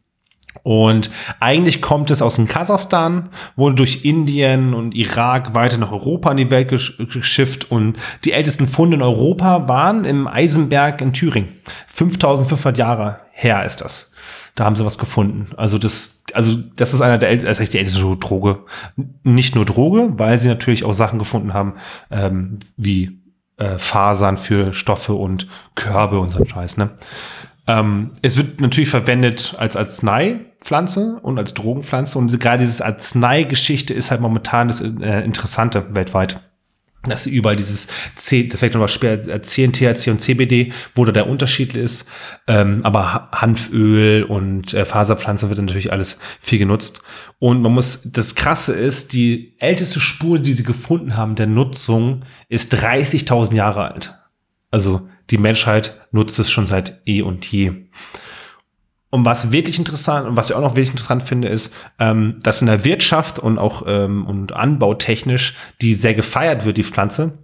Und 0.64 1.10
eigentlich 1.38 1.80
kommt 1.80 2.10
es 2.10 2.20
aus 2.20 2.36
dem 2.36 2.48
Kasachstan, 2.48 3.28
wurde 3.54 3.76
durch 3.76 4.04
Indien 4.04 4.74
und 4.74 4.94
Irak 4.94 5.54
weiter 5.54 5.76
nach 5.76 5.92
Europa 5.92 6.30
in 6.32 6.36
die 6.38 6.50
Welt 6.50 6.68
geschifft 6.68 7.70
und 7.70 7.96
die 8.24 8.32
ältesten 8.32 8.66
Funde 8.66 8.96
in 8.96 9.02
Europa 9.02 9.68
waren 9.68 10.04
im 10.04 10.26
Eisenberg 10.26 11.00
in 11.00 11.12
Thüringen. 11.12 11.48
5500 11.88 12.76
Jahre 12.76 13.20
her 13.30 13.64
ist 13.64 13.82
das. 13.82 14.14
Da 14.58 14.64
haben 14.64 14.76
sie 14.76 14.84
was 14.84 14.98
gefunden. 14.98 15.48
Also 15.56 15.78
das, 15.78 16.24
also 16.32 16.56
das 16.76 16.92
ist 16.92 17.00
einer 17.00 17.18
der 17.18 17.30
ist 17.30 17.72
die 17.72 17.78
älteste 17.78 18.16
Droge. 18.16 18.64
Nicht 19.22 19.54
nur 19.54 19.64
Droge, 19.64 20.18
weil 20.18 20.36
sie 20.38 20.48
natürlich 20.48 20.84
auch 20.84 20.94
Sachen 20.94 21.18
gefunden 21.18 21.54
haben, 21.54 21.74
ähm, 22.10 22.58
wie 22.76 23.20
äh, 23.56 23.78
Fasern 23.78 24.36
für 24.36 24.72
Stoffe 24.72 25.14
und 25.14 25.46
Körbe 25.74 26.18
und 26.18 26.30
so 26.30 26.38
ein 26.38 26.48
Scheiß, 26.48 26.76
ne? 26.76 26.90
Ähm, 27.68 28.10
es 28.22 28.36
wird 28.36 28.60
natürlich 28.60 28.88
verwendet 28.88 29.54
als 29.58 29.76
Arzneipflanze 29.76 31.20
und 31.22 31.38
als 31.38 31.54
Drogenpflanze 31.54 32.18
und 32.18 32.40
gerade 32.40 32.58
dieses 32.58 32.80
Arzneigeschichte 32.80 33.92
ist 33.92 34.10
halt 34.10 34.22
momentan 34.22 34.68
das 34.68 34.80
äh, 34.80 35.20
Interessante 35.20 35.94
weltweit. 35.94 36.40
Dass 37.04 37.26
überall 37.26 37.56
dieses 37.56 37.88
C, 38.16 38.50
vielleicht 38.50 38.74
nochmal 38.74 38.88
später 38.88 39.40
CN, 39.40 39.72
THC 39.72 40.08
und 40.08 40.20
CBD, 40.20 40.72
wo 40.94 41.04
da 41.04 41.12
der 41.12 41.28
Unterschied 41.28 41.76
ist. 41.76 42.10
Ähm, 42.46 42.80
aber 42.84 43.28
Hanföl 43.32 44.24
und 44.24 44.74
äh, 44.74 44.84
Faserpflanze 44.84 45.48
wird 45.48 45.60
natürlich 45.60 45.92
alles 45.92 46.18
viel 46.40 46.58
genutzt. 46.58 47.00
Und 47.38 47.62
man 47.62 47.72
muss, 47.72 48.10
das 48.10 48.34
Krasse 48.34 48.74
ist, 48.74 49.12
die 49.12 49.54
älteste 49.58 50.00
Spur, 50.00 50.40
die 50.40 50.52
sie 50.52 50.64
gefunden 50.64 51.16
haben 51.16 51.36
der 51.36 51.46
Nutzung, 51.46 52.24
ist 52.48 52.74
30.000 52.74 53.54
Jahre 53.54 53.84
alt. 53.84 54.18
Also 54.70 55.08
die 55.30 55.38
Menschheit 55.38 55.94
nutzt 56.10 56.38
es 56.38 56.50
schon 56.50 56.66
seit 56.66 57.00
eh 57.06 57.22
und 57.22 57.46
je. 57.50 57.72
Und 59.10 59.24
was 59.24 59.52
wirklich 59.52 59.78
interessant 59.78 60.28
und 60.28 60.36
was 60.36 60.50
ich 60.50 60.56
auch 60.56 60.60
noch 60.60 60.74
wirklich 60.76 60.90
interessant 60.90 61.22
finde, 61.22 61.48
ist, 61.48 61.72
ähm, 61.98 62.36
dass 62.42 62.60
in 62.60 62.66
der 62.66 62.84
Wirtschaft 62.84 63.38
und 63.38 63.58
auch 63.58 63.84
ähm, 63.86 64.26
und 64.26 64.52
anbautechnisch 64.52 65.56
die 65.80 65.94
sehr 65.94 66.14
gefeiert 66.14 66.64
wird, 66.64 66.76
die 66.76 66.84
Pflanze. 66.84 67.38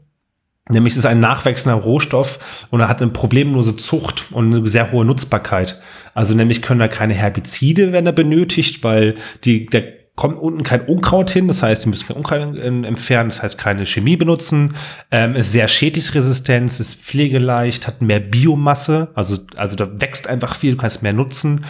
Nämlich 0.69 0.95
es 0.95 0.99
ist 0.99 1.07
ein 1.07 1.21
nachwachsender 1.21 1.77
Rohstoff 1.77 2.67
und 2.71 2.81
er 2.81 2.89
hat 2.89 3.03
eine 3.03 3.11
problemlose 3.11 3.77
Zucht 3.77 4.27
und 4.31 4.55
eine 4.55 4.67
sehr 4.69 4.93
hohe 4.93 5.05
Nutzbarkeit. 5.05 5.81
Also 6.15 6.35
nämlich 6.35 6.63
können 6.63 6.81
da 6.81 6.89
keine 6.89 7.15
Herbizide, 7.15 7.93
wenn 7.93 8.07
er 8.07 8.13
benötigt, 8.13 8.83
weil 8.83 9.15
die, 9.45 9.67
der 9.67 10.04
kommt 10.17 10.39
unten 10.39 10.63
kein 10.63 10.83
Unkraut 10.83 11.31
hin, 11.31 11.49
das 11.49 11.63
heißt, 11.63 11.83
sie 11.83 11.89
müssen 11.89 12.07
kein 12.07 12.17
Unkraut 12.17 12.57
entfernen, 12.57 13.31
das 13.31 13.43
heißt 13.43 13.59
keine 13.59 13.85
Chemie 13.85 14.17
benutzen, 14.17 14.75
ähm, 15.11 15.35
ist 15.35 15.53
sehr 15.53 15.67
schädlingsresistent, 15.67 16.71
ist 16.79 16.95
pflegeleicht, 17.03 17.87
hat 17.87 18.01
mehr 18.01 18.21
Biomasse, 18.21 19.11
also, 19.15 19.39
also 19.57 19.75
da 19.75 19.89
wächst 20.01 20.29
einfach 20.29 20.55
viel, 20.55 20.73
du 20.73 20.77
kannst 20.79 21.03
mehr 21.03 21.13
nutzen, 21.13 21.65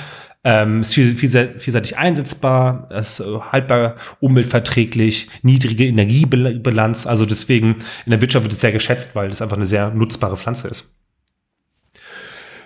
ähm, 0.44 0.80
ist 0.80 0.92
viel, 0.92 1.16
viel, 1.16 1.58
vielseitig 1.58 1.96
einsetzbar, 1.96 2.88
ist 2.90 3.20
äh, 3.20 3.24
haltbar 3.50 3.96
umweltverträglich, 4.20 5.28
niedrige 5.42 5.86
Energiebilanz, 5.86 7.06
also 7.06 7.24
deswegen 7.24 7.76
in 8.04 8.10
der 8.10 8.20
Wirtschaft 8.20 8.44
wird 8.44 8.52
es 8.52 8.60
sehr 8.60 8.72
geschätzt, 8.72 9.14
weil 9.16 9.30
es 9.30 9.40
einfach 9.40 9.56
eine 9.56 9.64
sehr 9.64 9.88
nutzbare 9.90 10.36
Pflanze 10.36 10.68
ist. 10.68 10.94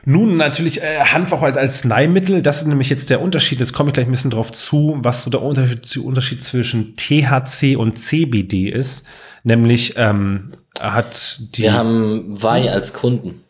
Nun 0.04 0.36
natürlich 0.36 0.82
äh, 0.82 1.00
Hanf 1.00 1.32
auch 1.32 1.42
als, 1.42 1.56
als 1.56 1.84
Neimittel. 1.84 2.42
Das 2.42 2.60
ist 2.60 2.66
nämlich 2.66 2.90
jetzt 2.90 3.10
der 3.10 3.20
Unterschied. 3.20 3.60
Jetzt 3.60 3.72
komme 3.72 3.90
ich 3.90 3.94
gleich 3.94 4.06
ein 4.06 4.10
bisschen 4.10 4.30
drauf 4.30 4.52
zu, 4.52 4.98
was 5.02 5.22
so 5.22 5.30
der 5.30 5.42
Unterschied, 5.42 5.96
Unterschied 5.98 6.42
zwischen 6.42 6.96
THC 6.96 7.76
und 7.76 7.98
CBD 7.98 8.68
ist. 8.68 9.06
Nämlich 9.44 9.94
ähm, 9.96 10.52
hat 10.80 11.40
die. 11.56 11.62
Wir 11.62 11.74
haben 11.74 12.42
Wei 12.42 12.70
als 12.70 12.92
Kunden. 12.92 13.42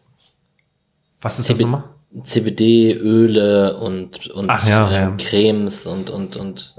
Was 1.20 1.38
ist 1.38 1.46
CB 1.46 1.54
das 1.54 1.60
nochmal? 1.62 1.84
CBD-Öle 2.24 3.76
und, 3.76 4.28
und 4.28 4.48
Ach, 4.48 4.66
ja, 4.66 4.90
äh, 4.90 4.94
ja. 4.94 5.10
Cremes 5.18 5.86
und, 5.86 6.10
und, 6.10 6.36
und 6.36 6.74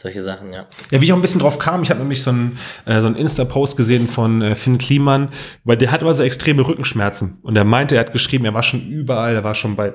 solche 0.00 0.22
Sachen, 0.22 0.52
ja. 0.52 0.66
Ja, 0.90 1.00
wie 1.00 1.04
ich 1.04 1.12
auch 1.12 1.16
ein 1.16 1.22
bisschen 1.22 1.40
drauf 1.40 1.58
kam, 1.58 1.82
ich 1.82 1.90
habe 1.90 2.00
nämlich 2.00 2.22
so 2.22 2.30
einen, 2.30 2.58
äh, 2.86 3.00
so 3.00 3.06
einen 3.06 3.16
Insta-Post 3.16 3.76
gesehen 3.76 4.08
von 4.08 4.42
äh, 4.42 4.54
Finn 4.54 4.78
Kliman, 4.78 5.28
weil 5.64 5.76
der 5.76 5.90
hat 5.92 6.02
immer 6.02 6.14
so 6.14 6.22
extreme 6.22 6.66
Rückenschmerzen. 6.66 7.38
Und 7.42 7.56
er 7.56 7.64
meinte, 7.64 7.96
er 7.96 8.00
hat 8.00 8.12
geschrieben, 8.12 8.44
er 8.44 8.54
war 8.54 8.62
schon 8.62 8.80
überall, 8.88 9.34
er 9.34 9.44
war 9.44 9.54
schon 9.54 9.76
bei 9.76 9.94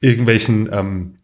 irgendwelchen 0.00 0.70
ähm, 0.72 1.18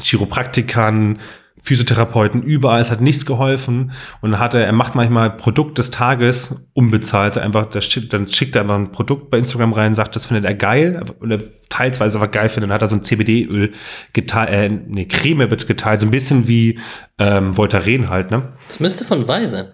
Chiropraktikern, 0.00 1.18
Physiotherapeuten, 1.62 2.42
überall, 2.42 2.80
es 2.80 2.90
hat 2.90 3.00
nichts 3.00 3.26
geholfen. 3.26 3.92
Und 4.20 4.32
dann 4.32 4.40
hat 4.40 4.54
er, 4.54 4.64
er 4.64 4.72
macht 4.72 4.94
manchmal 4.94 5.30
Produkt 5.36 5.78
des 5.78 5.90
Tages 5.90 6.68
unbezahlt. 6.72 7.38
Einfach, 7.38 7.66
dann 7.70 8.28
schickt 8.28 8.56
er 8.56 8.62
einfach 8.62 8.76
ein 8.76 8.92
Produkt 8.92 9.30
bei 9.30 9.38
Instagram 9.38 9.72
rein, 9.72 9.94
sagt, 9.94 10.16
das 10.16 10.26
findet 10.26 10.44
er 10.44 10.54
geil. 10.54 11.02
Und 11.20 11.30
er 11.30 11.40
teilsweise 11.68 12.18
einfach 12.18 12.30
geil 12.30 12.48
findet. 12.48 12.70
Dann 12.70 12.74
hat 12.74 12.82
er 12.82 12.88
so 12.88 12.96
ein 12.96 13.02
CBD-Öl 13.02 13.72
geteilt, 14.12 14.50
äh, 14.50 14.64
eine 14.64 15.06
Creme 15.06 15.50
wird 15.50 15.66
geteilt, 15.66 16.00
so 16.00 16.06
ein 16.06 16.10
bisschen 16.10 16.48
wie 16.48 16.78
ähm, 17.18 17.56
Voltaren 17.56 18.08
halt, 18.08 18.30
ne? 18.30 18.50
Das 18.68 18.80
müsste 18.80 19.04
von 19.04 19.28
Wei 19.28 19.46
sein. 19.46 19.72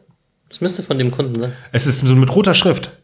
Das 0.49 0.61
müsste 0.61 0.82
von 0.82 0.99
dem 0.99 1.11
Kunden 1.11 1.39
sein. 1.39 1.53
Es 1.72 1.87
ist 1.87 2.01
so 2.01 2.14
mit 2.14 2.34
roter 2.34 2.55
Schrift. 2.55 2.97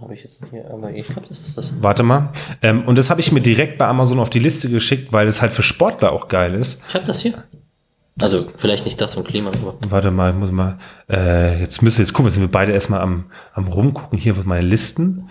Habe 0.00 0.14
ich 0.14 0.24
jetzt 0.24 0.40
hier, 0.50 0.70
aber 0.72 0.90
ich 0.92 1.06
glaube, 1.06 1.28
das 1.28 1.40
ist 1.40 1.56
das. 1.56 1.72
Warte 1.80 2.02
mal. 2.02 2.32
Ähm, 2.62 2.84
und 2.86 2.96
das 2.96 3.10
habe 3.10 3.20
ich 3.20 3.30
mir 3.30 3.40
direkt 3.40 3.78
bei 3.78 3.86
Amazon 3.86 4.18
auf 4.18 4.30
die 4.30 4.38
Liste 4.38 4.68
geschickt, 4.68 5.12
weil 5.12 5.26
es 5.28 5.40
halt 5.40 5.52
für 5.52 5.62
Sportler 5.62 6.12
auch 6.12 6.28
geil 6.28 6.54
ist. 6.54 6.82
Ich 6.88 6.94
habe 6.94 7.04
das 7.04 7.20
hier. 7.20 7.44
Also 8.20 8.48
vielleicht 8.56 8.84
nicht 8.84 9.00
das 9.00 9.14
von 9.14 9.22
Klima, 9.22 9.50
aber. 9.50 9.76
Warte 9.88 10.10
mal, 10.10 10.30
ich 10.30 10.36
muss 10.36 10.50
mal. 10.50 10.78
Äh, 11.08 11.60
jetzt 11.60 11.82
müssen 11.82 12.00
jetzt 12.00 12.12
gucken, 12.12 12.26
jetzt 12.26 12.34
sind 12.34 12.42
wir 12.42 12.50
beide 12.50 12.72
erstmal 12.72 13.00
am, 13.00 13.26
am 13.54 13.68
rumgucken 13.68 14.18
hier 14.18 14.36
auf 14.36 14.44
meine 14.44 14.66
Listen. 14.66 15.28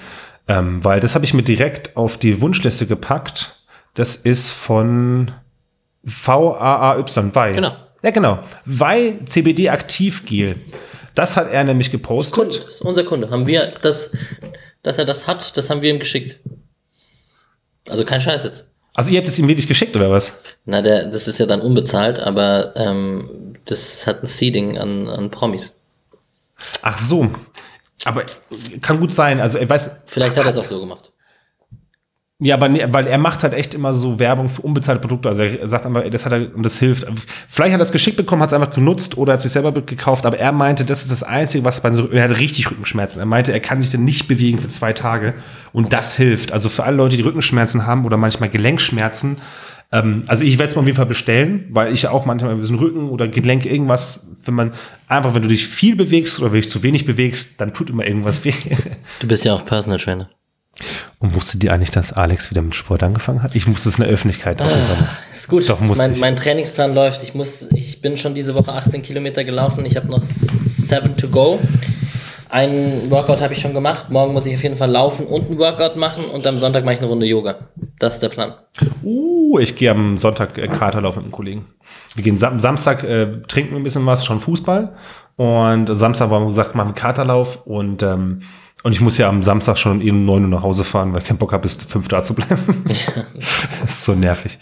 Ähm, 0.48 0.84
weil 0.84 1.02
das 1.02 1.14
habe 1.14 1.26
ich 1.26 1.34
mir 1.34 1.44
direkt 1.44 1.98
auf 1.98 2.18
die 2.18 2.42
Wunschliste 2.42 2.88
gepackt. 2.88 3.58
Das 3.96 4.16
ist 4.16 4.52
von 4.52 5.32
V-A-A-Y, 6.06 7.36
Wei. 7.36 7.52
Genau. 7.52 7.72
Ja, 8.02 8.12
genau. 8.12 8.40
Wei 8.66 9.16
CBD 9.26 9.70
Aktivgel. 9.70 10.56
Das 11.18 11.36
hat 11.36 11.52
er 11.52 11.64
nämlich 11.64 11.90
gepostet. 11.90 12.36
Kunde, 12.36 12.56
das 12.58 12.76
ist 12.76 12.82
unser 12.82 13.04
Kunde. 13.04 13.32
Haben 13.32 13.48
wir 13.48 13.72
das, 13.82 14.12
dass 14.84 15.00
er 15.00 15.06
das 15.06 15.26
hat, 15.26 15.58
das 15.58 15.72
haben 15.72 15.82
wir 15.82 15.90
ihm 15.90 15.98
geschickt. 15.98 16.38
Also 17.90 18.06
kein 18.06 18.22
Scheiß 18.22 18.44
jetzt. 18.44 18.66
Also 18.94 19.10
ihr 19.10 19.18
habt 19.18 19.28
es 19.28 19.40
ihm 19.40 19.48
wirklich 19.48 19.68
geschickt, 19.68 19.96
oder 19.96 20.12
was? 20.12 20.44
Na, 20.66 20.84
der, 20.84 21.08
das 21.08 21.28
ist 21.28 21.40
ja 21.40 21.48
dann 21.48 21.62
unbezahlt, 21.62 22.20
aber 22.20 22.74
ähm, 22.76 23.56
das 23.66 24.06
hat 24.06 24.22
ein 24.22 24.28
Seeding 24.28 24.78
an, 24.78 25.10
an 25.10 25.32
Promis. 25.32 25.76
Ach 26.84 27.00
so. 27.00 27.32
Aber 28.06 28.24
kann 28.82 29.00
gut 29.00 29.12
sein. 29.12 29.40
Also 29.40 29.58
er 29.58 29.68
weiß. 29.68 30.04
Vielleicht 30.06 30.38
hat 30.38 30.46
er 30.46 30.52
es 30.52 30.58
auch 30.58 30.66
so 30.66 30.80
gemacht. 30.80 31.12
Ja, 32.40 32.54
aber 32.54 32.70
nee, 32.70 32.86
weil 32.90 33.08
er 33.08 33.18
macht 33.18 33.42
halt 33.42 33.54
echt 33.54 33.74
immer 33.74 33.96
so 33.96 34.20
Werbung 34.20 34.48
für 34.48 34.62
unbezahlte 34.62 35.02
Produkte. 35.02 35.28
Also 35.28 35.42
er 35.42 35.68
sagt 35.68 35.88
einfach, 35.88 36.08
das 36.08 36.24
hat 36.24 36.34
er 36.34 36.54
und 36.54 36.62
das 36.62 36.78
hilft. 36.78 37.08
Vielleicht 37.50 37.74
hat 37.74 37.82
er 37.82 37.84
es 37.84 37.92
geschickt 37.92 38.16
bekommen, 38.16 38.44
hat 38.44 38.50
es 38.50 38.54
einfach 38.54 38.76
genutzt 38.76 39.18
oder 39.18 39.34
hat 39.34 39.42
sich 39.42 39.52
selber 39.52 39.72
gekauft, 39.72 40.24
aber 40.24 40.38
er 40.38 40.52
meinte, 40.52 40.86
das 40.86 41.02
ist 41.02 41.10
das 41.10 41.24
Einzige, 41.24 41.66
was 41.66 41.82
bei 41.82 41.92
so, 41.92 42.10
er 42.12 42.26
hat 42.26 42.38
richtig 42.38 42.70
Rückenschmerzen. 42.70 43.20
Er 43.20 43.26
meinte, 43.26 43.54
er 43.54 43.60
kann 43.60 43.82
sich 43.82 43.90
dann 43.90 44.04
nicht 44.04 44.28
bewegen 44.28 44.60
für 44.60 44.68
zwei 44.68 44.94
Tage 44.94 45.34
und 45.74 45.94
das 45.94 46.16
hilft. 46.16 46.52
Also 46.52 46.70
für 46.70 46.84
alle 46.84 46.98
Leute, 46.98 47.18
die 47.18 47.24
Rückenschmerzen 47.24 47.88
haben 47.88 48.06
oder 48.06 48.18
manchmal 48.18 48.50
Gelenkschmerzen, 48.50 49.38
ähm, 49.92 50.22
also 50.28 50.44
ich 50.44 50.60
werde 50.60 50.70
es 50.70 50.76
mal 50.76 50.82
auf 50.82 50.88
jeden 50.88 50.98
Fall 50.98 51.08
bestellen, 51.08 51.66
weil 51.72 51.92
ich 51.92 52.04
ja 52.04 52.12
auch 52.12 52.28
manchmal 52.28 52.52
ein 52.52 52.60
bisschen 52.60 52.78
Rücken 52.78 53.10
oder 53.10 53.28
Gelenk 53.28 53.66
irgendwas, 53.66 54.28
wenn 54.46 54.54
man 54.54 54.74
einfach, 55.08 55.34
wenn 55.34 55.42
du 55.42 55.48
dich 55.48 55.66
viel 55.66 55.96
bewegst 55.96 56.40
oder 56.40 56.52
wenn 56.52 56.60
du 56.60 56.62
dich 56.62 56.72
zu 56.72 56.84
wenig 56.84 57.06
bewegst, 57.06 57.60
dann 57.62 57.74
tut 57.74 57.90
immer 57.90 58.06
irgendwas 58.06 58.46
weh. 58.46 58.54
Du 59.22 59.28
bist 59.28 59.46
ja 59.46 59.54
auch 59.54 59.66
Personal 59.66 60.00
Trainer. 60.00 60.30
Und 61.20 61.34
wusstet 61.34 61.64
ihr 61.64 61.74
eigentlich, 61.74 61.90
dass 61.90 62.14
Alex 62.14 62.52
wieder 62.52 62.62
mit 62.62 62.76
Sport 62.76 63.04
angefangen 63.04 63.42
hat? 63.42 63.56
Ich 63.56 63.68
muss 63.68 63.86
es 63.86 63.98
in 63.98 64.04
der 64.04 64.14
Öffentlichkeit 64.14 64.62
ah, 64.62 64.68
Ist 65.32 65.48
gut. 65.48 65.68
Doch, 65.70 65.80
muss 65.80 65.98
mein, 65.98 66.14
ich. 66.14 66.20
mein 66.20 66.36
Trainingsplan 66.36 66.94
läuft. 66.94 67.24
Ich 67.24 67.34
muss, 67.34 67.72
ich 67.72 68.02
bin 68.02 68.18
schon 68.18 68.36
diese 68.36 68.54
Woche 68.54 68.72
18 68.74 69.02
Kilometer 69.02 69.44
gelaufen. 69.44 69.86
Ich 69.86 69.96
habe 69.96 70.08
noch 70.08 70.24
7 70.24 71.18
to 71.18 71.28
go. 71.30 71.60
Ein 72.50 73.10
Workout 73.10 73.42
habe 73.42 73.54
ich 73.54 73.62
schon 73.62 73.74
gemacht. 73.74 74.10
Morgen 74.10 74.34
muss 74.34 74.46
ich 74.46 74.56
auf 74.56 74.64
jeden 74.64 74.78
Fall 74.78 74.90
laufen 74.90 75.26
und 75.26 75.50
ein 75.50 75.58
Workout 75.58 75.98
machen 75.98 76.26
und 76.26 76.48
am 76.48 76.58
Sonntag 76.58 76.86
mache 76.86 76.94
ich 76.94 77.00
eine 77.00 77.10
Runde 77.10 77.26
Yoga. 77.26 77.56
Das 78.00 78.16
ist 78.16 78.24
der 78.24 78.30
Plan. 78.30 78.54
Uh, 79.04 79.60
ich 79.60 79.76
gehe 79.76 79.92
am 79.92 80.18
Sonntag 80.18 80.58
äh, 80.58 80.68
Katerlauf 80.68 81.16
mit 81.16 81.26
einem 81.26 81.32
Kollegen. 81.32 81.66
Wir 82.16 82.24
gehen 82.24 82.38
Sam 82.38 82.60
Samstag, 82.60 83.04
äh, 83.04 83.42
trinken 83.48 83.76
ein 83.76 83.84
bisschen 83.84 84.06
was, 84.06 84.24
schon 84.24 84.40
Fußball. 84.40 84.96
Und 85.36 85.88
Samstag 85.96 86.30
haben 86.30 86.44
wir 86.44 86.48
gesagt, 86.48 86.74
machen 86.74 86.90
wir 86.90 86.96
Katerlauf 86.96 87.68
und 87.68 88.02
ähm, 88.02 88.44
und 88.84 88.92
ich 88.92 89.02
muss 89.02 89.18
ja 89.18 89.28
am 89.28 89.44
Samstag 89.44 89.78
schon 89.78 90.02
eben 90.02 90.26
9 90.26 90.44
Uhr 90.44 90.50
nach 90.50 90.64
Hause 90.64 90.84
fahren, 90.84 91.12
weil 91.12 91.22
ich 91.22 91.28
keinen 91.28 91.38
Bock 91.38 91.52
habe, 91.52 91.64
bis 91.64 91.76
5 91.76 92.08
da 92.08 92.24
zu 92.24 92.36
bleiben. 92.36 92.86
das 93.82 93.84
ist 93.92 94.06
so 94.06 94.14
nervig. 94.14 94.58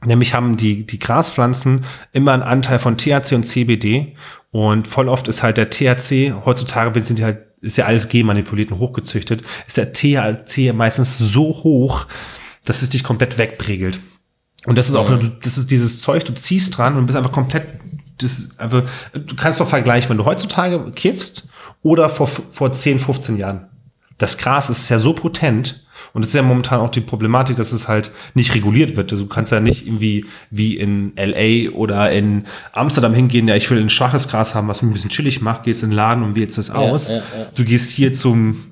Nämlich 0.06 0.34
haben 0.34 0.58
die, 0.58 0.86
die 0.86 1.00
Graspflanzen 1.00 1.86
immer 2.12 2.34
einen 2.34 2.44
Anteil 2.44 2.80
von 2.80 2.98
THC 2.98 3.34
und 3.34 3.44
CBD 3.44 4.16
und 4.52 4.88
voll 4.88 5.08
oft 5.08 5.28
ist 5.28 5.44
halt 5.44 5.58
der 5.58 5.70
THC, 5.70 6.34
heutzutage 6.46 7.02
sind 7.04 7.20
die 7.20 7.24
halt, 7.24 7.40
ist 7.62 7.78
ja 7.78 7.86
alles 7.86 8.10
genmanipuliert 8.10 8.72
und 8.72 8.80
hochgezüchtet, 8.80 9.44
ist 9.66 9.78
der 9.78 9.94
THC 9.94 10.74
meistens 10.74 11.18
so 11.18 11.48
hoch, 11.64 12.06
dass 12.66 12.82
es 12.82 12.90
dich 12.90 13.04
komplett 13.04 13.38
wegprägelt. 13.38 14.00
Und 14.66 14.78
das 14.78 14.90
ist 14.90 14.96
auch, 14.96 15.12
das 15.42 15.58
ist 15.58 15.72
dieses 15.72 16.02
Zeug, 16.02 16.26
du 16.26 16.34
ziehst 16.34 16.78
dran 16.78 16.98
und 16.98 17.06
bist 17.06 17.18
einfach 17.18 17.32
komplett, 17.32 17.66
das 18.18 18.60
einfach, 18.60 18.84
du 19.14 19.36
kannst 19.36 19.60
doch 19.60 19.68
vergleichen, 19.68 20.10
wenn 20.10 20.18
du 20.18 20.26
heutzutage 20.26 20.92
kiffst 20.92 21.50
oder 21.82 22.10
vor, 22.10 22.28
vor 22.28 22.72
10, 22.72 23.00
15 23.00 23.38
Jahren. 23.38 23.68
Das 24.18 24.38
Gras 24.38 24.70
ist 24.70 24.90
ja 24.90 25.00
so 25.00 25.14
potent, 25.14 25.86
und 26.14 26.26
das 26.26 26.30
ist 26.30 26.36
ja 26.36 26.42
momentan 26.42 26.80
auch 26.80 26.90
die 26.90 27.02
Problematik, 27.02 27.56
dass 27.56 27.72
es 27.72 27.88
halt 27.88 28.12
nicht 28.34 28.54
reguliert 28.54 28.96
wird. 28.96 29.12
Also 29.12 29.24
du 29.24 29.30
kannst 29.30 29.52
ja 29.52 29.60
nicht 29.60 29.88
irgendwie 29.88 30.26
wie 30.50 30.78
in 30.78 31.14
LA 31.16 31.72
oder 31.72 32.12
in 32.12 32.46
Amsterdam 32.74 33.14
hingehen, 33.14 33.48
ja, 33.48 33.56
ich 33.56 33.70
will 33.70 33.80
ein 33.80 33.90
schwaches 33.90 34.28
Gras 34.28 34.56
haben, 34.56 34.68
was 34.68 34.82
mich 34.82 34.92
ein 34.92 34.94
bisschen 34.94 35.10
chillig 35.10 35.42
macht, 35.42 35.64
gehst 35.64 35.84
in 35.84 35.90
den 35.90 35.96
Laden 35.96 36.24
und 36.24 36.36
wählst 36.36 36.58
das 36.58 36.70
aus. 36.70 37.12
Ja, 37.12 37.18
ja, 37.18 37.24
ja. 37.40 37.48
Du 37.56 37.64
gehst 37.64 37.92
hier 37.92 38.14
zum 38.14 38.72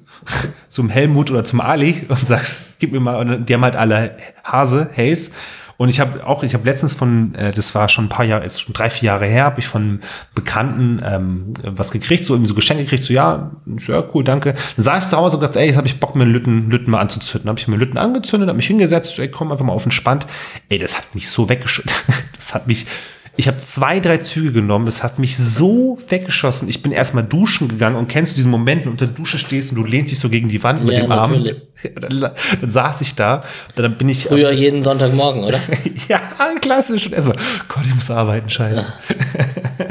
zum 0.67 0.89
Helmut 0.89 1.31
oder 1.31 1.43
zum 1.43 1.61
Ali 1.61 2.05
und 2.07 2.25
sagst, 2.25 2.79
gib 2.79 2.91
mir 2.91 2.99
mal, 2.99 3.39
die 3.39 3.53
haben 3.53 3.63
halt 3.63 3.75
alle 3.75 4.17
Hase, 4.43 4.89
Haze 4.95 5.31
und 5.79 5.87
ich 5.87 6.01
habe 6.01 6.27
auch, 6.27 6.43
ich 6.43 6.53
habe 6.53 6.65
letztens 6.65 6.93
von, 6.93 7.33
äh, 7.35 7.53
das 7.53 7.73
war 7.73 7.87
schon 7.87 8.05
ein 8.05 8.09
paar 8.09 8.25
Jahre, 8.25 8.43
ist 8.43 8.59
schon 8.59 8.73
drei, 8.73 8.89
vier 8.89 9.07
Jahre 9.07 9.27
her, 9.27 9.45
habe 9.45 9.61
ich 9.61 9.67
von 9.69 10.01
Bekannten 10.35 11.01
ähm, 11.05 11.53
was 11.63 11.91
gekriegt, 11.91 12.25
so 12.25 12.33
irgendwie 12.33 12.49
so 12.49 12.53
Geschenke 12.53 12.83
gekriegt, 12.83 13.05
so 13.05 13.13
ja, 13.13 13.51
ja, 13.87 14.03
cool, 14.13 14.25
danke. 14.25 14.55
Dann 14.75 14.83
sah 14.83 14.97
ich 14.97 15.05
zu 15.05 15.15
Hause 15.15 15.37
und 15.37 15.41
dachte, 15.41 15.57
ey, 15.57 15.67
jetzt 15.67 15.77
habe 15.77 15.87
ich 15.87 15.97
Bock, 16.01 16.17
mir 16.17 16.25
Lütten, 16.25 16.69
Lütten 16.69 16.91
mal 16.91 16.99
anzuzünden. 16.99 17.47
Habe 17.47 17.61
ich 17.61 17.69
mir 17.69 17.77
Lütten 17.77 17.97
angezündet, 17.97 18.49
habe 18.49 18.57
mich 18.57 18.67
hingesetzt, 18.67 19.17
ey, 19.19 19.31
komm 19.31 19.53
einfach 19.53 19.63
mal 19.63 19.71
auf 19.71 19.85
entspannt. 19.85 20.27
Ey, 20.67 20.79
das 20.79 20.97
hat 20.97 21.15
mich 21.15 21.29
so 21.29 21.47
weggeschüttet. 21.47 21.95
Das 22.35 22.55
hat 22.55 22.67
mich, 22.67 22.85
ich 23.39 23.47
habe 23.47 23.57
zwei, 23.59 24.01
drei 24.01 24.17
Züge 24.17 24.51
genommen. 24.51 24.85
Das 24.85 25.01
hat 25.01 25.17
mich 25.17 25.37
so 25.37 25.97
weggeschossen. 26.09 26.67
Ich 26.67 26.83
bin 26.83 26.91
erstmal 26.91 27.23
duschen 27.23 27.69
gegangen 27.69 27.95
und 27.95 28.09
kennst 28.09 28.33
du 28.33 28.35
diesen 28.35 28.51
Moment, 28.51 28.81
wenn 28.81 28.87
du 28.87 28.91
unter 28.91 29.07
der 29.07 29.15
Dusche 29.15 29.37
stehst 29.37 29.71
und 29.71 29.77
du 29.77 29.85
lehnst 29.85 30.11
dich 30.11 30.19
so 30.19 30.27
gegen 30.27 30.49
die 30.49 30.61
Wand 30.61 30.83
mit 30.83 30.93
ja, 30.93 30.99
dem 30.99 31.11
Arm? 31.13 31.41
Dann, 31.95 32.19
dann, 32.19 32.69
saß 32.69 32.99
ich 32.99 33.15
da. 33.15 33.45
Dann 33.75 33.97
bin 33.97 34.09
ich. 34.09 34.25
Früher 34.25 34.51
jeden 34.51 34.81
Sonntagmorgen, 34.81 35.45
oder? 35.45 35.57
ja, 36.09 36.19
klassisch. 36.59 37.05
Und 37.05 37.13
erstmal, 37.13 37.37
Gott, 37.69 37.85
ich 37.85 37.95
muss 37.95 38.11
arbeiten, 38.11 38.49
scheiße. 38.49 38.85
Ja. 39.07 39.85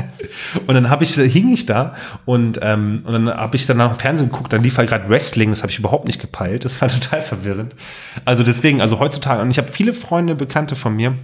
und 0.67 0.75
dann 0.75 0.91
habe 0.91 1.05
ich, 1.05 1.15
hing 1.15 1.51
ich 1.51 1.65
da 1.65 1.95
und, 2.27 2.61
ähm, 2.61 3.05
und 3.07 3.13
dann 3.15 3.29
habe 3.29 3.57
ich 3.57 3.65
danach 3.65 3.99
Fernsehen 3.99 4.31
geguckt, 4.31 4.53
dann 4.53 4.63
lief 4.63 4.77
halt 4.77 4.91
gerade 4.91 5.09
Wrestling, 5.09 5.49
das 5.49 5.63
habe 5.63 5.73
ich 5.73 5.79
überhaupt 5.79 6.05
nicht 6.05 6.21
gepeilt. 6.21 6.67
Das 6.67 6.79
war 6.83 6.89
total 6.89 7.23
verwirrend. 7.23 7.75
Also 8.27 8.43
deswegen, 8.43 8.83
also 8.83 8.99
heutzutage, 8.99 9.41
und 9.41 9.51
ich 9.51 9.57
habe 9.57 9.73
viele 9.73 9.95
Freunde, 9.95 10.35
Bekannte 10.35 10.77
von 10.77 10.95
mir, 10.95 11.15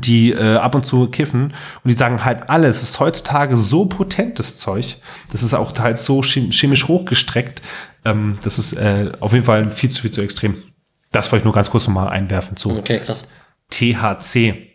die 0.00 0.32
äh, 0.32 0.56
ab 0.56 0.74
und 0.74 0.86
zu 0.86 1.06
kiffen 1.08 1.44
und 1.44 1.88
die 1.88 1.92
sagen 1.92 2.24
halt 2.24 2.48
alles 2.48 2.82
ist 2.82 2.98
heutzutage 2.98 3.56
so 3.56 3.86
potentes 3.86 4.58
Zeug, 4.58 4.96
das 5.30 5.42
ist 5.42 5.54
auch 5.54 5.72
teils 5.72 6.04
so 6.04 6.22
chemisch 6.22 6.88
hochgestreckt, 6.88 7.62
ähm, 8.04 8.38
das 8.42 8.58
ist 8.58 8.72
äh, 8.74 9.12
auf 9.20 9.32
jeden 9.32 9.44
Fall 9.44 9.70
viel 9.70 9.90
zu 9.90 10.02
viel 10.02 10.10
zu 10.10 10.22
extrem. 10.22 10.62
Das 11.10 11.30
wollte 11.30 11.42
ich 11.42 11.44
nur 11.44 11.54
ganz 11.54 11.70
kurz 11.70 11.86
nochmal 11.86 12.08
einwerfen 12.08 12.56
zu 12.56 12.78
okay, 12.78 13.00
krass. 13.00 13.24
THC. 13.70 14.68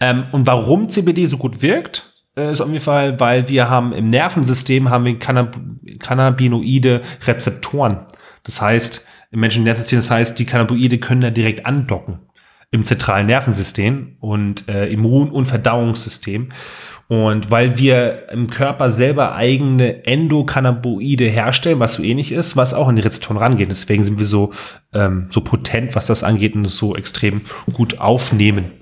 Ähm, 0.00 0.24
und 0.32 0.46
warum 0.46 0.88
CBD 0.88 1.26
so 1.26 1.36
gut 1.38 1.62
wirkt, 1.62 2.08
äh, 2.36 2.50
ist 2.50 2.60
auf 2.60 2.68
jeden 2.68 2.82
Fall, 2.82 3.20
weil 3.20 3.48
wir 3.48 3.70
haben 3.70 3.92
im 3.92 4.10
Nervensystem 4.10 4.90
haben 4.90 5.04
wir 5.04 5.18
Cannab 5.18 5.58
Cannabinoide 6.00 7.02
Rezeptoren. 7.26 8.06
Das 8.44 8.60
heißt, 8.60 9.06
im 9.30 9.40
menschlichen 9.40 9.64
Nervensystem, 9.64 9.98
das 9.98 10.10
heißt, 10.10 10.38
die 10.38 10.46
Cannabinoide 10.46 10.98
können 10.98 11.20
da 11.20 11.30
direkt 11.30 11.66
andocken 11.66 12.20
im 12.70 12.84
zentralen 12.84 13.26
Nervensystem 13.26 14.16
und 14.20 14.68
äh, 14.68 14.86
Immun- 14.88 15.30
und 15.30 15.46
Verdauungssystem. 15.46 16.50
Und 17.08 17.50
weil 17.50 17.78
wir 17.78 18.28
im 18.30 18.50
Körper 18.50 18.90
selber 18.90 19.34
eigene 19.34 20.04
Endokannabinoide 20.04 21.24
herstellen, 21.24 21.80
was 21.80 21.94
so 21.94 22.02
ähnlich 22.02 22.32
ist, 22.32 22.54
was 22.54 22.74
auch 22.74 22.86
an 22.86 22.96
die 22.96 23.02
Rezeptoren 23.02 23.38
rangeht. 23.38 23.70
Deswegen 23.70 24.04
sind 24.04 24.18
wir 24.18 24.26
so, 24.26 24.52
ähm, 24.92 25.28
so 25.30 25.40
potent, 25.40 25.94
was 25.94 26.06
das 26.06 26.22
angeht 26.22 26.54
und 26.54 26.66
so 26.66 26.94
extrem 26.94 27.42
gut 27.72 27.98
aufnehmen. 27.98 28.72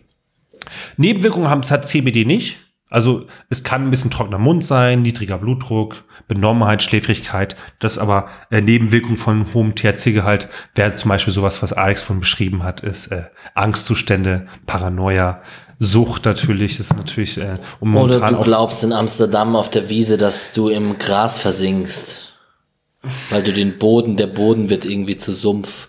Nebenwirkungen 0.97 1.49
haben 1.49 1.62
CBD 1.62 2.24
nicht. 2.24 2.66
Also 2.89 3.26
es 3.51 3.64
kann 3.64 3.82
ein 3.82 3.91
bisschen 3.91 4.12
trockener 4.12 4.39
Mund 4.39 4.64
sein, 4.64 5.03
niedriger 5.03 5.39
Blutdruck, 5.39 6.05
Benommenheit, 6.28 6.82
Schläfrigkeit. 6.82 7.57
Das 7.80 7.99
aber 7.99 8.28
äh, 8.51 8.61
Nebenwirkung 8.61 9.16
von 9.16 9.53
hohem 9.53 9.74
THC-Gehalt 9.74 10.49
wäre 10.74 10.95
zum 10.95 11.09
Beispiel 11.09 11.32
sowas, 11.32 11.62
was 11.62 11.72
Alex 11.72 12.03
von 12.03 12.20
beschrieben 12.20 12.62
hat, 12.62 12.82
ist 12.82 13.09
äh, 13.09 13.24
Angstzustände, 13.55 14.47
Paranoia, 14.66 15.43
Sucht 15.78 16.24
natürlich, 16.24 16.80
ist 16.80 16.97
natürlich 16.97 17.39
äh, 17.39 17.57
um 17.80 17.97
Oder 17.97 18.20
du 18.20 18.41
glaubst 18.41 18.82
in 18.82 18.93
Amsterdam 18.93 19.57
auf 19.57 19.68
der 19.68 19.91
Wiese, 19.91 20.16
dass 20.16 20.53
du 20.53 20.68
im 20.68 20.99
Gras 20.99 21.39
versinkst. 21.39 22.32
Weil 23.30 23.43
du 23.43 23.53
den 23.53 23.78
Boden, 23.78 24.16
der 24.16 24.26
Boden 24.26 24.70
wird 24.70 24.84
irgendwie 24.84 25.16
zu 25.16 25.32
Sumpf. 25.32 25.89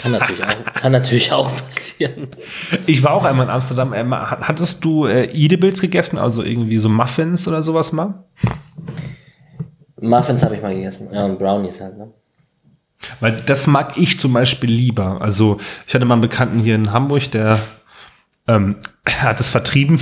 Kann 0.00 0.12
natürlich 0.12 0.42
auch, 0.44 0.74
kann 0.74 0.92
natürlich 0.92 1.32
auch 1.32 1.50
passieren. 1.64 2.28
Ich 2.86 3.02
war 3.02 3.12
auch 3.12 3.24
einmal 3.24 3.46
in 3.46 3.50
Amsterdam. 3.50 3.94
Hattest 3.94 4.84
du 4.84 5.06
äh, 5.06 5.24
Edibles 5.24 5.80
gegessen, 5.80 6.18
also 6.18 6.42
irgendwie 6.42 6.78
so 6.78 6.88
Muffins 6.88 7.48
oder 7.48 7.62
sowas 7.62 7.92
mal? 7.92 8.24
Muffins 10.00 10.42
habe 10.42 10.56
ich 10.56 10.62
mal 10.62 10.74
gegessen. 10.74 11.08
Ja, 11.12 11.24
und 11.24 11.38
Brownies 11.38 11.80
halt, 11.80 11.96
ne? 11.96 12.12
Weil 13.20 13.32
das 13.46 13.66
mag 13.66 13.96
ich 13.96 14.18
zum 14.18 14.32
Beispiel 14.32 14.70
lieber. 14.70 15.20
Also 15.20 15.58
ich 15.86 15.94
hatte 15.94 16.04
mal 16.06 16.14
einen 16.14 16.22
Bekannten 16.22 16.60
hier 16.60 16.74
in 16.74 16.92
Hamburg, 16.92 17.30
der 17.30 17.60
ähm, 18.48 18.76
hat 19.18 19.40
es 19.40 19.48
vertrieben, 19.48 20.00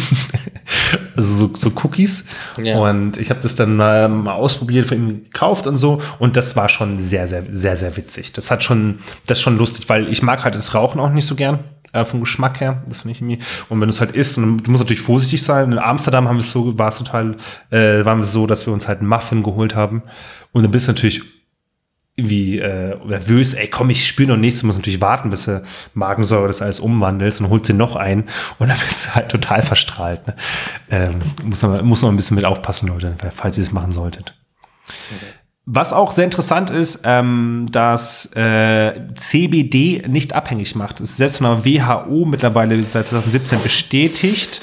also 1.16 1.48
so, 1.48 1.56
so 1.56 1.72
Cookies. 1.82 2.28
Ja. 2.62 2.78
Und 2.78 3.16
ich 3.16 3.30
habe 3.30 3.40
das 3.40 3.54
dann 3.54 3.76
mal, 3.76 4.08
mal 4.08 4.34
ausprobiert, 4.34 4.86
von 4.86 4.96
ihm 4.96 5.24
gekauft 5.24 5.66
und 5.66 5.76
so. 5.76 6.00
Und 6.18 6.36
das 6.36 6.56
war 6.56 6.68
schon 6.68 6.98
sehr, 6.98 7.28
sehr, 7.28 7.44
sehr, 7.50 7.76
sehr 7.76 7.96
witzig. 7.96 8.32
Das 8.32 8.50
hat 8.50 8.62
schon, 8.62 8.98
das 9.26 9.38
ist 9.38 9.42
schon 9.42 9.58
lustig, 9.58 9.88
weil 9.88 10.08
ich 10.08 10.22
mag 10.22 10.44
halt 10.44 10.54
das 10.54 10.74
Rauchen 10.74 11.00
auch 11.00 11.10
nicht 11.10 11.26
so 11.26 11.34
gern. 11.34 11.60
Äh, 11.92 12.06
vom 12.06 12.20
Geschmack 12.20 12.58
her, 12.60 12.82
das 12.88 13.02
finde 13.02 13.12
ich 13.12 13.20
irgendwie. 13.20 13.38
Und 13.68 13.78
wenn 13.78 13.88
du 13.88 13.94
es 13.94 14.00
halt 14.00 14.12
isst, 14.12 14.38
und 14.38 14.62
du 14.62 14.70
musst 14.70 14.82
natürlich 14.82 15.02
vorsichtig 15.02 15.42
sein. 15.42 15.72
In 15.72 15.78
Amsterdam 15.78 16.26
haben 16.26 16.36
wir 16.36 16.42
es 16.42 16.50
so, 16.50 16.78
war 16.78 16.88
es 16.88 16.96
total, 16.96 17.36
äh, 17.70 18.02
waren 18.06 18.18
wir 18.18 18.24
so, 18.24 18.46
dass 18.46 18.66
wir 18.66 18.72
uns 18.72 18.88
halt 18.88 19.00
einen 19.00 19.08
Muffin 19.08 19.42
geholt 19.42 19.74
haben. 19.74 20.02
Und 20.52 20.62
dann 20.62 20.70
bist 20.70 20.88
du 20.88 20.92
natürlich 20.92 21.22
irgendwie 22.14 22.58
äh, 22.58 22.96
nervös, 23.06 23.54
ey, 23.54 23.68
komm, 23.68 23.88
ich 23.90 24.06
spüre 24.06 24.28
noch 24.28 24.36
nichts, 24.36 24.60
du 24.60 24.66
musst 24.66 24.78
natürlich 24.78 25.00
warten, 25.00 25.30
bis 25.30 25.46
du 25.46 25.62
Magensäure 25.94 26.46
das 26.46 26.60
alles 26.60 26.78
umwandelst 26.78 27.40
und 27.40 27.48
holst 27.48 27.68
dir 27.68 27.74
noch 27.74 27.96
ein 27.96 28.24
und 28.58 28.68
dann 28.68 28.78
bist 28.86 29.06
du 29.06 29.14
halt 29.14 29.30
total 29.30 29.62
verstrahlt. 29.62 30.26
Ne? 30.26 30.36
Ähm, 30.90 31.18
muss, 31.42 31.62
man, 31.62 31.84
muss 31.84 32.02
man 32.02 32.12
ein 32.12 32.16
bisschen 32.16 32.34
mit 32.34 32.44
aufpassen, 32.44 32.88
Leute, 32.88 33.16
falls 33.34 33.56
ihr 33.56 33.64
es 33.64 33.72
machen 33.72 33.92
solltet. 33.92 34.34
Okay. 34.86 35.32
Was 35.64 35.92
auch 35.92 36.10
sehr 36.10 36.24
interessant 36.24 36.70
ist, 36.70 37.02
ähm, 37.04 37.68
dass 37.70 38.34
äh, 38.34 38.94
CBD 39.14 40.02
nicht 40.08 40.32
abhängig 40.32 40.74
macht. 40.74 40.98
Es 40.98 41.10
ist 41.10 41.16
selbst 41.18 41.38
von 41.38 41.46
der 41.46 41.64
WHO 41.64 42.24
mittlerweile 42.24 42.84
seit 42.84 43.06
2017 43.06 43.62
bestätigt. 43.62 44.60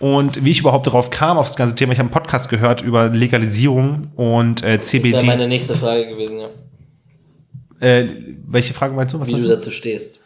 Und 0.00 0.44
wie 0.44 0.50
ich 0.50 0.58
überhaupt 0.58 0.88
darauf 0.88 1.10
kam, 1.10 1.38
auf 1.38 1.46
das 1.46 1.54
ganze 1.54 1.76
Thema, 1.76 1.92
ich 1.92 2.00
habe 2.00 2.08
einen 2.08 2.12
Podcast 2.12 2.48
gehört 2.48 2.82
über 2.82 3.08
Legalisierung 3.08 4.02
und 4.16 4.64
äh, 4.64 4.80
CBD. 4.80 5.12
Das 5.12 5.22
wäre 5.22 5.36
meine 5.36 5.46
nächste 5.46 5.76
Frage 5.76 6.08
gewesen, 6.08 6.40
ja. 6.40 6.48
Äh, 7.82 8.04
welche 8.46 8.74
Frage 8.74 8.94
meinst 8.94 9.12
du? 9.12 9.20
Was 9.20 9.28
Wie 9.28 9.32
du, 9.32 9.40
du 9.40 9.48
dazu 9.48 9.70
stehst. 9.72 10.20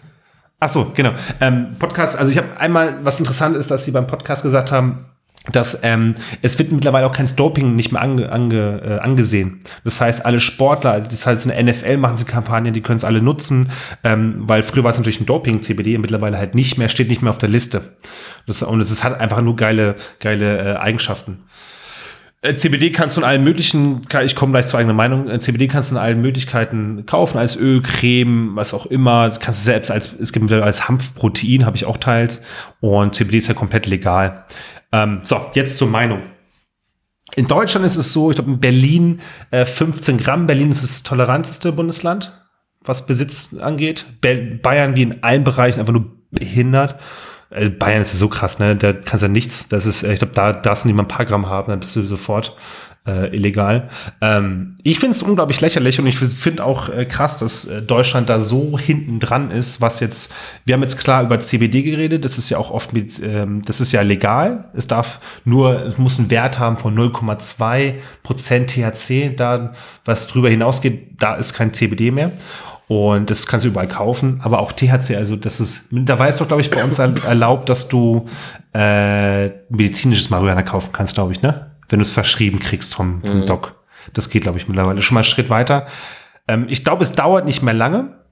Ach 0.61 0.68
so, 0.68 0.92
genau. 0.94 1.12
Ähm, 1.40 1.76
Podcast, 1.78 2.18
also 2.18 2.30
ich 2.30 2.36
habe 2.36 2.57
einmal, 2.59 2.98
was 3.02 3.18
interessant 3.18 3.57
ist, 3.57 3.70
dass 3.70 3.84
sie 3.84 3.92
beim 3.92 4.07
Podcast 4.07 4.42
gesagt 4.42 4.72
haben, 4.72 5.07
dass 5.52 5.80
ähm, 5.84 6.16
es 6.42 6.59
wird 6.59 6.72
mittlerweile 6.72 7.07
auch 7.07 7.12
kein 7.12 7.28
Doping 7.34 7.74
nicht 7.74 7.92
mehr 7.92 8.02
ange, 8.02 8.30
ange, 8.30 8.82
äh, 8.84 8.98
angesehen. 8.98 9.61
Das 9.84 10.00
heißt, 10.00 10.26
alle 10.26 10.40
Sportler, 10.40 10.92
also 10.92 11.09
das 11.09 11.26
heißt, 11.26 11.46
in 11.46 11.52
der 11.52 11.62
NFL 11.62 11.96
machen 11.98 12.16
sie 12.16 12.24
Kampagnen, 12.24 12.74
die 12.74 12.82
können 12.82 12.96
es 12.96 13.04
alle 13.04 13.22
nutzen, 13.22 13.70
ähm, 14.02 14.34
weil 14.38 14.62
früher 14.62 14.84
war 14.84 14.90
es 14.90 14.98
natürlich 14.98 15.20
ein 15.20 15.26
Doping, 15.26 15.62
CBD, 15.62 15.98
mittlerweile 15.98 16.36
halt 16.36 16.54
nicht 16.54 16.78
mehr, 16.78 16.88
steht 16.88 17.09
nicht 17.09 17.22
mehr 17.22 17.30
auf 17.30 17.38
der 17.38 17.48
Liste. 17.48 17.96
Das, 18.46 18.62
und 18.62 18.80
es 18.80 19.04
hat 19.04 19.18
einfach 19.20 19.40
nur 19.40 19.57
geile, 19.57 19.94
geile 20.20 20.74
äh, 20.74 20.76
Eigenschaften. 20.76 21.44
Äh, 22.43 22.55
CBD 22.55 22.91
kannst 22.91 23.16
du 23.16 23.20
in 23.20 23.26
allen 23.26 23.45
möglichen, 23.45 24.03
ich 24.24 24.37
komme 24.37 24.53
gleich 24.53 24.66
zur 24.66 24.78
eigenen 24.78 24.97
Meinung, 24.97 25.28
äh, 25.28 25.39
CBD 25.39 25.68
kannst 25.68 25.91
du 25.91 25.95
in 25.95 26.01
allen 26.01 26.20
Möglichkeiten 26.20 27.05
kaufen, 27.07 27.39
als 27.39 27.57
Öl, 27.57 27.82
Creme, 27.82 28.55
was 28.55 28.74
auch 28.74 28.87
immer. 28.87 29.30
Kannst 29.30 29.61
du 29.61 29.64
selbst 29.64 29.91
als, 29.91 30.12
es 30.12 30.32
gibt 30.32 30.53
als 30.53 30.89
Hanfprotein, 30.89 31.64
habe 31.64 31.76
ich 31.76 31.87
auch 31.87 31.97
teils. 31.97 32.45
Und 32.80 33.14
CBD 33.14 33.39
ist 33.39 33.49
ja 33.49 33.55
komplett 33.55 33.87
legal. 33.87 34.45
Ähm, 34.93 35.20
so, 35.22 35.41
jetzt 35.55 35.78
zur 35.78 35.89
Meinung. 35.89 36.22
In 37.34 37.49
Deutschland 37.49 37.84
ist 37.84 37.97
es 37.97 38.12
so, 38.12 38.30
ich 38.30 38.37
glaube 38.37 38.53
in 38.53 38.61
Berlin 38.61 39.20
äh, 39.51 39.66
15 39.66 40.18
Gramm. 40.18 40.47
Berlin 40.47 40.70
ist 40.70 40.82
das 40.82 41.03
toleranteste 41.03 41.72
Bundesland, 41.72 42.32
was 42.80 43.07
Besitz 43.07 43.55
angeht. 43.55 44.07
Be 44.20 44.37
Bayern 44.37 44.95
wie 44.95 45.03
in 45.03 45.22
allen 45.22 45.43
Bereichen 45.43 45.80
einfach 45.80 45.93
nur 45.93 46.12
behindert. 46.30 46.97
Äh, 47.51 47.70
Bayern 47.70 48.03
ist 48.03 48.12
ja 48.12 48.18
so 48.18 48.28
krass, 48.28 48.59
ne? 48.59 48.76
Da 48.76 48.92
kannst 48.92 49.22
du 49.22 49.26
ja 49.26 49.32
nichts. 49.32 49.68
Das 49.68 49.86
ist, 49.86 50.03
äh, 50.03 50.12
ich 50.12 50.18
glaube, 50.18 50.34
da 50.34 50.53
darfst 50.53 50.84
du 50.84 50.88
nicht 50.88 50.97
mal 50.97 51.05
ein 51.05 51.09
paar 51.09 51.26
Gramm 51.26 51.49
haben, 51.49 51.70
dann 51.70 51.80
bist 51.80 51.94
du 51.97 52.05
sofort 52.07 52.57
äh, 53.07 53.34
illegal. 53.34 53.88
Ähm, 54.20 54.76
ich 54.82 54.99
finde 54.99 55.16
es 55.16 55.22
unglaublich 55.22 55.61
lächerlich 55.61 56.01
und 56.01 56.07
ich 56.07 56.16
finde 56.18 56.64
auch 56.64 56.88
äh, 56.88 57.05
krass, 57.05 57.36
dass 57.36 57.64
äh, 57.64 57.82
Deutschland 57.82 58.28
da 58.28 58.40
so 58.40 58.78
hinten 58.78 59.20
dran 59.20 59.51
ist, 59.51 59.80
was 59.80 60.01
jetzt, 60.01 60.34
wir 60.64 60.74
haben 60.74 60.82
jetzt 60.82 60.99
klar 60.99 61.22
über 61.22 61.38
CBD 61.38 61.82
geredet, 61.82 62.24
das 62.24 62.36
ist 62.38 62.51
ja 62.51 62.59
auch 62.59 62.70
oft 62.70 62.92
mit, 62.92 63.22
ähm, 63.22 63.62
das 63.64 63.80
ist 63.80 63.92
ja 63.92 64.03
legal. 64.03 64.70
Es 64.74 64.88
darf 64.88 65.20
nur, 65.44 65.82
es 65.86 65.99
muss 65.99 66.18
einen 66.18 66.30
Wert 66.30 66.59
haben 66.59 66.76
von 66.76 66.97
0,2 66.97 67.94
Prozent 68.22 68.70
THC, 68.70 69.34
da, 69.36 69.72
was 70.05 70.26
drüber 70.26 70.51
hinausgeht, 70.51 71.20
da 71.20 71.36
ist 71.36 71.55
kein 71.55 71.72
CBD 71.72 72.11
mehr. 72.11 72.32
Und 72.89 73.30
das 73.30 73.47
kannst 73.47 73.64
du 73.64 73.68
überall 73.68 73.89
kaufen, 73.89 74.41
aber 74.45 74.61
auch 74.61 74.70
THC, 74.70 75.16
also 75.16 75.34
das 75.34 75.59
ist, 75.59 75.89
da 75.91 76.20
war 76.20 76.28
es 76.28 76.39
doch, 76.39 76.47
glaube 76.47 76.61
ich, 76.61 76.70
bei 76.70 76.84
uns 76.84 77.01
erlaubt, 77.01 77.68
dass 77.68 77.89
du 77.89 78.26
äh, 78.72 79.49
medizinisches 79.70 80.30
Marihuana 80.30 80.62
kaufen 80.62 80.91
kannst, 80.93 81.14
glaube 81.14 81.32
ich, 81.32 81.43
ne? 81.43 81.72
wenn 81.89 81.99
du 81.99 82.05
es 82.05 82.11
verschrieben 82.11 82.61
kriegst 82.61 82.95
vom, 82.95 83.22
vom 83.24 83.41
mhm. 83.41 83.47
Doc. 83.47 83.74
Das 84.12 84.30
geht, 84.30 84.43
glaube 84.43 84.59
ich, 84.59 84.68
mittlerweile 84.68 85.03
schon 85.03 85.14
mal 85.14 85.20
einen 85.20 85.24
Schritt 85.24 85.51
weiter. 85.51 85.87
Ähm, 86.47 86.66
ich 86.68 86.84
glaube, 86.84 87.03
es 87.03 87.12
dauert 87.12 87.45
nicht 87.45 87.62
mehr 87.62 87.74
lange. 87.74 88.24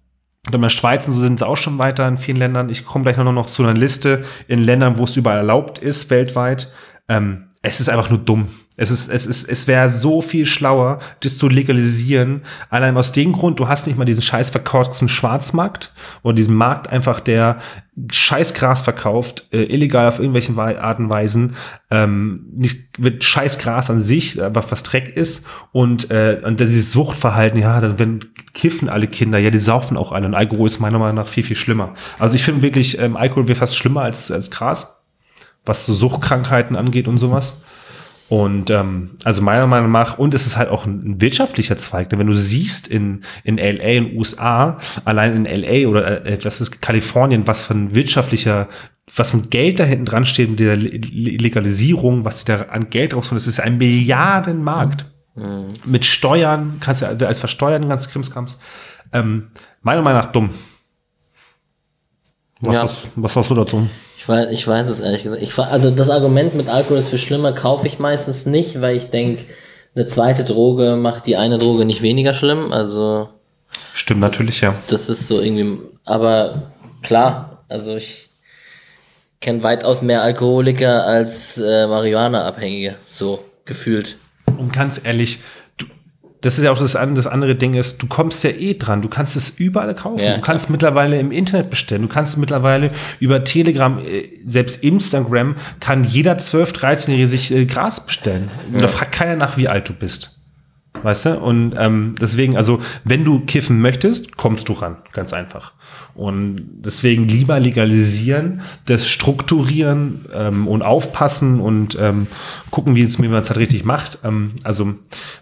In 0.53 0.61
der 0.61 0.69
Schweiz 0.69 1.09
und 1.09 1.15
so 1.15 1.21
sind 1.21 1.41
es 1.41 1.43
auch 1.43 1.57
schon 1.57 1.79
weiter 1.79 2.07
in 2.07 2.19
vielen 2.19 2.37
Ländern. 2.37 2.69
Ich 2.69 2.85
komme 2.85 3.05
gleich 3.05 3.17
noch, 3.17 3.33
noch 3.33 3.47
zu 3.47 3.63
einer 3.63 3.73
Liste 3.73 4.25
in 4.47 4.59
Ländern, 4.59 4.99
wo 4.99 5.05
es 5.05 5.17
überall 5.17 5.39
erlaubt 5.39 5.79
ist, 5.79 6.11
weltweit. 6.11 6.71
Ähm, 7.09 7.44
es 7.65 7.81
ist 7.81 7.89
einfach 7.89 8.11
nur 8.11 8.19
dumm. 8.19 8.49
Es 8.77 8.91
ist, 8.91 9.09
es 9.09 9.27
ist, 9.27 9.49
es 9.49 9.67
wäre 9.67 9.89
so 9.89 10.21
viel 10.21 10.45
schlauer, 10.45 10.99
das 11.21 11.39
zu 11.39 11.49
legalisieren. 11.49 12.43
Allein 12.69 12.97
aus 12.97 13.13
dem 13.13 13.33
Grund, 13.33 13.59
du 13.59 13.69
hast 13.69 13.87
nicht 13.87 13.97
mal 13.97 14.05
diesen 14.05 14.21
scheiß 14.21 14.51
verkauften 14.51 15.09
Schwarzmarkt 15.09 15.95
oder 16.23 16.35
diesen 16.35 16.57
Markt 16.57 16.89
einfach, 16.89 17.21
der 17.21 17.61
Scheißgras 18.11 18.83
verkauft, 18.83 19.47
äh, 19.51 19.63
illegal 19.63 20.09
auf 20.09 20.19
irgendwelchen 20.19 20.59
Arten 20.59 21.05
und 21.05 21.11
Weisen, 21.11 21.57
ähm, 21.91 22.47
nicht, 22.53 22.99
wird 22.99 23.25
Scheißgras 23.25 23.89
an 23.89 24.01
sich, 24.01 24.43
aber 24.43 24.63
was 24.71 24.83
Dreck 24.83 25.17
ist 25.17 25.49
und, 25.73 26.11
äh, 26.11 26.43
und 26.45 26.61
dieses 26.61 26.93
Suchtverhalten, 26.93 27.59
ja, 27.59 27.81
dann 27.81 27.99
wenn 27.99 28.21
kiffen 28.53 28.91
alle 28.91 29.07
Kinder, 29.07 29.39
ja, 29.39 29.51
die 29.51 29.59
saufen 29.59 29.97
auch 29.97 30.13
alle 30.13 30.27
und 30.27 30.35
Alkohol 30.35 30.67
ist 30.67 30.81
meiner 30.81 30.99
Meinung 30.99 31.17
nach 31.17 31.29
viel, 31.29 31.45
viel 31.45 31.57
schlimmer. 31.57 31.95
Also 32.19 32.35
ich 32.35 32.43
finde 32.43 32.63
wirklich, 32.63 32.99
ähm, 32.99 33.17
Alkohol 33.17 33.49
wäre 33.49 33.59
fast 33.59 33.77
schlimmer 33.77 34.03
als, 34.03 34.31
als 34.31 34.51
Gras, 34.51 34.94
was 35.65 35.87
so 35.87 35.95
Suchtkrankheiten 35.95 36.77
angeht 36.77 37.09
und 37.09 37.19
sowas. 37.19 37.63
Und 38.29 38.71
ähm, 38.71 39.11
also 39.25 39.43
meiner 39.43 39.67
Meinung 39.67 39.93
nach, 39.93 40.19
und 40.19 40.33
es 40.33 40.47
ist 40.47 40.57
halt 40.57 40.71
auch 40.71 40.87
ein, 40.87 41.21
wirtschaftlicher 41.21 41.77
Zweig, 41.77 42.09
denn 42.09 42.19
wenn 42.19 42.27
du 42.27 42.35
siehst 42.35 42.89
in, 42.89 43.23
in 43.45 43.59
LA, 43.59 43.85
in 43.85 44.17
USA, 44.17 44.79
allein 45.05 45.45
in 45.45 45.63
LA 45.63 45.89
oder 45.89 46.25
äh, 46.25 46.39
was 46.43 46.61
ist 46.61 46.81
Kalifornien, 46.81 47.47
was 47.47 47.63
für 47.63 47.75
ein 47.75 47.95
wirtschaftlicher, 47.95 48.69
was 49.15 49.33
für 49.33 49.37
ein 49.39 49.51
Geld 49.51 49.79
da 49.79 49.85
hinten 49.85 50.07
dran 50.07 50.25
steht 50.25 50.51
mit 50.51 50.59
der 50.61 50.77
Legalisierung, 50.77 52.25
was 52.25 52.47
da 52.47 52.63
an 52.71 52.89
Geld 52.89 53.15
rauskommt, 53.15 53.39
das 53.39 53.47
ist 53.47 53.61
ein 53.61 53.77
Milliardenmarkt. 53.77 55.05
Mhm. 55.35 55.69
Mit 55.85 56.07
Steuern, 56.07 56.79
kannst 56.81 57.03
du 57.03 57.27
als 57.27 57.39
versteuern, 57.39 57.89
ganz 57.89 58.09
Krimskrams. 58.09 58.59
Ähm, 59.13 59.51
meiner 59.83 60.01
Meinung 60.01 60.23
nach 60.23 60.33
dumm. 60.33 60.51
Was, 62.61 62.75
ja. 62.75 62.83
hast, 62.83 63.09
was 63.17 63.37
hast 63.37 63.51
du 63.51 63.55
dazu? 63.55 63.89
Ich 64.25 64.29
weiß, 64.29 64.49
ich 64.53 64.67
weiß 64.67 64.89
es 64.89 65.01
ehrlich 65.01 65.23
gesagt. 65.23 65.43
Ich, 65.43 65.59
also 65.59 65.91
das 65.91 66.09
Argument 66.09 66.55
mit 66.55 66.71
Alkohol 66.71 66.97
ist 66.97 67.11
für 67.11 67.19
schlimmer 67.19 67.53
kaufe 67.53 67.87
ich 67.87 67.99
meistens 67.99 68.47
nicht, 68.47 68.81
weil 68.81 68.97
ich 68.97 69.11
denke, 69.11 69.45
eine 69.95 70.07
zweite 70.07 70.45
Droge 70.45 70.97
macht 70.97 71.27
die 71.27 71.37
eine 71.37 71.59
Droge 71.59 71.85
nicht 71.85 72.01
weniger 72.01 72.33
schlimm. 72.33 72.73
Also 72.73 73.29
stimmt 73.93 74.23
natürlich 74.23 74.63
ja. 74.63 74.75
Das 74.87 75.11
ist 75.11 75.27
so 75.27 75.43
irgendwie, 75.43 75.79
aber 76.07 76.73
klar, 77.03 77.65
also 77.69 77.97
ich 77.97 78.31
kenne 79.43 79.63
weitaus 79.63 80.01
mehr 80.01 80.23
Alkoholiker 80.23 81.05
als 81.05 81.59
äh, 81.59 81.87
Marihuana-Abhängige, 81.87 82.97
so 83.11 83.45
gefühlt. 83.67 84.17
Und 84.57 84.73
ganz 84.73 85.03
ehrlich, 85.05 85.41
das 86.45 86.59
ist 86.59 86.65
ja 86.65 86.71
auch 86.71 86.79
das, 86.79 86.93
das 86.93 87.27
andere 87.27 87.55
Ding 87.55 87.73
ist, 87.73 88.03
du 88.03 88.07
kommst 88.07 88.45
ja 88.45 88.51
eh 88.51 88.75
dran. 88.75 89.01
Du 89.01 89.09
kannst 89.09 89.35
es 89.35 89.59
überall 89.59 89.95
kaufen. 89.95 90.23
Ja, 90.23 90.35
du 90.35 90.43
kannst 90.43 90.67
klar. 90.67 90.73
mittlerweile 90.73 91.19
im 91.19 91.33
Internet 91.33 91.71
bestellen. 91.71 92.03
Du 92.03 92.09
kannst 92.09 92.37
mittlerweile 92.37 92.91
über 93.19 93.45
Telegram, 93.45 93.99
äh, 93.99 94.29
selbst 94.45 94.85
Instagram, 94.85 95.57
kann 95.81 96.05
jeder 96.05 96.35
12-, 96.37 96.75
13-Jährige 96.75 97.27
sich 97.27 97.51
äh, 97.51 97.65
Gras 97.65 98.05
bestellen. 98.05 98.51
Und 98.71 98.83
da 98.83 98.89
fragt 98.89 99.13
keiner 99.13 99.37
nach, 99.37 99.57
wie 99.57 99.69
alt 99.69 99.89
du 99.89 99.95
bist. 99.95 100.34
Weißt 101.03 101.27
du? 101.27 101.39
Und 101.41 101.75
ähm, 101.77 102.15
deswegen, 102.21 102.57
also, 102.57 102.81
wenn 103.05 103.25
du 103.25 103.41
kiffen 103.41 103.81
möchtest, 103.81 104.37
kommst 104.37 104.69
du 104.69 104.75
ran. 104.75 104.97
Ganz 105.13 105.33
einfach. 105.33 105.73
Und 106.15 106.61
deswegen 106.77 107.27
lieber 107.27 107.59
legalisieren, 107.59 108.63
das 108.87 109.09
strukturieren 109.09 110.27
ähm, 110.33 110.69
und 110.69 110.83
aufpassen 110.83 111.61
und 111.61 111.99
ähm, 112.01 112.29
gucken, 112.71 112.95
wie, 112.95 113.05
man 113.29 113.41
es 113.41 113.51
halt 113.51 113.59
richtig 113.59 113.85
macht. 113.85 114.21
Ähm, 114.23 114.53
also 114.63 114.95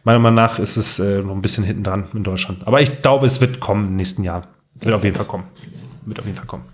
meiner 0.05 0.19
Meinung 0.19 0.37
nach 0.37 0.59
ist 0.59 0.77
es 0.77 0.99
äh, 0.99 1.21
noch 1.23 1.35
ein 1.35 1.43
bisschen 1.43 1.65
hinten 1.65 1.85
dran 1.85 2.07
in 2.15 2.25
Deutschland. 2.25 2.67
Aber 2.67 2.81
ich 2.81 3.03
glaube, 3.03 3.27
es 3.27 3.41
wird 3.41 3.61
kommen 3.61 3.89
im 3.89 3.97
nächsten 3.97 4.25
Jahr. 4.25 4.49
Wird 4.81 4.95
auf 4.95 5.05
jeden 5.05 5.17
Fall 5.17 5.27
kommen. 5.27 5.45
Wird 6.07 6.19
auf 6.19 6.25
jeden 6.25 6.37
Fall 6.37 6.47
kommen. 6.47 6.65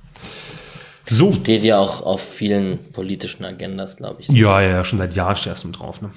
So. 1.09 1.33
Steht 1.33 1.65
ja 1.65 1.79
auch 1.79 2.03
auf 2.03 2.21
vielen 2.21 2.79
politischen 2.93 3.45
Agendas, 3.45 3.97
glaube 3.97 4.21
ich. 4.21 4.29
Ja, 4.29 4.61
ja, 4.61 4.85
schon 4.85 4.99
seit 4.99 5.15
Jahren 5.15 5.37
stehst 5.37 5.65
du 5.65 5.71
drauf. 5.71 6.03
Ne? 6.03 6.11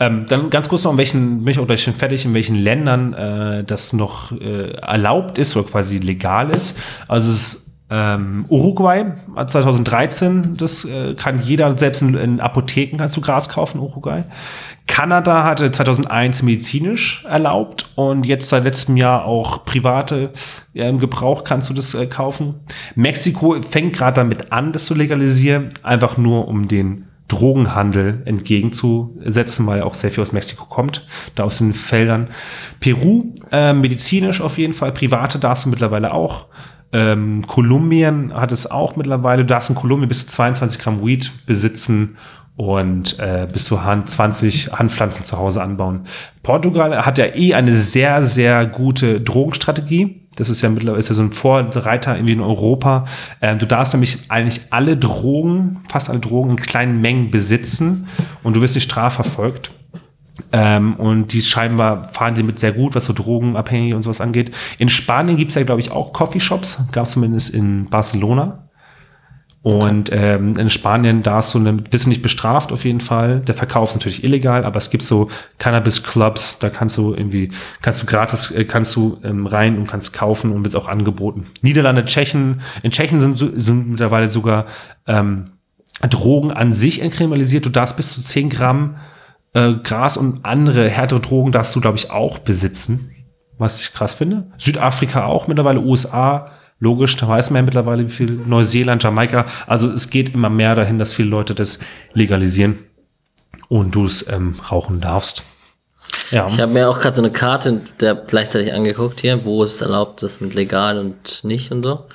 Ähm, 0.00 0.26
dann 0.28 0.50
ganz 0.50 0.68
kurz 0.68 0.84
noch, 0.84 0.92
in 0.92 0.98
welchen, 0.98 1.44
bin 1.44 1.52
ich 1.52 1.58
auch 1.58 1.66
gleich 1.66 1.82
schon 1.82 1.94
fertig, 1.94 2.24
in 2.24 2.34
welchen 2.34 2.56
Ländern 2.56 3.14
äh, 3.14 3.64
das 3.64 3.92
noch 3.92 4.32
äh, 4.32 4.72
erlaubt 4.72 5.38
ist 5.38 5.56
oder 5.56 5.66
quasi 5.66 5.98
legal 5.98 6.50
ist. 6.50 6.78
Also 7.08 7.30
es 7.30 7.36
ist 7.36 7.63
ähm, 7.90 8.46
Uruguay 8.48 9.04
2013, 9.46 10.56
das 10.56 10.86
äh, 10.86 11.14
kann 11.14 11.40
jeder, 11.42 11.76
selbst 11.76 12.00
in, 12.00 12.14
in, 12.14 12.40
Apotheken 12.40 12.96
kannst 12.96 13.16
du 13.16 13.20
Gras 13.20 13.50
kaufen, 13.50 13.78
Uruguay. 13.78 14.24
Kanada 14.86 15.44
hatte 15.44 15.70
2001 15.70 16.42
medizinisch 16.42 17.24
erlaubt 17.28 17.86
und 17.94 18.24
jetzt 18.24 18.48
seit 18.48 18.64
letztem 18.64 18.96
Jahr 18.96 19.26
auch 19.26 19.64
private 19.66 20.30
äh, 20.74 20.88
im 20.88 20.98
Gebrauch 20.98 21.44
kannst 21.44 21.68
du 21.68 21.74
das 21.74 21.94
äh, 21.94 22.06
kaufen. 22.06 22.54
Mexiko 22.94 23.60
fängt 23.62 23.94
gerade 23.94 24.14
damit 24.14 24.50
an, 24.50 24.72
das 24.72 24.86
zu 24.86 24.94
legalisieren, 24.94 25.68
einfach 25.82 26.16
nur 26.16 26.48
um 26.48 26.68
den 26.68 27.04
Drogenhandel 27.28 28.22
entgegenzusetzen, 28.24 29.66
weil 29.66 29.82
auch 29.82 29.94
sehr 29.94 30.10
viel 30.10 30.22
aus 30.22 30.32
Mexiko 30.32 30.66
kommt, 30.66 31.06
da 31.34 31.44
aus 31.44 31.58
den 31.58 31.74
Feldern. 31.74 32.28
Peru, 32.80 33.34
äh, 33.50 33.72
medizinisch 33.72 34.40
auf 34.40 34.56
jeden 34.56 34.74
Fall, 34.74 34.92
private 34.92 35.38
darfst 35.38 35.66
du 35.66 35.68
mittlerweile 35.68 36.14
auch. 36.14 36.46
Ähm, 36.94 37.44
Kolumbien 37.48 38.32
hat 38.32 38.52
es 38.52 38.70
auch 38.70 38.94
mittlerweile. 38.94 39.42
Du 39.42 39.48
darfst 39.48 39.68
in 39.68 39.74
Kolumbien 39.74 40.08
bis 40.08 40.20
zu 40.20 40.28
22 40.28 40.80
Gramm 40.80 41.04
Weed 41.04 41.32
besitzen 41.44 42.16
und 42.56 43.18
äh, 43.18 43.48
bis 43.52 43.64
zu 43.64 43.82
Hand 43.82 44.08
20 44.08 44.72
Handpflanzen 44.72 45.24
zu 45.24 45.36
Hause 45.36 45.60
anbauen. 45.60 46.02
Portugal 46.44 47.04
hat 47.04 47.18
ja 47.18 47.26
eh 47.34 47.54
eine 47.54 47.74
sehr, 47.74 48.24
sehr 48.24 48.64
gute 48.64 49.20
Drogenstrategie. 49.20 50.20
Das 50.36 50.48
ist 50.48 50.62
ja 50.62 50.68
mittlerweile 50.68 51.00
ist 51.00 51.08
ja 51.08 51.16
so 51.16 51.22
ein 51.22 51.32
Vorreiter 51.32 52.14
irgendwie 52.14 52.34
in 52.34 52.40
Europa. 52.40 53.06
Ähm, 53.42 53.58
du 53.58 53.66
darfst 53.66 53.92
nämlich 53.92 54.30
eigentlich 54.30 54.60
alle 54.70 54.96
Drogen, 54.96 55.80
fast 55.88 56.10
alle 56.10 56.20
Drogen 56.20 56.50
in 56.50 56.56
kleinen 56.56 57.00
Mengen 57.00 57.32
besitzen 57.32 58.06
und 58.44 58.54
du 58.56 58.60
wirst 58.60 58.76
nicht 58.76 58.84
strafverfolgt. 58.84 59.72
Ähm, 60.52 60.94
und 60.96 61.32
die 61.32 61.42
scheinbar 61.42 62.12
fahren 62.12 62.34
die 62.34 62.42
mit 62.42 62.58
sehr 62.58 62.72
gut, 62.72 62.94
was 62.94 63.04
so 63.04 63.12
Drogenabhängige 63.12 63.94
und 63.94 64.02
sowas 64.02 64.20
angeht. 64.20 64.52
In 64.78 64.88
Spanien 64.88 65.36
gibt 65.36 65.50
es 65.50 65.56
ja, 65.56 65.62
glaube 65.62 65.80
ich, 65.80 65.90
auch 65.90 66.12
Coffeeshops. 66.12 66.88
Gab 66.92 67.04
es 67.04 67.12
zumindest 67.12 67.54
in 67.54 67.88
Barcelona. 67.88 68.64
Und 69.64 70.12
okay. 70.12 70.34
ähm, 70.34 70.52
in 70.58 70.68
Spanien, 70.68 71.22
da 71.22 71.36
hast 71.36 71.54
du 71.54 71.58
eine, 71.58 71.72
bist 71.72 72.04
du 72.04 72.10
nicht 72.10 72.20
bestraft 72.20 72.70
auf 72.70 72.84
jeden 72.84 73.00
Fall. 73.00 73.40
Der 73.40 73.54
Verkauf 73.54 73.88
ist 73.88 73.94
natürlich 73.94 74.22
illegal, 74.22 74.62
aber 74.62 74.76
es 74.76 74.90
gibt 74.90 75.02
so 75.02 75.30
Cannabis-Clubs, 75.56 76.58
da 76.58 76.68
kannst 76.68 76.98
du 76.98 77.14
irgendwie, 77.14 77.50
kannst 77.80 78.02
du 78.02 78.06
gratis, 78.06 78.50
äh, 78.50 78.64
kannst 78.64 78.94
du 78.94 79.18
ähm, 79.24 79.46
rein 79.46 79.78
und 79.78 79.88
kannst 79.88 80.12
kaufen 80.12 80.52
und 80.52 80.64
wird 80.64 80.76
auch 80.76 80.86
angeboten. 80.86 81.46
Niederlande, 81.62 82.04
Tschechen, 82.04 82.60
in 82.82 82.90
Tschechen 82.90 83.22
sind, 83.22 83.38
sind 83.38 83.88
mittlerweile 83.88 84.28
sogar 84.28 84.66
ähm, 85.06 85.46
Drogen 86.10 86.52
an 86.52 86.74
sich 86.74 87.00
entkriminalisiert. 87.00 87.64
Du 87.64 87.70
darfst 87.70 87.96
bis 87.96 88.12
zu 88.12 88.20
10 88.20 88.50
Gramm 88.50 88.96
äh, 89.54 89.72
Gras 89.82 90.16
und 90.16 90.44
andere 90.44 90.88
härtere 90.88 91.20
Drogen 91.20 91.52
darfst 91.52 91.74
du, 91.74 91.80
glaube 91.80 91.96
ich, 91.96 92.10
auch 92.10 92.38
besitzen. 92.38 93.10
Was 93.56 93.80
ich 93.80 93.92
krass 93.92 94.12
finde. 94.12 94.48
Südafrika 94.58 95.26
auch 95.26 95.46
mittlerweile, 95.46 95.80
USA, 95.80 96.50
logisch, 96.80 97.16
da 97.16 97.28
weiß 97.28 97.50
man 97.50 97.58
ja 97.58 97.62
mittlerweile, 97.62 98.04
wie 98.04 98.12
viel 98.12 98.32
Neuseeland, 98.32 99.02
Jamaika. 99.02 99.46
Also 99.66 99.88
es 99.90 100.10
geht 100.10 100.34
immer 100.34 100.50
mehr 100.50 100.74
dahin, 100.74 100.98
dass 100.98 101.12
viele 101.12 101.28
Leute 101.28 101.54
das 101.54 101.78
legalisieren 102.12 102.78
und 103.68 103.94
du 103.94 104.06
es 104.06 104.28
ähm, 104.28 104.56
rauchen 104.70 105.00
darfst. 105.00 105.44
Ja. 106.30 106.48
Ich 106.48 106.60
habe 106.60 106.72
mir 106.72 106.88
auch 106.88 106.98
gerade 106.98 107.14
so 107.14 107.22
eine 107.22 107.30
Karte 107.30 107.82
der 108.00 108.16
gleichzeitig 108.16 108.72
angeguckt 108.72 109.20
hier, 109.20 109.44
wo 109.44 109.62
es 109.62 109.80
erlaubt 109.80 110.22
ist 110.24 110.40
mit 110.40 110.54
legal 110.54 110.98
und 110.98 111.44
nicht 111.44 111.70
und 111.70 111.84
so. 111.84 112.06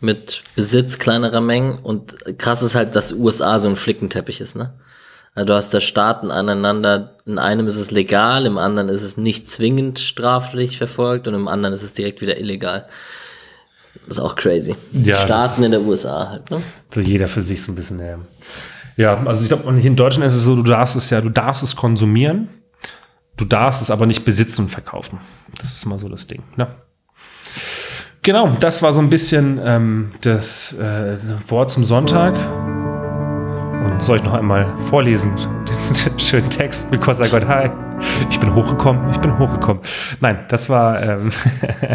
Mit 0.00 0.42
Besitz 0.54 0.98
kleinerer 0.98 1.40
Mengen. 1.40 1.78
Und 1.78 2.16
krass 2.38 2.62
ist 2.62 2.74
halt, 2.74 2.94
dass 2.94 3.12
USA 3.12 3.58
so 3.58 3.68
ein 3.68 3.76
Flickenteppich 3.76 4.40
ist, 4.40 4.54
ne? 4.54 4.74
Also 5.34 5.46
du 5.46 5.54
hast 5.54 5.74
da 5.74 5.80
Staaten 5.80 6.30
aneinander, 6.30 7.16
in 7.26 7.38
einem 7.38 7.66
ist 7.66 7.76
es 7.76 7.90
legal, 7.90 8.46
im 8.46 8.56
anderen 8.56 8.88
ist 8.88 9.02
es 9.02 9.16
nicht 9.16 9.48
zwingend 9.48 9.98
straflich 9.98 10.78
verfolgt 10.78 11.26
und 11.26 11.34
im 11.34 11.48
anderen 11.48 11.74
ist 11.74 11.82
es 11.82 11.92
direkt 11.92 12.20
wieder 12.20 12.38
illegal. 12.38 12.86
Das 14.06 14.16
ist 14.16 14.20
auch 14.20 14.36
crazy. 14.36 14.76
Ja, 14.92 15.18
Staaten 15.18 15.64
in 15.64 15.72
der 15.72 15.80
USA 15.80 16.28
halt, 16.30 16.50
ne? 16.50 16.62
So 16.92 17.00
jeder 17.00 17.26
für 17.26 17.40
sich 17.40 17.62
so 17.62 17.72
ein 17.72 17.74
bisschen, 17.74 17.98
ja. 17.98 18.18
Ja, 18.96 19.26
also 19.26 19.42
ich 19.42 19.48
glaube, 19.48 19.64
und 19.64 19.76
hier 19.76 19.90
in 19.90 19.96
Deutschland 19.96 20.24
ist 20.26 20.34
es 20.34 20.44
so, 20.44 20.54
du 20.54 20.62
darfst 20.62 20.94
es 20.94 21.10
ja, 21.10 21.20
du 21.20 21.30
darfst 21.30 21.64
es 21.64 21.74
konsumieren, 21.74 22.48
du 23.36 23.44
darfst 23.44 23.82
es 23.82 23.90
aber 23.90 24.06
nicht 24.06 24.24
besitzen 24.24 24.62
und 24.62 24.70
verkaufen. 24.70 25.18
Das 25.58 25.72
ist 25.72 25.84
mal 25.86 25.98
so 25.98 26.08
das 26.08 26.28
Ding, 26.28 26.42
ne? 26.56 26.68
Genau, 28.22 28.56
das 28.60 28.82
war 28.82 28.92
so 28.92 29.00
ein 29.00 29.10
bisschen 29.10 29.60
ähm, 29.62 30.12
das 30.22 30.72
äh, 30.74 31.18
Wort 31.48 31.70
zum 31.70 31.84
Sonntag. 31.84 32.34
Und 33.84 34.02
soll 34.02 34.16
ich 34.16 34.24
noch 34.24 34.32
einmal 34.32 34.76
vorlesen? 34.78 35.36
Den 35.68 36.18
schönen 36.18 36.50
Text, 36.50 36.90
because 36.90 37.22
I 37.22 37.30
got 37.30 37.46
high. 37.46 37.70
Ich 38.30 38.40
bin 38.40 38.54
hochgekommen, 38.54 39.10
ich 39.10 39.18
bin 39.18 39.38
hochgekommen. 39.38 39.82
Nein, 40.20 40.44
das 40.48 40.68
war 40.68 41.02
ähm, 41.02 41.30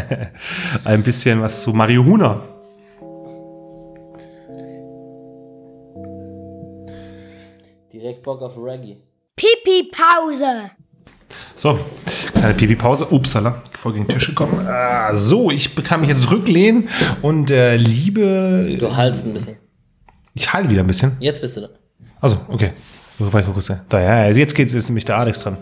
ein 0.85 1.03
bisschen 1.03 1.41
was 1.41 1.63
zu 1.63 1.73
Mario 1.73 2.05
Huner. 2.05 2.41
Direkt 7.91 8.23
Bock 8.23 8.41
auf 8.41 8.55
Reggae. 8.57 8.97
Pipi 9.35 9.91
Pause. 9.91 10.71
So, 11.55 11.77
kleine 12.33 12.53
Pipi-Pause. 12.53 13.07
Upsala, 13.11 13.61
vor 13.77 13.91
gegen 13.91 14.05
den 14.05 14.13
Tisch 14.13 14.27
gekommen. 14.27 14.65
Ah, 14.65 15.13
so, 15.13 15.51
ich 15.51 15.75
kann 15.83 15.99
mich 16.01 16.09
jetzt 16.09 16.31
rücklehnen 16.31 16.87
und 17.21 17.51
äh, 17.51 17.75
liebe. 17.75 18.77
Du 18.79 18.95
haltst 18.95 19.25
ein 19.25 19.33
bisschen. 19.33 19.57
Ich 20.39 20.53
halte 20.53 20.69
wieder 20.69 20.83
ein 20.83 20.87
bisschen. 20.87 21.17
Jetzt 21.19 21.41
bist 21.41 21.57
du 21.57 21.61
da. 21.61 21.69
Also, 22.21 22.37
okay. 22.47 22.71
Da, 23.89 23.99
ja, 23.99 24.23
also 24.23 24.39
jetzt 24.39 24.55
geht 24.55 24.71
jetzt 24.71 24.87
nämlich 24.87 25.03
der 25.03 25.17
Alex 25.17 25.41
dran. 25.41 25.57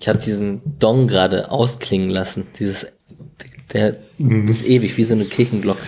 Ich 0.00 0.08
habe 0.08 0.18
diesen 0.18 0.62
Dong 0.78 1.08
gerade 1.08 1.50
ausklingen 1.50 2.08
lassen. 2.08 2.46
Dieses, 2.58 2.86
der, 3.74 3.96
der 4.18 4.48
ist 4.48 4.64
ewig, 4.64 4.96
wie 4.96 5.04
so 5.04 5.12
eine 5.12 5.26
Kirchenglocke. 5.26 5.82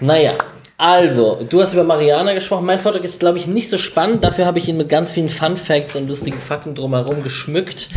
Naja, 0.00 0.34
also, 0.76 1.46
du 1.48 1.62
hast 1.62 1.72
über 1.72 1.84
Mariana 1.84 2.34
gesprochen. 2.34 2.66
Mein 2.66 2.78
Vortrag 2.78 3.04
ist, 3.04 3.20
glaube 3.20 3.38
ich, 3.38 3.46
nicht 3.46 3.70
so 3.70 3.78
spannend. 3.78 4.22
Dafür 4.22 4.44
habe 4.44 4.58
ich 4.58 4.68
ihn 4.68 4.76
mit 4.76 4.90
ganz 4.90 5.10
vielen 5.10 5.30
Fun 5.30 5.56
Facts 5.56 5.96
und 5.96 6.08
lustigen 6.08 6.40
Fakten 6.40 6.74
drumherum 6.74 7.22
geschmückt. 7.22 7.88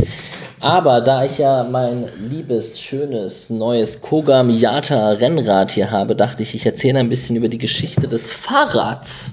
Aber 0.64 1.02
da 1.02 1.26
ich 1.26 1.36
ja 1.36 1.62
mein 1.62 2.08
liebes, 2.30 2.80
schönes, 2.80 3.50
neues 3.50 4.00
Koga 4.00 4.42
Miata 4.42 5.10
Rennrad 5.10 5.72
hier 5.72 5.90
habe, 5.90 6.16
dachte 6.16 6.42
ich, 6.42 6.54
ich 6.54 6.64
erzähle 6.64 7.00
ein 7.00 7.10
bisschen 7.10 7.36
über 7.36 7.48
die 7.48 7.58
Geschichte 7.58 8.08
des 8.08 8.32
Fahrrads. 8.32 9.32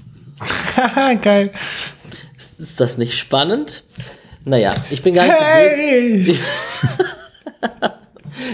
Geil. 1.22 1.50
Ist, 2.36 2.60
ist 2.60 2.80
das 2.80 2.98
nicht 2.98 3.16
spannend? 3.16 3.82
Naja, 4.44 4.74
ich 4.90 5.02
bin 5.02 5.14
gar 5.14 5.24
nicht 5.24 5.40
Hey! 5.40 6.22
so. 6.22 6.34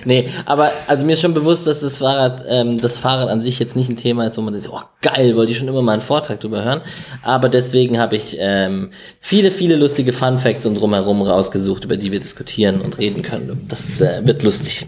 Nee, 0.04 0.28
aber 0.46 0.72
also 0.86 1.04
mir 1.04 1.12
ist 1.12 1.20
schon 1.20 1.34
bewusst, 1.34 1.66
dass 1.66 1.80
das 1.80 1.98
Fahrrad, 1.98 2.42
ähm, 2.48 2.80
das 2.80 2.98
Fahrrad 2.98 3.28
an 3.28 3.42
sich 3.42 3.58
jetzt 3.58 3.76
nicht 3.76 3.88
ein 3.88 3.96
Thema 3.96 4.26
ist, 4.26 4.36
wo 4.36 4.42
man 4.42 4.54
sagt, 4.54 4.74
oh 4.74 4.80
geil, 5.02 5.36
wollte 5.36 5.52
ich 5.52 5.58
schon 5.58 5.68
immer 5.68 5.82
mal 5.82 5.92
einen 5.92 6.02
Vortrag 6.02 6.40
drüber 6.40 6.64
hören. 6.64 6.80
Aber 7.22 7.48
deswegen 7.48 7.98
habe 7.98 8.16
ich 8.16 8.36
ähm, 8.38 8.90
viele, 9.20 9.50
viele 9.50 9.76
lustige 9.76 10.12
Fun 10.12 10.38
Facts 10.38 10.66
und 10.66 10.74
drumherum 10.74 11.22
rausgesucht, 11.22 11.84
über 11.84 11.96
die 11.96 12.12
wir 12.12 12.20
diskutieren 12.20 12.80
und 12.80 12.98
reden 12.98 13.22
können. 13.22 13.66
Das 13.68 14.00
äh, 14.00 14.22
wird 14.24 14.42
lustig. 14.42 14.86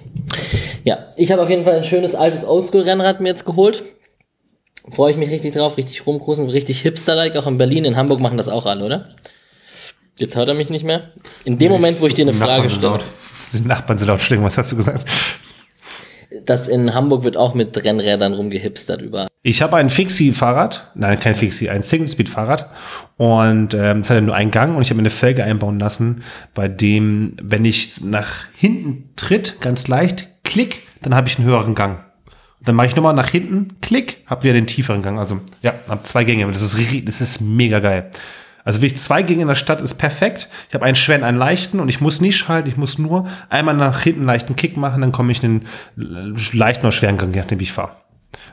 Ja, 0.84 1.06
ich 1.16 1.32
habe 1.32 1.42
auf 1.42 1.50
jeden 1.50 1.64
Fall 1.64 1.74
ein 1.74 1.84
schönes 1.84 2.14
altes 2.14 2.44
Oldschool-Rennrad 2.44 3.20
mir 3.20 3.28
jetzt 3.28 3.44
geholt. 3.44 3.82
Freue 4.88 5.12
ich 5.12 5.16
mich 5.16 5.30
richtig 5.30 5.54
drauf, 5.54 5.76
richtig 5.76 6.06
rumcruisen, 6.06 6.48
richtig 6.48 6.80
hipster-like. 6.80 7.36
Auch 7.36 7.46
in 7.46 7.58
Berlin, 7.58 7.84
in 7.84 7.96
Hamburg 7.96 8.20
machen 8.20 8.38
das 8.38 8.48
auch 8.48 8.66
alle, 8.66 8.84
oder? 8.84 9.08
Jetzt 10.16 10.36
hört 10.36 10.48
er 10.48 10.54
mich 10.54 10.68
nicht 10.68 10.84
mehr. 10.84 11.10
In 11.44 11.58
dem 11.58 11.72
Moment, 11.72 12.00
wo 12.00 12.06
ich 12.06 12.14
dir 12.14 12.22
eine 12.22 12.34
Frage 12.34 12.68
stelle. 12.68 12.98
Die 13.52 13.60
Nachbarn 13.60 13.98
sind 13.98 14.08
laut 14.08 14.20
stehen. 14.20 14.42
Was 14.42 14.58
hast 14.58 14.72
du 14.72 14.76
gesagt? 14.76 15.04
dass 16.44 16.68
in 16.68 16.94
Hamburg 16.94 17.24
wird 17.24 17.36
auch 17.36 17.54
mit 17.54 17.76
Rennrädern 17.84 18.34
rumgehipstert 18.34 19.02
über. 19.02 19.28
Ich 19.42 19.62
habe 19.62 19.76
ein 19.76 19.90
Fixie-Fahrrad, 19.90 20.90
nein, 20.94 21.18
kein 21.18 21.34
Fixie, 21.34 21.70
ein 21.70 21.82
Single-Speed-Fahrrad 21.82 22.70
und 23.16 23.74
ähm, 23.74 24.00
es 24.00 24.10
hat 24.10 24.16
ja 24.16 24.20
nur 24.20 24.34
einen 24.34 24.50
Gang 24.50 24.76
und 24.76 24.82
ich 24.82 24.90
habe 24.90 24.96
mir 24.96 25.02
eine 25.02 25.10
Felge 25.10 25.44
einbauen 25.44 25.78
lassen, 25.78 26.22
bei 26.54 26.68
dem, 26.68 27.34
wenn 27.42 27.64
ich 27.64 28.00
nach 28.02 28.44
hinten 28.54 29.10
tritt, 29.16 29.60
ganz 29.60 29.88
leicht, 29.88 30.28
klick, 30.44 30.82
dann 31.02 31.14
habe 31.14 31.28
ich 31.28 31.38
einen 31.38 31.48
höheren 31.48 31.74
Gang. 31.74 32.00
Und 32.58 32.68
dann 32.68 32.76
mache 32.76 32.88
ich 32.88 32.96
nochmal 32.96 33.14
nach 33.14 33.30
hinten, 33.30 33.76
klick, 33.80 34.18
habe 34.26 34.44
wieder 34.44 34.52
den 34.52 34.66
tieferen 34.66 35.02
Gang. 35.02 35.18
Also 35.18 35.40
ja, 35.62 35.72
habe 35.88 36.02
zwei 36.02 36.24
Gänge. 36.24 36.46
Das 36.52 36.60
ist, 36.60 36.76
das 37.08 37.20
ist 37.22 37.40
mega 37.40 37.78
geil. 37.80 38.10
Also 38.70 38.82
wirklich 38.82 39.00
zwei 39.00 39.24
Gänge 39.24 39.42
in 39.42 39.48
der 39.48 39.56
Stadt 39.56 39.80
ist 39.80 39.94
perfekt. 39.94 40.48
Ich 40.68 40.74
habe 40.74 40.84
einen 40.84 40.94
schweren, 40.94 41.24
einen 41.24 41.38
leichten 41.38 41.80
und 41.80 41.88
ich 41.88 42.00
muss 42.00 42.20
nicht 42.20 42.36
schalten, 42.36 42.68
ich 42.68 42.76
muss 42.76 42.98
nur 42.98 43.28
einmal 43.48 43.74
nach 43.74 43.98
hinten 44.02 44.20
einen 44.20 44.28
leichten 44.28 44.54
Kick 44.54 44.76
machen, 44.76 45.00
dann 45.00 45.10
komme 45.10 45.32
ich 45.32 45.42
in 45.42 45.62
den 45.96 46.38
leichten 46.52 46.86
oder 46.86 46.92
schweren 46.92 47.18
Gang, 47.18 47.34
je 47.34 47.40
nachdem 47.40 47.58
wie 47.58 47.64
ich 47.64 47.72
fahre. 47.72 47.96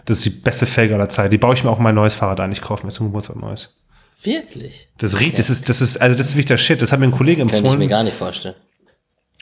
Das 0.06 0.18
ist 0.18 0.26
die 0.26 0.32
beste 0.32 0.66
Felge 0.66 0.96
aller 0.96 1.08
Zeit. 1.08 1.32
Die 1.32 1.38
baue 1.38 1.54
ich 1.54 1.64
mir 1.64 1.70
auch 1.70 1.78
mein 1.78 1.94
neues 1.94 2.16
Fahrrad 2.16 2.40
ein. 2.40 2.52
Ich 2.52 2.62
kaufe 2.62 2.84
mir 2.84 2.92
zum 2.92 3.06
Geburtstag 3.06 3.36
neues. 3.36 3.78
Wirklich? 4.24 4.90
Das 4.98 5.20
riecht, 5.20 5.38
das 5.38 5.52
ist, 5.52 5.70
das 5.70 5.82
ist, 5.82 6.02
also 6.02 6.18
das 6.18 6.30
ist 6.30 6.34
wirklich 6.34 6.48
der 6.48 6.58
Shit. 6.58 6.82
Das 6.82 6.92
hat 6.92 7.00
mir 7.00 7.06
ein 7.06 7.12
Kollege 7.12 7.42
Könnte 7.42 7.58
ich 7.58 7.62
mir 7.62 7.70
empfohlen. 7.70 7.88
gar 7.88 8.04
nicht 8.04 8.18
vorstellen. 8.18 8.56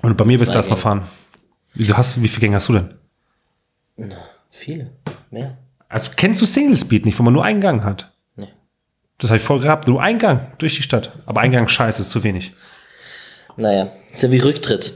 Und 0.02 0.18
bei 0.18 0.26
mir 0.26 0.42
wirst 0.42 0.52
du 0.52 0.58
erstmal 0.58 0.78
fahren. 0.78 1.04
Wieso 1.74 1.96
hast 1.96 2.18
du, 2.18 2.22
wie 2.22 2.28
viele 2.28 2.42
Gänge 2.42 2.58
hast 2.58 2.68
du 2.68 2.74
denn? 2.74 2.94
Viele. 4.50 4.92
Mehr. 5.32 5.58
Also 5.88 6.12
kennst 6.18 6.42
du 6.42 6.46
Single 6.46 6.76
Speed 6.76 7.06
nicht, 7.06 7.18
wo 7.18 7.24
man 7.24 7.34
nur 7.34 7.46
einen 7.46 7.62
Gang 7.62 7.86
hat? 7.86 8.12
Das 9.18 9.30
habe 9.30 9.38
ich 9.38 9.44
voll 9.44 9.60
gehabt. 9.60 9.88
Nur 9.88 10.02
ein 10.02 10.20
Gang 10.20 10.58
durch 10.60 10.76
die 10.76 10.84
Stadt. 10.84 11.12
Aber 11.26 11.42
ein 11.42 11.52
Gang 11.52 11.70
scheiße, 11.70 12.02
ist 12.02 12.12
zu 12.12 12.24
wenig. 12.24 12.52
Naja, 13.58 13.90
ist 14.12 14.24
ja 14.24 14.32
wie 14.32 14.40
Rücktritt. 14.40 14.94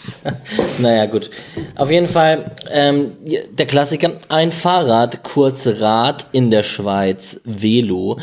naja, 0.78 1.06
gut. 1.06 1.30
Auf 1.74 1.90
jeden 1.90 2.06
Fall, 2.06 2.52
ähm, 2.70 3.16
der 3.50 3.66
Klassiker, 3.66 4.12
ein 4.28 4.52
Fahrrad, 4.52 5.24
kurze 5.24 5.80
Rad 5.80 6.26
in 6.30 6.50
der 6.50 6.62
Schweiz, 6.62 7.40
Velo, 7.44 8.20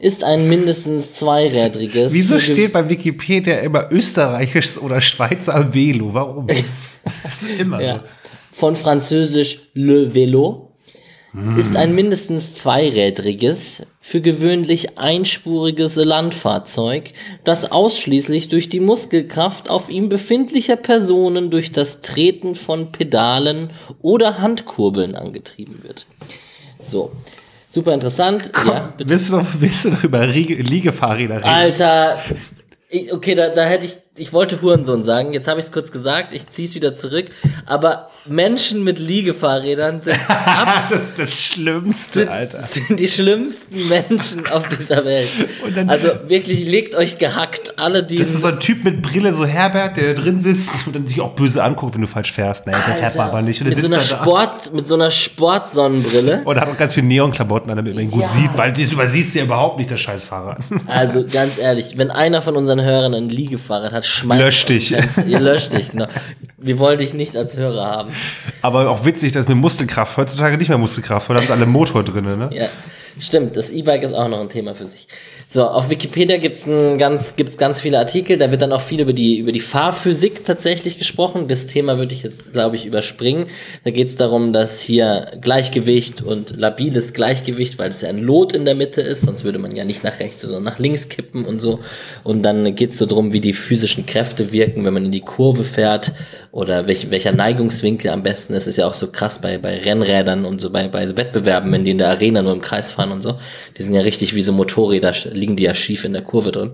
ist 0.00 0.24
ein 0.24 0.48
mindestens 0.48 1.14
zweirädriges. 1.14 2.12
Wieso 2.12 2.40
steht 2.40 2.72
bei 2.72 2.88
Wikipedia 2.88 3.58
immer 3.58 3.92
österreichisch 3.92 4.76
oder 4.78 5.00
Schweizer 5.00 5.72
Velo? 5.72 6.12
Warum? 6.12 6.48
Das 7.22 7.42
ist 7.42 7.60
immer 7.60 7.82
Ja. 7.82 8.02
Von 8.50 8.76
französisch 8.76 9.58
Le 9.74 10.10
Vélo 10.14 10.68
ist 11.58 11.74
ein 11.74 11.94
mindestens 11.94 12.54
zweirädriges, 12.54 13.84
für 14.06 14.20
gewöhnlich 14.20 14.98
einspuriges 14.98 15.96
Landfahrzeug, 15.96 17.14
das 17.42 17.72
ausschließlich 17.72 18.50
durch 18.50 18.68
die 18.68 18.78
Muskelkraft 18.78 19.70
auf 19.70 19.88
ihm 19.88 20.10
befindlicher 20.10 20.76
Personen 20.76 21.50
durch 21.50 21.72
das 21.72 22.02
Treten 22.02 22.54
von 22.54 22.92
Pedalen 22.92 23.70
oder 24.02 24.40
Handkurbeln 24.42 25.14
angetrieben 25.14 25.82
wird. 25.82 26.04
So. 26.82 27.12
Super 27.70 27.94
interessant. 27.94 28.52
Ja, 28.54 28.92
so. 28.98 29.08
Willst 29.08 29.32
du, 29.32 29.36
noch, 29.38 29.46
willst 29.58 29.86
du 29.86 29.88
noch 29.88 30.04
über 30.04 30.28
Riege, 30.28 30.56
Liegefahrräder 30.56 31.36
reden? 31.36 31.46
Alter, 31.46 32.18
ich, 32.88 33.12
okay, 33.12 33.34
da, 33.34 33.48
da 33.48 33.64
hätte 33.64 33.86
ich, 33.86 33.96
ich 34.16 34.32
wollte 34.32 34.62
Hurensohn 34.62 35.02
sagen, 35.02 35.32
jetzt 35.32 35.48
habe 35.48 35.58
ich 35.58 35.66
es 35.66 35.72
kurz 35.72 35.90
gesagt, 35.90 36.32
ich 36.32 36.48
ziehe 36.50 36.68
es 36.68 36.74
wieder 36.74 36.94
zurück, 36.94 37.26
aber 37.66 38.10
Menschen 38.26 38.84
mit 38.84 38.98
Liegefahrrädern 39.00 40.00
sind, 40.00 40.18
ab, 40.28 40.86
das 40.88 41.02
ist 41.02 41.18
das 41.18 41.32
Schlimmste, 41.32 42.20
sind, 42.20 42.28
Alter. 42.28 42.62
sind 42.62 43.00
die 43.00 43.08
schlimmsten 43.08 43.88
Menschen 43.88 44.46
auf 44.48 44.68
dieser 44.68 45.04
Welt. 45.04 45.28
also 45.88 46.10
wirklich, 46.28 46.64
legt 46.64 46.94
euch 46.94 47.18
gehackt, 47.18 47.78
alle 47.78 48.04
die... 48.04 48.16
Das 48.16 48.30
ist 48.30 48.42
so 48.42 48.48
ein 48.48 48.60
Typ 48.60 48.84
mit 48.84 49.02
Brille, 49.02 49.32
so 49.32 49.44
Herbert, 49.44 49.96
der 49.96 50.14
da 50.14 50.22
drin 50.22 50.38
sitzt 50.38 50.86
und 50.86 50.94
dann 50.94 51.06
dich 51.06 51.20
auch 51.20 51.32
böse 51.32 51.64
anguckt, 51.64 51.94
wenn 51.94 52.02
du 52.02 52.06
falsch 52.06 52.32
fährst. 52.32 52.66
Nee, 52.66 52.72
der 52.72 52.94
fährt 52.94 53.16
man 53.16 53.30
aber 53.30 53.42
nicht. 53.42 53.64
Mit, 53.64 53.80
so 53.80 53.86
einer. 53.86 54.00
Sport, 54.02 54.72
mit 54.72 54.86
so 54.86 54.94
einer 54.94 55.10
Sportsonnenbrille. 55.10 56.42
Und 56.44 56.60
hat 56.60 56.68
auch 56.68 56.76
ganz 56.76 56.94
viele 56.94 57.06
Neonklamotten 57.06 57.70
an, 57.70 57.76
damit 57.76 57.94
man 57.94 58.04
ihn 58.04 58.10
gut 58.10 58.22
Ja. 58.22 58.28
sieht, 58.28 58.56
weil 58.56 58.72
das 58.72 58.92
übersiehst 58.92 59.34
du 59.34 59.40
ja 59.40 59.44
überhaupt 59.46 59.78
nicht, 59.78 59.90
der 59.90 59.96
Scheißfahrer. 59.96 60.58
Also 60.86 61.24
ganz 61.26 61.58
ehrlich, 61.58 61.98
wenn 61.98 62.10
einer 62.10 62.42
von 62.42 62.56
unseren 62.56 62.73
Hörern 62.82 63.14
ein 63.14 63.28
Liegefahrrad 63.28 63.92
hat, 63.92 64.04
schmeißt 64.04 64.40
Lösch 64.40 64.64
dich. 64.66 64.94
Ihr 65.26 65.40
löscht 65.40 65.72
dich, 65.72 65.90
genau. 65.90 66.06
Wir 66.56 66.78
wollen 66.78 66.98
dich 66.98 67.14
nicht 67.14 67.36
als 67.36 67.56
Hörer 67.56 67.86
haben. 67.86 68.12
Aber 68.62 68.88
auch 68.90 69.04
witzig, 69.04 69.32
dass 69.32 69.48
mit 69.48 69.56
Muskelkraft 69.56 70.16
heutzutage 70.16 70.56
nicht 70.56 70.68
mehr 70.68 70.78
Muskelkraft, 70.78 71.28
weil 71.28 71.34
da 71.34 71.40
haben 71.40 71.46
sie 71.46 71.52
alle 71.52 71.66
Motor 71.66 72.04
drin, 72.04 72.24
ne? 72.24 72.50
Ja, 72.52 72.66
stimmt. 73.18 73.56
Das 73.56 73.70
E-Bike 73.70 74.02
ist 74.02 74.14
auch 74.14 74.28
noch 74.28 74.40
ein 74.40 74.48
Thema 74.48 74.74
für 74.74 74.86
sich. 74.86 75.06
So, 75.46 75.64
auf 75.64 75.90
Wikipedia 75.90 76.38
gibt's 76.38 76.66
ein 76.66 76.98
ganz, 76.98 77.36
gibt's 77.36 77.58
ganz 77.58 77.80
viele 77.80 77.98
Artikel. 77.98 78.38
Da 78.38 78.50
wird 78.50 78.62
dann 78.62 78.72
auch 78.72 78.80
viel 78.80 79.00
über 79.00 79.12
die, 79.12 79.38
über 79.38 79.52
die 79.52 79.60
Fahrphysik 79.60 80.44
tatsächlich 80.44 80.98
gesprochen. 80.98 81.48
Das 81.48 81.66
Thema 81.66 81.98
würde 81.98 82.14
ich 82.14 82.22
jetzt, 82.22 82.52
glaube 82.52 82.76
ich, 82.76 82.86
überspringen. 82.86 83.46
Da 83.84 83.90
geht's 83.90 84.16
darum, 84.16 84.52
dass 84.52 84.80
hier 84.80 85.32
Gleichgewicht 85.40 86.22
und 86.22 86.56
labiles 86.56 87.12
Gleichgewicht, 87.12 87.78
weil 87.78 87.90
es 87.90 88.00
ja 88.00 88.08
ein 88.08 88.18
Lot 88.18 88.52
in 88.52 88.64
der 88.64 88.74
Mitte 88.74 89.02
ist, 89.02 89.22
sonst 89.22 89.44
würde 89.44 89.58
man 89.58 89.74
ja 89.74 89.84
nicht 89.84 90.02
nach 90.02 90.18
rechts, 90.18 90.40
sondern 90.40 90.62
nach 90.62 90.78
links 90.78 91.08
kippen 91.08 91.44
und 91.44 91.60
so. 91.60 91.80
Und 92.22 92.42
dann 92.42 92.74
geht's 92.74 92.98
so 92.98 93.06
drum, 93.06 93.32
wie 93.32 93.40
die 93.40 93.52
physischen 93.52 94.06
Kräfte 94.06 94.52
wirken, 94.52 94.84
wenn 94.84 94.94
man 94.94 95.04
in 95.04 95.12
die 95.12 95.20
Kurve 95.20 95.64
fährt 95.64 96.12
oder 96.54 96.86
welch, 96.86 97.10
welcher 97.10 97.32
Neigungswinkel 97.32 98.10
am 98.10 98.22
besten 98.22 98.54
ist. 98.54 98.66
Ist 98.66 98.76
ja 98.76 98.86
auch 98.86 98.94
so 98.94 99.08
krass 99.08 99.40
bei, 99.40 99.58
bei 99.58 99.78
Rennrädern 99.78 100.44
und 100.44 100.60
so 100.60 100.70
bei, 100.70 100.86
bei 100.86 101.04
Wettbewerben, 101.04 101.70
wenn 101.72 101.82
die 101.82 101.90
in 101.90 101.98
der 101.98 102.10
Arena 102.10 102.42
nur 102.42 102.52
im 102.52 102.60
Kreis 102.60 102.92
fahren 102.92 103.10
und 103.10 103.22
so. 103.22 103.38
Die 103.76 103.82
sind 103.82 103.92
ja 103.92 104.02
richtig 104.02 104.34
wie 104.34 104.42
so 104.42 104.52
Motorräder, 104.52 105.12
liegen 105.34 105.56
die 105.56 105.64
ja 105.64 105.74
schief 105.74 106.04
in 106.04 106.12
der 106.12 106.22
Kurve 106.22 106.52
drin. 106.52 106.72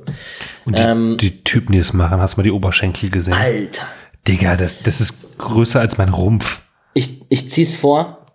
Und 0.64 0.78
die, 0.78 0.82
Ähm, 0.82 1.16
die 1.20 1.42
Typen, 1.44 1.72
die 1.72 1.78
es 1.78 1.92
machen, 1.92 2.20
hast 2.20 2.34
du 2.34 2.40
mal 2.40 2.44
die 2.44 2.50
Oberschenkel 2.52 3.10
gesehen? 3.10 3.34
Alter. 3.34 3.86
Digga, 4.28 4.56
das, 4.56 4.82
das 4.82 5.00
ist 5.00 5.38
größer 5.38 5.80
als 5.80 5.98
mein 5.98 6.10
Rumpf. 6.10 6.60
Ich, 6.94 7.20
ich 7.28 7.50
zieh's 7.50 7.76
vor. 7.76 8.26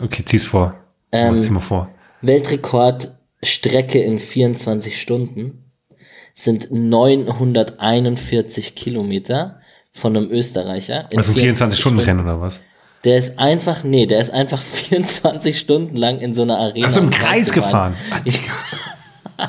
Okay, 0.00 0.24
zieh's 0.24 0.46
vor. 0.46 0.74
Ähm, 1.10 1.38
Zieh 1.38 1.50
mal 1.50 1.60
vor. 1.60 1.90
Weltrekordstrecke 2.22 4.00
in 4.00 4.18
24 4.18 5.00
Stunden 5.00 5.64
sind 6.34 6.70
941 6.70 8.74
Kilometer 8.74 9.60
von 9.92 10.16
einem 10.16 10.30
Österreicher. 10.30 11.08
Also 11.14 11.32
24 11.32 11.78
Stunden 11.78 12.00
Rennen 12.00 12.20
oder 12.20 12.40
was? 12.40 12.60
Der 13.04 13.18
ist 13.18 13.38
einfach, 13.38 13.84
nee, 13.84 14.06
der 14.06 14.20
ist 14.20 14.30
einfach 14.30 14.62
24 14.62 15.58
Stunden 15.58 15.96
lang 15.96 16.18
in 16.18 16.34
so 16.34 16.42
einer 16.42 16.58
Arena. 16.58 16.86
Hast 16.86 16.96
du 16.96 17.00
im 17.00 17.06
im 17.06 17.12
Kreis 17.12 17.52
gefahren? 17.52 17.94
Ah, 18.10 18.20
Digga. 18.20 18.52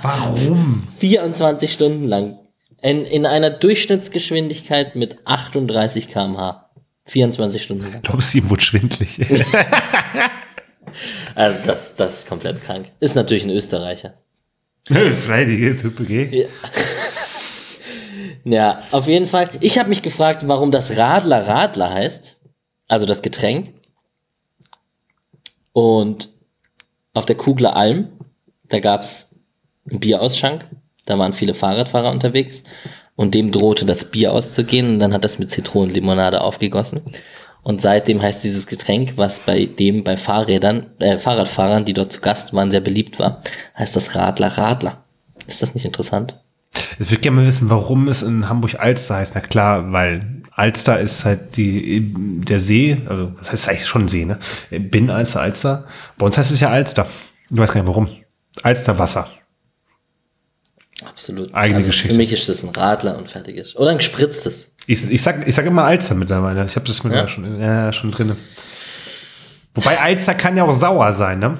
Warum? 0.01 0.87
24 0.97 1.71
Stunden 1.71 2.07
lang. 2.07 2.39
In, 2.81 3.05
in 3.05 3.25
einer 3.25 3.49
Durchschnittsgeschwindigkeit 3.49 4.95
mit 4.95 5.25
38 5.25 6.09
km/h. 6.09 6.69
24 7.05 7.63
Stunden 7.63 7.83
lang. 7.83 7.95
Ich 7.95 8.01
glaube, 8.01 8.23
ihm 8.33 8.49
wurde 8.49 8.63
schwindlig. 8.63 9.19
Also 11.35 11.57
das, 11.65 11.95
das 11.95 12.19
ist 12.19 12.27
komplett 12.27 12.63
krank. 12.63 12.91
Ist 12.99 13.15
natürlich 13.15 13.43
ein 13.43 13.49
Österreicher. 13.49 14.13
Freidige 14.87 15.75
Type, 15.75 16.03
gell? 16.03 16.49
Ja, 18.43 18.83
auf 18.91 19.07
jeden 19.07 19.25
Fall. 19.25 19.49
Ich 19.61 19.79
habe 19.79 19.89
mich 19.89 20.01
gefragt, 20.01 20.47
warum 20.47 20.69
das 20.69 20.97
Radler 20.97 21.47
Radler 21.47 21.93
heißt. 21.93 22.37
Also 22.87 23.05
das 23.05 23.21
Getränk. 23.21 23.73
Und 25.71 26.29
auf 27.13 27.25
der 27.25 27.37
Kugler 27.37 27.75
Alm, 27.75 28.09
da 28.69 28.79
gab's 28.79 29.32
Bierausschank. 29.85 30.65
Da 31.05 31.17
waren 31.19 31.33
viele 31.33 31.53
Fahrradfahrer 31.53 32.11
unterwegs. 32.11 32.63
Und 33.15 33.35
dem 33.35 33.51
drohte 33.51 33.85
das 33.85 34.05
Bier 34.05 34.33
auszugehen. 34.33 34.89
Und 34.89 34.99
dann 34.99 35.13
hat 35.13 35.23
das 35.23 35.39
mit 35.39 35.51
Zitronenlimonade 35.51 36.41
aufgegossen. 36.41 37.01
Und 37.63 37.81
seitdem 37.81 38.21
heißt 38.21 38.43
dieses 38.43 38.67
Getränk, 38.67 39.13
was 39.15 39.39
bei 39.39 39.65
dem 39.65 40.03
bei 40.03 40.17
Fahrrädern, 40.17 40.87
äh, 40.99 41.17
Fahrradfahrern, 41.17 41.85
die 41.85 41.93
dort 41.93 42.11
zu 42.11 42.19
Gast 42.19 42.53
waren, 42.53 42.71
sehr 42.71 42.81
beliebt 42.81 43.19
war, 43.19 43.41
heißt 43.77 43.95
das 43.95 44.15
Radler 44.15 44.49
Radler. 44.49 45.05
Ist 45.47 45.61
das 45.61 45.73
nicht 45.73 45.85
interessant? 45.85 46.37
Ich 46.99 47.09
würde 47.09 47.21
gerne 47.21 47.37
mal 47.37 47.47
wissen, 47.47 47.69
warum 47.69 48.07
es 48.07 48.21
in 48.21 48.49
Hamburg 48.49 48.79
Alster 48.79 49.15
heißt. 49.15 49.35
Na 49.35 49.41
klar, 49.41 49.93
weil 49.93 50.41
Alster 50.51 50.99
ist 50.99 51.23
halt 51.23 51.55
die, 51.55 52.13
der 52.15 52.59
See, 52.59 53.01
also 53.07 53.31
das 53.39 53.51
heißt 53.51 53.69
eigentlich 53.69 53.87
schon 53.87 54.07
See, 54.07 54.25
ne? 54.25 54.39
Bin 54.69 55.09
Alster, 55.09 55.41
Alster. 55.41 55.85
Bei 56.17 56.25
uns 56.25 56.37
heißt 56.37 56.51
es 56.51 56.59
ja 56.59 56.69
Alster. 56.69 57.07
Du 57.49 57.61
weißt 57.61 57.73
gar 57.73 57.81
nicht 57.81 57.89
warum. 57.89 58.09
Alsterwasser. 58.61 59.27
Absolut. 61.05 61.53
Eigene 61.53 61.77
also 61.77 61.87
Geschichte. 61.87 62.13
Für 62.13 62.17
mich 62.17 62.31
ist 62.31 62.47
das 62.49 62.63
ein 62.63 62.69
Radler 62.69 63.17
und 63.17 63.29
fertig 63.29 63.57
ist. 63.57 63.75
Oder 63.75 63.91
ein 63.91 63.97
gespritztes. 63.97 64.71
Ich, 64.85 65.11
ich, 65.11 65.21
sag, 65.21 65.47
ich 65.47 65.55
sag 65.55 65.65
immer 65.65 65.83
Alster 65.85 66.15
mittlerweile. 66.15 66.65
Ich 66.65 66.75
habe 66.75 66.85
das 66.85 67.03
mittlerweile 67.03 67.27
Ja? 67.27 67.33
schon, 67.33 67.59
ja, 67.59 67.93
schon 67.93 68.11
drin. 68.11 68.35
Wobei 69.73 69.99
Alster 69.99 70.35
kann 70.35 70.55
ja 70.55 70.63
auch 70.63 70.73
sauer 70.73 71.13
sein, 71.13 71.39
ne? 71.39 71.57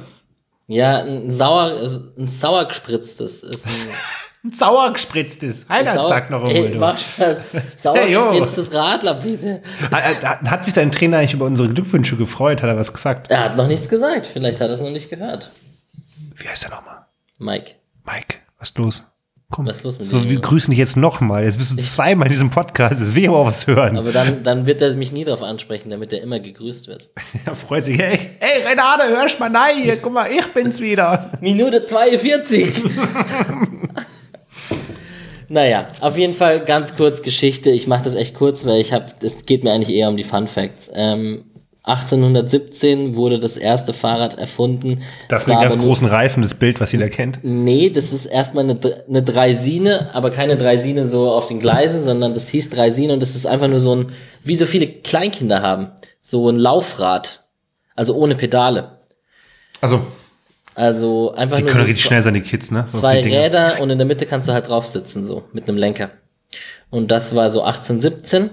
Ja, 0.68 1.04
ein 1.04 1.32
sauer, 1.32 1.82
ein 2.18 2.28
sauer 2.28 2.68
gespritztes 2.68 3.44
ist 3.44 3.66
ein 3.66 3.72
Ein 4.46 4.52
sauer 4.52 4.92
gespritztes. 4.92 5.70
Alter, 5.70 5.94
sauer, 5.94 6.08
sag 6.08 6.30
noch 6.30 6.44
mach 6.76 6.98
Spaß. 6.98 7.40
Sauer 7.78 7.98
Hey, 7.98 8.12
gespritztes 8.14 8.74
Radler, 8.74 9.14
bitte. 9.14 9.62
Hat, 9.90 10.42
hat 10.42 10.66
sich 10.66 10.74
dein 10.74 10.92
Trainer 10.92 11.20
eigentlich 11.20 11.34
über 11.34 11.46
unsere 11.46 11.70
Glückwünsche 11.70 12.18
gefreut? 12.18 12.62
Hat 12.62 12.68
er 12.68 12.76
was 12.76 12.92
gesagt? 12.92 13.32
Er 13.32 13.46
hat 13.46 13.56
noch 13.56 13.68
nichts 13.68 13.88
gesagt. 13.88 14.28
Vielleicht 14.28 14.60
hat 14.60 14.68
er 14.68 14.74
es 14.74 14.82
noch 14.82 14.90
nicht 14.90 15.10
gehört. 15.10 15.50
Wie 16.36 16.50
heißt 16.50 16.66
er 16.66 16.72
nochmal? 16.72 17.06
Mike. 17.38 17.76
Mike, 18.06 18.40
was 18.60 18.72
ist 18.72 18.78
los? 18.78 19.04
Komm, 19.54 19.68
Was 19.68 19.78
ist 19.78 19.84
los 19.84 20.00
mit 20.00 20.10
so, 20.10 20.20
dir, 20.20 20.32
wir 20.32 20.40
grüßen 20.40 20.72
dich 20.72 20.80
jetzt 20.80 20.98
nochmal. 20.98 21.44
Jetzt 21.44 21.60
bist 21.60 21.74
du 21.74 21.78
zweimal 21.78 22.26
in 22.26 22.32
diesem 22.32 22.50
Podcast. 22.50 23.00
Jetzt 23.00 23.14
will 23.14 23.22
ich 23.22 23.30
aber 23.30 23.38
auch 23.38 23.46
was 23.46 23.68
hören. 23.68 24.00
Aber 24.00 24.12
dann, 24.12 24.42
dann 24.42 24.66
wird 24.66 24.82
er 24.82 24.96
mich 24.96 25.12
nie 25.12 25.26
darauf 25.26 25.44
ansprechen, 25.44 25.92
damit 25.92 26.12
er 26.12 26.24
immer 26.24 26.40
gegrüßt 26.40 26.88
wird. 26.88 27.10
Er 27.46 27.56
freut 27.56 27.86
sich. 27.86 28.00
Hey, 28.00 28.18
hey 28.40 28.68
Renate, 28.68 29.10
hörst 29.10 29.40
mal 29.40 29.52
nein 29.52 29.76
hier. 29.84 29.98
Guck 29.98 30.12
mal, 30.12 30.28
ich 30.32 30.48
bin's 30.54 30.82
wieder. 30.82 31.34
Minute 31.40 31.86
42. 31.86 32.74
naja, 35.50 35.86
auf 36.00 36.18
jeden 36.18 36.34
Fall 36.34 36.62
ganz 36.62 36.96
kurz 36.96 37.22
Geschichte. 37.22 37.70
Ich 37.70 37.86
mache 37.86 38.06
das 38.06 38.16
echt 38.16 38.34
kurz, 38.34 38.66
weil 38.66 38.82
ich 38.82 38.92
habe, 38.92 39.14
es 39.22 39.46
geht 39.46 39.64
mir 39.64 39.72
eigentlich 39.72 39.96
eher 39.96 40.10
um 40.10 40.18
die 40.18 40.24
Fun 40.24 40.48
Facts. 40.48 40.90
Ähm, 40.96 41.44
1817 41.84 43.16
wurde 43.18 43.40
das 43.40 43.58
erste 43.58 43.92
Fahrrad 43.92 44.38
erfunden. 44.38 45.02
Das 45.28 45.48
mit 45.48 45.60
ganz 45.60 45.78
großen 45.78 46.08
Reifen, 46.08 46.42
das 46.42 46.54
Bild, 46.54 46.80
was 46.80 46.94
jeder 46.94 47.10
kennt. 47.10 47.40
Nee, 47.44 47.90
das 47.90 48.14
ist 48.14 48.26
erstmal 48.26 48.64
eine, 48.64 48.80
eine 49.10 49.22
Dreisine, 49.22 50.10
aber 50.14 50.32
keine 50.32 50.56
Dreisine 50.56 51.04
so 51.06 51.30
auf 51.32 51.46
den 51.48 51.60
Gleisen, 51.60 52.06
sondern 52.06 52.34
das 52.34 52.48
hieß 52.48 52.70
Dreisine 52.70 53.12
und 53.12 53.22
das 53.22 53.36
ist 53.36 53.46
einfach 53.46 53.68
nur 53.68 53.82
so 53.82 53.96
ein, 53.96 54.14
wie 54.44 54.56
so 54.56 54.66
viele 54.66 54.88
Kleinkinder 54.88 55.62
haben, 55.62 55.88
so 56.22 56.50
ein 56.50 56.58
Laufrad. 56.58 57.44
Also 57.96 58.16
ohne 58.16 58.36
Pedale. 58.36 59.00
Also, 59.82 60.06
Also 60.76 61.34
einfach 61.36 61.58
die 61.58 61.64
nur 61.64 61.72
können 61.72 61.84
so 61.84 61.88
richtig 61.90 62.06
schnell 62.06 62.24
sein, 62.24 62.34
die 62.34 62.42
Kids, 62.42 62.72
ne? 62.72 62.86
Zwei 62.88 63.22
die. 63.22 63.30
Räder 63.30 63.82
und 63.82 63.90
in 63.90 63.98
der 63.98 64.08
Mitte 64.08 64.26
kannst 64.26 64.48
du 64.48 64.54
halt 64.54 64.70
drauf 64.70 64.88
sitzen, 64.88 65.26
so, 65.26 65.44
mit 65.52 65.68
einem 65.68 65.78
Lenker. 65.78 66.12
Und 66.90 67.12
das 67.12 67.36
war 67.36 67.50
so 67.50 67.62
1817. 67.62 68.52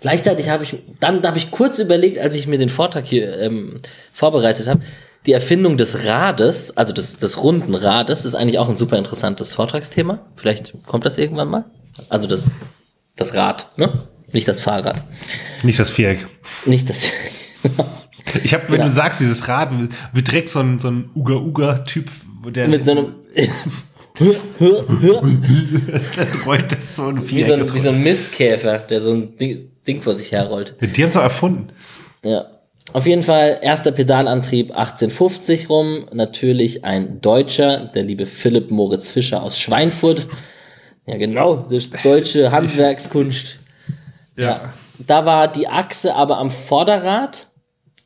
Gleichzeitig 0.00 0.48
habe 0.48 0.64
ich, 0.64 0.76
dann 1.00 1.22
habe 1.26 1.38
ich 1.38 1.50
kurz 1.50 1.78
überlegt, 1.78 2.18
als 2.18 2.34
ich 2.34 2.46
mir 2.46 2.58
den 2.58 2.68
Vortrag 2.68 3.04
hier 3.06 3.38
ähm, 3.40 3.80
vorbereitet 4.12 4.66
habe, 4.68 4.80
die 5.26 5.32
Erfindung 5.32 5.76
des 5.78 6.04
Rades, 6.04 6.76
also 6.76 6.92
des, 6.92 7.16
des 7.16 7.42
runden 7.42 7.74
Rades, 7.74 8.24
ist 8.24 8.34
eigentlich 8.34 8.58
auch 8.58 8.68
ein 8.68 8.76
super 8.76 8.98
interessantes 8.98 9.54
Vortragsthema. 9.54 10.18
Vielleicht 10.36 10.74
kommt 10.86 11.06
das 11.06 11.16
irgendwann 11.18 11.48
mal. 11.48 11.64
Also 12.10 12.26
das, 12.26 12.52
das 13.16 13.34
Rad, 13.34 13.70
ne? 13.76 14.06
Nicht 14.32 14.48
das 14.48 14.60
Fahrrad. 14.60 15.02
Nicht 15.62 15.78
das 15.78 15.90
Viereck. 15.90 16.26
Nicht 16.66 16.90
das. 16.90 17.04
Ich 18.42 18.52
habe, 18.52 18.64
wenn 18.68 18.80
Ja. 18.80 18.86
du 18.86 18.90
sagst, 18.90 19.20
dieses 19.20 19.46
Rad, 19.48 19.70
direkt 20.12 20.48
so 20.48 20.58
ein, 20.58 20.78
so 20.80 20.88
ein 20.90 21.10
Uga-Uga-Typ, 21.14 22.10
der 22.48 22.68
mit 22.68 22.82
so 22.82 22.90
einem. 22.90 23.14
rollt 26.46 26.72
das 26.72 26.96
so 26.96 27.06
ein 27.06 27.16
wie, 27.16 27.42
so 27.42 27.48
Viereck. 27.48 27.52
ein, 27.52 27.74
wie 27.74 27.78
so 27.78 27.88
ein 27.90 28.02
Mistkäfer, 28.02 28.78
der 28.78 29.00
so 29.00 29.12
ein 29.12 29.36
Ding, 29.36 29.70
Ding 29.86 30.02
vor 30.02 30.14
sich 30.14 30.32
herrollt. 30.32 30.74
die 30.80 31.02
haben 31.02 31.08
es 31.08 31.14
erfunden. 31.14 31.68
Ja. 32.24 32.50
Auf 32.92 33.06
jeden 33.06 33.22
Fall, 33.22 33.58
erster 33.62 33.92
Pedalantrieb 33.92 34.70
1850 34.70 35.68
rum. 35.70 36.06
Natürlich 36.12 36.84
ein 36.84 37.20
Deutscher, 37.20 37.90
der 37.94 38.02
liebe 38.02 38.26
Philipp 38.26 38.70
Moritz 38.70 39.08
Fischer 39.08 39.42
aus 39.42 39.58
Schweinfurt. 39.58 40.26
Ja, 41.06 41.16
genau, 41.16 41.66
das 41.68 41.90
deutsche 42.02 42.50
Handwerkskunst. 42.52 43.58
Ja. 44.36 44.72
Da 44.98 45.26
war 45.26 45.48
die 45.48 45.66
Achse 45.66 46.14
aber 46.14 46.38
am 46.38 46.50
Vorderrad. 46.50 47.48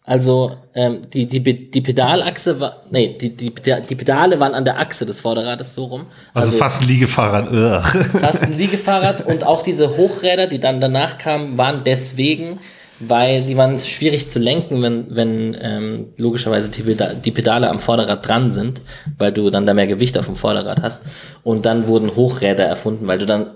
Also 0.09 0.57
ähm, 0.75 1.03
die, 1.13 1.27
die, 1.27 1.43
die 1.43 1.81
Pedalachse 1.83 2.59
war, 2.61 2.79
nee, 2.91 3.19
die, 3.21 3.37
die, 3.37 3.53
die 3.53 3.95
Pedale 3.95 4.41
waren 4.41 4.55
an 4.55 4.65
der 4.65 4.81
Achse 4.81 5.05
des 5.05 5.21
Vorderrades 5.21 5.75
so 5.75 5.85
rum. 5.85 6.07
Also, 6.33 6.57
fast 6.57 6.81
ein 6.81 6.89
Liegefahrrad. 6.89 7.53
Ugh. 7.53 7.83
fast 8.19 8.43
ein 8.43 8.57
Liegefahrrad 8.57 9.27
und 9.27 9.45
auch 9.45 9.61
diese 9.61 9.99
Hochräder, 9.99 10.47
die 10.47 10.61
dann 10.61 10.81
danach 10.81 11.19
kamen, 11.19 11.59
waren 11.59 11.85
deswegen, 11.85 12.59
weil 13.01 13.43
die 13.43 13.59
waren 13.59 13.77
schwierig 13.77 14.31
zu 14.31 14.39
lenken, 14.39 14.81
wenn, 14.81 15.15
wenn 15.15 15.55
ähm, 15.61 16.07
logischerweise 16.17 16.71
die, 16.71 16.97
die 17.23 17.31
Pedale 17.31 17.69
am 17.69 17.79
Vorderrad 17.79 18.27
dran 18.27 18.51
sind, 18.51 18.81
weil 19.19 19.33
du 19.33 19.51
dann 19.51 19.67
da 19.67 19.75
mehr 19.75 19.89
Gewicht 19.89 20.17
auf 20.17 20.25
dem 20.25 20.37
Vorderrad 20.37 20.81
hast. 20.81 21.05
Und 21.43 21.67
dann 21.67 21.87
wurden 21.87 22.17
Hochräder 22.17 22.65
erfunden, 22.65 23.07
weil 23.07 23.19
du 23.19 23.27
dann 23.27 23.49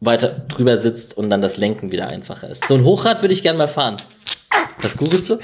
weiter 0.00 0.30
drüber 0.48 0.78
sitzt 0.78 1.16
und 1.16 1.30
dann 1.30 1.42
das 1.42 1.58
Lenken 1.58 1.92
wieder 1.92 2.08
einfacher 2.08 2.48
ist. 2.48 2.66
So 2.66 2.74
ein 2.74 2.82
Hochrad 2.82 3.22
würde 3.22 3.34
ich 3.34 3.44
gerne 3.44 3.58
mal 3.58 3.68
fahren. 3.68 3.98
Was 4.82 4.96
googelst 4.96 5.30
du? 5.30 5.38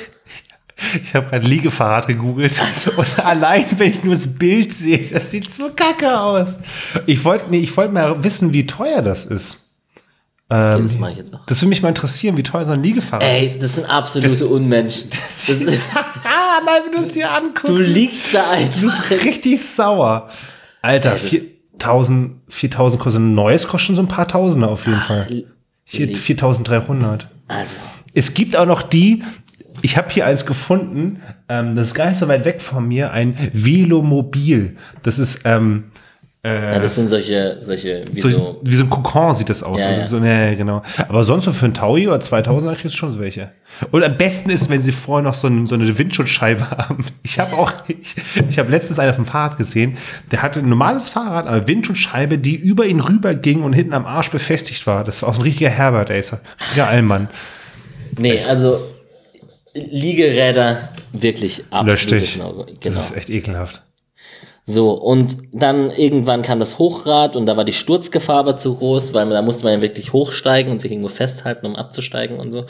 Ich 1.03 1.15
habe 1.15 1.29
gerade 1.29 1.47
Liegefahrrad 1.47 2.09
gegoogelt 2.09 2.61
und 2.97 3.19
allein, 3.25 3.65
wenn 3.77 3.91
ich 3.91 4.03
nur 4.03 4.15
das 4.15 4.35
Bild 4.35 4.73
sehe, 4.73 4.99
das 5.13 5.31
sieht 5.31 5.53
so 5.53 5.71
kacke 5.75 6.19
aus. 6.21 6.59
Ich 7.07 7.23
wollte 7.25 7.47
nee, 7.51 7.59
ich 7.59 7.77
wollte 7.77 7.93
mal 7.93 8.25
wissen, 8.25 8.53
wie 8.53 8.67
teuer 8.67 9.01
das 9.03 9.25
ist. 9.27 9.77
Ähm, 10.51 10.83
das 10.83 10.99
mache 10.99 11.13
ich 11.13 11.19
jetzt 11.19 11.35
auch. 11.35 11.47
Das 11.47 11.61
würde 11.63 11.69
mich 11.69 11.83
mal 11.83 11.89
interessieren, 11.91 12.37
wie 12.37 12.43
teuer 12.43 12.67
so 12.67 12.73
ein 12.73 12.83
Liegefahrrad 12.83 13.23
Ey, 13.27 13.47
ist. 13.47 13.63
das 13.63 13.77
sind 13.77 13.89
absolute 13.89 14.29
Das- 14.29 14.43
Unmenschen. 14.43 15.09
Das 15.47 15.49
ist, 15.61 15.87
ah, 15.95 16.61
nein, 16.65 16.83
wenn 16.87 16.93
du 16.93 16.99
es 17.07 17.13
dir 17.13 17.31
anguckst. 17.31 17.69
du 17.69 17.77
liegst 17.77 18.35
da 18.35 18.43
Du 18.43 18.51
einfach. 18.51 18.81
bist 18.81 19.11
richtig 19.25 19.65
sauer. 19.65 20.29
Alter, 20.83 21.13
Ey, 21.13 21.19
das- 21.21 21.31
4000, 21.79 22.33
4000 22.49 23.03
kostet 23.03 23.21
ein 23.23 23.35
neues, 23.35 23.67
kostet 23.69 23.87
schon 23.87 23.97
so 23.97 24.03
ein 24.03 24.09
paar 24.09 24.27
Tausender 24.29 24.69
auf 24.69 24.87
jeden 24.87 25.01
Fall. 25.01 25.45
Hier 25.85 26.07
lieb. 26.07 26.17
4300. 26.19 27.29
Also, 27.49 27.71
Es 28.15 28.35
gibt 28.35 28.57
auch 28.57 28.67
noch 28.67 28.83
die, 28.83 29.23
ich 29.81 29.97
habe 29.97 30.11
hier 30.11 30.27
eins 30.27 30.47
gefunden, 30.47 31.23
ähm, 31.49 31.75
das 31.75 31.89
ist 31.89 31.95
gar 31.95 32.09
nicht 32.09 32.19
so 32.19 32.29
weit 32.29 32.45
weg 32.45 32.61
von 32.61 32.87
mir, 32.87 33.13
ein 33.13 33.51
Velomobil. 33.53 34.77
Das 35.03 35.19
ist 35.19 35.43
ähm, 35.45 35.85
ja, 36.45 36.81
das 36.81 36.97
sind 36.97 37.07
solche, 37.07 37.59
solche, 37.61 38.05
wie 38.11 38.21
so, 38.21 38.61
wie 38.65 38.75
so 38.75 38.83
ein 38.83 38.91
Kokon 38.91 39.33
sieht 39.33 39.49
das 39.49 39.63
aus. 39.63 39.81
Ja, 39.81 39.87
also 39.87 40.01
ja. 40.01 40.07
So, 40.09 40.19
nee, 40.19 40.57
genau. 40.57 40.83
Aber 41.07 41.23
sonst 41.23 41.45
so 41.45 41.53
für 41.53 41.67
ein 41.67 41.75
Taui 41.75 42.09
oder 42.09 42.19
2000 42.19 42.77
kriegst 42.77 42.97
du 42.97 42.99
schon 42.99 43.13
so 43.13 43.21
welche. 43.21 43.53
Und 43.93 44.03
am 44.03 44.17
besten 44.17 44.51
ist, 44.51 44.69
wenn 44.69 44.81
sie 44.81 44.91
vorher 44.91 45.23
noch 45.23 45.35
so, 45.35 45.47
ein, 45.47 45.69
so 45.69 45.77
eine 45.77 45.97
Windschutzscheibe 45.97 46.69
haben. 46.71 47.05
Ich 47.23 47.39
habe 47.39 47.57
auch, 47.57 47.73
ich, 47.87 48.17
ich 48.49 48.59
habe 48.59 48.73
letztens 48.73 48.99
einen 48.99 49.11
auf 49.11 49.17
dem 49.17 49.27
Fahrrad 49.27 49.57
gesehen, 49.57 49.97
der 50.33 50.43
hatte 50.43 50.59
ein 50.59 50.69
normales 50.69 51.09
Fahrrad, 51.09 51.47
aber 51.47 51.69
Windschutzscheibe, 51.69 52.39
die 52.39 52.57
über 52.57 52.87
ihn 52.87 52.99
rüber 52.99 53.37
ging 53.37 53.63
und 53.63 53.73
hinten 53.73 53.93
am 53.93 54.05
Arsch 54.05 54.33
befestigt 54.33 54.85
war. 54.89 55.05
Das 55.05 55.23
war 55.23 55.29
auch 55.29 55.35
so 55.35 55.43
ein 55.43 55.45
richtiger 55.45 55.71
Herbert, 55.71 56.11
ein 56.11 56.17
Richtiger 56.17 56.89
Allmann. 56.89 57.29
Nee, 58.19 58.39
also, 58.47 58.83
Liegeräder, 59.75 60.91
wirklich 61.13 61.65
Lösch 61.85 62.07
dich. 62.07 62.37
No-Go. 62.37 62.65
Das 62.65 62.81
Genau. 62.81 62.97
ist 62.99 63.17
echt 63.17 63.31
ekelhaft. 63.31 63.83
So, 64.65 64.93
und 64.93 65.39
dann 65.53 65.91
irgendwann 65.91 66.43
kam 66.43 66.61
das 66.61 66.79
Hochrad 66.79 67.35
und 67.35 67.47
da 67.47 67.57
war 67.57 67.65
die 67.65 67.73
Sturzgefahr 67.73 68.37
aber 68.39 68.57
zu 68.57 68.77
groß, 68.77 69.13
weil 69.13 69.29
da 69.31 69.43
musste 69.43 69.65
man 69.65 69.73
ja 69.75 69.83
wirklich 69.83 70.13
hochsteigen 70.13 70.71
und 70.71 70.81
sich 70.81 70.93
irgendwo 70.93 71.09
festhalten, 71.09 71.67
um 71.67 71.75
abzusteigen 71.75 72.39
und 72.39 72.53
so. 72.53 72.67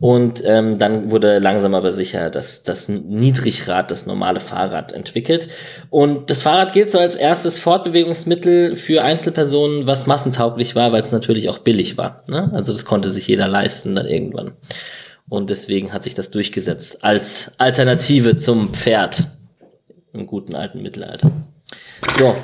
Und 0.00 0.42
ähm, 0.44 0.78
dann 0.78 1.10
wurde 1.10 1.38
langsam 1.38 1.74
aber 1.74 1.92
sicher 1.92 2.30
das, 2.30 2.62
das 2.62 2.88
Niedrigrad, 2.88 3.90
das 3.90 4.06
normale 4.06 4.40
Fahrrad 4.40 4.92
entwickelt. 4.92 5.48
Und 5.90 6.30
das 6.30 6.42
Fahrrad 6.42 6.72
gilt 6.72 6.90
so 6.90 6.98
als 6.98 7.16
erstes 7.16 7.58
Fortbewegungsmittel 7.58 8.76
für 8.76 9.02
Einzelpersonen, 9.02 9.86
was 9.86 10.06
massentauglich 10.06 10.74
war, 10.74 10.92
weil 10.92 11.02
es 11.02 11.12
natürlich 11.12 11.48
auch 11.48 11.58
billig 11.58 11.96
war. 11.96 12.22
Ne? 12.28 12.50
Also 12.52 12.72
das 12.72 12.84
konnte 12.84 13.08
sich 13.10 13.28
jeder 13.28 13.48
leisten 13.48 13.94
dann 13.94 14.06
irgendwann. 14.06 14.52
Und 15.28 15.50
deswegen 15.50 15.92
hat 15.92 16.04
sich 16.04 16.14
das 16.14 16.30
durchgesetzt 16.30 17.02
als 17.02 17.52
Alternative 17.58 18.36
zum 18.36 18.74
Pferd 18.74 19.24
im 20.12 20.26
guten 20.26 20.54
alten 20.54 20.82
Mittelalter. 20.82 21.30
So, 22.18 22.36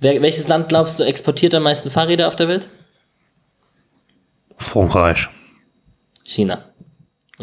wer, 0.00 0.22
welches 0.22 0.48
Land 0.48 0.68
glaubst 0.68 1.00
du 1.00 1.04
exportiert 1.04 1.54
am 1.54 1.64
meisten 1.64 1.90
Fahrräder 1.90 2.28
auf 2.28 2.36
der 2.36 2.48
Welt? 2.48 2.68
Frankreich. 4.56 5.28
China. 6.22 6.69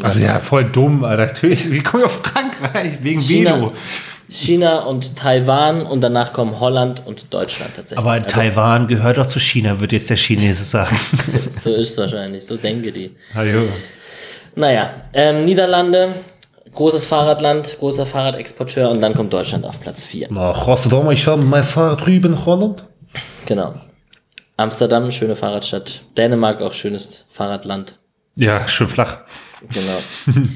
Also 0.02 0.20
ja, 0.20 0.38
voll 0.38 0.64
dumm, 0.64 1.04
Alter. 1.04 1.26
Natürlich, 1.26 1.70
wie 1.70 1.82
komme 1.82 2.04
ich 2.04 2.06
auf 2.06 2.22
Frankreich? 2.22 2.98
Wegen 3.02 3.20
China, 3.20 3.56
Velo. 3.56 3.72
China 4.28 4.80
und 4.80 5.16
Taiwan 5.16 5.82
und 5.86 6.00
danach 6.00 6.32
kommen 6.32 6.60
Holland 6.60 7.02
und 7.06 7.32
Deutschland 7.32 7.74
tatsächlich. 7.76 7.98
Aber 7.98 8.12
Also, 8.12 8.26
Taiwan 8.26 8.86
gehört 8.86 9.18
doch 9.18 9.26
zu 9.26 9.40
China, 9.40 9.80
wird 9.80 9.92
jetzt 9.92 10.10
der 10.10 10.16
Chinese 10.16 10.64
sagen. 10.64 10.96
so, 11.26 11.38
so 11.48 11.74
ist 11.74 11.90
es 11.90 11.98
wahrscheinlich, 11.98 12.44
so 12.44 12.56
denke 12.56 12.92
die. 12.92 13.16
Hallo. 13.34 13.62
Naja, 14.54 14.90
ähm, 15.12 15.44
Niederlande, 15.44 16.14
großes 16.72 17.06
Fahrradland, 17.06 17.76
großer 17.78 18.06
Fahrradexporteur 18.06 18.90
und 18.90 19.00
dann 19.00 19.14
kommt 19.14 19.32
Deutschland 19.32 19.64
auf 19.64 19.80
Platz 19.80 20.04
4. 20.04 20.28
Na, 20.30 20.50
Rotterdam, 20.50 21.10
ich 21.10 21.26
habe 21.26 21.42
mein 21.42 21.64
Fahrrad 21.64 22.04
drüben 22.04 22.44
Holland. 22.44 22.84
Genau. 23.46 23.74
Amsterdam, 24.56 25.10
schöne 25.10 25.36
Fahrradstadt. 25.36 26.02
Dänemark, 26.16 26.60
auch 26.60 26.72
schönes 26.72 27.24
Fahrradland. 27.30 27.98
Ja, 28.34 28.66
schön 28.68 28.88
flach. 28.88 29.18
Genau. 29.62 30.46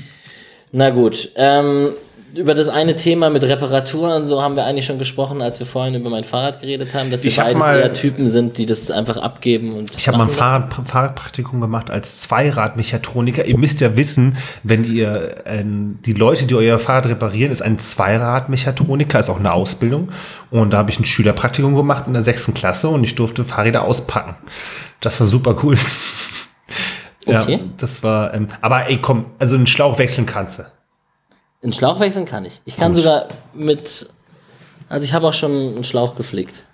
Na 0.72 0.90
gut, 0.90 1.30
ähm, 1.36 1.90
über 2.34 2.54
das 2.54 2.68
eine 2.70 2.94
Thema 2.94 3.28
mit 3.28 3.42
Reparatur 3.42 4.16
und 4.16 4.24
so 4.24 4.40
haben 4.40 4.56
wir 4.56 4.64
eigentlich 4.64 4.86
schon 4.86 4.98
gesprochen, 4.98 5.42
als 5.42 5.58
wir 5.58 5.66
vorhin 5.66 5.94
über 5.94 6.08
mein 6.08 6.24
Fahrrad 6.24 6.62
geredet 6.62 6.94
haben, 6.94 7.10
dass 7.10 7.22
wir 7.22 7.28
Ich 7.28 7.38
hab 7.38 7.44
beides 7.44 7.60
mal- 7.60 7.78
eher 7.78 7.92
Typen 7.92 8.26
sind, 8.26 8.56
die 8.56 8.64
das 8.64 8.90
einfach 8.90 9.18
abgeben 9.18 9.74
und 9.74 9.94
Ich 9.94 10.08
habe 10.08 10.16
mal 10.16 10.24
ein 10.24 10.30
Fahrrad, 10.30 10.72
Fahrradpraktikum 10.88 11.60
gemacht 11.60 11.90
als 11.90 12.22
Zweiradmechatroniker. 12.22 13.44
Ihr 13.44 13.58
müsst 13.58 13.80
ja 13.82 13.96
wissen, 13.96 14.38
wenn 14.62 14.82
ihr 14.90 15.42
ähm, 15.44 15.98
die 16.06 16.14
Leute, 16.14 16.46
die 16.46 16.54
euer 16.54 16.78
Fahrrad 16.78 17.06
reparieren, 17.08 17.52
ist 17.52 17.60
ein 17.60 17.78
Zweiradmechatroniker, 17.78 19.18
ist 19.18 19.28
auch 19.28 19.38
eine 19.38 19.52
Ausbildung. 19.52 20.08
Und 20.50 20.70
da 20.72 20.78
habe 20.78 20.90
ich 20.90 20.98
ein 20.98 21.04
Schülerpraktikum 21.04 21.74
gemacht 21.76 22.04
in 22.06 22.14
der 22.14 22.22
sechsten 22.22 22.54
Klasse 22.54 22.88
und 22.88 23.04
ich 23.04 23.14
durfte 23.14 23.44
Fahrräder 23.44 23.82
auspacken. 23.84 24.36
Das 25.00 25.20
war 25.20 25.26
super 25.26 25.54
cool. 25.62 25.76
Okay. 27.26 27.56
Ja, 27.56 27.64
das 27.76 28.02
war, 28.02 28.34
ähm, 28.34 28.48
aber 28.60 28.88
ey, 28.88 28.98
komm, 29.00 29.26
also 29.38 29.54
einen 29.56 29.66
Schlauch 29.66 29.98
wechseln 29.98 30.26
kannst 30.26 30.58
du. 30.58 30.64
Einen 31.62 31.72
Schlauch 31.72 32.00
wechseln 32.00 32.24
kann 32.24 32.44
ich. 32.44 32.60
Ich 32.64 32.76
kann 32.76 32.94
sogar 32.94 33.28
mit, 33.54 34.08
also 34.88 35.04
ich 35.04 35.12
habe 35.12 35.28
auch 35.28 35.34
schon 35.34 35.52
einen 35.52 35.84
Schlauch 35.84 36.16
geflickt. 36.16 36.64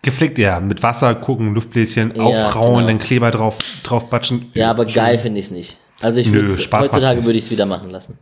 Geflickt, 0.00 0.38
ja, 0.38 0.58
mit 0.58 0.82
Wasser 0.82 1.14
gucken, 1.14 1.54
Luftbläschen, 1.54 2.14
Ja, 2.16 2.22
aufrauen, 2.22 2.78
genau. 2.78 2.86
dann 2.88 2.98
Kleber 2.98 3.30
drauf, 3.30 3.58
drauf 3.82 4.08
batschen. 4.08 4.50
Ja, 4.54 4.70
aber 4.70 4.86
geil 4.86 5.18
finde 5.18 5.38
ich 5.38 5.46
es 5.46 5.50
nicht. 5.50 5.78
Also 6.00 6.18
ich 6.18 6.26
Nö, 6.26 6.48
macht's 6.48 6.72
heutzutage 6.72 7.24
würde 7.24 7.38
ich 7.38 7.44
es 7.44 7.50
wieder 7.50 7.66
machen 7.66 7.90
lassen. 7.90 8.18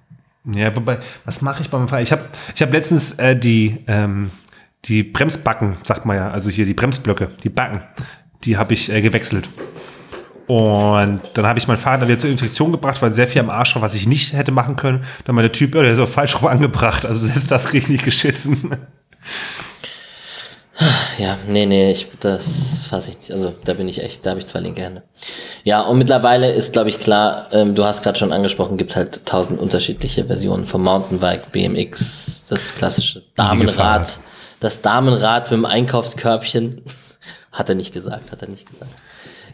Ja, 0.55 0.75
wobei, 0.75 0.99
was 1.25 1.43
mache 1.43 1.62
ich 1.62 1.71
beim 1.71 1.89
Fahrrad? 1.89 2.05
Ich 2.05 2.12
habe 2.12 2.23
ich 2.55 2.61
hab 2.61 2.73
letztens 2.73 3.12
äh, 3.18 3.37
die, 3.37 3.79
ähm, 3.87 4.31
die 4.87 5.03
Bremsbacken, 5.03 5.77
sagt 5.85 6.05
man 6.07 6.16
ja, 6.16 6.31
also 6.31 6.51
hier 6.51 6.66
die 6.66 6.75
Bremsblöcke, 6.75 7.31
die 7.43 7.51
Backen, 7.51 7.83
die 8.45 8.57
habe 8.57 8.75
ich 8.75 8.91
äh, 8.91 9.01
gewechselt. 9.01 9.49
Und 10.51 11.20
dann 11.34 11.46
habe 11.46 11.61
ich 11.61 11.68
mein 11.68 11.76
Fahrrad 11.76 12.09
wieder 12.09 12.18
zur 12.18 12.28
Infektion 12.28 12.72
gebracht, 12.72 13.01
weil 13.03 13.12
sehr 13.12 13.28
viel 13.28 13.40
am 13.40 13.51
Arsch 13.51 13.76
war, 13.76 13.82
was 13.82 13.94
ich 13.94 14.09
nicht 14.09 14.32
hätte 14.32 14.51
machen 14.51 14.74
können. 14.74 15.05
Dann 15.24 15.36
meinte 15.36 15.48
der 15.48 15.57
Typ, 15.57 15.76
ja, 15.76 15.82
der 15.82 15.92
ist 15.92 16.01
auch 16.01 16.09
falsch 16.09 16.42
rum 16.42 16.48
angebracht. 16.48 17.07
Also 17.07 17.24
selbst 17.24 17.53
das 17.53 17.66
kriege 17.66 17.84
ich 17.84 17.88
nicht 17.88 18.05
geschissen. 18.05 18.76
Ja, 21.18 21.38
nee, 21.46 21.66
nee, 21.66 21.92
ich, 21.92 22.09
das 22.18 22.86
fasse 22.86 23.11
ich 23.11 23.18
nicht. 23.18 23.30
Also 23.30 23.55
da 23.64 23.74
bin 23.74 23.86
ich 23.86 24.03
echt, 24.03 24.26
da 24.26 24.30
habe 24.30 24.40
ich 24.40 24.46
zwei 24.46 24.59
linke 24.59 24.82
Hände. 24.82 25.05
Ja, 25.62 25.82
und 25.82 25.98
mittlerweile 25.98 26.51
ist, 26.51 26.72
glaube 26.72 26.88
ich, 26.88 26.98
klar, 26.98 27.46
ähm, 27.53 27.76
du 27.76 27.84
hast 27.84 28.03
gerade 28.03 28.18
schon 28.18 28.32
angesprochen, 28.32 28.76
gibt's 28.76 28.96
halt 28.96 29.24
tausend 29.26 29.61
unterschiedliche 29.61 30.24
Versionen 30.24 30.64
vom 30.64 30.82
Mountainbike, 30.82 31.53
BMX, 31.53 32.46
das 32.48 32.74
klassische 32.74 33.22
Damenrad, 33.36 34.18
das 34.59 34.82
Damenrad 34.82 35.44
mit 35.53 35.59
dem 35.59 35.64
Einkaufskörbchen. 35.64 36.82
hat 37.53 37.68
er 37.68 37.76
nicht 37.76 37.92
gesagt, 37.92 38.32
hat 38.32 38.42
er 38.42 38.48
nicht 38.48 38.66
gesagt. 38.68 38.90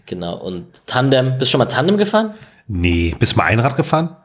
Genau, 0.06 0.36
und 0.36 0.86
Tandem, 0.86 1.32
bist 1.32 1.42
du 1.42 1.46
schon 1.46 1.58
mal 1.58 1.66
Tandem 1.66 1.98
gefahren? 1.98 2.34
Nee, 2.68 3.14
bist 3.18 3.32
du 3.32 3.36
mal 3.36 3.44
Einrad 3.44 3.76
gefahren? 3.76 4.16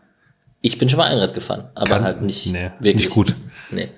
Ich 0.62 0.78
bin 0.78 0.90
schon 0.90 0.98
mal 0.98 1.06
Einrad 1.08 1.34
gefahren, 1.34 1.66
aber 1.74 1.90
Kann- 1.90 2.04
halt 2.04 2.22
nicht 2.22 2.48
nee, 2.52 2.72
wirklich. 2.80 3.06
nicht 3.06 3.10
gut. 3.10 3.36
Nee. 3.72 3.90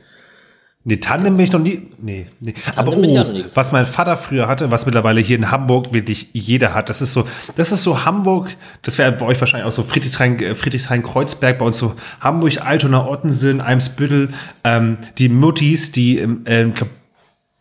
Nee, 0.86 0.98
Tandem 0.98 1.38
bin 1.38 1.46
ich 1.46 1.52
noch 1.54 1.62
nie. 1.62 1.88
Nee, 1.98 2.28
nee. 2.42 2.54
Aber 2.76 2.92
oh, 2.98 3.36
was 3.54 3.72
mein 3.72 3.86
Vater 3.86 4.18
früher 4.18 4.50
hatte, 4.50 4.70
was 4.70 4.86
mittlerweile 4.86 5.22
hier 5.22 5.38
in 5.38 5.50
Hamburg 5.50 5.94
wirklich 5.94 6.28
jeder 6.34 6.74
hat, 6.74 6.90
das 6.90 7.02
ist 7.02 7.14
so, 7.14 7.26
das 7.56 7.72
ist 7.72 7.84
so 7.84 8.04
Hamburg, 8.04 8.58
das 8.82 8.98
wäre 8.98 9.14
bei 9.14 9.26
euch 9.26 9.40
wahrscheinlich 9.40 9.66
auch 9.66 9.72
so 9.72 9.84
Friedrichshain, 9.84 10.40
äh, 10.42 10.56
Friedrichshain-Kreuzberg, 10.56 11.58
bei 11.60 11.66
uns 11.66 11.78
so 11.78 11.96
Hamburg, 12.20 12.66
Altona, 12.66 13.08
Ottensen, 13.08 13.62
Eimsbüttel, 13.62 14.34
ähm, 14.66 14.98
die 15.20 15.30
Muttis, 15.30 15.94
die 15.94 16.18
im, 16.18 16.46
äh, 16.46 16.66
glaub, 16.66 16.90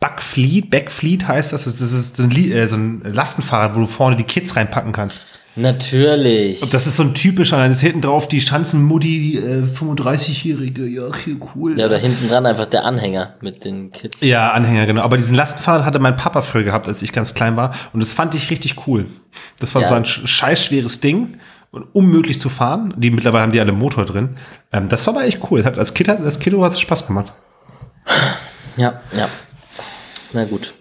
Backfleet, 0.03 0.69
Backfleet 0.69 1.25
heißt 1.29 1.53
das, 1.53 1.63
das 1.63 1.79
ist, 1.79 2.17
so, 2.17 2.23
ein, 2.23 2.31
äh, 2.31 2.67
so 2.67 2.75
ein 2.75 3.01
Lastenfahrrad, 3.05 3.73
wo 3.73 3.79
du 3.79 3.87
vorne 3.87 4.17
die 4.17 4.25
Kids 4.25 4.53
reinpacken 4.57 4.91
kannst. 4.91 5.21
Natürlich. 5.55 6.61
Und 6.61 6.73
das 6.73 6.87
ist 6.87 6.97
so 6.97 7.03
ein 7.03 7.13
typischer, 7.13 7.55
dann 7.57 7.71
ist 7.71 7.79
hinten 7.79 8.01
drauf 8.01 8.27
die 8.27 8.41
Schanzenmutti, 8.41 9.37
äh, 9.37 9.63
35-Jährige, 9.63 10.85
ja, 10.87 11.03
okay, 11.07 11.37
cool. 11.55 11.79
Ja, 11.79 11.85
oder 11.85 11.97
hinten 11.99 12.27
dran 12.27 12.45
einfach 12.45 12.65
der 12.65 12.83
Anhänger 12.83 13.35
mit 13.39 13.63
den 13.63 13.93
Kids. 13.93 14.19
Ja, 14.19 14.51
Anhänger, 14.51 14.87
genau. 14.87 15.03
Aber 15.03 15.15
diesen 15.15 15.37
Lastenfahrrad 15.37 15.85
hatte 15.85 15.99
mein 15.99 16.17
Papa 16.17 16.41
früher 16.41 16.63
gehabt, 16.63 16.89
als 16.89 17.01
ich 17.01 17.13
ganz 17.13 17.33
klein 17.33 17.55
war. 17.55 17.73
Und 17.93 18.01
das 18.01 18.11
fand 18.11 18.35
ich 18.35 18.49
richtig 18.49 18.85
cool. 18.87 19.05
Das 19.59 19.73
war 19.73 19.83
Ja. 19.83 19.87
so 19.87 19.93
ein 19.93 20.03
sch- 20.03 20.27
scheiß 20.27 20.65
schweres 20.65 20.99
Ding 20.99 21.37
und 21.71 21.83
unmöglich 21.93 22.41
zu 22.41 22.49
fahren. 22.49 22.93
Die 22.97 23.09
mittlerweile 23.09 23.43
haben 23.43 23.53
die 23.53 23.59
alle 23.61 23.71
Motor 23.71 24.05
drin. 24.05 24.29
Ähm, 24.73 24.89
das 24.89 25.07
war 25.07 25.15
aber 25.15 25.25
echt 25.25 25.39
cool. 25.49 25.63
Hat, 25.63 25.77
als 25.77 25.93
Kind 25.93 26.09
hat 26.09 26.19
als 26.25 26.39
Kiddo 26.39 26.61
hat 26.63 26.73
es 26.73 26.81
Spaß 26.81 27.07
gemacht. 27.07 27.31
Ja, 28.75 29.01
ja. 29.15 29.29
Na 30.33 30.45
gut. 30.45 30.73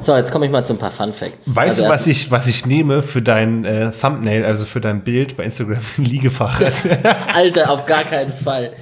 So, 0.00 0.16
jetzt 0.16 0.32
komme 0.32 0.46
ich 0.46 0.52
mal 0.52 0.64
zu 0.64 0.72
ein 0.72 0.78
paar 0.78 0.90
Fun 0.90 1.12
Facts. 1.12 1.54
Weißt 1.54 1.78
Also 1.78 1.84
du, 1.84 1.88
was 1.88 2.06
ich, 2.06 2.30
was 2.30 2.46
ich 2.46 2.66
nehme 2.66 3.02
für 3.02 3.22
dein 3.22 3.64
äh, 3.64 3.90
Thumbnail, 3.90 4.44
also 4.44 4.64
für 4.64 4.80
dein 4.80 5.04
Bild 5.04 5.36
bei 5.36 5.44
Instagram? 5.44 5.80
Ein 5.98 6.04
Liegefahrrad. 6.04 6.72
Alter, 7.34 7.70
auf 7.70 7.86
gar 7.86 8.04
keinen 8.04 8.32
Fall. 8.32 8.72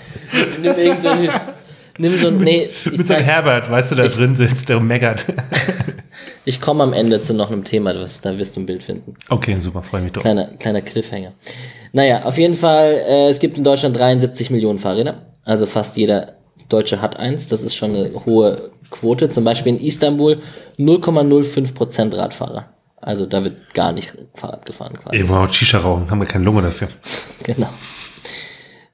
Nimm 0.61 0.75
irgend 0.75 1.03
so 1.03 1.09
ein 1.09 1.29
Nimm 1.99 2.15
so 2.15 2.29
ein. 2.29 2.39
Nee, 2.39 2.71
ich, 2.71 2.97
Mit 2.97 3.09
so 3.09 3.15
einem 3.15 3.25
Herbert, 3.25 3.71
weißt 3.71 3.91
du, 3.91 3.95
da 3.97 4.07
drin 4.07 4.37
sitzt, 4.37 4.69
der 4.69 4.79
meckert. 4.79 5.25
ich 6.45 6.61
komme 6.61 6.85
am 6.85 6.93
Ende 6.93 7.21
zu 7.21 7.35
noch 7.35 7.51
einem 7.51 7.65
Thema, 7.65 7.93
das, 7.93 8.21
da 8.21 8.39
wirst 8.39 8.57
du 8.57 8.61
ein 8.61 8.67
Bild 8.67 8.85
finden. 8.85 9.15
Okay, 9.29 9.59
super, 9.59 9.83
freue 9.83 10.03
mich 10.03 10.13
doch. 10.13 10.23
Kleiner, 10.23 10.47
kleiner 10.59 10.81
Cliffhanger. 10.81 11.33
Naja, 11.93 12.23
auf 12.23 12.39
jeden 12.39 12.55
Fall, 12.55 12.93
äh, 12.93 13.29
es 13.29 13.41
gibt 13.41 13.59
in 13.59 13.65
Deutschland 13.65 13.97
73 13.97 14.51
Millionen 14.51 14.79
Fahrräder. 14.79 15.27
Also 15.45 15.67
fast 15.67 15.97
jeder 15.97 16.35
Deutsche 16.69 17.01
hat 17.03 17.17
eins. 17.17 17.49
Das 17.49 17.63
ist 17.63 17.75
schon 17.75 17.97
eine 17.97 18.25
hohe 18.27 18.71
Quote. 18.91 19.30
Zum 19.30 19.45
Beispiel 19.45 19.74
in 19.74 19.80
Istanbul 19.80 20.41
0,05% 20.78 22.16
Radfahrer. 22.16 22.66
Also 23.01 23.26
da 23.26 23.45
wird 23.45 23.74
gar 23.74 23.93
nicht 23.93 24.12
Fahrrad 24.34 24.66
gefahren 24.66 24.99
quasi. 25.01 25.28
Wollen 25.28 25.49
auch 25.49 25.53
Shisha 25.53 25.78
rauchen, 25.78 26.11
haben 26.11 26.18
wir 26.18 26.26
keine 26.26 26.45
Lunge 26.45 26.62
dafür. 26.62 26.89
Genau. 27.45 27.68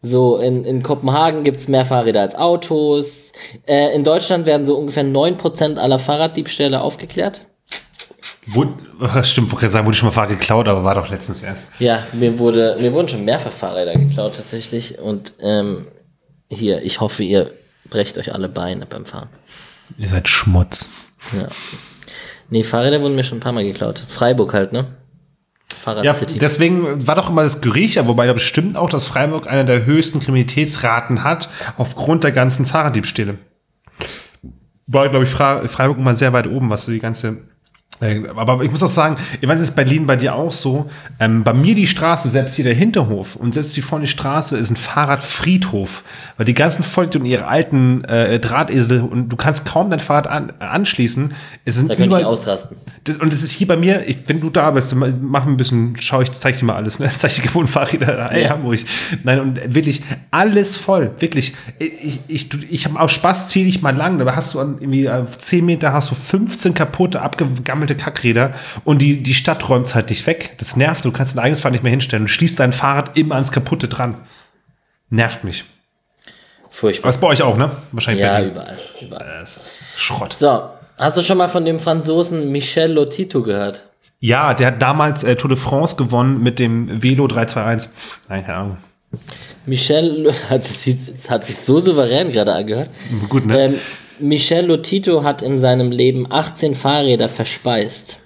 So, 0.00 0.36
in, 0.36 0.64
in 0.64 0.82
Kopenhagen 0.82 1.44
gibt's 1.44 1.66
mehr 1.66 1.86
Fahrräder 1.86 2.20
als 2.20 2.34
Autos. 2.36 3.32
Äh, 3.66 3.94
in 3.96 4.04
Deutschland 4.04 4.44
werden 4.44 4.66
so 4.66 4.76
ungefähr 4.76 5.02
9% 5.02 5.78
aller 5.78 5.98
Fahrraddiebstähle 5.98 6.82
aufgeklärt. 6.82 7.40
Wo, 8.46 8.66
stimmt, 9.22 9.50
wollte 9.50 9.70
sagen, 9.70 9.86
wurde 9.86 9.96
schon 9.96 10.08
mal 10.08 10.12
Fahrrad 10.12 10.28
geklaut, 10.28 10.68
aber 10.68 10.84
war 10.84 10.94
doch 10.94 11.08
letztens 11.08 11.42
erst. 11.42 11.68
Ja, 11.80 12.02
mir, 12.12 12.38
wurde, 12.38 12.76
mir 12.80 12.92
wurden 12.92 13.08
schon 13.08 13.24
mehrfach 13.24 13.50
Fahrräder 13.50 13.94
geklaut 13.94 14.36
tatsächlich. 14.36 14.98
Und 14.98 15.32
ähm, 15.40 15.86
hier, 16.48 16.82
ich 16.82 17.00
hoffe, 17.00 17.24
ihr 17.24 17.52
brecht 17.88 18.18
euch 18.18 18.34
alle 18.34 18.50
Beine 18.50 18.84
beim 18.84 19.06
Fahren. 19.06 19.30
Ihr 19.98 20.08
seid 20.08 20.28
Schmutz. 20.28 20.88
Ja. 21.36 21.48
Nee, 22.50 22.62
Fahrräder 22.64 23.00
wurden 23.00 23.14
mir 23.14 23.24
schon 23.24 23.38
ein 23.38 23.40
paar 23.40 23.52
Mal 23.52 23.64
geklaut. 23.64 24.04
Freiburg 24.08 24.52
halt, 24.52 24.72
ne? 24.72 24.86
Fahrrad 25.74 26.04
Ja, 26.04 26.14
City. 26.14 26.38
deswegen 26.38 27.06
war 27.06 27.14
doch 27.14 27.28
immer 27.30 27.42
das 27.42 27.60
Gerücht, 27.60 27.96
wobei 28.06 28.26
da 28.26 28.32
bestimmt 28.32 28.76
auch, 28.76 28.88
dass 28.88 29.06
Freiburg 29.06 29.46
einer 29.46 29.64
der 29.64 29.84
höchsten 29.86 30.20
Kriminalitätsraten 30.20 31.24
hat, 31.24 31.48
aufgrund 31.76 32.24
der 32.24 32.32
ganzen 32.32 32.64
Fahrraddiebstähle. 32.66 33.38
War, 34.86 35.08
glaube 35.08 35.24
ich, 35.24 35.30
Freiburg 35.30 35.98
immer 35.98 36.14
sehr 36.14 36.32
weit 36.32 36.46
oben, 36.46 36.70
was 36.70 36.84
so 36.84 36.92
die 36.92 36.98
ganze. 37.00 37.38
Äh, 38.00 38.22
aber 38.34 38.62
ich 38.64 38.70
muss 38.70 38.82
auch 38.82 38.88
sagen, 38.88 39.16
ich 39.40 39.48
weiß, 39.48 39.60
ist 39.60 39.76
Berlin 39.76 40.06
bei 40.06 40.16
dir 40.16 40.34
auch 40.34 40.52
so. 40.52 40.90
Ähm, 41.20 41.44
bei 41.44 41.52
mir 41.54 41.74
die 41.74 41.86
Straße, 41.86 42.28
selbst 42.28 42.54
hier 42.56 42.64
der 42.64 42.74
Hinterhof 42.74 43.36
und 43.36 43.54
selbst 43.54 43.76
die 43.76 43.82
vorne 43.82 44.06
Straße 44.06 44.56
ist 44.56 44.70
ein 44.70 44.76
Fahrradfriedhof, 44.76 46.02
weil 46.36 46.46
die 46.46 46.54
ganzen 46.54 46.82
Vollidioten 46.82 47.26
ihre 47.26 47.46
alten 47.46 48.04
äh, 48.04 48.38
Drahtesel 48.40 49.00
und 49.02 49.28
du 49.28 49.36
kannst 49.36 49.64
kaum 49.64 49.90
dein 49.90 50.00
Fahrrad 50.00 50.26
an, 50.26 50.52
anschließen. 50.58 51.32
Es 51.64 51.76
sind 51.76 51.90
da 51.90 51.96
könnte 51.96 52.18
ich 52.18 52.24
ausrasten. 52.24 52.76
das, 53.04 53.16
und 53.16 53.32
das 53.32 53.42
ist 53.42 53.52
hier 53.52 53.66
bei 53.66 53.76
mir, 53.76 54.06
ich, 54.06 54.18
wenn 54.26 54.40
du 54.40 54.50
da 54.50 54.70
bist, 54.70 54.94
mach 54.94 55.46
ein 55.46 55.56
bisschen, 55.56 55.96
schau 55.98 56.20
ich, 56.20 56.32
zeig 56.32 56.58
dir 56.58 56.64
mal 56.64 56.76
alles, 56.76 56.98
ne? 56.98 57.08
Zeig 57.14 57.34
dir 57.34 57.42
gewohnten 57.42 57.70
Fahrräder 57.70 58.16
da, 58.16 58.28
ey, 58.28 58.44
Ja. 58.44 58.50
Hamburg. 58.50 58.80
Nein, 59.22 59.40
und 59.40 59.74
wirklich 59.74 60.02
alles 60.30 60.76
voll, 60.76 61.10
wirklich. 61.18 61.54
Ich, 61.78 62.20
ich, 62.28 62.48
du- 62.48 62.58
ich 62.68 62.84
habe 62.86 62.98
auch 63.00 63.08
Spaß, 63.08 63.48
zieh 63.50 63.64
dich 63.64 63.82
mal 63.82 63.94
lang, 63.96 64.18
da 64.18 64.34
hast 64.36 64.54
du 64.54 64.60
an 64.60 64.76
irgendwie 64.80 65.08
auf 65.08 65.38
10 65.38 65.64
Meter 65.64 65.92
hast 65.92 66.10
du 66.10 66.14
15 66.14 66.74
kaputte, 66.74 67.22
abgegammelte 67.22 67.83
Kackräder 67.94 68.54
und 68.84 69.02
die, 69.02 69.22
die 69.22 69.34
Stadt 69.34 69.68
räumt 69.68 69.94
halt 69.94 70.08
dich 70.08 70.26
weg. 70.26 70.54
Das 70.56 70.76
nervt, 70.76 71.04
du 71.04 71.12
kannst 71.12 71.36
dein 71.36 71.44
eigenes 71.44 71.60
Fahrrad 71.60 71.72
nicht 71.72 71.82
mehr 71.82 71.90
hinstellen. 71.90 72.24
Du 72.24 72.28
schließt 72.32 72.58
dein 72.58 72.72
Fahrrad 72.72 73.16
immer 73.18 73.34
ans 73.34 73.52
Kaputte 73.52 73.88
dran. 73.88 74.16
Nervt 75.10 75.44
mich. 75.44 75.64
Furchtbar. 76.70 77.08
Was 77.10 77.20
bei 77.20 77.26
euch 77.28 77.42
auch, 77.42 77.56
ne? 77.56 77.70
Wahrscheinlich 77.92 78.24
Ja, 78.24 78.42
überall. 78.42 78.78
überall. 79.00 79.40
Das 79.40 79.56
ist 79.58 79.78
Schrott. 79.96 80.32
So, 80.32 80.62
hast 80.98 81.16
du 81.16 81.22
schon 81.22 81.36
mal 81.38 81.48
von 81.48 81.64
dem 81.64 81.78
Franzosen 81.78 82.50
Michel 82.50 82.92
Lotito 82.92 83.42
gehört? 83.42 83.84
Ja, 84.18 84.54
der 84.54 84.68
hat 84.68 84.80
damals 84.82 85.22
äh, 85.22 85.36
Tour 85.36 85.50
de 85.50 85.58
France 85.58 85.96
gewonnen 85.96 86.42
mit 86.42 86.58
dem 86.58 87.02
Velo 87.02 87.26
321. 87.28 87.90
Nein, 88.28 88.44
keine 88.46 88.58
Ahnung. 88.58 88.76
Michel, 89.66 90.34
hat 90.50 90.64
sich, 90.64 90.96
hat 91.28 91.46
sich 91.46 91.56
so 91.56 91.78
souverän 91.78 92.32
gerade 92.32 92.52
angehört. 92.54 92.90
Gut, 93.28 93.46
ne? 93.46 93.66
Ähm, 93.66 93.74
Michel 94.18 94.66
Lotito 94.66 95.22
hat 95.22 95.42
in 95.42 95.58
seinem 95.58 95.90
Leben 95.90 96.26
18 96.30 96.74
Fahrräder 96.74 97.28
verspeist. 97.28 98.18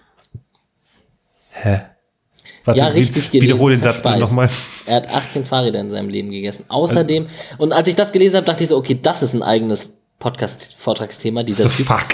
Hä? 1.51 1.81
Warte, 2.65 2.79
Ja, 2.81 2.89
richtig 2.89 3.31
gelesen. 3.31 3.49
Wiederhole 3.49 3.77
den 3.77 3.81
Satz 3.83 4.03
bitte 4.03 4.19
nochmal. 4.19 4.51
Er 4.87 4.97
hat 4.97 5.13
18 5.13 5.47
Fahrräder 5.47 5.81
in 5.81 5.91
seinem 5.91 6.09
Leben 6.11 6.31
gegessen. 6.31 6.65
Außerdem, 6.69 7.29
und 7.57 7.73
als 7.73 7.89
ich 7.89 7.95
das 7.95 8.13
gelesen 8.13 8.37
habe, 8.37 8.47
dachte 8.47 8.63
ich 8.63 8.69
so, 8.69 8.77
okay, 8.77 8.99
das 9.01 9.23
ist 9.23 9.33
ein 9.35 9.43
eigenes 9.43 9.99
Podcast-Vortragsthema, 10.19 11.45
dieser 11.45 11.65
So 11.65 11.69
Typ. 11.69 11.87
fuck. 11.87 12.09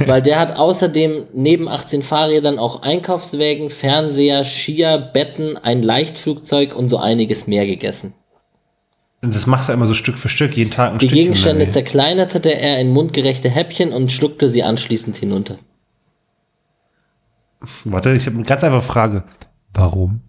Weil 0.08 0.22
der 0.22 0.38
hat 0.40 0.56
außerdem 0.56 1.26
neben 1.32 1.68
18 1.68 2.02
Fahrrädern 2.02 2.58
auch 2.58 2.82
Einkaufswägen, 2.82 3.70
Fernseher, 3.70 4.44
Skier, 4.44 4.98
Betten, 4.98 5.56
ein 5.58 5.82
Leichtflugzeug 5.82 6.74
und 6.74 6.88
so 6.88 6.98
einiges 6.98 7.46
mehr 7.46 7.66
gegessen. 7.66 8.14
Und 9.22 9.34
das 9.34 9.46
macht 9.46 9.68
er 9.68 9.74
immer 9.74 9.86
so 9.86 9.94
Stück 9.94 10.18
für 10.18 10.28
Stück, 10.30 10.56
jeden 10.56 10.70
Tag 10.70 10.92
ein 10.92 10.98
Die 10.98 11.06
Stückchen. 11.06 11.24
Gegenstände 11.24 11.62
oder 11.62 11.68
wie? 11.68 11.72
zerkleinerte 11.72 12.48
er 12.48 12.78
in 12.78 12.90
mundgerechte 12.90 13.50
Häppchen 13.50 13.92
und 13.92 14.10
schluckte 14.12 14.48
sie 14.48 14.62
anschließend 14.62 15.16
hinunter. 15.16 15.58
Warte, 17.84 18.12
ich 18.12 18.24
habe 18.26 18.36
eine 18.36 18.44
ganz 18.46 18.64
einfache 18.64 18.82
Frage. 18.82 19.24
Warum? 19.74 20.22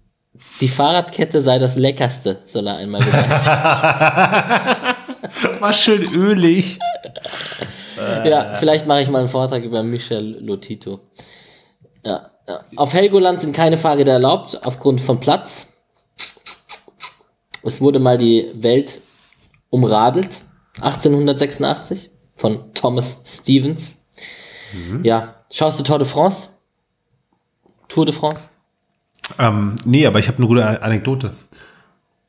Die 0.59 0.67
Fahrradkette 0.67 1.39
sei 1.41 1.59
das 1.59 1.75
Leckerste, 1.75 2.39
soll 2.45 2.67
er 2.67 2.77
einmal 2.77 3.01
gesagt 3.03 3.45
haben. 3.45 4.95
War 5.61 5.73
schön 5.73 6.03
ölig. 6.13 6.79
Ja, 8.25 8.55
vielleicht 8.55 8.87
mache 8.87 9.01
ich 9.01 9.09
mal 9.11 9.19
einen 9.19 9.27
Vortrag 9.27 9.63
über 9.63 9.83
Michel 9.83 10.39
Lotito. 10.43 11.01
Ja, 12.03 12.31
ja. 12.47 12.61
Auf 12.75 12.93
Helgoland 12.95 13.41
sind 13.41 13.55
keine 13.55 13.77
Fahrräder 13.77 14.13
erlaubt, 14.13 14.59
aufgrund 14.65 15.01
von 15.01 15.19
Platz. 15.19 15.67
Es 17.63 17.81
wurde 17.81 17.99
mal 17.99 18.17
die 18.17 18.47
Welt 18.55 19.01
umradelt, 19.69 20.41
1886, 20.81 22.09
von 22.35 22.73
Thomas 22.73 23.21
Stevens. 23.25 23.99
Ja, 25.03 25.35
schaust 25.51 25.79
du 25.79 25.83
Tour 25.83 25.99
de 25.99 26.07
France? 26.07 26.47
Tour 27.87 28.05
de 28.05 28.13
France? 28.15 28.47
Ähm, 29.37 29.75
nee, 29.85 30.05
aber 30.05 30.19
ich 30.19 30.27
habe 30.27 30.37
eine 30.37 30.47
gute 30.47 30.81
Anekdote. 30.81 31.33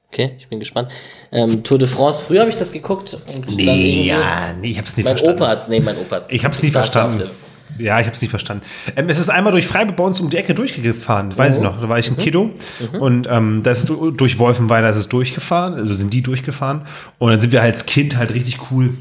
Okay, 0.08 0.34
ich 0.38 0.48
bin 0.48 0.58
gespannt. 0.58 0.90
Ähm, 1.30 1.62
Tour 1.64 1.78
de 1.78 1.88
France, 1.88 2.22
früher 2.22 2.40
habe 2.40 2.50
ich 2.50 2.56
das 2.56 2.72
geguckt. 2.72 3.14
Und 3.14 3.46
dann 3.46 3.58
irgendwie- 3.58 4.12
nee, 4.60 4.70
ich 4.70 4.76
habe 4.78 4.86
es 4.86 4.96
nicht 4.96 5.04
Mein 5.06 5.16
verstanden. 5.16 5.40
Opa 5.42 5.48
hat, 5.50 5.68
nee, 5.68 5.80
mein 5.80 5.96
Opa 5.96 6.16
hat 6.16 6.32
Ich 6.32 6.44
habe 6.44 6.52
es 6.54 6.62
nie 6.62 6.70
verstanden. 6.70 7.30
Ja, 7.78 7.98
ich 8.00 8.06
habe 8.06 8.14
es 8.14 8.20
nicht 8.20 8.30
verstanden. 8.30 8.64
Ähm, 8.96 9.08
es 9.08 9.18
ist 9.18 9.28
einmal 9.30 9.52
durch 9.52 9.66
Freiburg 9.66 9.96
bei 9.96 10.04
uns 10.04 10.20
um 10.20 10.30
die 10.30 10.36
Ecke 10.36 10.54
durchgefahren, 10.54 11.36
weiß 11.36 11.56
ich 11.56 11.62
noch. 11.62 11.80
Da 11.80 11.88
war 11.88 11.98
ich 11.98 12.10
ein 12.10 12.16
Kiddo 12.16 12.50
und 12.98 13.26
ähm, 13.30 13.62
da 13.62 13.70
ist 13.70 13.88
durch 13.88 14.38
Wolfenweiler 14.38 14.90
ist 14.90 14.96
es 14.96 15.08
durchgefahren, 15.08 15.74
also 15.74 15.94
sind 15.94 16.12
die 16.12 16.22
durchgefahren 16.22 16.82
und 17.18 17.30
dann 17.30 17.40
sind 17.40 17.52
wir 17.52 17.62
als 17.62 17.86
Kind 17.86 18.16
halt 18.16 18.34
richtig 18.34 18.70
cool, 18.70 18.94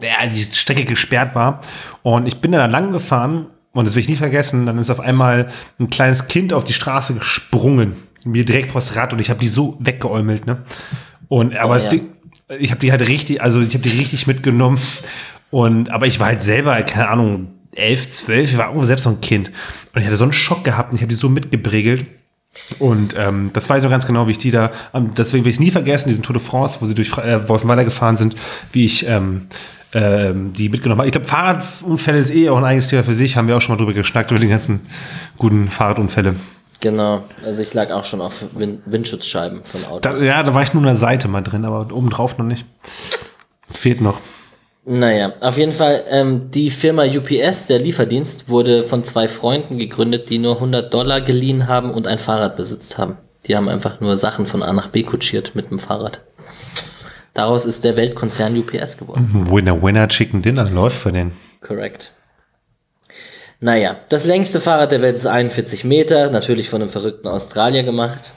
ja, 0.00 0.26
die 0.26 0.40
Strecke 0.40 0.84
gesperrt 0.84 1.34
war 1.34 1.60
und 2.02 2.26
ich 2.26 2.36
bin 2.36 2.52
dann 2.52 2.70
lang 2.70 2.92
gefahren 2.92 3.46
und 3.72 3.86
das 3.86 3.94
will 3.94 4.02
ich 4.02 4.08
nie 4.08 4.16
vergessen, 4.16 4.66
dann 4.66 4.78
ist 4.78 4.90
auf 4.90 5.00
einmal 5.00 5.48
ein 5.78 5.90
kleines 5.90 6.28
Kind 6.28 6.52
auf 6.52 6.64
die 6.64 6.72
Straße 6.72 7.14
gesprungen, 7.14 7.94
mir 8.24 8.44
direkt 8.44 8.70
vors 8.70 8.96
Rad 8.96 9.12
und 9.12 9.18
ich 9.18 9.30
habe 9.30 9.40
die 9.40 9.48
so 9.48 9.76
weggeäumelt, 9.80 10.46
ne? 10.46 10.62
Und 11.28 11.56
aber 11.56 11.74
Oh, 11.74 11.78
ja. 11.78 11.88
Ding, 11.88 12.08
ich 12.58 12.70
habe 12.70 12.80
die 12.80 12.90
halt 12.90 13.06
richtig, 13.06 13.40
also 13.42 13.60
ich 13.60 13.74
habe 13.74 13.82
die 13.82 13.96
richtig 13.96 14.26
mitgenommen. 14.26 14.78
Und 15.50 15.90
aber 15.90 16.06
ich 16.06 16.20
war 16.20 16.28
halt 16.28 16.42
selber, 16.42 16.80
keine 16.82 17.08
Ahnung, 17.08 17.48
elf, 17.72 18.08
zwölf, 18.08 18.50
ich 18.50 18.58
war 18.58 18.66
irgendwo 18.66 18.84
selbst 18.84 19.04
noch 19.06 19.12
ein 19.12 19.20
Kind. 19.20 19.50
Und 19.94 20.00
ich 20.00 20.06
hatte 20.06 20.16
so 20.16 20.24
einen 20.24 20.32
Schock 20.32 20.64
gehabt 20.64 20.90
und 20.90 20.96
ich 20.96 21.02
habe 21.02 21.10
die 21.10 21.16
so 21.16 21.28
mitgebregelt. 21.28 22.06
Und 22.78 23.14
ähm, 23.16 23.50
das 23.52 23.68
weiß 23.68 23.78
ich 23.78 23.84
noch 23.84 23.90
ganz 23.90 24.06
genau, 24.06 24.26
wie 24.26 24.32
ich 24.32 24.38
die 24.38 24.50
da, 24.50 24.72
ähm, 24.92 25.14
deswegen 25.16 25.44
will 25.44 25.50
ich 25.50 25.56
es 25.56 25.60
nie 25.60 25.70
vergessen, 25.70 26.08
diesen 26.08 26.22
Tour 26.22 26.34
de 26.34 26.42
France, 26.42 26.78
wo 26.80 26.86
sie 26.86 26.94
durch 26.94 27.16
äh, 27.18 27.48
Wolfenweiler 27.48 27.84
gefahren 27.84 28.16
sind, 28.16 28.34
wie 28.72 28.84
ich 28.84 29.06
ähm, 29.06 29.46
ähm, 29.92 30.52
die 30.52 30.68
mitgenommen 30.68 31.00
habe. 31.00 31.08
Ich 31.08 31.12
glaube, 31.12 31.26
Fahrradunfälle 31.26 32.18
ist 32.18 32.34
eh 32.34 32.48
auch 32.48 32.58
ein 32.58 32.64
eigenes 32.64 32.88
Thema 32.88 33.04
für 33.04 33.14
sich, 33.14 33.36
haben 33.36 33.48
wir 33.48 33.56
auch 33.56 33.60
schon 33.60 33.74
mal 33.74 33.78
drüber 33.78 33.92
geschnackt, 33.92 34.30
über 34.30 34.40
die 34.40 34.48
ganzen 34.48 34.80
guten 35.38 35.68
Fahrradunfälle. 35.68 36.34
Genau, 36.80 37.24
also 37.44 37.60
ich 37.60 37.74
lag 37.74 37.90
auch 37.90 38.04
schon 38.04 38.20
auf 38.20 38.44
Win 38.52 38.80
Windschutzscheiben 38.86 39.62
von 39.64 39.84
Autos. 39.84 40.20
Da, 40.20 40.24
ja, 40.24 40.42
da 40.42 40.54
war 40.54 40.62
ich 40.62 40.72
nur 40.72 40.82
an 40.82 40.86
der 40.86 40.96
Seite 40.96 41.28
mal 41.28 41.42
drin, 41.42 41.64
aber 41.64 41.94
obendrauf 41.94 42.38
noch 42.38 42.46
nicht. 42.46 42.64
Fehlt 43.68 44.00
noch. 44.00 44.20
Naja, 44.92 45.34
auf 45.40 45.56
jeden 45.56 45.70
Fall, 45.70 46.02
ähm, 46.08 46.50
die 46.50 46.68
Firma 46.68 47.04
UPS, 47.04 47.66
der 47.66 47.78
Lieferdienst, 47.78 48.48
wurde 48.48 48.82
von 48.82 49.04
zwei 49.04 49.28
Freunden 49.28 49.78
gegründet, 49.78 50.30
die 50.30 50.38
nur 50.38 50.56
100 50.56 50.92
Dollar 50.92 51.20
geliehen 51.20 51.68
haben 51.68 51.92
und 51.92 52.08
ein 52.08 52.18
Fahrrad 52.18 52.56
besitzt 52.56 52.98
haben. 52.98 53.16
Die 53.46 53.54
haben 53.54 53.68
einfach 53.68 54.00
nur 54.00 54.16
Sachen 54.16 54.46
von 54.46 54.64
A 54.64 54.72
nach 54.72 54.88
B 54.88 55.04
kutschiert 55.04 55.54
mit 55.54 55.70
dem 55.70 55.78
Fahrrad. 55.78 56.22
Daraus 57.34 57.66
ist 57.66 57.84
der 57.84 57.96
Weltkonzern 57.96 58.58
UPS 58.58 58.98
geworden. 58.98 59.46
Winner, 59.48 59.80
Winner, 59.80 60.08
Chicken 60.08 60.42
Dinner 60.42 60.68
läuft 60.68 60.96
für 60.96 61.12
den. 61.12 61.34
Korrekt. 61.60 62.12
Naja, 63.60 63.94
das 64.08 64.24
längste 64.24 64.60
Fahrrad 64.60 64.90
der 64.90 65.02
Welt 65.02 65.14
ist 65.14 65.26
41 65.26 65.84
Meter, 65.84 66.32
natürlich 66.32 66.68
von 66.68 66.82
einem 66.82 66.90
verrückten 66.90 67.28
Australier 67.28 67.84
gemacht. 67.84 68.32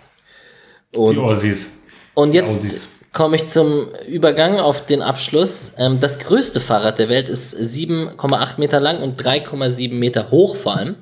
Und 0.95 1.17
Aussies. 1.17 1.79
Und 2.13 2.35
jetzt. 2.35 2.89
Komme 3.13 3.35
ich 3.35 3.45
zum 3.45 3.87
Übergang 4.07 4.59
auf 4.59 4.85
den 4.85 5.01
Abschluss. 5.01 5.73
Ähm, 5.77 5.99
das 5.99 6.19
größte 6.19 6.59
Fahrrad 6.59 6.99
der 6.99 7.07
Welt 7.07 7.29
ist 7.29 7.55
7,8 7.55 8.59
Meter 8.59 8.79
lang 8.79 9.01
und 9.01 9.21
3,7 9.21 9.93
Meter 9.93 10.31
hoch 10.31 10.55
vor 10.57 10.75
allem. 10.75 10.95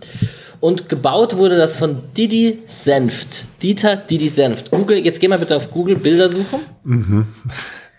Und 0.59 0.89
gebaut 0.89 1.38
wurde 1.38 1.57
das 1.57 1.75
von 1.75 2.03
Didi 2.15 2.59
Senft. 2.65 3.45
Dieter 3.63 3.95
Didi 3.95 4.29
Senft. 4.29 4.69
Google, 4.69 4.97
jetzt 4.99 5.19
geh 5.19 5.27
mal 5.27 5.39
bitte 5.39 5.55
auf 5.55 5.71
Google 5.71 5.95
Bilder 5.95 6.29
suchen. 6.29 6.59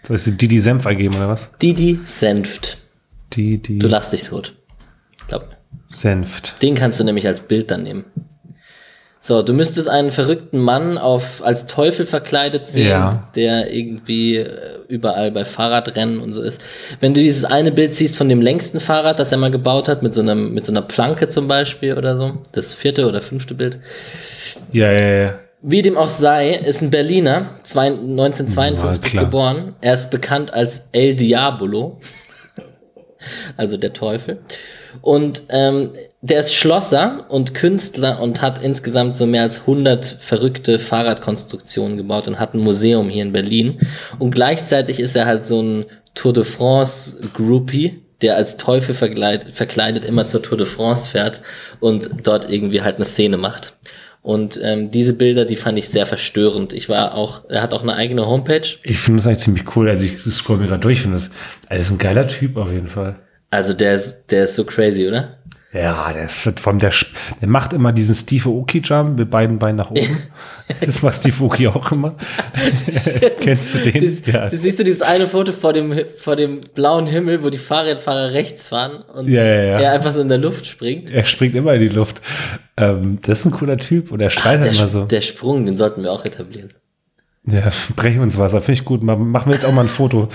Soll 0.06 0.16
ich 0.16 0.36
die 0.36 0.47
die 0.48 0.60
Senf 0.60 0.86
eingeben 0.86 1.16
oder 1.16 1.28
was? 1.28 1.59
Didi 1.60 1.98
Senft. 2.05 2.78
Die 3.32 3.60
Du 3.60 3.89
lachst 3.89 4.12
dich 4.12 4.24
tot. 4.24 4.55
Glaub 5.26 5.48
mir. 5.48 5.56
Senft. 5.89 6.62
Den 6.62 6.74
kannst 6.74 7.01
du 7.01 7.05
nämlich 7.05 7.26
als 7.26 7.43
Bild 7.48 7.70
dann 7.70 7.82
nehmen. 7.82 8.05
So, 9.24 9.40
du 9.43 9.53
müsstest 9.53 9.89
einen 9.89 10.11
verrückten 10.11 10.59
Mann 10.59 10.99
auf, 10.99 11.44
als 11.44 11.66
Teufel 11.66 12.05
verkleidet 12.05 12.66
sehen, 12.66 12.89
Ja. 12.89 13.28
der 13.36 13.73
irgendwie 13.73 14.39
äh, 14.39 14.49
überall 14.89 15.31
bei 15.31 15.44
Fahrradrennen 15.44 16.19
und 16.19 16.32
so 16.32 16.43
ist. 16.43 16.61
Wenn 16.99 17.15
du 17.15 17.20
dieses 17.20 17.44
eine 17.44 17.70
Bild 17.70 17.94
siehst 17.94 18.16
von 18.16 18.28
dem 18.28 18.40
längsten 18.43 18.81
Fahrrad, 18.81 19.20
das 19.20 19.31
er 19.31 19.39
mal 19.39 19.53
gebaut 19.53 19.86
hat, 19.86 20.03
mit 20.03 20.12
so, 20.12 20.23
einem, 20.23 20.53
mit 20.53 20.66
so 20.66 20.73
einer 20.73 20.82
Planke 20.82 21.28
zum 21.28 21.47
Beispiel 21.47 21.97
oder 21.97 22.16
so, 22.16 22.39
das 22.51 22.74
vierte 22.74 23.07
oder 23.07 23.20
fünfte 23.20 23.55
Bild, 23.55 23.78
Ja, 24.73 24.90
ja, 24.90 25.07
ja. 25.23 25.35
wie 25.62 25.82
dem 25.82 25.97
auch 25.97 26.09
sei, 26.09 26.51
ist 26.55 26.82
ein 26.82 26.90
Berliner, 26.90 27.47
zwei, 27.62 27.86
1952 27.93 29.12
Ja, 29.12 29.23
geboren. 29.23 29.77
Er 29.82 29.94
ist 29.94 30.11
bekannt 30.11 30.53
als 30.53 30.89
El 30.90 31.15
Diabolo, 31.15 32.01
also 33.57 33.77
der 33.77 33.93
Teufel. 33.93 34.39
Und 35.02 35.42
ähm, 35.48 35.90
der 36.20 36.40
ist 36.40 36.54
Schlosser 36.54 37.26
und 37.28 37.54
Künstler 37.54 38.20
und 38.20 38.40
hat 38.40 38.62
insgesamt 38.62 39.16
so 39.16 39.26
mehr 39.26 39.42
als 39.42 39.60
100 39.60 40.04
verrückte 40.04 40.78
Fahrradkonstruktionen 40.78 41.96
gebaut 41.96 42.28
und 42.28 42.38
hat 42.38 42.54
ein 42.54 42.60
Museum 42.60 43.08
hier 43.08 43.22
in 43.22 43.32
Berlin. 43.32 43.80
Und 44.20 44.32
gleichzeitig 44.32 45.00
ist 45.00 45.16
er 45.16 45.26
halt 45.26 45.44
so 45.44 45.60
ein 45.60 45.84
Tour 46.14 46.32
de 46.32 46.44
France 46.44 47.20
Groupie, 47.34 48.00
der 48.20 48.36
als 48.36 48.56
Teufel 48.56 48.94
verkleidet, 48.94 49.52
verkleidet 49.52 50.04
immer 50.04 50.26
zur 50.26 50.40
Tour 50.40 50.56
de 50.56 50.66
France 50.66 51.10
fährt 51.10 51.40
und 51.80 52.08
dort 52.22 52.48
irgendwie 52.48 52.82
halt 52.82 52.96
eine 52.96 53.04
Szene 53.04 53.36
macht. 53.36 53.74
Und 54.22 54.60
ähm, 54.62 54.92
diese 54.92 55.14
Bilder, 55.14 55.44
die 55.44 55.56
fand 55.56 55.76
ich 55.78 55.88
sehr 55.88 56.06
verstörend. 56.06 56.72
Ich 56.74 56.88
war 56.88 57.16
auch, 57.16 57.42
er 57.48 57.60
hat 57.60 57.74
auch 57.74 57.82
eine 57.82 57.96
eigene 57.96 58.24
Homepage. 58.24 58.68
Ich 58.84 58.98
finde 59.00 59.18
das 59.18 59.26
eigentlich 59.26 59.40
ziemlich 59.40 59.76
cool. 59.76 59.88
Also 59.88 60.04
ich 60.04 60.20
scroll 60.32 60.58
mir 60.58 60.68
gerade 60.68 60.80
durch, 60.80 61.02
finde 61.02 61.16
das, 61.16 61.30
er 61.68 61.78
ist 61.78 61.90
ein 61.90 61.98
geiler 61.98 62.28
Typ 62.28 62.56
auf 62.56 62.70
jeden 62.70 62.86
Fall. 62.86 63.16
Also 63.52 63.74
der 63.74 63.94
ist, 63.94 64.24
der 64.30 64.44
ist 64.44 64.54
so 64.56 64.64
crazy, 64.64 65.06
oder? 65.06 65.36
Ja, 65.74 66.12
der 66.12 66.24
ist 66.26 66.66
allem 66.66 66.78
der, 66.80 66.92
der 67.40 67.48
macht 67.48 67.72
immer 67.72 67.92
diesen 67.92 68.14
Steve 68.14 68.48
Aoki 68.50 68.80
Jump 68.84 69.18
mit 69.18 69.30
beiden 69.30 69.58
Beinen 69.58 69.76
nach 69.76 69.90
oben. 69.90 70.18
das 70.84 71.02
macht 71.02 71.16
Steve 71.16 71.34
Aoki 71.42 71.66
auch 71.68 71.92
immer. 71.92 72.14
Kennst 73.40 73.74
du 73.74 73.78
den? 73.78 74.02
Das, 74.04 74.26
ja. 74.26 74.40
das 74.42 74.52
siehst 74.52 74.78
du 74.78 74.84
dieses 74.84 75.00
eine 75.02 75.26
Foto 75.26 75.52
vor 75.52 75.72
dem, 75.72 75.94
vor 76.18 76.36
dem 76.36 76.60
blauen 76.74 77.06
Himmel, 77.06 77.42
wo 77.42 77.48
die 77.50 77.56
Fahrradfahrer 77.58 78.32
rechts 78.32 78.64
fahren 78.64 79.02
und 79.14 79.28
Ja, 79.28 79.44
ja, 79.44 79.80
er 79.80 79.92
einfach 79.92 80.12
so 80.12 80.20
in 80.20 80.28
der 80.28 80.38
Luft 80.38 80.66
springt. 80.66 81.10
Er 81.10 81.24
springt 81.24 81.54
immer 81.54 81.74
in 81.74 81.80
die 81.80 81.88
Luft. 81.88 82.20
Ähm, 82.76 83.18
das 83.22 83.40
ist 83.40 83.44
ein 83.46 83.52
cooler 83.52 83.78
Typ 83.78 84.12
und 84.12 84.20
er 84.20 84.30
streitet 84.30 84.64
Der, 84.64 84.72
immer 84.72 84.84
Sp- 84.88 84.92
so. 84.92 85.04
der 85.04 85.20
Sprung, 85.22 85.64
den 85.66 85.76
sollten 85.76 86.02
wir 86.02 86.12
auch 86.12 86.24
etablieren. 86.24 86.68
Ja, 87.46 87.70
brechen 87.96 88.20
uns 88.20 88.38
Wasser, 88.38 88.60
finde 88.60 88.80
ich 88.80 88.84
gut. 88.84 89.02
Ma- 89.02 89.16
Machen 89.16 89.48
wir 89.50 89.54
jetzt 89.54 89.64
auch 89.64 89.72
mal 89.72 89.82
ein 89.82 89.88
Foto. 89.88 90.28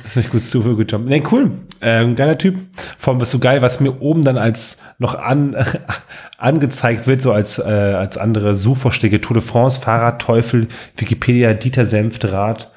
Das 0.00 0.14
finde 0.14 0.26
ich 0.26 0.32
gut, 0.32 0.40
Steve 0.42 0.70
Aoki 0.70 0.84
Jump. 0.88 1.06
Nee, 1.06 1.22
cool. 1.30 1.50
Ähm, 1.82 2.16
geiler 2.16 2.38
Typ. 2.38 2.60
Vor 2.98 3.12
allem 3.12 3.20
was 3.20 3.30
so 3.30 3.38
geil, 3.38 3.60
was 3.60 3.80
mir 3.80 4.00
oben 4.00 4.24
dann 4.24 4.38
als 4.38 4.82
noch 4.98 5.14
an, 5.14 5.54
angezeigt 6.38 7.06
wird, 7.06 7.20
so 7.20 7.32
als, 7.32 7.58
äh, 7.58 7.62
als 7.62 8.16
andere 8.16 8.54
Suchvorschläge. 8.54 9.20
Tour 9.20 9.34
de 9.34 9.42
France, 9.42 9.80
Fahrrad, 9.80 10.20
Teufel, 10.22 10.68
Wikipedia, 10.96 11.52
Dieter 11.52 11.84
Senftrad, 11.84 12.70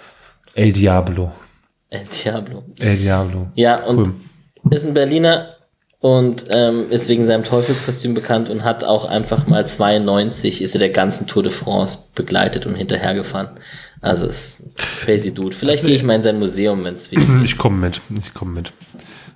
El 0.53 0.73
Diablo. 0.73 1.31
El 1.89 2.05
Diablo. 2.05 2.63
El 2.79 2.97
Diablo. 2.97 3.47
Ja, 3.55 3.83
und 3.85 4.11
Cool. 4.63 4.73
ist 4.73 4.85
ein 4.85 4.93
Berliner 4.93 5.49
und 5.99 6.45
ähm, 6.49 6.85
ist 6.89 7.07
wegen 7.07 7.23
seinem 7.23 7.43
Teufelskostüm 7.43 8.13
bekannt 8.13 8.49
und 8.49 8.63
hat 8.63 8.83
auch 8.83 9.05
einfach 9.05 9.47
mal 9.47 9.65
92 9.65 10.61
ist 10.61 10.75
er 10.75 10.79
der 10.79 10.89
ganzen 10.89 11.25
Tour 11.27 11.43
de 11.43 11.51
France 11.51 12.09
begleitet 12.13 12.65
und 12.65 12.75
hinterhergefahren. 12.75 13.49
Also 14.06 14.26
ist 14.27 14.60
ein 14.61 14.72
crazy 15.03 15.34
Dude. 15.34 15.56
Vielleicht 15.56 15.80
Also, 15.80 15.88
gehe 15.88 15.95
ich 15.95 16.03
mal 16.03 16.15
in 16.15 16.22
sein 16.22 16.40
Museum, 16.40 16.84
wenn 16.84 16.94
es 16.95 17.11
wieder. 17.11 17.23
Ich 17.44 17.57
komme 17.57 17.77
mit. 17.77 18.02
Ich 18.22 18.34
komme 18.34 18.52
mit. 18.53 18.72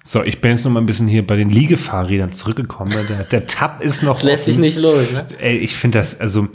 So, 0.03 0.23
ich 0.23 0.41
bin 0.41 0.51
jetzt 0.51 0.63
noch 0.63 0.71
mal 0.71 0.79
ein 0.79 0.85
bisschen 0.85 1.07
hier 1.07 1.25
bei 1.25 1.35
den 1.35 1.49
Liegefahrrädern 1.49 2.31
zurückgekommen. 2.31 2.93
weil 2.93 3.05
Der, 3.05 3.23
der 3.25 3.47
Tab 3.47 3.81
ist 3.83 4.01
noch. 4.03 4.15
Das 4.17 4.23
lässt 4.23 4.45
sich 4.45 4.57
nicht 4.57 4.77
los, 4.77 5.11
ne? 5.11 5.25
Ey, 5.39 5.57
ich 5.57 5.75
finde 5.75 5.99
das, 5.99 6.19
also, 6.19 6.47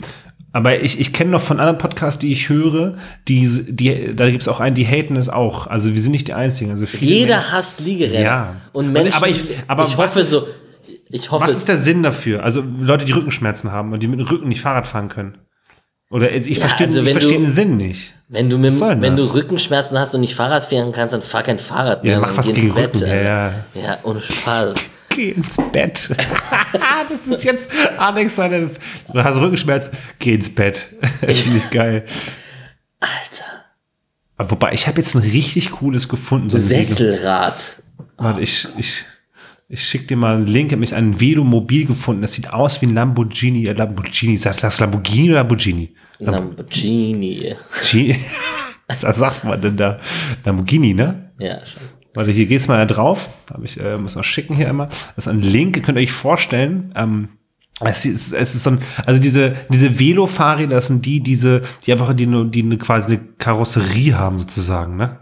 aber 0.51 0.81
ich, 0.81 0.99
ich 0.99 1.13
kenne 1.13 1.31
noch 1.31 1.41
von 1.41 1.59
anderen 1.59 1.77
Podcasts, 1.77 2.19
die 2.19 2.31
ich 2.31 2.49
höre, 2.49 2.95
die, 3.27 3.47
die, 3.69 4.15
da 4.15 4.29
gibt 4.29 4.41
es 4.41 4.47
auch 4.47 4.59
einen, 4.59 4.75
die 4.75 4.85
haten 4.85 5.15
es 5.15 5.29
auch. 5.29 5.67
Also 5.67 5.93
wir 5.93 6.01
sind 6.01 6.11
nicht 6.13 6.27
die 6.27 6.33
Einzigen. 6.33 6.71
Also 6.71 6.85
Jeder 6.97 7.51
hasst 7.51 7.79
Liegerennen. 7.81 8.23
Ja. 8.23 8.55
Und 8.73 8.91
Menschen. 8.91 9.15
aber 9.17 9.27
ich- 9.29 9.43
aber 9.67 9.83
ich 9.83 9.95
hoffe 9.97 10.21
ist- 10.21 10.31
so. 10.31 10.47
Ich 11.09 11.29
hoffe, 11.29 11.45
Was 11.45 11.55
ist 11.55 11.69
der 11.69 11.77
Sinn 11.77 12.01
dafür? 12.03 12.43
Also 12.43 12.63
Leute, 12.79 13.05
die 13.05 13.11
Rückenschmerzen 13.11 13.71
haben 13.71 13.93
und 13.93 14.01
die 14.01 14.07
mit 14.07 14.19
dem 14.19 14.25
Rücken 14.25 14.47
nicht 14.49 14.61
Fahrrad 14.61 14.87
fahren 14.87 15.07
können. 15.07 15.37
Oder 16.15 16.29
also 16.31 16.49
ich 16.49 16.59
Ja, 16.59 16.61
verstehe 16.69 16.87
also 16.87 17.01
du- 17.03 17.27
den 17.27 17.49
Sinn 17.49 17.75
nicht. 17.75 18.13
wenn 18.29 18.49
du, 18.49 18.57
mit, 18.57 18.79
wenn 18.79 19.17
du? 19.17 19.33
Rückenschmerzen 19.33 19.99
hast 19.99 20.15
und 20.15 20.21
nicht 20.21 20.33
Fahrrad 20.33 20.63
fahren 20.63 20.93
kannst, 20.93 21.13
dann 21.13 21.21
fahr 21.21 21.43
kein 21.43 21.59
Fahrrad 21.59 22.05
mehr. 22.05 22.13
Ja, 22.13 22.19
mach 22.21 22.37
was 22.37 22.53
gegen 22.53 22.73
Bett, 22.73 22.95
Rücken. 22.95 23.05
Ja, 23.09 23.15
ja. 23.15 23.53
ja, 23.73 23.97
ohne 24.03 24.21
Spaß. 24.21 24.75
Geh 25.09 25.31
ins 25.31 25.57
Bett. 25.73 26.09
das 27.09 27.27
ist 27.27 27.43
jetzt 27.43 27.69
Alex 27.97 28.37
seine. 28.37 28.69
Du 29.11 29.21
hast 29.25 29.35
Rückenschmerz, 29.41 29.91
geh 30.17 30.35
ins 30.35 30.55
Bett. 30.55 30.87
Finde 31.19 31.57
ich 31.57 31.69
geil. 31.69 32.05
Alter. 33.01 33.65
Aber 34.37 34.51
wobei, 34.51 34.71
ich 34.71 34.87
habe 34.87 34.99
jetzt 34.99 35.15
ein 35.15 35.21
richtig 35.21 35.71
cooles 35.71 36.07
gefunden. 36.07 36.47
So 36.47 36.57
Sesselrad. 36.57 37.81
Warte, 38.15 38.39
ich, 38.39 38.69
ich, 38.77 39.03
ich 39.67 39.83
schicke 39.83 40.07
dir 40.07 40.15
mal 40.15 40.35
einen 40.35 40.47
Link. 40.47 40.67
Ich 40.67 40.71
habe 40.71 40.79
mich 40.79 40.95
ein 40.95 41.19
Velomobil 41.19 41.85
gefunden. 41.85 42.21
Das 42.21 42.31
sieht 42.31 42.53
aus 42.53 42.81
wie 42.81 42.85
ein 42.85 42.93
Lamborghini. 42.93 43.65
Äh, 43.67 43.73
Lamborghini. 43.73 44.37
Sagt 44.37 44.63
das 44.63 44.79
Lamborghini 44.79 45.31
oder 45.31 45.39
Lamborghini? 45.39 45.93
Lamborghini. 46.19 47.55
Was 49.01 49.17
sagt 49.17 49.43
man 49.43 49.61
denn 49.61 49.77
da? 49.77 49.99
Lamborghini, 50.43 50.93
ne? 50.93 51.31
Ja, 51.39 51.65
schon. 51.65 51.81
Warte, 52.13 52.31
hier 52.31 52.45
geht's 52.45 52.67
mal 52.67 52.85
drauf. 52.87 53.29
Hab 53.51 53.63
ich, 53.63 53.79
äh, 53.79 53.97
muss 53.97 54.15
mal 54.15 54.23
schicken 54.23 54.55
hier 54.55 54.67
immer. 54.69 54.85
Das 54.87 55.17
ist 55.17 55.27
ein 55.27 55.41
Link, 55.41 55.75
ihr 55.75 55.83
könnt 55.83 55.97
euch 55.97 56.11
vorstellen. 56.11 56.93
Ähm, 56.95 57.29
es 57.81 58.05
ist, 58.05 58.31
es 58.31 58.55
ist 58.55 58.63
so 58.63 58.69
ein, 58.71 58.79
also 59.05 59.21
diese, 59.21 59.53
diese 59.69 59.99
Velo-Fahrräder, 59.99 60.75
das 60.75 60.87
sind 60.87 61.05
die, 61.05 61.19
diese, 61.19 61.61
die 61.85 61.91
einfach, 61.91 62.13
die, 62.13 62.25
nur- 62.25 62.45
die 62.49 62.63
eine, 62.63 62.77
quasi 62.77 63.07
eine 63.07 63.17
Karosserie 63.37 64.17
haben, 64.17 64.39
sozusagen, 64.39 64.95
ne? 64.95 65.19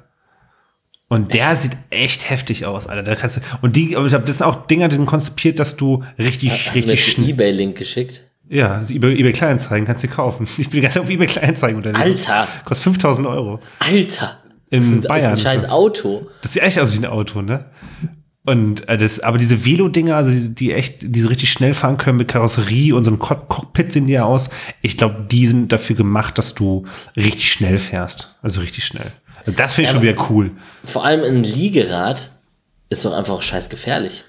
Und 1.10 1.34
der 1.34 1.56
sieht 1.56 1.76
echt 1.90 2.30
heftig 2.30 2.65
aus, 2.65 2.88
Alter. 2.88 3.03
Da 3.03 3.15
kannst 3.15 3.38
du, 3.38 3.41
und 3.61 3.76
die, 3.76 3.95
aber 3.95 4.06
ich 4.06 4.11
glaub, 4.11 4.26
das 4.26 4.38
sind 4.40 4.48
auch 4.48 4.68
Dinger, 4.68 4.90
sind 4.91 5.06
konzipiert, 5.06 5.57
dass 5.60 5.78
du 5.78 6.03
richtig, 6.20 6.52
Hast 6.52 6.76
richtig 6.76 7.06
schnell. 7.06 7.30
Ebay-Link 7.30 7.76
geschickt? 7.78 8.24
Ja, 8.49 8.76
das 8.80 8.86
ist 8.90 8.91
eBay, 8.91 9.18
eBay 9.20 9.32
Kleinanzeigen 9.32 9.86
kannst 9.88 10.03
du 10.03 10.07
kaufen. 10.07 10.48
Ich 10.57 10.70
bin 10.70 10.82
ganz 10.82 10.98
auf 10.98 11.10
eBay 11.10 11.28
Kleinanzeigen 11.28 11.78
unterwegs. 11.78 12.28
Alter. 12.30 12.48
Kostet 12.65 12.84
5000 12.84 13.28
Euro. 13.28 13.60
Alter. 13.80 14.38
In 14.70 15.02
das 15.02 15.07
Bayern 15.07 15.34
ist 15.34 15.40
ist 15.40 15.45
ein 15.45 15.52
scheiß 15.53 15.61
das. 15.64 15.72
Auto. 15.72 16.28
Das 16.41 16.53
sieht 16.53 16.64
echt 16.64 16.80
aus 16.80 16.94
wie 16.94 16.98
ein 16.98 17.06
Auto, 17.06 17.41
ne? 17.41 17.65
Und 18.45 18.90
äh, 18.90 18.98
das, 18.98 19.22
aber 19.22 19.38
diese 19.38 19.64
Velo-Dinger, 19.64 20.15
also 20.18 20.32
die, 20.32 20.53
die 20.53 20.74
echt, 20.74 20.98
die 21.03 21.22
so 21.22 21.30
richtig 21.30 21.52
schnell 21.52 21.74
fahren 21.74 21.98
können 21.98 22.18
mit 22.18 22.28
Karosserie 22.28 22.94
und 22.94 23.06
so 23.06 23.11
ein 23.11 23.20
Cock 23.20 23.48
Cockpit 23.48 23.94
sehen 23.94 24.07
die 24.07 24.14
ja 24.14 24.26
aus. 24.26 24.49
Ich 24.82 24.98
glaube, 24.98 25.26
die 25.32 25.45
sind 25.48 25.72
dafür 25.72 25.95
gemacht, 25.95 26.38
dass 26.38 26.53
du 26.53 26.86
richtig 27.15 27.49
schnell 27.52 27.78
fährst. 27.80 28.36
Also 28.41 28.60
richtig 28.60 28.84
schnell. 28.84 29.06
Also 29.45 29.57
das 29.57 29.74
finde 29.76 29.84
ich 29.90 29.94
Ja, 29.95 30.02
schon 30.02 30.10
wieder 30.10 30.30
cool. 30.30 30.52
Vor 30.84 31.06
allem 31.06 31.24
ein 31.24 31.44
Liegerad 31.44 32.32
ist 32.90 33.06
doch 33.06 33.14
einfach 33.14 33.41
scheiß 33.41 33.70
gefährlich. 33.70 34.26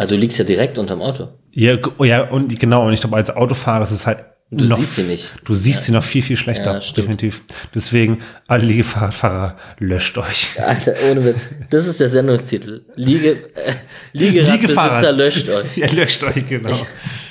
Also 0.00 0.14
du 0.14 0.20
liegst 0.22 0.38
ja 0.38 0.46
direkt 0.46 0.78
unterm 0.78 1.02
Auto. 1.02 1.28
Ja, 1.52 1.76
ja, 1.98 2.22
und 2.22 2.58
genau, 2.58 2.86
und 2.86 2.94
ich 2.94 3.00
glaube, 3.00 3.16
als 3.16 3.28
Autofahrer 3.28 3.82
ist 3.82 3.90
es 3.90 4.06
halt. 4.06 4.20
Du 4.50 4.64
noch, 4.64 4.78
siehst 4.78 4.96
sie 4.96 5.02
nicht. 5.02 5.32
Du 5.44 5.54
siehst 5.54 5.84
sie 5.84 5.92
noch 5.92 6.02
viel, 6.02 6.22
viel 6.22 6.38
schlechter. 6.38 6.80
Ja, 6.80 6.92
definitiv. 6.96 7.42
Deswegen, 7.74 8.20
alle 8.46 8.64
Liegefahrradfahrer, 8.64 9.58
löscht 9.78 10.16
euch. 10.16 10.58
Alter, 10.58 10.94
ohne 11.10 11.22
Witz. 11.26 11.40
Das 11.68 11.86
ist 11.86 12.00
der 12.00 12.08
Sendungstitel. 12.08 12.80
Liege, 12.96 13.50
äh, 13.54 13.74
Liegeradbesitzer 14.14 15.12
löscht 15.12 15.50
euch. 15.50 15.66
Ja, 15.76 15.92
löscht 15.92 16.24
euch, 16.24 16.48
genau. 16.48 16.74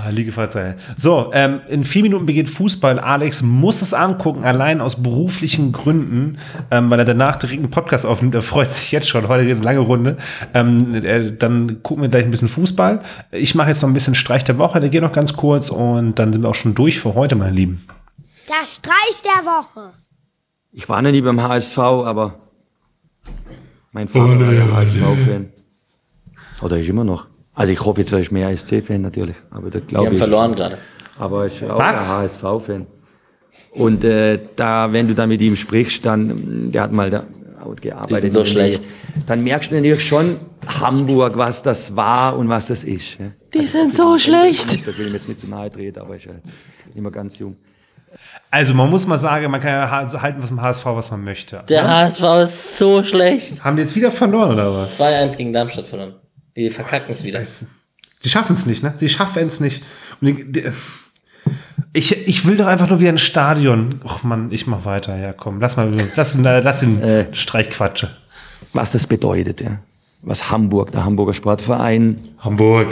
Ah, 0.00 0.10
Liegefahrzeug. 0.10 0.76
So, 0.96 1.30
ähm, 1.32 1.60
in 1.68 1.82
vier 1.82 2.02
Minuten 2.02 2.24
beginnt 2.24 2.48
Fußball. 2.50 3.00
Alex 3.00 3.42
muss 3.42 3.82
es 3.82 3.92
angucken, 3.92 4.44
allein 4.44 4.80
aus 4.80 5.02
beruflichen 5.02 5.72
Gründen, 5.72 6.38
ähm, 6.70 6.88
weil 6.88 7.00
er 7.00 7.04
danach 7.04 7.36
direkt 7.36 7.58
einen 7.58 7.70
Podcast 7.70 8.06
aufnimmt. 8.06 8.36
Er 8.36 8.42
freut 8.42 8.68
sich 8.68 8.92
jetzt 8.92 9.08
schon. 9.08 9.26
Heute 9.26 9.44
geht 9.44 9.56
eine 9.56 9.64
lange 9.64 9.80
Runde. 9.80 10.16
Ähm, 10.54 10.94
äh, 10.94 11.32
dann 11.36 11.82
gucken 11.82 12.02
wir 12.02 12.08
gleich 12.08 12.24
ein 12.24 12.30
bisschen 12.30 12.48
Fußball. 12.48 13.02
Ich 13.32 13.56
mache 13.56 13.70
jetzt 13.70 13.82
noch 13.82 13.88
ein 13.88 13.94
bisschen 13.94 14.14
Streich 14.14 14.44
der 14.44 14.58
Woche. 14.58 14.78
Der 14.78 14.88
geht 14.88 15.02
noch 15.02 15.10
ganz 15.10 15.32
kurz 15.32 15.68
und 15.68 16.16
dann 16.20 16.32
sind 16.32 16.42
wir 16.42 16.48
auch 16.50 16.54
schon 16.54 16.76
durch 16.76 17.00
für 17.00 17.14
heute, 17.16 17.34
meine 17.34 17.50
Lieben. 17.50 17.84
Der 18.48 18.66
Streich 18.66 19.22
der 19.24 19.44
Woche. 19.46 19.94
Ich 20.70 20.88
war 20.88 21.02
noch 21.02 21.10
nie 21.10 21.22
beim 21.22 21.42
HSV, 21.42 21.76
aber 21.78 22.38
mein 23.90 24.06
Vater 24.06 24.38
war 24.38 24.52
ja 24.52 24.64
HSV-Fan. 24.70 25.48
Oder 26.62 26.78
ist 26.78 26.88
immer 26.88 27.04
noch. 27.04 27.26
Also 27.58 27.72
ich 27.72 27.84
hoffe, 27.84 28.00
jetzt 28.00 28.12
wäre 28.12 28.22
ich 28.22 28.30
mehr 28.30 28.48
ASC-Fan 28.48 29.02
natürlich. 29.02 29.36
Aber 29.50 29.68
da 29.70 29.80
Die 29.80 29.86
glaube 29.86 30.06
haben 30.06 30.12
ich. 30.12 30.18
verloren 30.18 30.54
gerade. 30.54 30.78
Aber 31.18 31.46
ich 31.46 31.58
bin 31.58 31.70
auch 31.70 31.78
Was? 31.78 32.10
ein 32.12 32.22
HSV-Fan. 32.22 32.86
Und 33.72 34.04
äh, 34.04 34.38
da, 34.56 34.92
wenn 34.92 35.08
du 35.08 35.14
dann 35.14 35.28
mit 35.28 35.40
ihm 35.40 35.56
sprichst, 35.56 36.04
dann, 36.06 36.70
der 36.70 36.82
hat 36.82 36.92
mal 36.92 37.10
da 37.10 37.24
gearbeitet. 37.80 38.16
Die 38.16 38.20
sind 38.20 38.32
so 38.32 38.44
schlecht. 38.44 38.84
Dann 39.26 39.42
merkst 39.42 39.70
du 39.72 39.74
natürlich 39.74 40.06
schon 40.06 40.36
Hamburg, 40.80 41.36
was 41.36 41.60
das 41.62 41.96
war 41.96 42.38
und 42.38 42.48
was 42.48 42.68
das 42.68 42.84
ist. 42.84 43.18
Ne? 43.18 43.32
Die 43.52 43.64
sind 43.64 43.92
so 43.92 44.16
schlecht. 44.18 44.86
Da 44.86 44.96
will 44.96 45.08
ich 45.08 45.12
jetzt 45.14 45.28
nicht 45.28 45.40
zu 45.40 45.48
nahe 45.48 45.70
treten, 45.70 45.98
aber 45.98 46.14
ich 46.16 46.24
bin 46.24 46.34
halt 46.34 46.44
immer 46.94 47.10
ganz 47.10 47.38
jung. 47.38 47.56
Also, 48.50 48.72
man 48.72 48.88
muss 48.88 49.06
mal 49.06 49.18
sagen, 49.18 49.50
man 49.50 49.60
kann 49.60 49.70
ja 49.72 49.90
ha- 49.90 50.22
halten 50.22 50.42
was 50.42 50.50
im 50.50 50.62
HSV, 50.62 50.84
was 50.86 51.10
man 51.10 51.22
möchte. 51.24 51.62
Der 51.68 51.86
HSV 51.88 52.22
ist 52.44 52.78
so 52.78 53.02
schlecht. 53.02 53.62
Haben 53.64 53.76
die 53.76 53.82
jetzt 53.82 53.94
wieder 53.96 54.10
verloren 54.10 54.52
oder 54.52 54.72
was? 54.74 54.98
2-1 54.98 55.36
gegen 55.36 55.52
Darmstadt 55.52 55.86
verloren. 55.86 56.14
Die 56.56 56.70
verkacken 56.70 57.10
es 57.10 57.24
wieder. 57.24 57.44
Sie 57.44 58.28
schaffen 58.28 58.52
es 58.52 58.66
nicht, 58.66 58.82
ne? 58.82 58.94
Sie 58.96 59.08
schaffen 59.08 59.46
es 59.46 59.60
nicht. 59.60 59.82
Und 60.20 60.26
die, 60.26 60.52
die, 60.52 60.64
ich, 61.92 62.28
ich 62.28 62.46
will 62.46 62.56
doch 62.56 62.66
einfach 62.66 62.88
nur 62.88 63.00
wie 63.00 63.08
ein 63.08 63.18
Stadion. 63.18 64.00
Och 64.04 64.22
Mann, 64.24 64.50
ich 64.52 64.66
mach 64.66 64.84
weiter. 64.84 65.16
Ja, 65.16 65.32
komm, 65.32 65.60
lass 65.60 65.76
mal, 65.76 65.92
lass, 66.16 66.34
ihn, 66.34 66.42
lass 66.42 66.82
ihn 66.82 67.00
Äh. 67.02 67.26
Streichquatsche. 67.34 68.10
Was 68.72 68.92
das 68.92 69.06
bedeutet, 69.06 69.60
ja. 69.60 69.78
Was 70.22 70.50
Hamburg, 70.50 70.92
der 70.92 71.04
Hamburger 71.04 71.32
Sportverein, 71.34 72.16
Hamburg. 72.38 72.88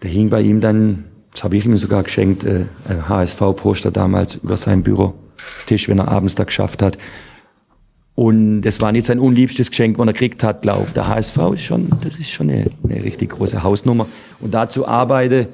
da 0.00 0.08
hing 0.08 0.30
bei 0.30 0.40
ihm 0.42 0.60
dann, 0.60 1.04
das 1.32 1.44
habe 1.44 1.56
ich 1.56 1.64
ihm 1.64 1.76
sogar 1.78 2.02
geschenkt, 2.02 2.44
äh, 2.44 2.66
ein 2.88 3.08
HSV-Poster 3.08 3.92
damals 3.92 4.34
über 4.36 4.56
seinen 4.56 4.82
Bürotisch, 4.82 5.88
wenn 5.88 5.98
er 5.98 6.08
abends 6.08 6.34
da 6.34 6.44
geschafft 6.44 6.82
hat. 6.82 6.98
Und 8.16 8.62
das 8.62 8.80
war 8.80 8.92
nicht 8.92 9.06
sein 9.06 9.18
unliebstes 9.18 9.70
Geschenk, 9.70 9.98
was 9.98 10.06
er 10.06 10.12
gekriegt 10.14 10.42
hat, 10.42 10.62
glaube 10.62 10.86
Der 10.94 11.06
HSV 11.06 11.36
ist 11.52 11.62
schon, 11.62 11.88
das 12.02 12.14
ist 12.14 12.30
schon 12.30 12.50
eine, 12.50 12.70
eine 12.82 13.04
richtig 13.04 13.30
große 13.30 13.62
Hausnummer. 13.62 14.06
Und 14.40 14.54
dazu 14.54 14.88
arbeite 14.88 15.48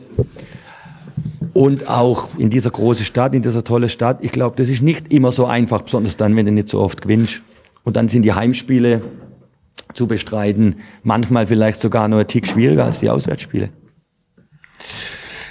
und 1.53 1.89
auch 1.89 2.29
in 2.39 2.51
dieser 2.51 2.71
großen 2.71 3.05
Stadt, 3.05 3.35
in 3.35 3.43
dieser 3.43 3.65
tolle 3.65 3.89
Stadt, 3.89 4.19
ich 4.21 4.31
glaube, 4.31 4.57
das 4.57 4.69
ist 4.69 4.81
nicht 4.81 5.13
immer 5.13 5.33
so 5.33 5.47
einfach, 5.47 5.83
besonders 5.83 6.17
dann, 6.17 6.37
wenn 6.37 6.47
du 6.47 6.53
nicht 6.53 6.69
so 6.69 6.81
oft 6.81 7.03
gewinnst. 7.03 7.43
Und 7.83 7.97
dann 7.97 8.07
sind 8.07 8.23
die 8.23 8.33
Heimspiele 8.33 9.03
zu 9.93 10.07
bestreiten 10.07 10.77
manchmal 11.03 11.49
vielleicht 11.49 11.81
sogar 11.81 12.07
noch 12.07 12.19
ein 12.19 12.29
Tick 12.29 12.47
schwieriger 12.47 12.85
als 12.85 13.01
die 13.01 13.11
Auswärtsspiele. 13.11 13.71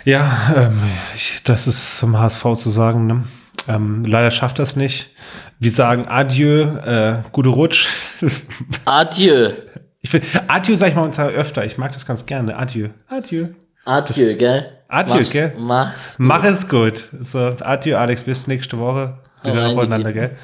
Ja, 0.05 0.53
ähm, 0.55 0.79
ich, 1.13 1.43
das 1.43 1.67
ist 1.67 1.97
zum 1.97 2.17
HSV 2.17 2.53
zu 2.55 2.69
sagen. 2.69 3.05
Ne? 3.05 3.23
Ähm, 3.67 4.05
leider 4.05 4.31
schafft 4.31 4.59
das 4.59 4.75
nicht. 4.75 5.13
Wir 5.61 5.69
sagen 5.69 6.07
Adieu, 6.07 6.63
äh, 6.63 7.21
gute 7.31 7.49
Rutsch. 7.49 7.88
Adieu. 8.85 9.51
Ich 10.01 10.11
will, 10.11 10.23
Adieu 10.47 10.73
sage 10.75 10.89
ich 10.89 10.95
mal 10.95 11.13
zwar 11.13 11.27
öfter. 11.27 11.63
Ich 11.63 11.77
mag 11.77 11.91
das 11.91 12.07
ganz 12.07 12.25
gerne. 12.25 12.57
Adieu. 12.57 12.89
Adieu. 13.07 13.49
Adieu, 13.85 14.35
gell? 14.38 14.71
Adieu, 14.88 15.17
Mach's, 15.17 15.29
gell? 15.29 15.53
Mach's. 15.59 16.15
Mach 16.17 16.43
es 16.45 16.67
gut. 16.67 17.07
So, 17.21 17.53
adieu, 17.59 17.95
Alex. 17.99 18.23
Bis 18.23 18.47
nächste 18.47 18.79
Woche. 18.79 19.19
Wieder 19.43 19.67
aufeinander, 19.67 20.11
Digi. 20.11 20.19
gell? 20.21 20.38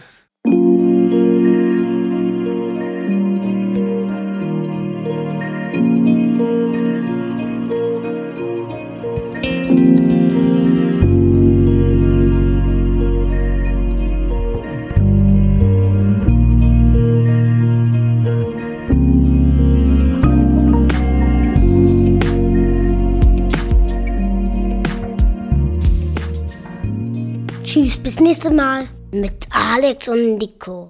Nächstes 28.19 28.51
Mal 28.51 28.87
mit 29.11 29.47
Alex 29.51 30.07
und 30.07 30.37
Nico. 30.37 30.85